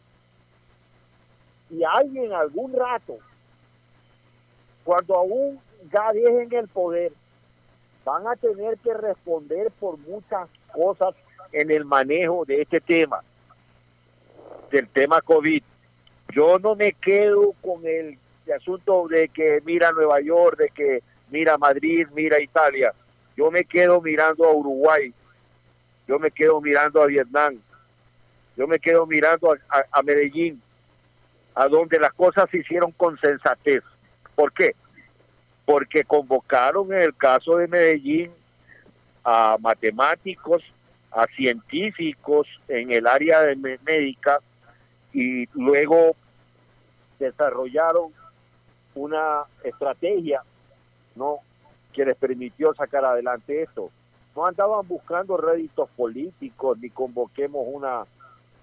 Y 1.72 1.84
alguien 1.84 2.32
algún 2.32 2.74
rato, 2.74 3.18
cuando 4.84 5.16
aún 5.16 5.60
ya 5.92 6.12
dejen 6.14 6.54
el 6.54 6.68
poder, 6.68 7.12
van 8.06 8.27
a 8.27 8.36
tener 8.36 8.77
que 8.77 8.94
responder 8.94 9.72
por 9.80 9.98
muchas 9.98 10.48
cosas 10.72 11.15
en 11.52 11.72
el 11.72 11.84
manejo 11.86 12.45
de 12.45 12.61
este 12.61 12.80
tema, 12.80 13.22
del 14.72 14.88
tema 14.88 15.22
COVID. 15.22 15.64
Yo 16.34 16.60
no 16.60 16.76
me 16.76 16.94
quedo 16.94 17.53
con 17.61 17.86
el, 17.86 18.18
asunto 18.56 19.07
de 19.07 19.27
que 19.30 19.60
mira 19.65 19.91
Nueva 19.91 20.22
York, 20.22 20.60
de 20.60 20.69
que 20.69 21.02
mira 21.32 21.57
Madrid, 21.57 22.07
mira 22.14 22.40
Italia. 22.40 22.94
Yo 23.36 23.49
me 23.49 23.65
quedo 23.65 23.99
mirando 24.02 24.45
a 24.45 24.53
Uruguay, 24.53 25.11
yo 26.07 26.19
me 26.19 26.30
quedo 26.30 26.61
mirando 26.61 27.02
a 27.02 27.07
Vietnam, 27.07 27.57
yo 28.56 28.68
me 28.68 28.80
quedo 28.80 29.07
mirando 29.07 29.56
a 29.91 30.03
Medellín, 30.03 30.61
a 31.56 31.68
donde 31.68 31.99
las 31.99 32.14
cosas 32.14 32.49
se 32.52 32.60
hicieron 32.60 32.91
con 32.91 33.18
sensatez. 33.19 33.84
¿Por 34.36 34.53
qué? 34.53 34.76
Porque 35.66 36.04
convocaron 36.04 36.94
en 36.94 37.00
el 37.00 37.16
caso 37.16 37.58
de 37.58 37.68
Medellín 37.68 38.32
a 39.24 39.58
matemáticos, 39.60 40.64
a 41.12 41.26
científicos 41.28 42.48
en 42.68 42.92
el 42.92 43.08
área 43.08 43.42
de 43.42 43.56
médica 43.56 44.40
y 45.14 45.48
luego 45.54 46.16
desarrollaron 47.18 48.12
una 48.94 49.44
estrategia 49.64 50.42
no 51.16 51.40
que 51.94 52.06
les 52.06 52.18
permitió 52.18 52.74
sacar 52.74 53.06
adelante 53.06 53.64
esto. 53.64 53.90
No 54.36 54.46
andaban 54.46 54.86
buscando 54.88 55.38
réditos 55.38 55.90
políticos 55.96 56.78
ni 56.80 56.90
convoquemos 56.90 57.64
una 57.66 58.04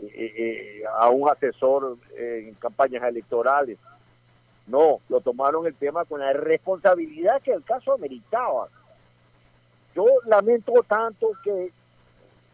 eh, 0.00 0.34
eh, 0.36 0.82
a 0.98 1.08
un 1.08 1.30
asesor 1.30 1.96
en 2.16 2.52
campañas 2.54 3.02
electorales. 3.04 3.78
No, 4.66 5.00
lo 5.08 5.20
tomaron 5.20 5.66
el 5.66 5.74
tema 5.74 6.04
con 6.04 6.20
la 6.20 6.32
responsabilidad 6.32 7.42
que 7.42 7.52
el 7.52 7.64
caso 7.64 7.92
ameritaba. 7.92 8.68
Yo 9.94 10.06
lamento 10.26 10.72
tanto 10.86 11.28
que 11.44 11.72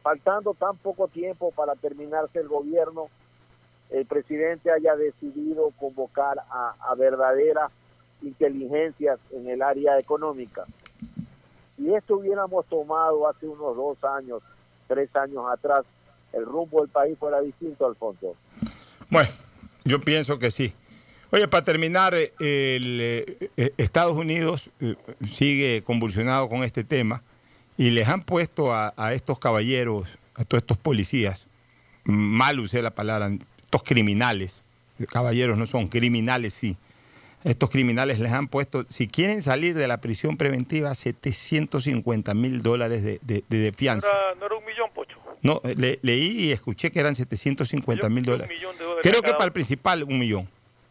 faltando 0.02 0.55
tan 0.55 0.76
poco 0.76 1.09
tiempo 1.09 1.52
para 1.52 1.74
terminarse 1.74 2.40
el 2.40 2.48
gobierno, 2.48 3.09
el 3.90 4.06
presidente 4.06 4.70
haya 4.70 4.97
decidido 4.97 5.70
convocar 5.78 6.39
a, 6.51 6.74
a 6.80 6.94
verdaderas 6.94 7.70
inteligencias 8.22 9.18
en 9.30 9.48
el 9.48 9.62
área 9.62 9.98
económica. 9.98 10.64
Si 11.76 11.94
esto 11.94 12.16
hubiéramos 12.16 12.66
tomado 12.66 13.28
hace 13.28 13.47
unos 13.47 13.76
dos 13.76 14.02
años, 14.02 14.43
tres 14.89 15.14
años 15.14 15.44
atrás, 15.48 15.85
el 16.32 16.44
rumbo 16.44 16.80
del 16.80 16.90
país 16.90 17.16
fuera 17.18 17.40
distinto, 17.40 17.86
Alfonso. 17.86 18.35
Bueno, 19.09 19.28
yo 19.85 20.01
pienso 20.01 20.39
que 20.39 20.51
sí. 20.51 20.74
Oye, 21.31 21.47
para 21.49 21.65
terminar, 21.65 22.15
eh, 22.15 22.33
el, 22.39 22.99
eh, 23.01 23.51
eh, 23.57 23.73
Estados 23.77 24.17
Unidos 24.17 24.71
sigue 25.27 25.83
convulsionado 25.85 26.49
con 26.49 26.65
este 26.65 26.85
tema 26.85 27.23
y 27.77 27.91
les 27.91 28.09
han 28.09 28.23
puesto 28.23 28.73
a, 28.73 28.95
a 28.97 29.13
estos 29.13 29.39
caballeros, 29.39 30.19
a 30.35 30.45
todos 30.45 30.63
estos 30.63 30.79
policías, 30.79 31.47
mal 32.05 32.59
usé 32.61 32.81
la 32.81 32.93
palabra, 32.93 33.31
estos 33.61 33.83
criminales, 33.83 34.63
caballeros 35.11 35.59
no 35.59 35.67
son, 35.67 35.89
criminales 35.89 36.55
sí. 36.55 36.77
Estos 37.45 37.71
criminales 37.71 38.19
les 38.19 38.33
han 38.33 38.49
puesto, 38.49 38.85
si 38.89 39.07
quieren 39.07 39.43
salir 39.43 39.75
de 39.77 39.87
la 39.87 40.01
prisión 40.01 40.37
preventiva, 40.37 40.93
750 40.95 42.35
mil 42.35 42.63
dólares 42.63 43.05
de, 43.05 43.21
de- 43.23 43.45
de- 43.49 43.59
de 43.59 43.73
fianza. 43.73 44.09
Era- 44.09 44.35
no 44.35 44.47
era 44.47 44.57
un 44.57 44.65
millón, 44.65 44.91
Pocho. 44.93 45.17
No, 45.43 45.61
le- 45.77 46.01
leí 46.03 46.47
y 46.47 46.53
escuché 46.53 46.91
que 46.91 46.99
eran 46.99 47.15
750 47.15 48.09
mil 48.09 48.25
dólares. 48.25 48.51
Creo 49.03 49.23
que 49.23 49.31
para 49.33 49.45
el 49.45 49.53
principal 49.53 50.03
un 50.03 50.19
millón. 50.19 50.49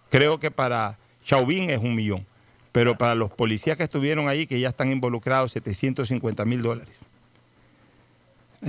Creo 0.09 0.39
que 0.39 0.51
para 0.51 0.97
Chauvin 1.23 1.69
es 1.69 1.79
un 1.79 1.95
millón. 1.95 2.25
Pero 2.71 2.97
para 2.97 3.15
los 3.15 3.31
policías 3.31 3.75
que 3.77 3.83
estuvieron 3.83 4.27
ahí, 4.27 4.45
que 4.45 4.59
ya 4.59 4.67
están 4.69 4.91
involucrados, 4.91 5.51
750 5.53 6.45
mil 6.45 6.61
dólares. 6.61 6.95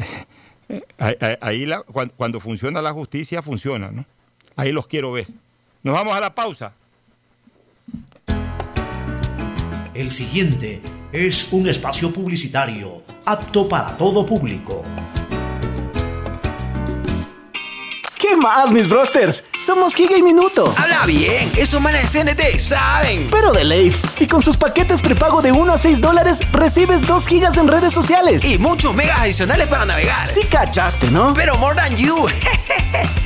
Ahí, 0.99 1.15
ahí- 1.21 1.37
ahí 1.41 1.67
la- 1.67 1.81
cuan- 1.83 2.13
cuando, 2.15 2.41
funciona 2.41 2.83
la 2.83 2.93
justicia, 2.93 3.41
funciona, 3.41 3.91
¿no? 3.91 4.05
Ahí 4.55 4.71
los 4.71 4.87
quiero 4.87 5.13
ver. 5.13 5.27
Nos 5.83 5.95
vamos 5.95 6.15
a 6.15 6.21
la 6.21 6.35
pausa. 6.35 6.75
El 9.95 10.11
siguiente 10.11 10.83
es 11.13 11.49
un 11.53 11.69
espacio 11.69 12.13
publicitario 12.13 13.03
apto 13.25 13.67
para 13.67 13.97
todo 13.97 14.27
público. 14.27 14.85
¡Qué 18.29 18.37
más, 18.37 18.71
mis 18.71 18.87
brosters? 18.87 19.43
Somos 19.59 19.95
Giga 19.95 20.19
y 20.19 20.23
Minuto. 20.23 20.75
Habla 20.77 21.07
bien, 21.07 21.51
esos 21.57 21.81
manes 21.81 22.13
de 22.13 22.25
CNT 22.25 22.61
saben. 22.61 23.27
Pero 23.31 23.53
de 23.53 23.65
Leif. 23.65 24.05
Y 24.21 24.27
con 24.27 24.43
sus 24.43 24.55
paquetes 24.55 25.01
prepago 25.01 25.41
de 25.41 25.51
1 25.51 25.73
a 25.73 25.79
6 25.79 26.03
dólares, 26.03 26.41
recibes 26.53 27.01
2 27.07 27.27
gigas 27.27 27.57
en 27.57 27.69
redes 27.69 27.95
sociales. 27.95 28.45
Y 28.45 28.59
muchos 28.59 28.95
megas 28.95 29.21
adicionales 29.21 29.67
para 29.69 29.87
navegar. 29.87 30.29
Sí 30.29 30.45
cachaste, 30.45 31.11
¿no? 31.11 31.33
Pero 31.33 31.57
more 31.57 31.75
than 31.75 31.97
you. 31.97 32.27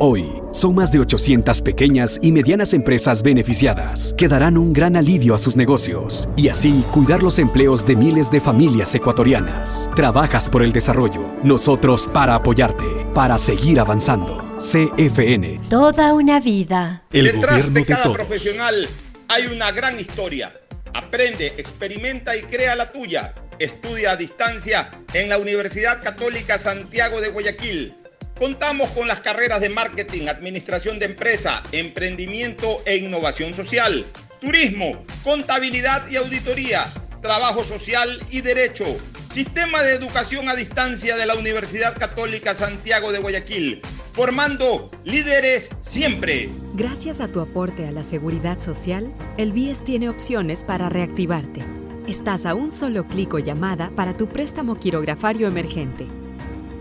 Hoy, 0.00 0.40
son 0.52 0.76
más 0.76 0.92
de 0.92 1.00
800 1.00 1.60
pequeñas 1.60 2.20
y 2.22 2.30
medianas 2.30 2.72
empresas 2.72 3.20
beneficiadas 3.20 4.14
que 4.16 4.28
darán 4.28 4.56
un 4.56 4.72
gran 4.72 4.94
alivio 4.94 5.34
a 5.34 5.38
sus 5.38 5.56
negocios 5.56 6.28
y 6.36 6.50
así 6.50 6.84
cuidar 6.92 7.20
los 7.20 7.40
empleos 7.40 7.84
de 7.84 7.96
miles 7.96 8.30
de 8.30 8.40
familias 8.40 8.94
ecuatorianas. 8.94 9.90
Trabajas 9.96 10.48
por 10.48 10.62
el 10.62 10.72
desarrollo, 10.72 11.34
nosotros 11.42 12.08
para 12.12 12.36
apoyarte, 12.36 12.84
para 13.12 13.38
seguir 13.38 13.80
avanzando. 13.80 14.56
CFN. 14.58 15.62
Toda 15.68 16.14
una 16.14 16.38
vida. 16.38 17.02
El 17.10 17.24
Detrás 17.24 17.56
gobierno 17.56 17.74
de 17.74 17.80
de 17.80 17.86
cada 17.86 18.02
todos. 18.04 18.16
profesional 18.18 18.88
hay 19.26 19.46
una 19.46 19.72
gran 19.72 19.98
historia. 19.98 20.52
Aprende, 20.94 21.54
experimenta 21.56 22.36
y 22.36 22.42
crea 22.42 22.76
la 22.76 22.92
tuya. 22.92 23.34
Estudia 23.58 24.12
a 24.12 24.16
distancia 24.16 24.92
en 25.12 25.28
la 25.28 25.38
Universidad 25.38 26.00
Católica 26.04 26.56
Santiago 26.56 27.20
de 27.20 27.30
Guayaquil. 27.30 27.96
Contamos 28.38 28.90
con 28.90 29.08
las 29.08 29.18
carreras 29.18 29.60
de 29.60 29.68
marketing, 29.68 30.28
administración 30.28 31.00
de 31.00 31.06
empresa, 31.06 31.64
emprendimiento 31.72 32.80
e 32.86 32.96
innovación 32.96 33.52
social, 33.52 34.06
turismo, 34.40 35.04
contabilidad 35.24 36.08
y 36.08 36.16
auditoría, 36.16 36.86
trabajo 37.20 37.64
social 37.64 38.22
y 38.30 38.42
derecho. 38.42 38.84
Sistema 39.32 39.82
de 39.82 39.94
educación 39.94 40.48
a 40.48 40.54
distancia 40.54 41.16
de 41.16 41.26
la 41.26 41.34
Universidad 41.34 41.98
Católica 41.98 42.54
Santiago 42.54 43.10
de 43.10 43.18
Guayaquil, 43.18 43.82
formando 44.12 44.88
líderes 45.02 45.70
siempre. 45.80 46.48
Gracias 46.74 47.20
a 47.20 47.26
tu 47.26 47.40
aporte 47.40 47.88
a 47.88 47.90
la 47.90 48.04
seguridad 48.04 48.60
social, 48.60 49.12
el 49.36 49.52
BIES 49.52 49.82
tiene 49.82 50.08
opciones 50.08 50.62
para 50.62 50.88
reactivarte. 50.88 51.64
Estás 52.06 52.46
a 52.46 52.54
un 52.54 52.70
solo 52.70 53.08
clic 53.08 53.34
o 53.34 53.40
llamada 53.40 53.90
para 53.96 54.16
tu 54.16 54.28
préstamo 54.28 54.78
quirografario 54.78 55.48
emergente. 55.48 56.06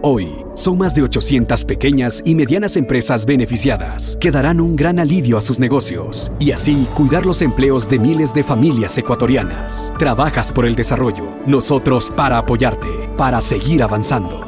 Hoy, 0.00 0.46
son 0.54 0.78
más 0.78 0.94
de 0.94 1.02
800 1.02 1.64
pequeñas 1.64 2.22
y 2.24 2.36
medianas 2.36 2.76
empresas 2.76 3.26
beneficiadas 3.26 4.16
que 4.20 4.30
darán 4.30 4.60
un 4.60 4.76
gran 4.76 5.00
alivio 5.00 5.36
a 5.36 5.40
sus 5.40 5.58
negocios 5.58 6.30
y 6.38 6.52
así 6.52 6.86
cuidar 6.94 7.26
los 7.26 7.42
empleos 7.42 7.88
de 7.88 7.98
miles 7.98 8.32
de 8.32 8.44
familias 8.44 8.96
ecuatorianas. 8.96 9.92
Trabajas 9.98 10.52
por 10.52 10.66
el 10.66 10.76
desarrollo, 10.76 11.24
nosotros 11.46 12.12
para 12.14 12.38
apoyarte, 12.38 12.88
para 13.16 13.40
seguir 13.40 13.82
avanzando. 13.82 14.47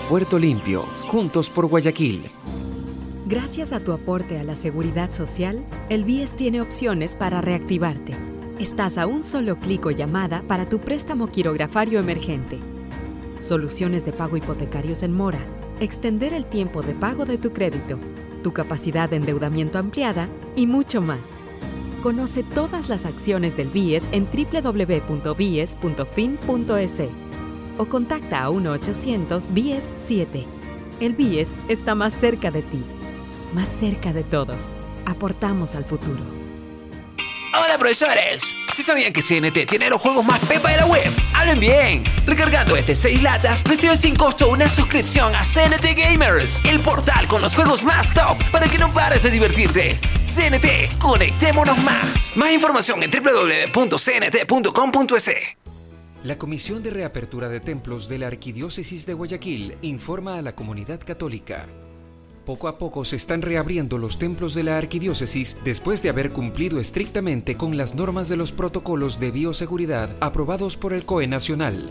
Puerto 0.11 0.37
Limpio, 0.37 0.83
juntos 1.07 1.49
por 1.49 1.67
Guayaquil. 1.67 2.21
Gracias 3.27 3.71
a 3.71 3.81
tu 3.81 3.93
aporte 3.93 4.37
a 4.37 4.43
la 4.43 4.55
seguridad 4.55 5.09
social, 5.09 5.65
el 5.87 6.03
BIES 6.03 6.35
tiene 6.35 6.59
opciones 6.59 7.15
para 7.15 7.39
reactivarte. 7.39 8.13
Estás 8.59 8.97
a 8.97 9.07
un 9.07 9.23
solo 9.23 9.57
clic 9.57 9.85
o 9.85 9.91
llamada 9.91 10.43
para 10.49 10.67
tu 10.67 10.79
préstamo 10.79 11.27
quirografario 11.27 11.97
emergente. 11.97 12.59
Soluciones 13.39 14.03
de 14.03 14.11
pago 14.11 14.35
hipotecarios 14.35 15.01
en 15.01 15.13
mora. 15.13 15.39
Extender 15.79 16.33
el 16.33 16.43
tiempo 16.45 16.81
de 16.81 16.93
pago 16.93 17.23
de 17.23 17.37
tu 17.37 17.53
crédito. 17.53 17.97
Tu 18.43 18.51
capacidad 18.51 19.09
de 19.09 19.15
endeudamiento 19.15 19.79
ampliada 19.79 20.27
y 20.57 20.67
mucho 20.67 20.99
más. 20.99 21.35
Conoce 22.03 22.43
todas 22.43 22.89
las 22.89 23.05
acciones 23.05 23.55
del 23.55 23.69
BIES 23.69 24.09
en 24.11 24.27
www.bies.fin.es 24.29 25.21
o 27.81 27.89
contacta 27.89 28.43
a 28.43 28.49
1-800-BIES-7. 28.49 30.45
El 30.99 31.13
BIES 31.13 31.57
está 31.67 31.95
más 31.95 32.13
cerca 32.13 32.51
de 32.51 32.61
ti, 32.61 32.83
más 33.53 33.67
cerca 33.67 34.13
de 34.13 34.23
todos. 34.23 34.75
Aportamos 35.07 35.73
al 35.73 35.83
futuro. 35.83 36.23
Hola 37.53 37.79
profesores, 37.79 38.55
¿sí 38.71 38.83
sabían 38.83 39.11
que 39.11 39.21
CNT 39.21 39.65
tiene 39.67 39.89
los 39.89 39.99
juegos 39.99 40.23
más 40.23 40.39
pepa 40.41 40.69
de 40.69 40.77
la 40.77 40.85
web? 40.85 41.11
¡Hablen 41.33 41.59
bien! 41.59 42.03
Recargando 42.25 42.77
este 42.77 42.93
6 42.95 43.23
latas, 43.23 43.63
recibes 43.63 43.99
sin 43.99 44.15
costo 44.15 44.49
una 44.49 44.69
suscripción 44.69 45.35
a 45.35 45.43
CNT 45.43 45.97
Gamers, 45.97 46.61
el 46.65 46.79
portal 46.81 47.27
con 47.27 47.41
los 47.41 47.55
juegos 47.55 47.83
más 47.83 48.13
top 48.13 48.37
para 48.51 48.69
que 48.69 48.77
no 48.77 48.93
pares 48.93 49.23
de 49.23 49.31
divertirte. 49.31 49.99
CNT, 50.27 50.99
conectémonos 50.99 51.79
más. 51.79 52.37
Más 52.37 52.51
información 52.51 53.01
en 53.01 53.09
www.cnt.com.es. 53.09 54.01
La 56.23 56.37
Comisión 56.37 56.83
de 56.83 56.91
Reapertura 56.91 57.49
de 57.49 57.59
Templos 57.59 58.07
de 58.07 58.19
la 58.19 58.27
Arquidiócesis 58.27 59.07
de 59.07 59.15
Guayaquil 59.15 59.75
informa 59.81 60.37
a 60.37 60.43
la 60.43 60.53
comunidad 60.53 60.99
católica. 60.99 61.65
Poco 62.45 62.67
a 62.67 62.77
poco 62.77 63.05
se 63.05 63.15
están 63.15 63.41
reabriendo 63.41 63.97
los 63.97 64.19
templos 64.19 64.53
de 64.53 64.61
la 64.61 64.77
arquidiócesis 64.77 65.57
después 65.65 66.03
de 66.03 66.09
haber 66.09 66.31
cumplido 66.31 66.79
estrictamente 66.79 67.57
con 67.57 67.75
las 67.75 67.95
normas 67.95 68.29
de 68.29 68.37
los 68.37 68.51
protocolos 68.51 69.19
de 69.19 69.31
bioseguridad 69.31 70.11
aprobados 70.19 70.77
por 70.77 70.93
el 70.93 71.05
COE 71.05 71.25
Nacional. 71.25 71.89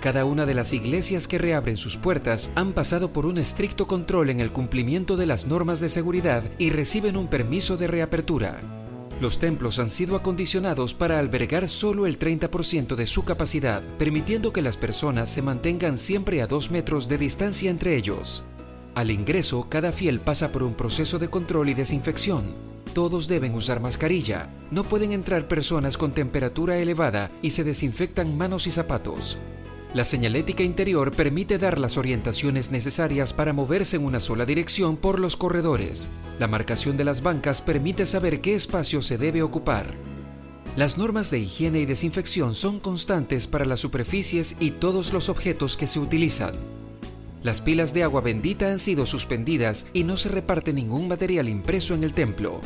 Cada 0.00 0.24
una 0.24 0.46
de 0.46 0.54
las 0.54 0.72
iglesias 0.72 1.28
que 1.28 1.36
reabren 1.36 1.76
sus 1.76 1.98
puertas 1.98 2.50
han 2.54 2.72
pasado 2.72 3.12
por 3.12 3.26
un 3.26 3.36
estricto 3.36 3.86
control 3.86 4.30
en 4.30 4.40
el 4.40 4.52
cumplimiento 4.52 5.18
de 5.18 5.26
las 5.26 5.46
normas 5.46 5.80
de 5.80 5.90
seguridad 5.90 6.44
y 6.56 6.70
reciben 6.70 7.14
un 7.14 7.28
permiso 7.28 7.76
de 7.76 7.88
reapertura. 7.88 8.79
Los 9.20 9.38
templos 9.38 9.78
han 9.78 9.90
sido 9.90 10.16
acondicionados 10.16 10.94
para 10.94 11.18
albergar 11.18 11.68
solo 11.68 12.06
el 12.06 12.18
30% 12.18 12.96
de 12.96 13.06
su 13.06 13.22
capacidad, 13.22 13.82
permitiendo 13.98 14.50
que 14.50 14.62
las 14.62 14.78
personas 14.78 15.28
se 15.28 15.42
mantengan 15.42 15.98
siempre 15.98 16.40
a 16.40 16.46
dos 16.46 16.70
metros 16.70 17.06
de 17.06 17.18
distancia 17.18 17.70
entre 17.70 17.96
ellos. 17.96 18.42
Al 18.94 19.10
ingreso, 19.10 19.66
cada 19.68 19.92
fiel 19.92 20.20
pasa 20.20 20.50
por 20.52 20.62
un 20.62 20.72
proceso 20.72 21.18
de 21.18 21.28
control 21.28 21.68
y 21.68 21.74
desinfección. 21.74 22.44
Todos 22.94 23.28
deben 23.28 23.54
usar 23.54 23.78
mascarilla. 23.80 24.48
No 24.70 24.84
pueden 24.84 25.12
entrar 25.12 25.46
personas 25.46 25.98
con 25.98 26.12
temperatura 26.12 26.78
elevada 26.78 27.30
y 27.42 27.50
se 27.50 27.62
desinfectan 27.62 28.38
manos 28.38 28.66
y 28.66 28.70
zapatos. 28.70 29.36
La 29.92 30.04
señalética 30.04 30.62
interior 30.62 31.10
permite 31.10 31.58
dar 31.58 31.80
las 31.80 31.96
orientaciones 31.96 32.70
necesarias 32.70 33.32
para 33.32 33.52
moverse 33.52 33.96
en 33.96 34.04
una 34.04 34.20
sola 34.20 34.46
dirección 34.46 34.96
por 34.96 35.18
los 35.18 35.36
corredores. 35.36 36.08
La 36.38 36.46
marcación 36.46 36.96
de 36.96 37.02
las 37.02 37.22
bancas 37.22 37.60
permite 37.60 38.06
saber 38.06 38.40
qué 38.40 38.54
espacio 38.54 39.02
se 39.02 39.18
debe 39.18 39.42
ocupar. 39.42 39.94
Las 40.76 40.96
normas 40.96 41.32
de 41.32 41.40
higiene 41.40 41.80
y 41.80 41.86
desinfección 41.86 42.54
son 42.54 42.78
constantes 42.78 43.48
para 43.48 43.64
las 43.64 43.80
superficies 43.80 44.54
y 44.60 44.70
todos 44.70 45.12
los 45.12 45.28
objetos 45.28 45.76
que 45.76 45.88
se 45.88 45.98
utilizan. 45.98 46.54
Las 47.42 47.60
pilas 47.60 47.92
de 47.92 48.04
agua 48.04 48.20
bendita 48.20 48.70
han 48.70 48.78
sido 48.78 49.06
suspendidas 49.06 49.86
y 49.92 50.04
no 50.04 50.16
se 50.16 50.28
reparte 50.28 50.72
ningún 50.72 51.08
material 51.08 51.48
impreso 51.48 51.94
en 51.94 52.04
el 52.04 52.12
templo. 52.12 52.60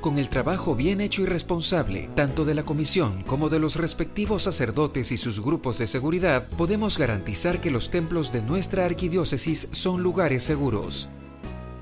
Con 0.00 0.16
el 0.16 0.30
trabajo 0.30 0.74
bien 0.74 1.02
hecho 1.02 1.20
y 1.22 1.26
responsable, 1.26 2.08
tanto 2.14 2.46
de 2.46 2.54
la 2.54 2.62
comisión 2.62 3.22
como 3.24 3.50
de 3.50 3.58
los 3.58 3.76
respectivos 3.76 4.44
sacerdotes 4.44 5.12
y 5.12 5.18
sus 5.18 5.42
grupos 5.42 5.76
de 5.76 5.86
seguridad, 5.86 6.48
podemos 6.56 6.96
garantizar 6.96 7.60
que 7.60 7.70
los 7.70 7.90
templos 7.90 8.32
de 8.32 8.40
nuestra 8.40 8.86
arquidiócesis 8.86 9.68
son 9.72 10.02
lugares 10.02 10.42
seguros. 10.42 11.10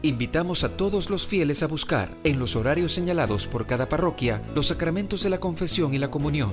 Invitamos 0.02 0.64
a 0.64 0.76
todos 0.76 1.10
los 1.10 1.28
fieles 1.28 1.62
a 1.62 1.68
buscar, 1.68 2.10
en 2.24 2.40
los 2.40 2.56
horarios 2.56 2.92
señalados 2.92 3.46
por 3.46 3.68
cada 3.68 3.88
parroquia, 3.88 4.42
los 4.52 4.66
sacramentos 4.66 5.22
de 5.22 5.30
la 5.30 5.38
confesión 5.38 5.94
y 5.94 5.98
la 5.98 6.10
comunión. 6.10 6.50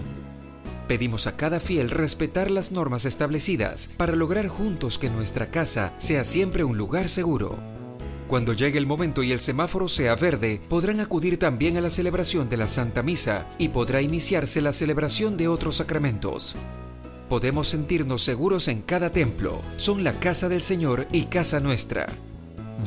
Pedimos 0.87 1.25
a 1.25 1.35
cada 1.35 1.59
fiel 1.59 1.89
respetar 1.89 2.51
las 2.51 2.71
normas 2.71 3.05
establecidas 3.05 3.89
para 3.97 4.15
lograr 4.15 4.47
juntos 4.47 4.99
que 4.99 5.09
nuestra 5.09 5.49
casa 5.49 5.93
sea 5.97 6.25
siempre 6.25 6.63
un 6.63 6.77
lugar 6.77 7.09
seguro. 7.09 7.74
Cuando 8.27 8.53
llegue 8.53 8.79
el 8.79 8.87
momento 8.87 9.21
y 9.21 9.31
el 9.31 9.39
semáforo 9.39 9.87
sea 9.87 10.15
verde, 10.15 10.59
podrán 10.67 10.99
acudir 10.99 11.37
también 11.37 11.77
a 11.77 11.81
la 11.81 11.91
celebración 11.91 12.49
de 12.49 12.57
la 12.57 12.67
Santa 12.67 13.03
Misa 13.03 13.45
y 13.59 13.69
podrá 13.69 14.01
iniciarse 14.01 14.61
la 14.61 14.73
celebración 14.73 15.37
de 15.37 15.47
otros 15.47 15.75
sacramentos. 15.75 16.55
Podemos 17.29 17.67
sentirnos 17.67 18.23
seguros 18.23 18.67
en 18.67 18.81
cada 18.81 19.11
templo. 19.11 19.61
Son 19.77 20.03
la 20.03 20.13
casa 20.13 20.49
del 20.49 20.61
Señor 20.61 21.07
y 21.11 21.25
casa 21.25 21.59
nuestra. 21.59 22.07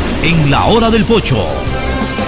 En 0.23 0.51
la 0.51 0.67
hora 0.67 0.91
del 0.91 1.03
pocho, 1.03 1.47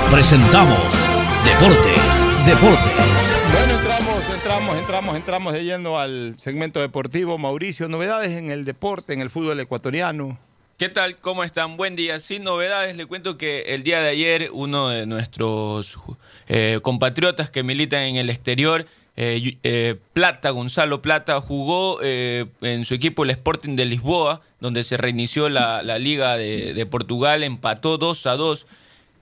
presentamos 0.10 1.07
Deportes, 1.45 2.28
Deportes. 2.44 3.36
Bueno, 3.52 3.80
entramos, 3.80 4.30
entramos, 4.34 4.78
entramos, 4.80 5.15
entramos 5.15 5.53
de 5.53 5.64
lleno 5.64 5.99
al 5.99 6.36
segmento 6.40 6.82
deportivo. 6.82 7.38
Mauricio, 7.38 7.88
novedades 7.88 8.32
en 8.32 8.49
el 8.49 8.65
deporte, 8.65 9.14
en 9.14 9.22
el 9.22 9.30
fútbol 9.30 9.60
ecuatoriano. 9.60 10.40
¿Qué 10.80 10.90
tal? 10.90 11.18
¿Cómo 11.18 11.44
están? 11.44 11.78
Buen 11.78 11.95
día. 11.95 12.20
Sin 12.20 12.44
novedades, 12.44 12.98
le 12.98 13.06
cuento 13.06 13.38
que 13.38 13.61
el 13.68 13.84
día 13.84 14.02
de 14.02 14.10
ayer 14.10 14.49
uno 14.53 14.90
de 14.90 15.06
nuestros 15.06 15.99
eh, 16.48 16.80
compatriotas 16.82 17.52
que 17.52 17.61
militan 17.61 18.02
en 18.02 18.15
el 18.15 18.32
exterior, 18.32 18.88
eh, 19.15 19.57
eh, 19.61 19.95
Plata, 20.14 20.49
Gonzalo 20.49 21.03
Plata, 21.03 21.40
jugó 21.40 21.99
eh, 22.02 22.48
en 22.61 22.84
su 22.84 22.95
equipo 22.95 23.23
el 23.23 23.30
Sporting 23.30 23.76
de 23.76 23.85
Lisboa, 23.85 24.41
donde 24.60 24.84
se 24.84 24.98
reinició 24.98 25.49
la, 25.49 25.81
Liga 25.99 26.35
de, 26.35 26.85
Portugal, 26.90 27.44
empató 27.44 27.98
2 27.98 28.26
a 28.26 28.35
2. 28.35 28.68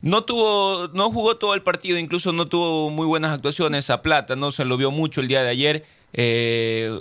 No 0.02 0.24
tuvo, 0.24 0.90
no 0.94 1.12
jugó 1.12 1.36
todo 1.38 1.54
el 1.54 1.62
partido, 1.62 1.98
incluso 1.98 2.32
no 2.32 2.48
tuvo 2.48 2.90
muy 2.90 3.06
buenas 3.06 3.34
actuaciones 3.34 3.90
a 3.90 4.02
Plata, 4.02 4.36
no 4.36 4.52
se 4.52 4.66
lo 4.66 4.78
vio 4.78 4.92
mucho 4.92 5.22
el 5.22 5.28
día 5.28 5.44
de 5.44 5.50
ayer. 5.50 5.86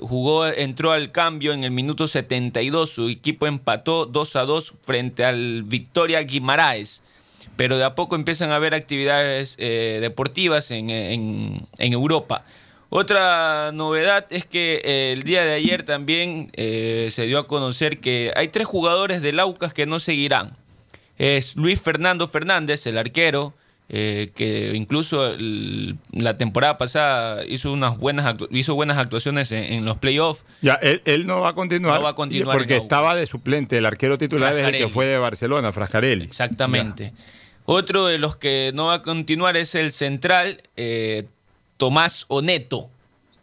Jugó, 0.03 0.47
entró 0.47 0.93
al 0.93 1.13
cambio 1.13 1.53
en 1.53 1.65
el 1.65 1.71
minuto 1.71 2.07
72, 2.07 2.91
su 2.91 3.09
equipo 3.09 3.47
empató 3.47 4.07
2 4.07 4.37
a 4.37 4.45
2 4.45 4.75
frente 4.83 5.25
al 5.25 5.63
Victoria 5.63 6.21
Guimaraes. 6.23 7.03
Pero 7.57 7.79
de 7.79 7.85
a 7.85 7.95
poco 7.95 8.17
empiezan 8.17 8.51
a 8.51 8.57
haber 8.57 8.75
actividades 8.75 9.57
deportivas 9.57 10.71
en 10.71 11.67
Europa. 11.79 12.45
Otra 12.91 13.71
novedad 13.73 14.27
es 14.31 14.45
que 14.45 14.83
eh, 14.85 15.13
el 15.13 15.23
día 15.23 15.45
de 15.45 15.53
ayer 15.55 15.85
también 15.85 16.51
eh, 16.55 17.09
se 17.13 17.23
dio 17.27 17.39
a 17.39 17.47
conocer 17.47 18.01
que 18.01 18.33
hay 18.35 18.49
tres 18.49 18.67
jugadores 18.67 19.23
del 19.23 19.39
Aucas 19.41 19.73
que 19.73 19.87
no 19.87 20.01
seguirán 20.01 20.57
es 21.17 21.55
Luis 21.57 21.81
Fernando 21.81 22.27
Fernández, 22.29 22.87
el 22.87 22.97
arquero, 22.99 23.53
eh, 23.91 24.31
que 24.35 24.73
incluso 24.75 25.27
el- 25.29 25.99
la 26.13 26.37
temporada 26.37 26.79
pasada 26.79 27.45
hizo 27.47 27.73
unas 27.73 27.97
buenas 27.99 28.25
actu- 28.27 28.49
hizo 28.51 28.75
buenas 28.75 28.97
actuaciones 28.99 29.53
en, 29.53 29.65
en 29.73 29.85
los 29.85 29.99
playoffs. 29.99 30.45
Ya, 30.63 30.75
él, 30.75 31.03
él 31.05 31.27
no 31.27 31.41
va 31.43 31.51
a 31.51 31.55
continuar. 31.55 31.97
No 31.99 32.03
va 32.03 32.11
a 32.11 32.15
continuar 32.15 32.57
Porque 32.57 32.77
estaba 32.77 33.15
de 33.15 33.27
suplente. 33.27 33.77
El 33.79 33.87
arquero 33.87 34.17
titular 34.19 34.57
es 34.59 34.65
el 34.67 34.73
que 34.77 34.89
fue 34.89 35.07
de 35.07 35.19
Barcelona, 35.19 35.71
Frascarelli. 35.73 36.25
Exactamente. 36.25 37.13
Otro 37.67 38.07
de 38.07 38.19
los 38.19 38.37
que 38.37 38.73
no 38.75 38.87
va 38.87 38.95
a 38.95 39.03
continuar 39.03 39.57
es 39.57 39.75
el 39.75 39.93
central 39.93 40.63
eh, 40.77 41.25
Tomás 41.81 42.27
Oneto, 42.29 42.91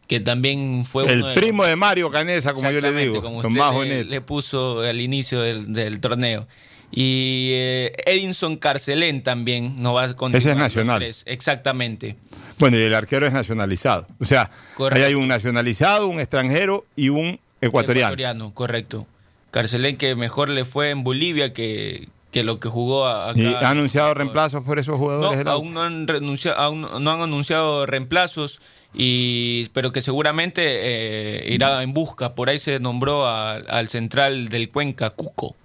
que 0.08 0.20
también 0.20 0.86
fue 0.86 1.12
El 1.12 1.18
uno 1.18 1.28
de 1.30 1.36
primo 1.36 1.66
de 1.66 1.76
Mario 1.76 2.12
Canesa, 2.12 2.54
como 2.54 2.70
yo 2.70 2.80
le 2.80 2.92
digo. 2.94 3.20
como 3.24 3.42
Tomás 3.42 3.74
usted 3.74 3.88
le, 3.88 3.96
Oneto. 3.96 4.10
le 4.12 4.22
puso 4.22 4.82
al 4.82 5.02
inicio 5.02 5.42
del, 5.42 5.74
del 5.74 6.00
torneo. 6.00 6.48
Y 6.92 7.50
eh, 7.54 7.94
Edinson 8.06 8.58
Carcelén 8.58 9.24
también 9.24 9.82
no 9.82 9.94
va 9.94 10.04
a 10.04 10.14
continuar. 10.16 10.38
Ese 10.38 10.52
es 10.52 10.56
los 10.56 10.64
nacional. 10.64 11.00
tres. 11.00 11.24
Exactamente. 11.26 12.16
Bueno, 12.60 12.78
y 12.78 12.84
el 12.84 12.94
arquero 12.94 13.26
es 13.26 13.34
nacionalizado. 13.34 14.06
O 14.20 14.26
sea, 14.26 14.52
Correcto. 14.76 15.04
ahí 15.04 15.10
hay 15.10 15.16
un 15.16 15.28
nacionalizado, 15.28 16.08
un 16.08 16.20
extranjero 16.20 16.86
y 16.96 17.10
un 17.10 17.40
ecuatoriano. 17.60 18.54
correcto. 18.54 19.08
Carcelén 19.50 19.98
que 19.98 20.14
mejor 20.16 20.50
le 20.50 20.64
fue 20.64 20.92
en 20.92 21.04
Bolivia 21.04 21.54
que, 21.54 22.08
que 22.32 22.44
lo 22.44 22.60
que 22.60 22.68
jugó 22.70 23.08
acá. 23.08 23.40
¿Y 23.40 23.46
ha 23.46 23.70
anunciado 23.70 24.14
reemplazos 24.14 24.64
por 24.64 24.80
esos 24.80 24.94
No, 24.94 24.98
jugadores? 24.98 25.38
del 25.40 25.48
aún 25.48 25.74
no 25.74 25.82
han, 25.82 26.08
renunciado, 26.08 26.58
aún 26.58 26.82
no 26.82 27.12
han 27.12 27.22
anunciado 27.22 27.86
reemplazos, 27.86 28.60
y, 28.94 29.70
pero 29.74 29.92
que 29.92 30.02
seguramente 30.02 30.62
eh, 30.66 31.54
irá 31.54 31.82
en 31.84 31.94
busca. 31.94 32.36
Por 32.36 32.50
ahí 32.50 32.60
se 32.60 32.80
nombró 32.80 33.26
a- 33.26 33.56
al 33.56 33.88
central 33.90 34.50
del 34.50 34.70
Cuenca, 34.70 35.10
Cuco, 35.12 35.56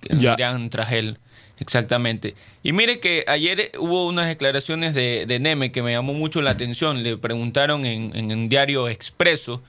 que 0.00 0.16
Ya. 0.16 0.32
irían 0.34 0.70
tras 0.70 0.92
él. 0.92 1.18
Exactamente. 1.60 2.34
Y 2.64 2.72
mire 2.72 2.98
que 2.98 3.24
ayer 3.28 3.70
hubo 3.78 4.08
unas 4.08 4.26
declaraciones 4.26 4.94
de, 4.94 5.26
de 5.26 5.38
Neme 5.38 5.70
que 5.70 5.82
me 5.82 5.92
llamó 5.92 6.12
mucho 6.12 6.42
la 6.42 6.50
atención. 6.50 7.04
Le 7.04 7.16
preguntaron 7.16 7.84
en, 7.84 8.10
en 8.16 8.32
un 8.32 8.48
diario 8.48 8.88
expreso 8.88 9.62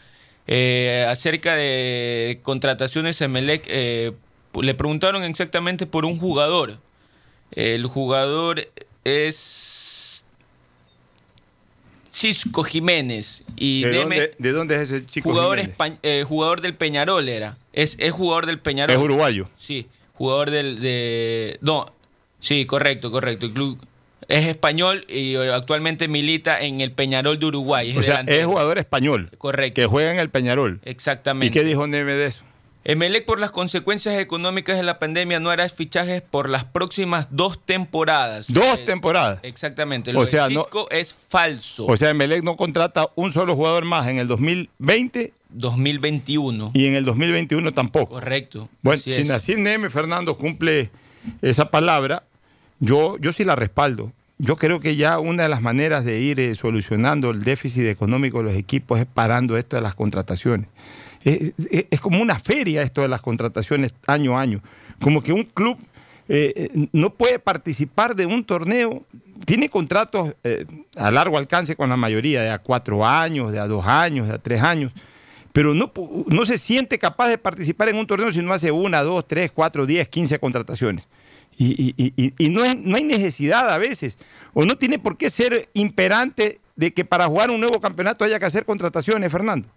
eh, 0.47 1.05
acerca 1.07 1.55
de 1.55 2.39
contrataciones 2.41 3.21
Emelec. 3.21 3.63
Eh, 3.67 4.13
le 4.61 4.73
preguntaron 4.75 5.23
exactamente 5.23 5.85
por 5.85 6.05
un 6.05 6.19
jugador. 6.19 6.77
El 7.51 7.85
jugador 7.85 8.67
es 9.03 10.25
Cisco 12.11 12.63
Jiménez. 12.63 13.43
Y 13.55 13.83
¿De, 13.83 13.91
dónde, 13.97 14.35
de 14.37 14.51
dónde 14.51 14.75
es 14.75 14.81
ese 14.91 15.05
chico? 15.05 15.29
jugador, 15.31 15.59
Jiménez? 15.59 15.99
eh, 16.03 16.23
jugador 16.27 16.61
del 16.61 16.75
Peñarol 16.75 17.27
era. 17.29 17.57
Es, 17.73 17.95
es 17.99 18.11
jugador 18.11 18.45
del 18.45 18.59
Peñarol. 18.59 18.95
Es 18.95 19.01
uruguayo. 19.01 19.49
Sí, 19.57 19.87
jugador 20.13 20.51
del... 20.51 20.79
De, 20.79 21.57
no, 21.61 21.91
sí, 22.39 22.65
correcto, 22.65 23.09
correcto. 23.11 23.47
El 23.47 23.53
club 23.53 23.79
es 24.27 24.45
español 24.47 25.05
y 25.09 25.35
actualmente 25.35 26.07
milita 26.07 26.61
en 26.61 26.81
el 26.81 26.91
Peñarol 26.91 27.39
de 27.39 27.45
Uruguay. 27.47 27.89
Es 27.91 27.97
O 27.97 28.03
sea, 28.03 28.13
delantero. 28.17 28.39
es 28.39 28.45
jugador 28.45 28.77
español. 28.77 29.29
Correcto. 29.37 29.81
Que 29.81 29.87
juega 29.87 30.11
en 30.11 30.19
el 30.19 30.29
Peñarol. 30.29 30.79
Exactamente. 30.85 31.47
¿Y 31.47 31.51
qué 31.61 31.67
dijo 31.67 31.87
Neme 31.87 32.13
de 32.15 32.27
eso? 32.27 32.43
Emelec 32.85 33.23
por 33.25 33.39
las 33.39 33.51
consecuencias 33.51 34.19
económicas 34.19 34.75
de 34.75 34.83
la 34.83 34.99
pandemia 34.99 35.39
no 35.39 35.49
hará 35.49 35.67
fichajes 35.69 36.21
por 36.21 36.49
las 36.49 36.65
próximas 36.65 37.27
dos 37.31 37.57
temporadas. 37.63 38.47
Dos 38.49 38.77
Eh, 38.79 38.83
temporadas. 38.85 39.39
Exactamente. 39.43 40.11
O 40.11 40.13
Lo 40.13 40.19
de 40.21 40.25
sea, 40.27 40.49
no- 40.49 40.65
es 40.91 41.15
falso. 41.29 41.85
O 41.85 41.95
sea, 41.95 42.09
Emelec 42.09 42.43
no 42.43 42.57
contrata 42.57 43.07
un 43.15 43.31
solo 43.31 43.55
jugador 43.55 43.85
más 43.85 44.07
en 44.07 44.19
el 44.19 44.27
2020 44.27 45.31
2021. 45.49 46.71
y 46.73 46.87
en 46.87 46.95
el 46.95 47.05
2021 47.05 47.71
tampoco. 47.71 48.15
Correcto. 48.15 48.69
Bueno, 48.81 49.01
si. 49.01 49.23
Nacir 49.23 49.59
Neme 49.59 49.89
Fernando 49.89 50.37
cumple 50.37 50.89
esa 51.41 51.69
palabra, 51.71 52.23
yo, 52.79 53.17
yo 53.19 53.31
sí 53.31 53.43
la 53.45 53.55
respaldo. 53.55 54.11
Yo 54.39 54.57
creo 54.57 54.79
que 54.81 54.95
ya 54.97 55.19
una 55.19 55.43
de 55.43 55.49
las 55.49 55.61
maneras 55.61 56.03
de 56.03 56.19
ir 56.19 56.39
eh, 56.39 56.55
solucionando 56.55 57.29
el 57.29 57.43
déficit 57.43 57.85
económico 57.85 58.39
de 58.39 58.45
los 58.45 58.55
equipos 58.55 58.99
es 58.99 59.05
parando 59.05 59.57
esto 59.57 59.75
de 59.77 59.81
las 59.83 59.93
contrataciones. 59.95 60.67
Es, 61.23 62.01
como 62.01 62.21
una 62.21 62.37
feria 62.37 62.81
esto 62.81 63.01
de 63.01 63.07
las 63.07 63.21
contrataciones 63.21 63.95
año 64.07 64.37
a 64.37 64.41
año. 64.41 64.61
Como 65.01 65.21
que 65.21 65.33
un 65.33 65.43
club 65.43 65.77
eh, 66.27 66.53
eh, 66.55 66.87
no 66.91 67.13
puede 67.13 67.39
participar 67.39 68.15
de 68.15 68.25
un 68.25 68.43
torneo, 68.43 69.03
tiene 69.45 69.69
contratos 69.69 70.35
eh, 70.43 70.65
a 70.97 71.11
largo 71.11 71.37
alcance 71.37 71.75
con 71.75 71.89
la 71.89 71.97
mayoría, 71.97 72.41
de 72.41 72.49
a 72.49 72.59
cuatro 72.59 73.05
años, 73.05 73.51
de 73.51 73.59
a 73.59 73.67
dos 73.67 73.85
años, 73.85 74.27
de 74.27 74.33
a 74.33 74.37
tres 74.37 74.61
años 74.61 74.93
pero 75.53 75.75
no, 75.75 75.93
no 76.27 76.45
se 76.45 76.57
siente 76.57 76.97
capaz 76.97 77.29
de 77.29 77.37
participar 77.37 77.87
en 77.87 77.97
un 77.97 78.07
torneo 78.07 78.33
si 78.33 78.41
no 78.41 78.53
hace 78.53 78.71
una, 78.71 79.03
dos, 79.03 79.25
tres, 79.27 79.51
cuatro, 79.53 79.85
diez, 79.85 80.09
quince 80.09 80.39
contrataciones. 80.39 81.07
Y, 81.55 82.49
no, 82.49 82.61
no 82.77 82.97
hay 82.97 83.03
necesidad 83.03 83.69
a 83.69 83.77
veces, 83.77 84.17
o 84.53 84.65
no 84.65 84.75
tiene 84.75 84.97
por 84.97 85.15
qué 85.15 85.29
ser 85.29 85.69
imperante 85.73 86.59
de 86.75 86.91
que 86.91 87.05
para 87.05 87.27
jugar 87.27 87.51
un 87.51 87.59
nuevo 87.59 87.79
campeonato 87.79 88.25
haya 88.25 88.39
que 88.39 88.45
hacer 88.45 88.65
contrataciones, 88.65 89.31
Fernando. 89.31 89.69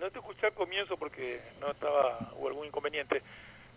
No 0.00 0.10
te 0.10 0.18
escuché 0.18 0.46
al 0.46 0.52
comienzo 0.54 0.96
porque 0.96 1.40
no 1.60 1.70
estaba, 1.70 2.18
hubo 2.36 2.48
algún 2.48 2.66
inconveniente, 2.66 3.22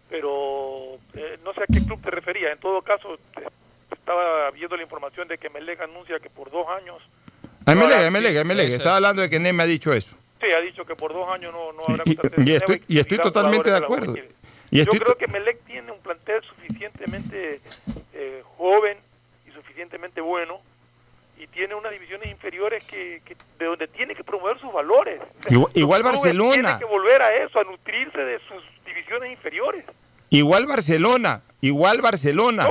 pero 0.09 0.95
eh, 1.15 1.37
no 1.43 1.53
sé 1.53 1.63
a 1.63 1.67
qué 1.67 1.85
club 1.85 2.01
te 2.01 2.11
refería. 2.11 2.51
En 2.51 2.59
todo 2.59 2.81
caso, 2.81 3.17
te- 3.35 3.47
estaba 3.93 4.49
viendo 4.51 4.75
la 4.77 4.83
información 4.83 5.27
de 5.27 5.37
que 5.37 5.49
Melec 5.49 5.81
anuncia 5.81 6.19
que 6.19 6.29
por 6.29 6.49
dos 6.49 6.67
años, 6.69 7.01
A 7.65 7.71
Emelec, 7.73 7.93
Ahora, 7.93 8.03
a 8.05 8.07
Emelec, 8.07 8.31
sí, 8.31 8.37
a 8.37 8.41
Emelec. 8.41 8.67
eso. 8.67 8.75
Estaba 8.77 8.95
hablando 8.97 9.21
de 9.21 9.29
que 9.29 9.39
Neme 9.39 9.63
ha 9.63 9.65
dicho 9.65 9.93
eso. 9.93 10.15
sí, 10.41 10.47
ha 10.51 10.59
dicho 10.61 10.85
que 10.85 10.95
por 10.95 11.13
dos 11.13 11.27
años 11.29 11.53
no, 11.53 11.71
no 11.73 11.81
habrá 11.87 12.03
Y, 12.05 12.17
y 12.51 12.55
estoy, 12.55 12.81
y 12.87 12.99
estoy 12.99 13.17
totalmente 13.19 13.69
de 13.69 13.77
acuerdo. 13.77 14.15
Y 14.71 14.79
estoy 14.79 14.97
Yo 14.99 15.03
creo 15.05 15.17
que 15.17 15.27
Melec 15.27 15.61
tiene 15.65 15.91
un 15.91 15.99
plantel 15.99 16.41
suficientemente 16.43 17.59
eh, 18.13 18.43
joven 18.57 18.97
y 19.47 19.51
suficientemente 19.51 20.19
bueno 20.21 20.59
tiene 21.53 21.75
unas 21.75 21.91
divisiones 21.91 22.29
inferiores 22.29 22.83
que, 22.85 23.21
que- 23.25 23.35
de 23.59 23.65
donde 23.65 23.87
tiene 23.87 24.15
que 24.15 24.23
promover 24.23 24.59
sus 24.59 24.71
valores. 24.73 25.19
Igual- 25.73 26.03
Barcelona. 26.03 26.53
Tiene 26.53 26.79
que 26.79 26.85
volver 26.85 27.21
a 27.21 27.35
eso, 27.43 27.59
a 27.59 27.63
nutrirse 27.63 28.17
de 28.19 28.39
sus 28.47 28.63
divisiones 28.85 29.31
inferiores. 29.31 29.85
Igual 30.29 30.65
Barcelona, 30.65 31.43
igual 31.61 32.01
Barcelona. 32.01 32.67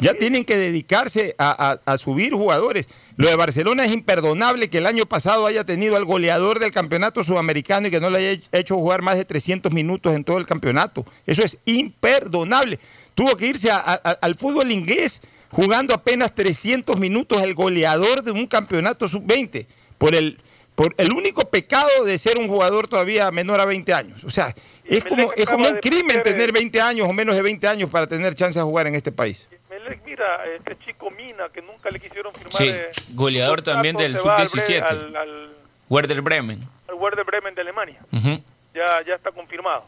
ya 0.00 0.14
tienen 0.14 0.46
que 0.46 0.56
dedicarse 0.56 1.34
a, 1.36 1.72
a- 1.84 1.92
a 1.92 1.98
subir 1.98 2.32
jugadores. 2.32 2.88
Lo 3.18 3.28
de 3.28 3.36
Barcelona 3.36 3.84
es 3.84 3.92
imperdonable 3.92 4.70
que 4.70 4.78
el 4.78 4.86
año 4.86 5.04
pasado 5.04 5.44
haya 5.46 5.64
tenido 5.64 5.96
al 5.98 6.06
goleador 6.06 6.58
del 6.58 6.72
campeonato 6.72 7.22
sudamericano 7.22 7.86
y 7.88 7.90
que 7.90 8.00
no 8.00 8.08
le 8.08 8.16
haya 8.30 8.42
hecho 8.52 8.76
jugar 8.76 9.02
más 9.02 9.18
de 9.18 9.26
300 9.26 9.70
minutos 9.72 10.14
en 10.14 10.24
todo 10.24 10.38
el 10.38 10.46
campeonato. 10.46 11.04
Eso 11.26 11.42
es 11.44 11.58
imperdonable. 11.66 12.78
Tuvo 13.14 13.36
que 13.36 13.46
irse 13.46 13.70
a- 13.70 13.78
al 13.80 14.34
fútbol 14.34 14.70
inglés 14.72 15.20
jugando 15.52 15.94
apenas 15.94 16.34
300 16.34 16.98
minutos 16.98 17.40
el 17.42 17.54
goleador 17.54 18.22
de 18.22 18.32
un 18.32 18.46
campeonato 18.48 19.06
sub-20 19.06 19.66
por 19.98 20.14
el, 20.14 20.40
por 20.74 20.94
el 20.98 21.12
único 21.12 21.42
pecado 21.48 22.04
de 22.04 22.18
ser 22.18 22.38
un 22.38 22.48
jugador 22.48 22.88
todavía 22.88 23.30
menor 23.30 23.60
a 23.60 23.64
20 23.66 23.92
años. 23.94 24.24
O 24.24 24.30
sea, 24.30 24.52
es 24.84 25.04
como, 25.04 25.32
es 25.34 25.46
como 25.46 25.64
un 25.68 25.78
crimen 25.78 26.22
tener 26.24 26.52
20 26.52 26.80
años 26.80 27.06
o 27.08 27.12
menos 27.12 27.36
de 27.36 27.42
20 27.42 27.68
años 27.68 27.88
para 27.90 28.06
tener 28.08 28.34
chance 28.34 28.58
de 28.58 28.64
jugar 28.64 28.86
en 28.88 28.94
este 28.96 29.12
país. 29.12 29.46
Melec, 29.70 30.02
mira, 30.04 30.44
este 30.56 30.76
chico 30.84 31.10
Mina, 31.10 31.48
que 31.52 31.62
nunca 31.62 31.88
le 31.90 32.00
quisieron 32.00 32.32
firmar. 32.34 32.52
Sí, 32.52 32.68
eh, 32.68 32.90
goleador 33.14 33.62
también 33.62 33.94
del 33.96 34.18
se 34.18 34.26
va 34.26 34.36
al 34.38 34.48
sub-17. 34.48 34.80
Bre- 34.80 34.90
Al, 34.90 35.16
al, 35.16 35.50
Werder 35.88 36.20
Bremen. 36.22 36.66
al 36.88 36.94
Werder 36.94 37.24
Bremen 37.24 37.54
de 37.54 37.60
Alemania. 37.60 38.00
Ya, 38.74 39.02
ya 39.06 39.14
está 39.14 39.30
confirmado. 39.30 39.84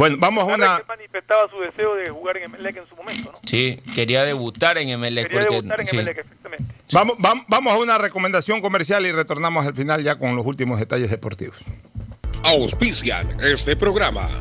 Bueno, 0.00 0.16
vamos 0.18 0.44
a 0.44 0.46
una... 0.54 0.78
que 0.78 0.84
manifestaba 0.86 1.46
su 1.50 1.60
deseo 1.60 1.94
de 1.94 2.08
jugar 2.08 2.38
en 2.38 2.44
Emelec 2.44 2.74
en 2.78 2.88
su 2.88 2.96
momento, 2.96 3.32
¿no? 3.32 3.38
Sí, 3.44 3.82
quería 3.94 4.24
debutar 4.24 4.78
en 4.78 4.88
Emelec. 4.88 5.26
Quería 5.28 5.40
porque, 5.40 5.54
debutar 5.56 5.80
en 5.80 5.86
sí. 5.86 5.96
Emelec, 5.96 6.18
exactamente. 6.20 6.74
Vamos, 6.90 7.18
vam- 7.18 7.44
vamos 7.48 7.74
a 7.74 7.76
una 7.76 7.98
recomendación 7.98 8.62
comercial 8.62 9.04
y 9.04 9.12
retornamos 9.12 9.66
al 9.66 9.74
final 9.74 10.02
ya 10.02 10.16
con 10.18 10.34
los 10.36 10.46
últimos 10.46 10.78
detalles 10.80 11.10
deportivos. 11.10 11.58
Auspician 12.42 13.36
este 13.42 13.76
programa. 13.76 14.40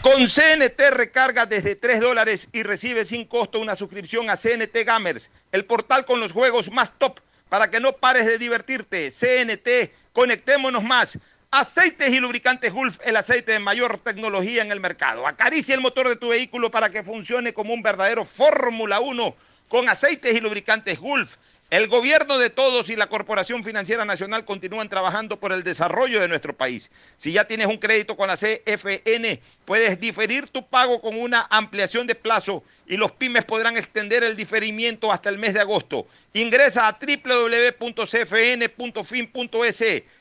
Con 0.00 0.26
CNT 0.26 0.80
recarga 0.92 1.44
desde 1.44 1.76
3 1.76 2.00
dólares 2.00 2.48
y 2.54 2.62
recibe 2.62 3.04
sin 3.04 3.26
costo 3.26 3.60
una 3.60 3.74
suscripción 3.74 4.30
a 4.30 4.36
CNT 4.38 4.74
Gamers, 4.86 5.30
el 5.52 5.66
portal 5.66 6.06
con 6.06 6.20
los 6.20 6.32
juegos 6.32 6.70
más 6.72 6.94
top 6.98 7.20
para 7.50 7.70
que 7.70 7.80
no 7.80 7.92
pares 7.92 8.24
de 8.24 8.38
divertirte. 8.38 9.10
CNT, 9.10 9.92
conectémonos 10.14 10.82
más. 10.82 11.18
Aceites 11.52 12.12
y 12.12 12.20
lubricantes 12.20 12.72
Gulf, 12.72 13.00
el 13.02 13.16
aceite 13.16 13.50
de 13.50 13.58
mayor 13.58 13.98
tecnología 13.98 14.62
en 14.62 14.70
el 14.70 14.78
mercado. 14.78 15.26
Acaricia 15.26 15.74
el 15.74 15.80
motor 15.80 16.08
de 16.08 16.14
tu 16.14 16.28
vehículo 16.28 16.70
para 16.70 16.90
que 16.90 17.02
funcione 17.02 17.52
como 17.52 17.74
un 17.74 17.82
verdadero 17.82 18.24
Fórmula 18.24 19.00
1 19.00 19.34
con 19.66 19.88
aceites 19.88 20.32
y 20.32 20.38
lubricantes 20.38 21.00
Gulf. 21.00 21.38
El 21.70 21.88
gobierno 21.88 22.38
de 22.38 22.50
todos 22.50 22.88
y 22.88 22.94
la 22.94 23.08
Corporación 23.08 23.64
Financiera 23.64 24.04
Nacional 24.04 24.44
continúan 24.44 24.88
trabajando 24.88 25.40
por 25.40 25.50
el 25.50 25.64
desarrollo 25.64 26.20
de 26.20 26.28
nuestro 26.28 26.56
país. 26.56 26.92
Si 27.16 27.32
ya 27.32 27.48
tienes 27.48 27.66
un 27.66 27.78
crédito 27.78 28.16
con 28.16 28.28
la 28.28 28.36
CFN, 28.36 29.42
puedes 29.64 29.98
diferir 29.98 30.46
tu 30.46 30.68
pago 30.68 31.00
con 31.00 31.18
una 31.18 31.48
ampliación 31.50 32.06
de 32.06 32.14
plazo 32.14 32.62
y 32.90 32.96
los 32.96 33.12
pymes 33.12 33.44
podrán 33.44 33.76
extender 33.76 34.24
el 34.24 34.34
diferimiento 34.34 35.12
hasta 35.12 35.30
el 35.30 35.38
mes 35.38 35.54
de 35.54 35.60
agosto. 35.60 36.08
Ingresa 36.32 36.88
a 36.88 36.98
www.cfn.fin.es. 36.98 38.02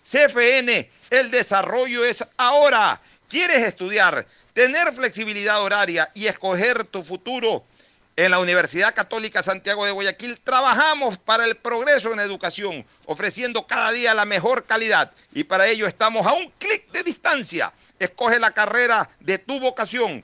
CFN, 0.04 0.90
el 1.10 1.32
desarrollo 1.32 2.06
es 2.06 2.24
ahora. 2.38 3.02
¿Quieres 3.28 3.64
estudiar, 3.64 4.28
tener 4.54 4.94
flexibilidad 4.94 5.64
horaria 5.64 6.12
y 6.14 6.28
escoger 6.28 6.84
tu 6.84 7.02
futuro? 7.02 7.64
En 8.16 8.30
la 8.30 8.38
Universidad 8.38 8.94
Católica 8.94 9.42
Santiago 9.42 9.84
de 9.86 9.92
Guayaquil 9.92 10.40
trabajamos 10.40 11.18
para 11.18 11.46
el 11.46 11.56
progreso 11.56 12.14
en 12.14 12.20
educación, 12.20 12.86
ofreciendo 13.06 13.66
cada 13.66 13.92
día 13.92 14.14
la 14.14 14.26
mejor 14.26 14.66
calidad 14.66 15.12
y 15.34 15.44
para 15.44 15.66
ello 15.68 15.88
estamos 15.88 16.28
a 16.28 16.34
un 16.34 16.52
clic 16.60 16.92
de 16.92 17.02
distancia. 17.02 17.74
Escoge 17.98 18.38
la 18.38 18.52
carrera 18.52 19.10
de 19.20 19.40
tu 19.40 19.60
vocación. 19.60 20.24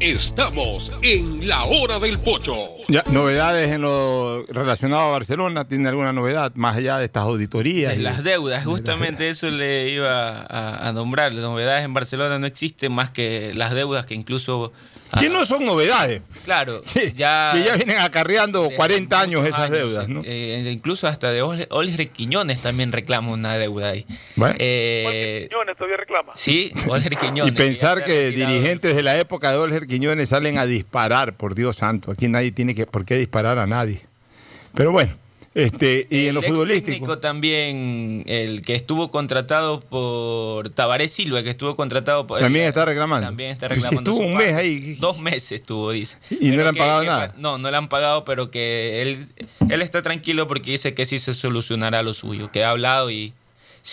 Estamos 0.00 0.92
en 1.02 1.48
la 1.48 1.64
hora 1.64 1.98
del 1.98 2.20
pocho. 2.20 2.54
Ya, 2.88 3.02
novedades 3.10 3.72
en 3.72 3.80
lo 3.82 4.44
relacionado 4.46 5.02
a 5.02 5.10
Barcelona, 5.10 5.66
¿tiene 5.66 5.88
alguna 5.88 6.12
novedad 6.12 6.52
más 6.54 6.76
allá 6.76 6.98
de 6.98 7.06
estas 7.06 7.24
auditorías? 7.24 7.94
De 7.94 8.00
y- 8.00 8.02
las 8.04 8.22
deudas, 8.22 8.64
justamente 8.64 9.28
eso 9.28 9.50
le 9.50 9.88
iba 9.90 10.42
a, 10.42 10.88
a 10.88 10.92
nombrar. 10.92 11.34
Las 11.34 11.42
novedades 11.42 11.84
en 11.84 11.94
Barcelona 11.94 12.38
no 12.38 12.46
existen 12.46 12.92
más 12.92 13.10
que 13.10 13.52
las 13.54 13.72
deudas 13.72 14.06
que 14.06 14.14
incluso... 14.14 14.72
ah, 15.12 15.18
Que 15.20 15.28
no 15.28 15.44
son 15.44 15.64
novedades. 15.66 16.22
Claro, 16.44 16.82
ya... 17.14 17.50
que 17.54 17.62
ya 17.64 17.74
vienen 17.74 17.98
acarreando 17.98 18.62
de 18.68 18.74
40 18.76 19.20
años 19.20 19.46
esas 19.46 19.60
años, 19.60 19.70
deudas, 19.78 20.08
¿no? 20.08 20.22
eh, 20.24 20.68
incluso 20.72 21.06
hasta 21.06 21.30
de 21.30 21.42
Ol- 21.42 21.66
Oliver 21.70 22.08
Quiñones 22.08 22.62
también 22.62 22.90
reclama 22.92 23.32
una 23.32 23.56
deuda 23.58 23.90
ahí. 23.90 24.06
Bueno. 24.36 24.54
Eh, 24.58 25.46
Quiñones 25.48 25.76
todavía 25.76 25.96
reclama. 25.98 26.32
sí, 26.34 26.72
Oliver 26.88 27.16
Quiñones. 27.20 27.52
Y 27.52 27.56
pensar 27.56 28.04
que 28.04 28.26
retirado. 28.28 28.52
dirigentes 28.52 28.96
de 28.96 29.02
la 29.02 29.18
época 29.18 29.50
de 29.52 29.58
Olger 29.58 29.86
Quiñones 29.86 30.28
salen 30.30 30.58
a 30.58 30.66
disparar, 30.66 31.34
por 31.34 31.54
Dios 31.54 31.76
santo. 31.76 32.10
Aquí 32.12 32.28
nadie 32.28 32.52
tiene 32.52 32.74
que, 32.74 32.86
por 32.86 33.04
qué 33.04 33.16
disparar 33.16 33.58
a 33.58 33.66
nadie. 33.66 34.00
Pero 34.74 34.92
bueno, 34.92 35.12
este, 35.58 36.06
y 36.10 36.26
en 36.28 36.34
lo 36.34 36.40
ex 36.40 36.48
futbolístico. 36.48 36.86
técnico 36.92 37.18
también, 37.18 38.24
el 38.26 38.62
que 38.62 38.74
estuvo 38.74 39.10
contratado 39.10 39.80
por 39.80 40.70
Tabaré 40.70 41.08
Silva, 41.08 41.42
que 41.42 41.50
estuvo 41.50 41.74
contratado 41.76 42.26
por... 42.26 42.40
También 42.40 42.66
está 42.66 42.84
reclamando. 42.84 43.26
También 43.26 43.50
está 43.50 43.68
Pero 43.68 43.80
si 43.80 43.86
reclamando. 43.86 44.10
estuvo 44.12 44.26
un 44.26 44.34
mes 44.36 44.54
ahí. 44.54 44.94
Dos 45.00 45.18
meses 45.20 45.52
estuvo, 45.52 45.90
dice. 45.92 46.18
Y 46.30 46.50
no 46.50 46.62
le 46.62 46.68
han 46.68 46.74
que- 46.74 46.80
pagado 46.80 47.00
que- 47.00 47.06
nada. 47.06 47.34
No, 47.36 47.58
no 47.58 47.70
le 47.70 47.76
han 47.76 47.88
pagado, 47.88 48.24
pero 48.24 48.50
que 48.50 49.02
él, 49.02 49.26
él 49.70 49.82
está 49.82 50.02
tranquilo 50.02 50.46
porque 50.48 50.70
dice 50.72 50.94
que 50.94 51.06
sí 51.06 51.18
se 51.18 51.32
solucionará 51.34 52.02
lo 52.02 52.14
suyo, 52.14 52.50
que 52.52 52.64
ha 52.64 52.70
hablado 52.70 53.10
y 53.10 53.32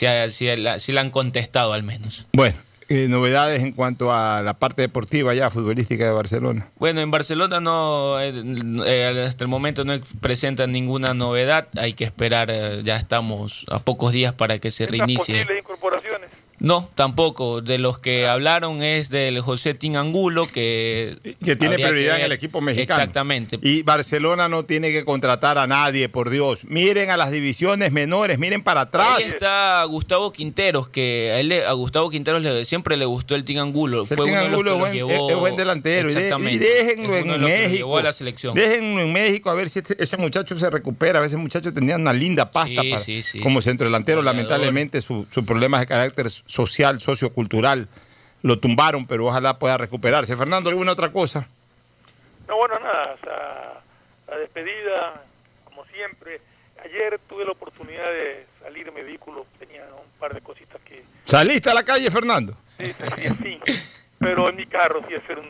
ha- 0.07 0.29
sí 0.29 0.45
la- 0.57 1.01
han 1.01 1.09
contestado 1.11 1.73
al 1.73 1.83
menos. 1.83 2.27
Bueno, 2.33 2.55
eh, 2.89 3.07
novedades 3.09 3.61
en 3.61 3.71
cuanto 3.71 4.13
a 4.13 4.41
la 4.41 4.53
parte 4.53 4.81
deportiva 4.81 5.33
ya, 5.33 5.49
futbolística 5.49 6.05
de 6.05 6.11
Barcelona. 6.11 6.67
Bueno, 6.77 7.01
en 7.01 7.11
Barcelona 7.11 7.59
no, 7.59 8.19
eh, 8.19 8.33
eh, 8.85 9.25
hasta 9.27 9.43
el 9.43 9.47
momento 9.47 9.83
no 9.85 9.99
presentan 10.21 10.71
ninguna 10.71 11.13
novedad. 11.13 11.67
Hay 11.77 11.93
que 11.93 12.03
esperar, 12.03 12.49
eh, 12.51 12.81
ya 12.83 12.95
estamos 12.97 13.65
a 13.69 13.79
pocos 13.79 14.11
días 14.11 14.33
para 14.33 14.59
que 14.59 14.71
se 14.71 14.85
reinicie. 14.85 15.45
No, 16.65 16.89
tampoco. 16.95 17.61
De 17.61 17.77
los 17.77 17.99
que 17.99 18.25
hablaron 18.27 18.81
es 18.81 19.09
del 19.09 19.39
José 19.41 19.75
Tinangulo, 19.75 20.47
que... 20.47 21.15
Que 21.45 21.55
tiene 21.55 21.75
prioridad 21.75 22.17
en 22.19 22.25
el 22.25 22.31
equipo 22.31 22.59
mexicano. 22.59 22.99
Exactamente. 22.99 23.59
Y 23.61 23.83
Barcelona 23.83 24.49
no 24.49 24.63
tiene 24.65 24.91
que 24.91 25.05
contratar 25.05 25.59
a 25.59 25.67
nadie, 25.67 26.09
por 26.09 26.31
Dios. 26.31 26.61
Miren 26.65 27.11
a 27.11 27.17
las 27.17 27.29
divisiones 27.29 27.91
menores, 27.91 28.39
miren 28.39 28.63
para 28.63 28.81
atrás. 28.81 29.07
Ahí 29.17 29.25
está 29.25 29.83
Gustavo 29.83 30.31
Quinteros, 30.31 30.89
que 30.89 31.31
a, 31.33 31.39
él 31.39 31.53
a 31.67 31.71
Gustavo 31.73 32.09
Quinteros 32.09 32.41
le- 32.41 32.65
siempre 32.65 32.97
le 32.97 33.05
gustó 33.05 33.35
el 33.35 33.43
Tinangulo. 33.43 34.01
El 34.01 34.07
Fue 34.07 34.25
uno 34.25 34.41
de 34.41 34.49
los 34.49 34.63
que 34.63 34.69
los 34.71 34.79
buen, 34.79 34.93
llevó... 34.93 35.29
es- 35.29 35.35
buen 35.37 35.55
delantero. 35.55 36.09
Y, 36.09 36.13
de- 36.15 36.19
y 36.19 36.23
Exactamente. 36.23 36.65
déjenlo 36.65 37.13
de 37.13 37.19
en 37.19 37.41
México. 37.41 37.97
a 37.97 38.01
la 38.01 38.11
selección. 38.13 38.55
Déjenlo 38.55 39.01
en 39.01 39.13
México 39.13 39.51
a 39.51 39.53
ver 39.53 39.69
si 39.69 39.79
este- 39.79 40.01
ese 40.03 40.17
muchacho 40.17 40.57
se 40.57 40.67
recupera. 40.71 41.19
A 41.19 41.21
veces 41.21 41.37
muchacho 41.37 41.71
tenía 41.71 41.95
una 41.95 42.11
linda 42.11 42.49
pasta 42.51 42.81
Sí, 42.81 42.89
para- 42.89 43.01
sí, 43.03 43.21
sí, 43.21 43.39
como 43.39 43.61
centrodelantero. 43.61 44.23
Lamentablemente 44.23 44.99
su- 45.01 45.27
sus 45.31 45.45
problemas 45.45 45.81
de 45.81 45.85
carácter 45.85 46.27
social, 46.55 47.01
sociocultural 47.01 47.87
lo 48.41 48.59
tumbaron, 48.59 49.05
pero 49.07 49.25
ojalá 49.25 49.59
pueda 49.59 49.77
recuperarse. 49.77 50.37
Fernando, 50.37 50.69
¿alguna 50.69 50.93
otra 50.93 51.11
cosa? 51.11 51.47
No, 52.47 52.57
bueno, 52.57 52.79
nada, 52.79 53.15
o 53.15 53.25
sea, 53.25 53.81
la 54.29 54.37
despedida, 54.37 55.23
como 55.65 55.83
siempre. 55.87 56.39
Ayer 56.83 57.19
tuve 57.27 57.43
la 57.43 57.51
oportunidad 57.51 58.05
de 58.05 58.45
salir 58.61 58.87
en 58.87 58.93
mi 58.93 59.01
vehículo, 59.01 59.45
tenía 59.57 59.83
un 59.85 60.19
par 60.19 60.33
de 60.33 60.41
cositas 60.41 60.79
que... 60.83 61.03
¿Saliste 61.25 61.71
a 61.71 61.73
la 61.73 61.83
calle, 61.83 62.09
Fernando? 62.11 62.55
Sí, 62.77 62.93
sí, 62.93 63.29
sí, 63.41 63.59
pero 64.19 64.49
en 64.49 64.55
mi 64.55 64.67
carro 64.67 65.01
sí 65.07 65.15
hacer 65.15 65.39
un, 65.39 65.49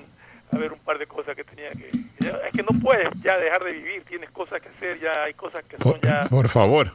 a 0.54 0.58
ver 0.58 0.72
un 0.72 0.80
par 0.80 0.98
de 0.98 1.06
cosas 1.06 1.36
que 1.36 1.44
tenía 1.44 1.70
que... 1.72 1.90
Es 1.90 2.52
que 2.54 2.64
no 2.64 2.80
puedes 2.82 3.10
ya 3.22 3.38
dejar 3.38 3.64
de 3.66 3.74
vivir, 3.74 4.04
tienes 4.08 4.32
cosas 4.32 4.62
que 4.62 4.70
hacer, 4.70 5.00
ya 5.02 5.24
hay 5.24 5.34
cosas 5.34 5.66
que 5.66 5.78
son 5.78 6.00
ya... 6.02 6.24
Por 6.30 6.48
favor. 6.48 6.92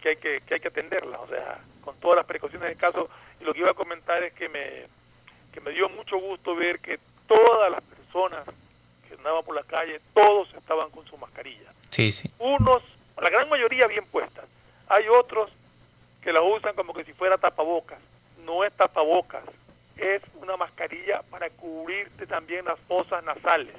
que 0.00 0.10
hay 0.10 0.16
que, 0.16 0.40
que 0.46 0.54
hay 0.54 0.60
que 0.60 0.68
atenderlas, 0.68 1.18
o 1.20 1.26
sea, 1.28 1.58
con 1.80 1.96
todas 1.96 2.18
las 2.18 2.26
precauciones 2.26 2.68
del 2.68 2.78
caso. 2.78 3.08
Y 3.40 3.44
lo 3.44 3.52
que 3.54 3.60
iba 3.60 3.70
a 3.70 3.74
comentar 3.74 4.22
es 4.22 4.32
que 4.34 4.48
me, 4.48 4.86
que 5.52 5.60
me 5.60 5.70
dio 5.70 5.88
mucho 5.88 6.18
gusto 6.18 6.54
ver 6.54 6.80
que 6.80 6.98
todas 7.26 7.70
las 7.70 7.82
personas 7.82 8.44
que 9.08 9.14
andaban 9.14 9.44
por 9.44 9.54
la 9.54 9.62
calle, 9.62 10.00
todos 10.14 10.52
estaban 10.54 10.90
con 10.90 11.06
su 11.06 11.16
mascarilla. 11.16 11.72
Sí, 11.90 12.12
sí. 12.12 12.30
Unos, 12.38 12.82
la 13.20 13.30
gran 13.30 13.48
mayoría 13.48 13.86
bien 13.86 14.04
puestas. 14.06 14.44
Hay 14.88 15.04
otros 15.08 15.52
que 16.22 16.32
la 16.32 16.42
usan 16.42 16.74
como 16.74 16.92
que 16.92 17.04
si 17.04 17.12
fuera 17.12 17.38
tapabocas. 17.38 17.98
No 18.44 18.64
es 18.64 18.72
tapabocas, 18.72 19.44
es 19.96 20.22
una 20.34 20.56
mascarilla 20.56 21.22
para 21.30 21.50
cubrirte 21.50 22.26
también 22.26 22.64
las 22.64 22.78
fosas 22.80 23.22
nasales. 23.24 23.74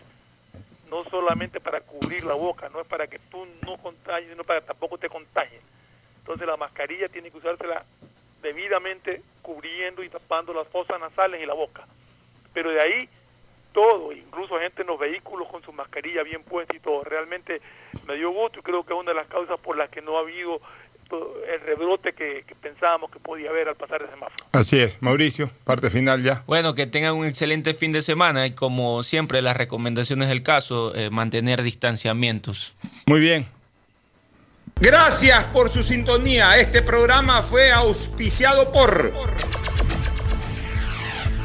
No 0.90 1.04
solamente 1.04 1.60
para 1.60 1.82
cubrir 1.82 2.24
la 2.26 2.34
boca, 2.34 2.70
no 2.70 2.82
es 2.82 2.88
para 2.88 3.08
que 3.08 3.18
tú 3.18 3.48
no 3.66 3.78
contagies, 3.78 4.30
sino 4.30 4.44
para 4.44 4.62
que 4.62 4.68
tampoco 4.68 4.98
te 4.98 5.10
contagies. 5.10 5.62
Entonces 6.20 6.46
la 6.46 6.58
mascarilla 6.58 7.08
tiene 7.08 7.32
que 7.32 7.38
usársela 7.38 7.84
debidamente 8.42 9.22
cubriendo 9.42 10.04
y 10.04 10.10
tapando 10.10 10.54
las 10.54 10.68
fosas 10.68 11.00
nasales 11.00 11.42
y 11.42 11.46
la 11.46 11.54
boca. 11.54 11.86
Pero 12.54 12.72
de 12.72 12.82
ahí 12.82 13.10
todo, 13.74 14.12
incluso 14.12 14.60
gente 14.60 14.82
en 14.82 14.88
los 14.88 15.00
vehículos 15.00 15.48
con 15.50 15.64
su 15.64 15.72
mascarilla 15.72 16.24
bien 16.24 16.44
puesta 16.44 16.76
y 16.76 16.80
todo. 16.80 17.04
Realmente 17.04 17.62
me 18.08 18.16
dio 18.16 18.32
gusto 18.32 18.60
y 18.60 18.64
creo 18.64 18.84
que 18.84 18.94
es 18.94 19.00
una 19.00 19.12
de 19.12 19.18
las 19.18 19.28
causas 19.28 19.60
por 19.60 19.78
las 19.78 19.90
que 19.90 20.02
no 20.02 20.18
ha 20.18 20.22
habido 20.22 20.62
todo 21.10 21.36
el 21.46 21.60
rebrote 21.62 22.14
que, 22.14 22.44
que 22.48 22.56
pensábamos 22.56 23.12
que 23.12 23.20
podía 23.20 23.50
haber 23.50 23.70
al 23.70 23.76
pasar 23.76 24.02
el 24.02 24.10
semáforo. 24.10 24.46
Así 24.54 24.80
es. 24.80 25.02
Mauricio, 25.02 25.50
parte 25.66 25.90
final 25.90 26.24
ya. 26.24 26.44
Bueno, 26.48 26.74
que 26.74 26.88
tengan 26.88 27.16
un 27.16 27.26
excelente 27.26 27.74
fin 27.74 27.92
de 27.92 28.02
semana 28.02 28.46
y 28.46 28.52
como 28.52 29.04
siempre 29.04 29.42
las 29.42 29.58
recomendaciones 29.58 30.30
del 30.30 30.44
caso, 30.44 30.96
eh, 30.96 31.10
mantener 31.10 31.64
distanciamientos. 31.64 32.74
Muy 33.06 33.20
bien. 33.20 33.46
Gracias 34.82 35.44
por 35.54 35.70
su 35.70 35.84
sintonía. 35.84 36.58
Este 36.58 36.82
programa 36.82 37.44
fue 37.44 37.72
auspiciado 37.72 38.72
por 38.72 39.14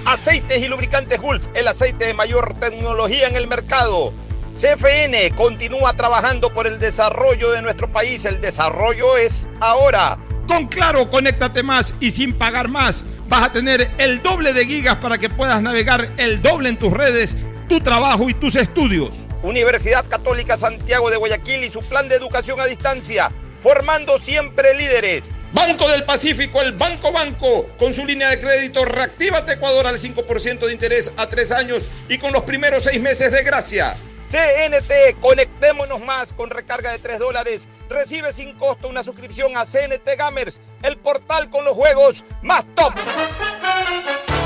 Aceites 0.07 0.63
y 0.65 0.69
Lubricantes 0.69 1.21
Gulf, 1.21 1.47
el 1.53 1.69
aceite 1.69 2.07
de 2.07 2.15
mayor 2.15 2.55
tecnología 2.59 3.29
en 3.29 3.37
el 3.37 3.47
mercado. 3.47 4.15
CFN 4.55 5.33
continúa 5.37 5.93
trabajando 5.93 6.51
por 6.51 6.67
el 6.67 6.79
desarrollo 6.79 7.51
de 7.51 7.61
nuestro 7.61 7.93
país. 7.93 8.25
El 8.25 8.41
desarrollo 8.41 9.19
es 9.19 9.51
ahora. 9.61 10.17
Con 10.49 10.67
Claro, 10.69 11.11
conéctate 11.11 11.63
más 11.63 11.93
y 12.01 12.13
sin 12.13 12.33
pagar 12.33 12.69
más. 12.69 13.05
Vas 13.29 13.49
a 13.49 13.53
tener 13.53 13.91
el 13.99 14.23
doble 14.23 14.55
de 14.55 14.65
gigas 14.65 14.97
para 14.97 15.19
que 15.19 15.29
puedas 15.29 15.61
navegar 15.61 16.09
el 16.17 16.41
doble 16.41 16.71
en 16.71 16.79
tus 16.79 16.91
redes, 16.91 17.37
tu 17.69 17.81
trabajo 17.81 18.31
y 18.31 18.35
tus 18.35 18.57
estudios. 18.57 19.11
Universidad 19.47 20.05
Católica 20.09 20.57
Santiago 20.57 21.09
de 21.09 21.17
Guayaquil 21.17 21.63
y 21.63 21.71
su 21.71 21.79
plan 21.81 22.09
de 22.09 22.17
educación 22.17 22.61
a 22.61 22.67
distancia, 22.67 23.31
formando 23.61 24.19
siempre 24.19 24.75
líderes. 24.75 25.31
Banco 25.53 25.89
del 25.89 26.03
Pacífico, 26.03 26.61
el 26.61 26.73
Banco 26.73 27.13
Banco, 27.13 27.67
con 27.79 27.95
su 27.95 28.05
línea 28.05 28.29
de 28.29 28.41
crédito 28.41 28.85
Reactívate 28.85 29.53
Ecuador 29.53 29.87
al 29.87 29.99
5% 29.99 30.67
de 30.67 30.73
interés 30.73 31.13
a 31.17 31.29
tres 31.29 31.53
años 31.53 31.85
y 32.09 32.19
con 32.19 32.33
los 32.33 32.43
primeros 32.43 32.83
seis 32.83 33.01
meses 33.01 33.31
de 33.31 33.45
gracia. 33.45 33.97
CNT, 34.25 35.21
conectémonos 35.21 36.01
más 36.01 36.33
con 36.33 36.51
recarga 36.51 36.91
de 36.91 36.99
3 36.99 37.21
dólares. 37.21 37.69
Recibe 37.89 38.33
sin 38.33 38.55
costo 38.55 38.89
una 38.89 39.05
suscripción 39.05 39.57
a 39.57 39.65
CNT 39.65 40.19
Gamers, 40.19 40.61
el 40.83 40.97
portal 40.97 41.49
con 41.49 41.65
los 41.65 41.75
juegos 41.75 42.25
más 42.43 42.67
top. 42.75 42.93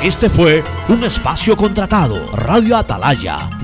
Este 0.03 0.29
fue 0.29 0.63
un 0.87 1.03
espacio 1.03 1.57
contratado. 1.57 2.27
Radio 2.33 2.77
Atalaya 2.77 3.57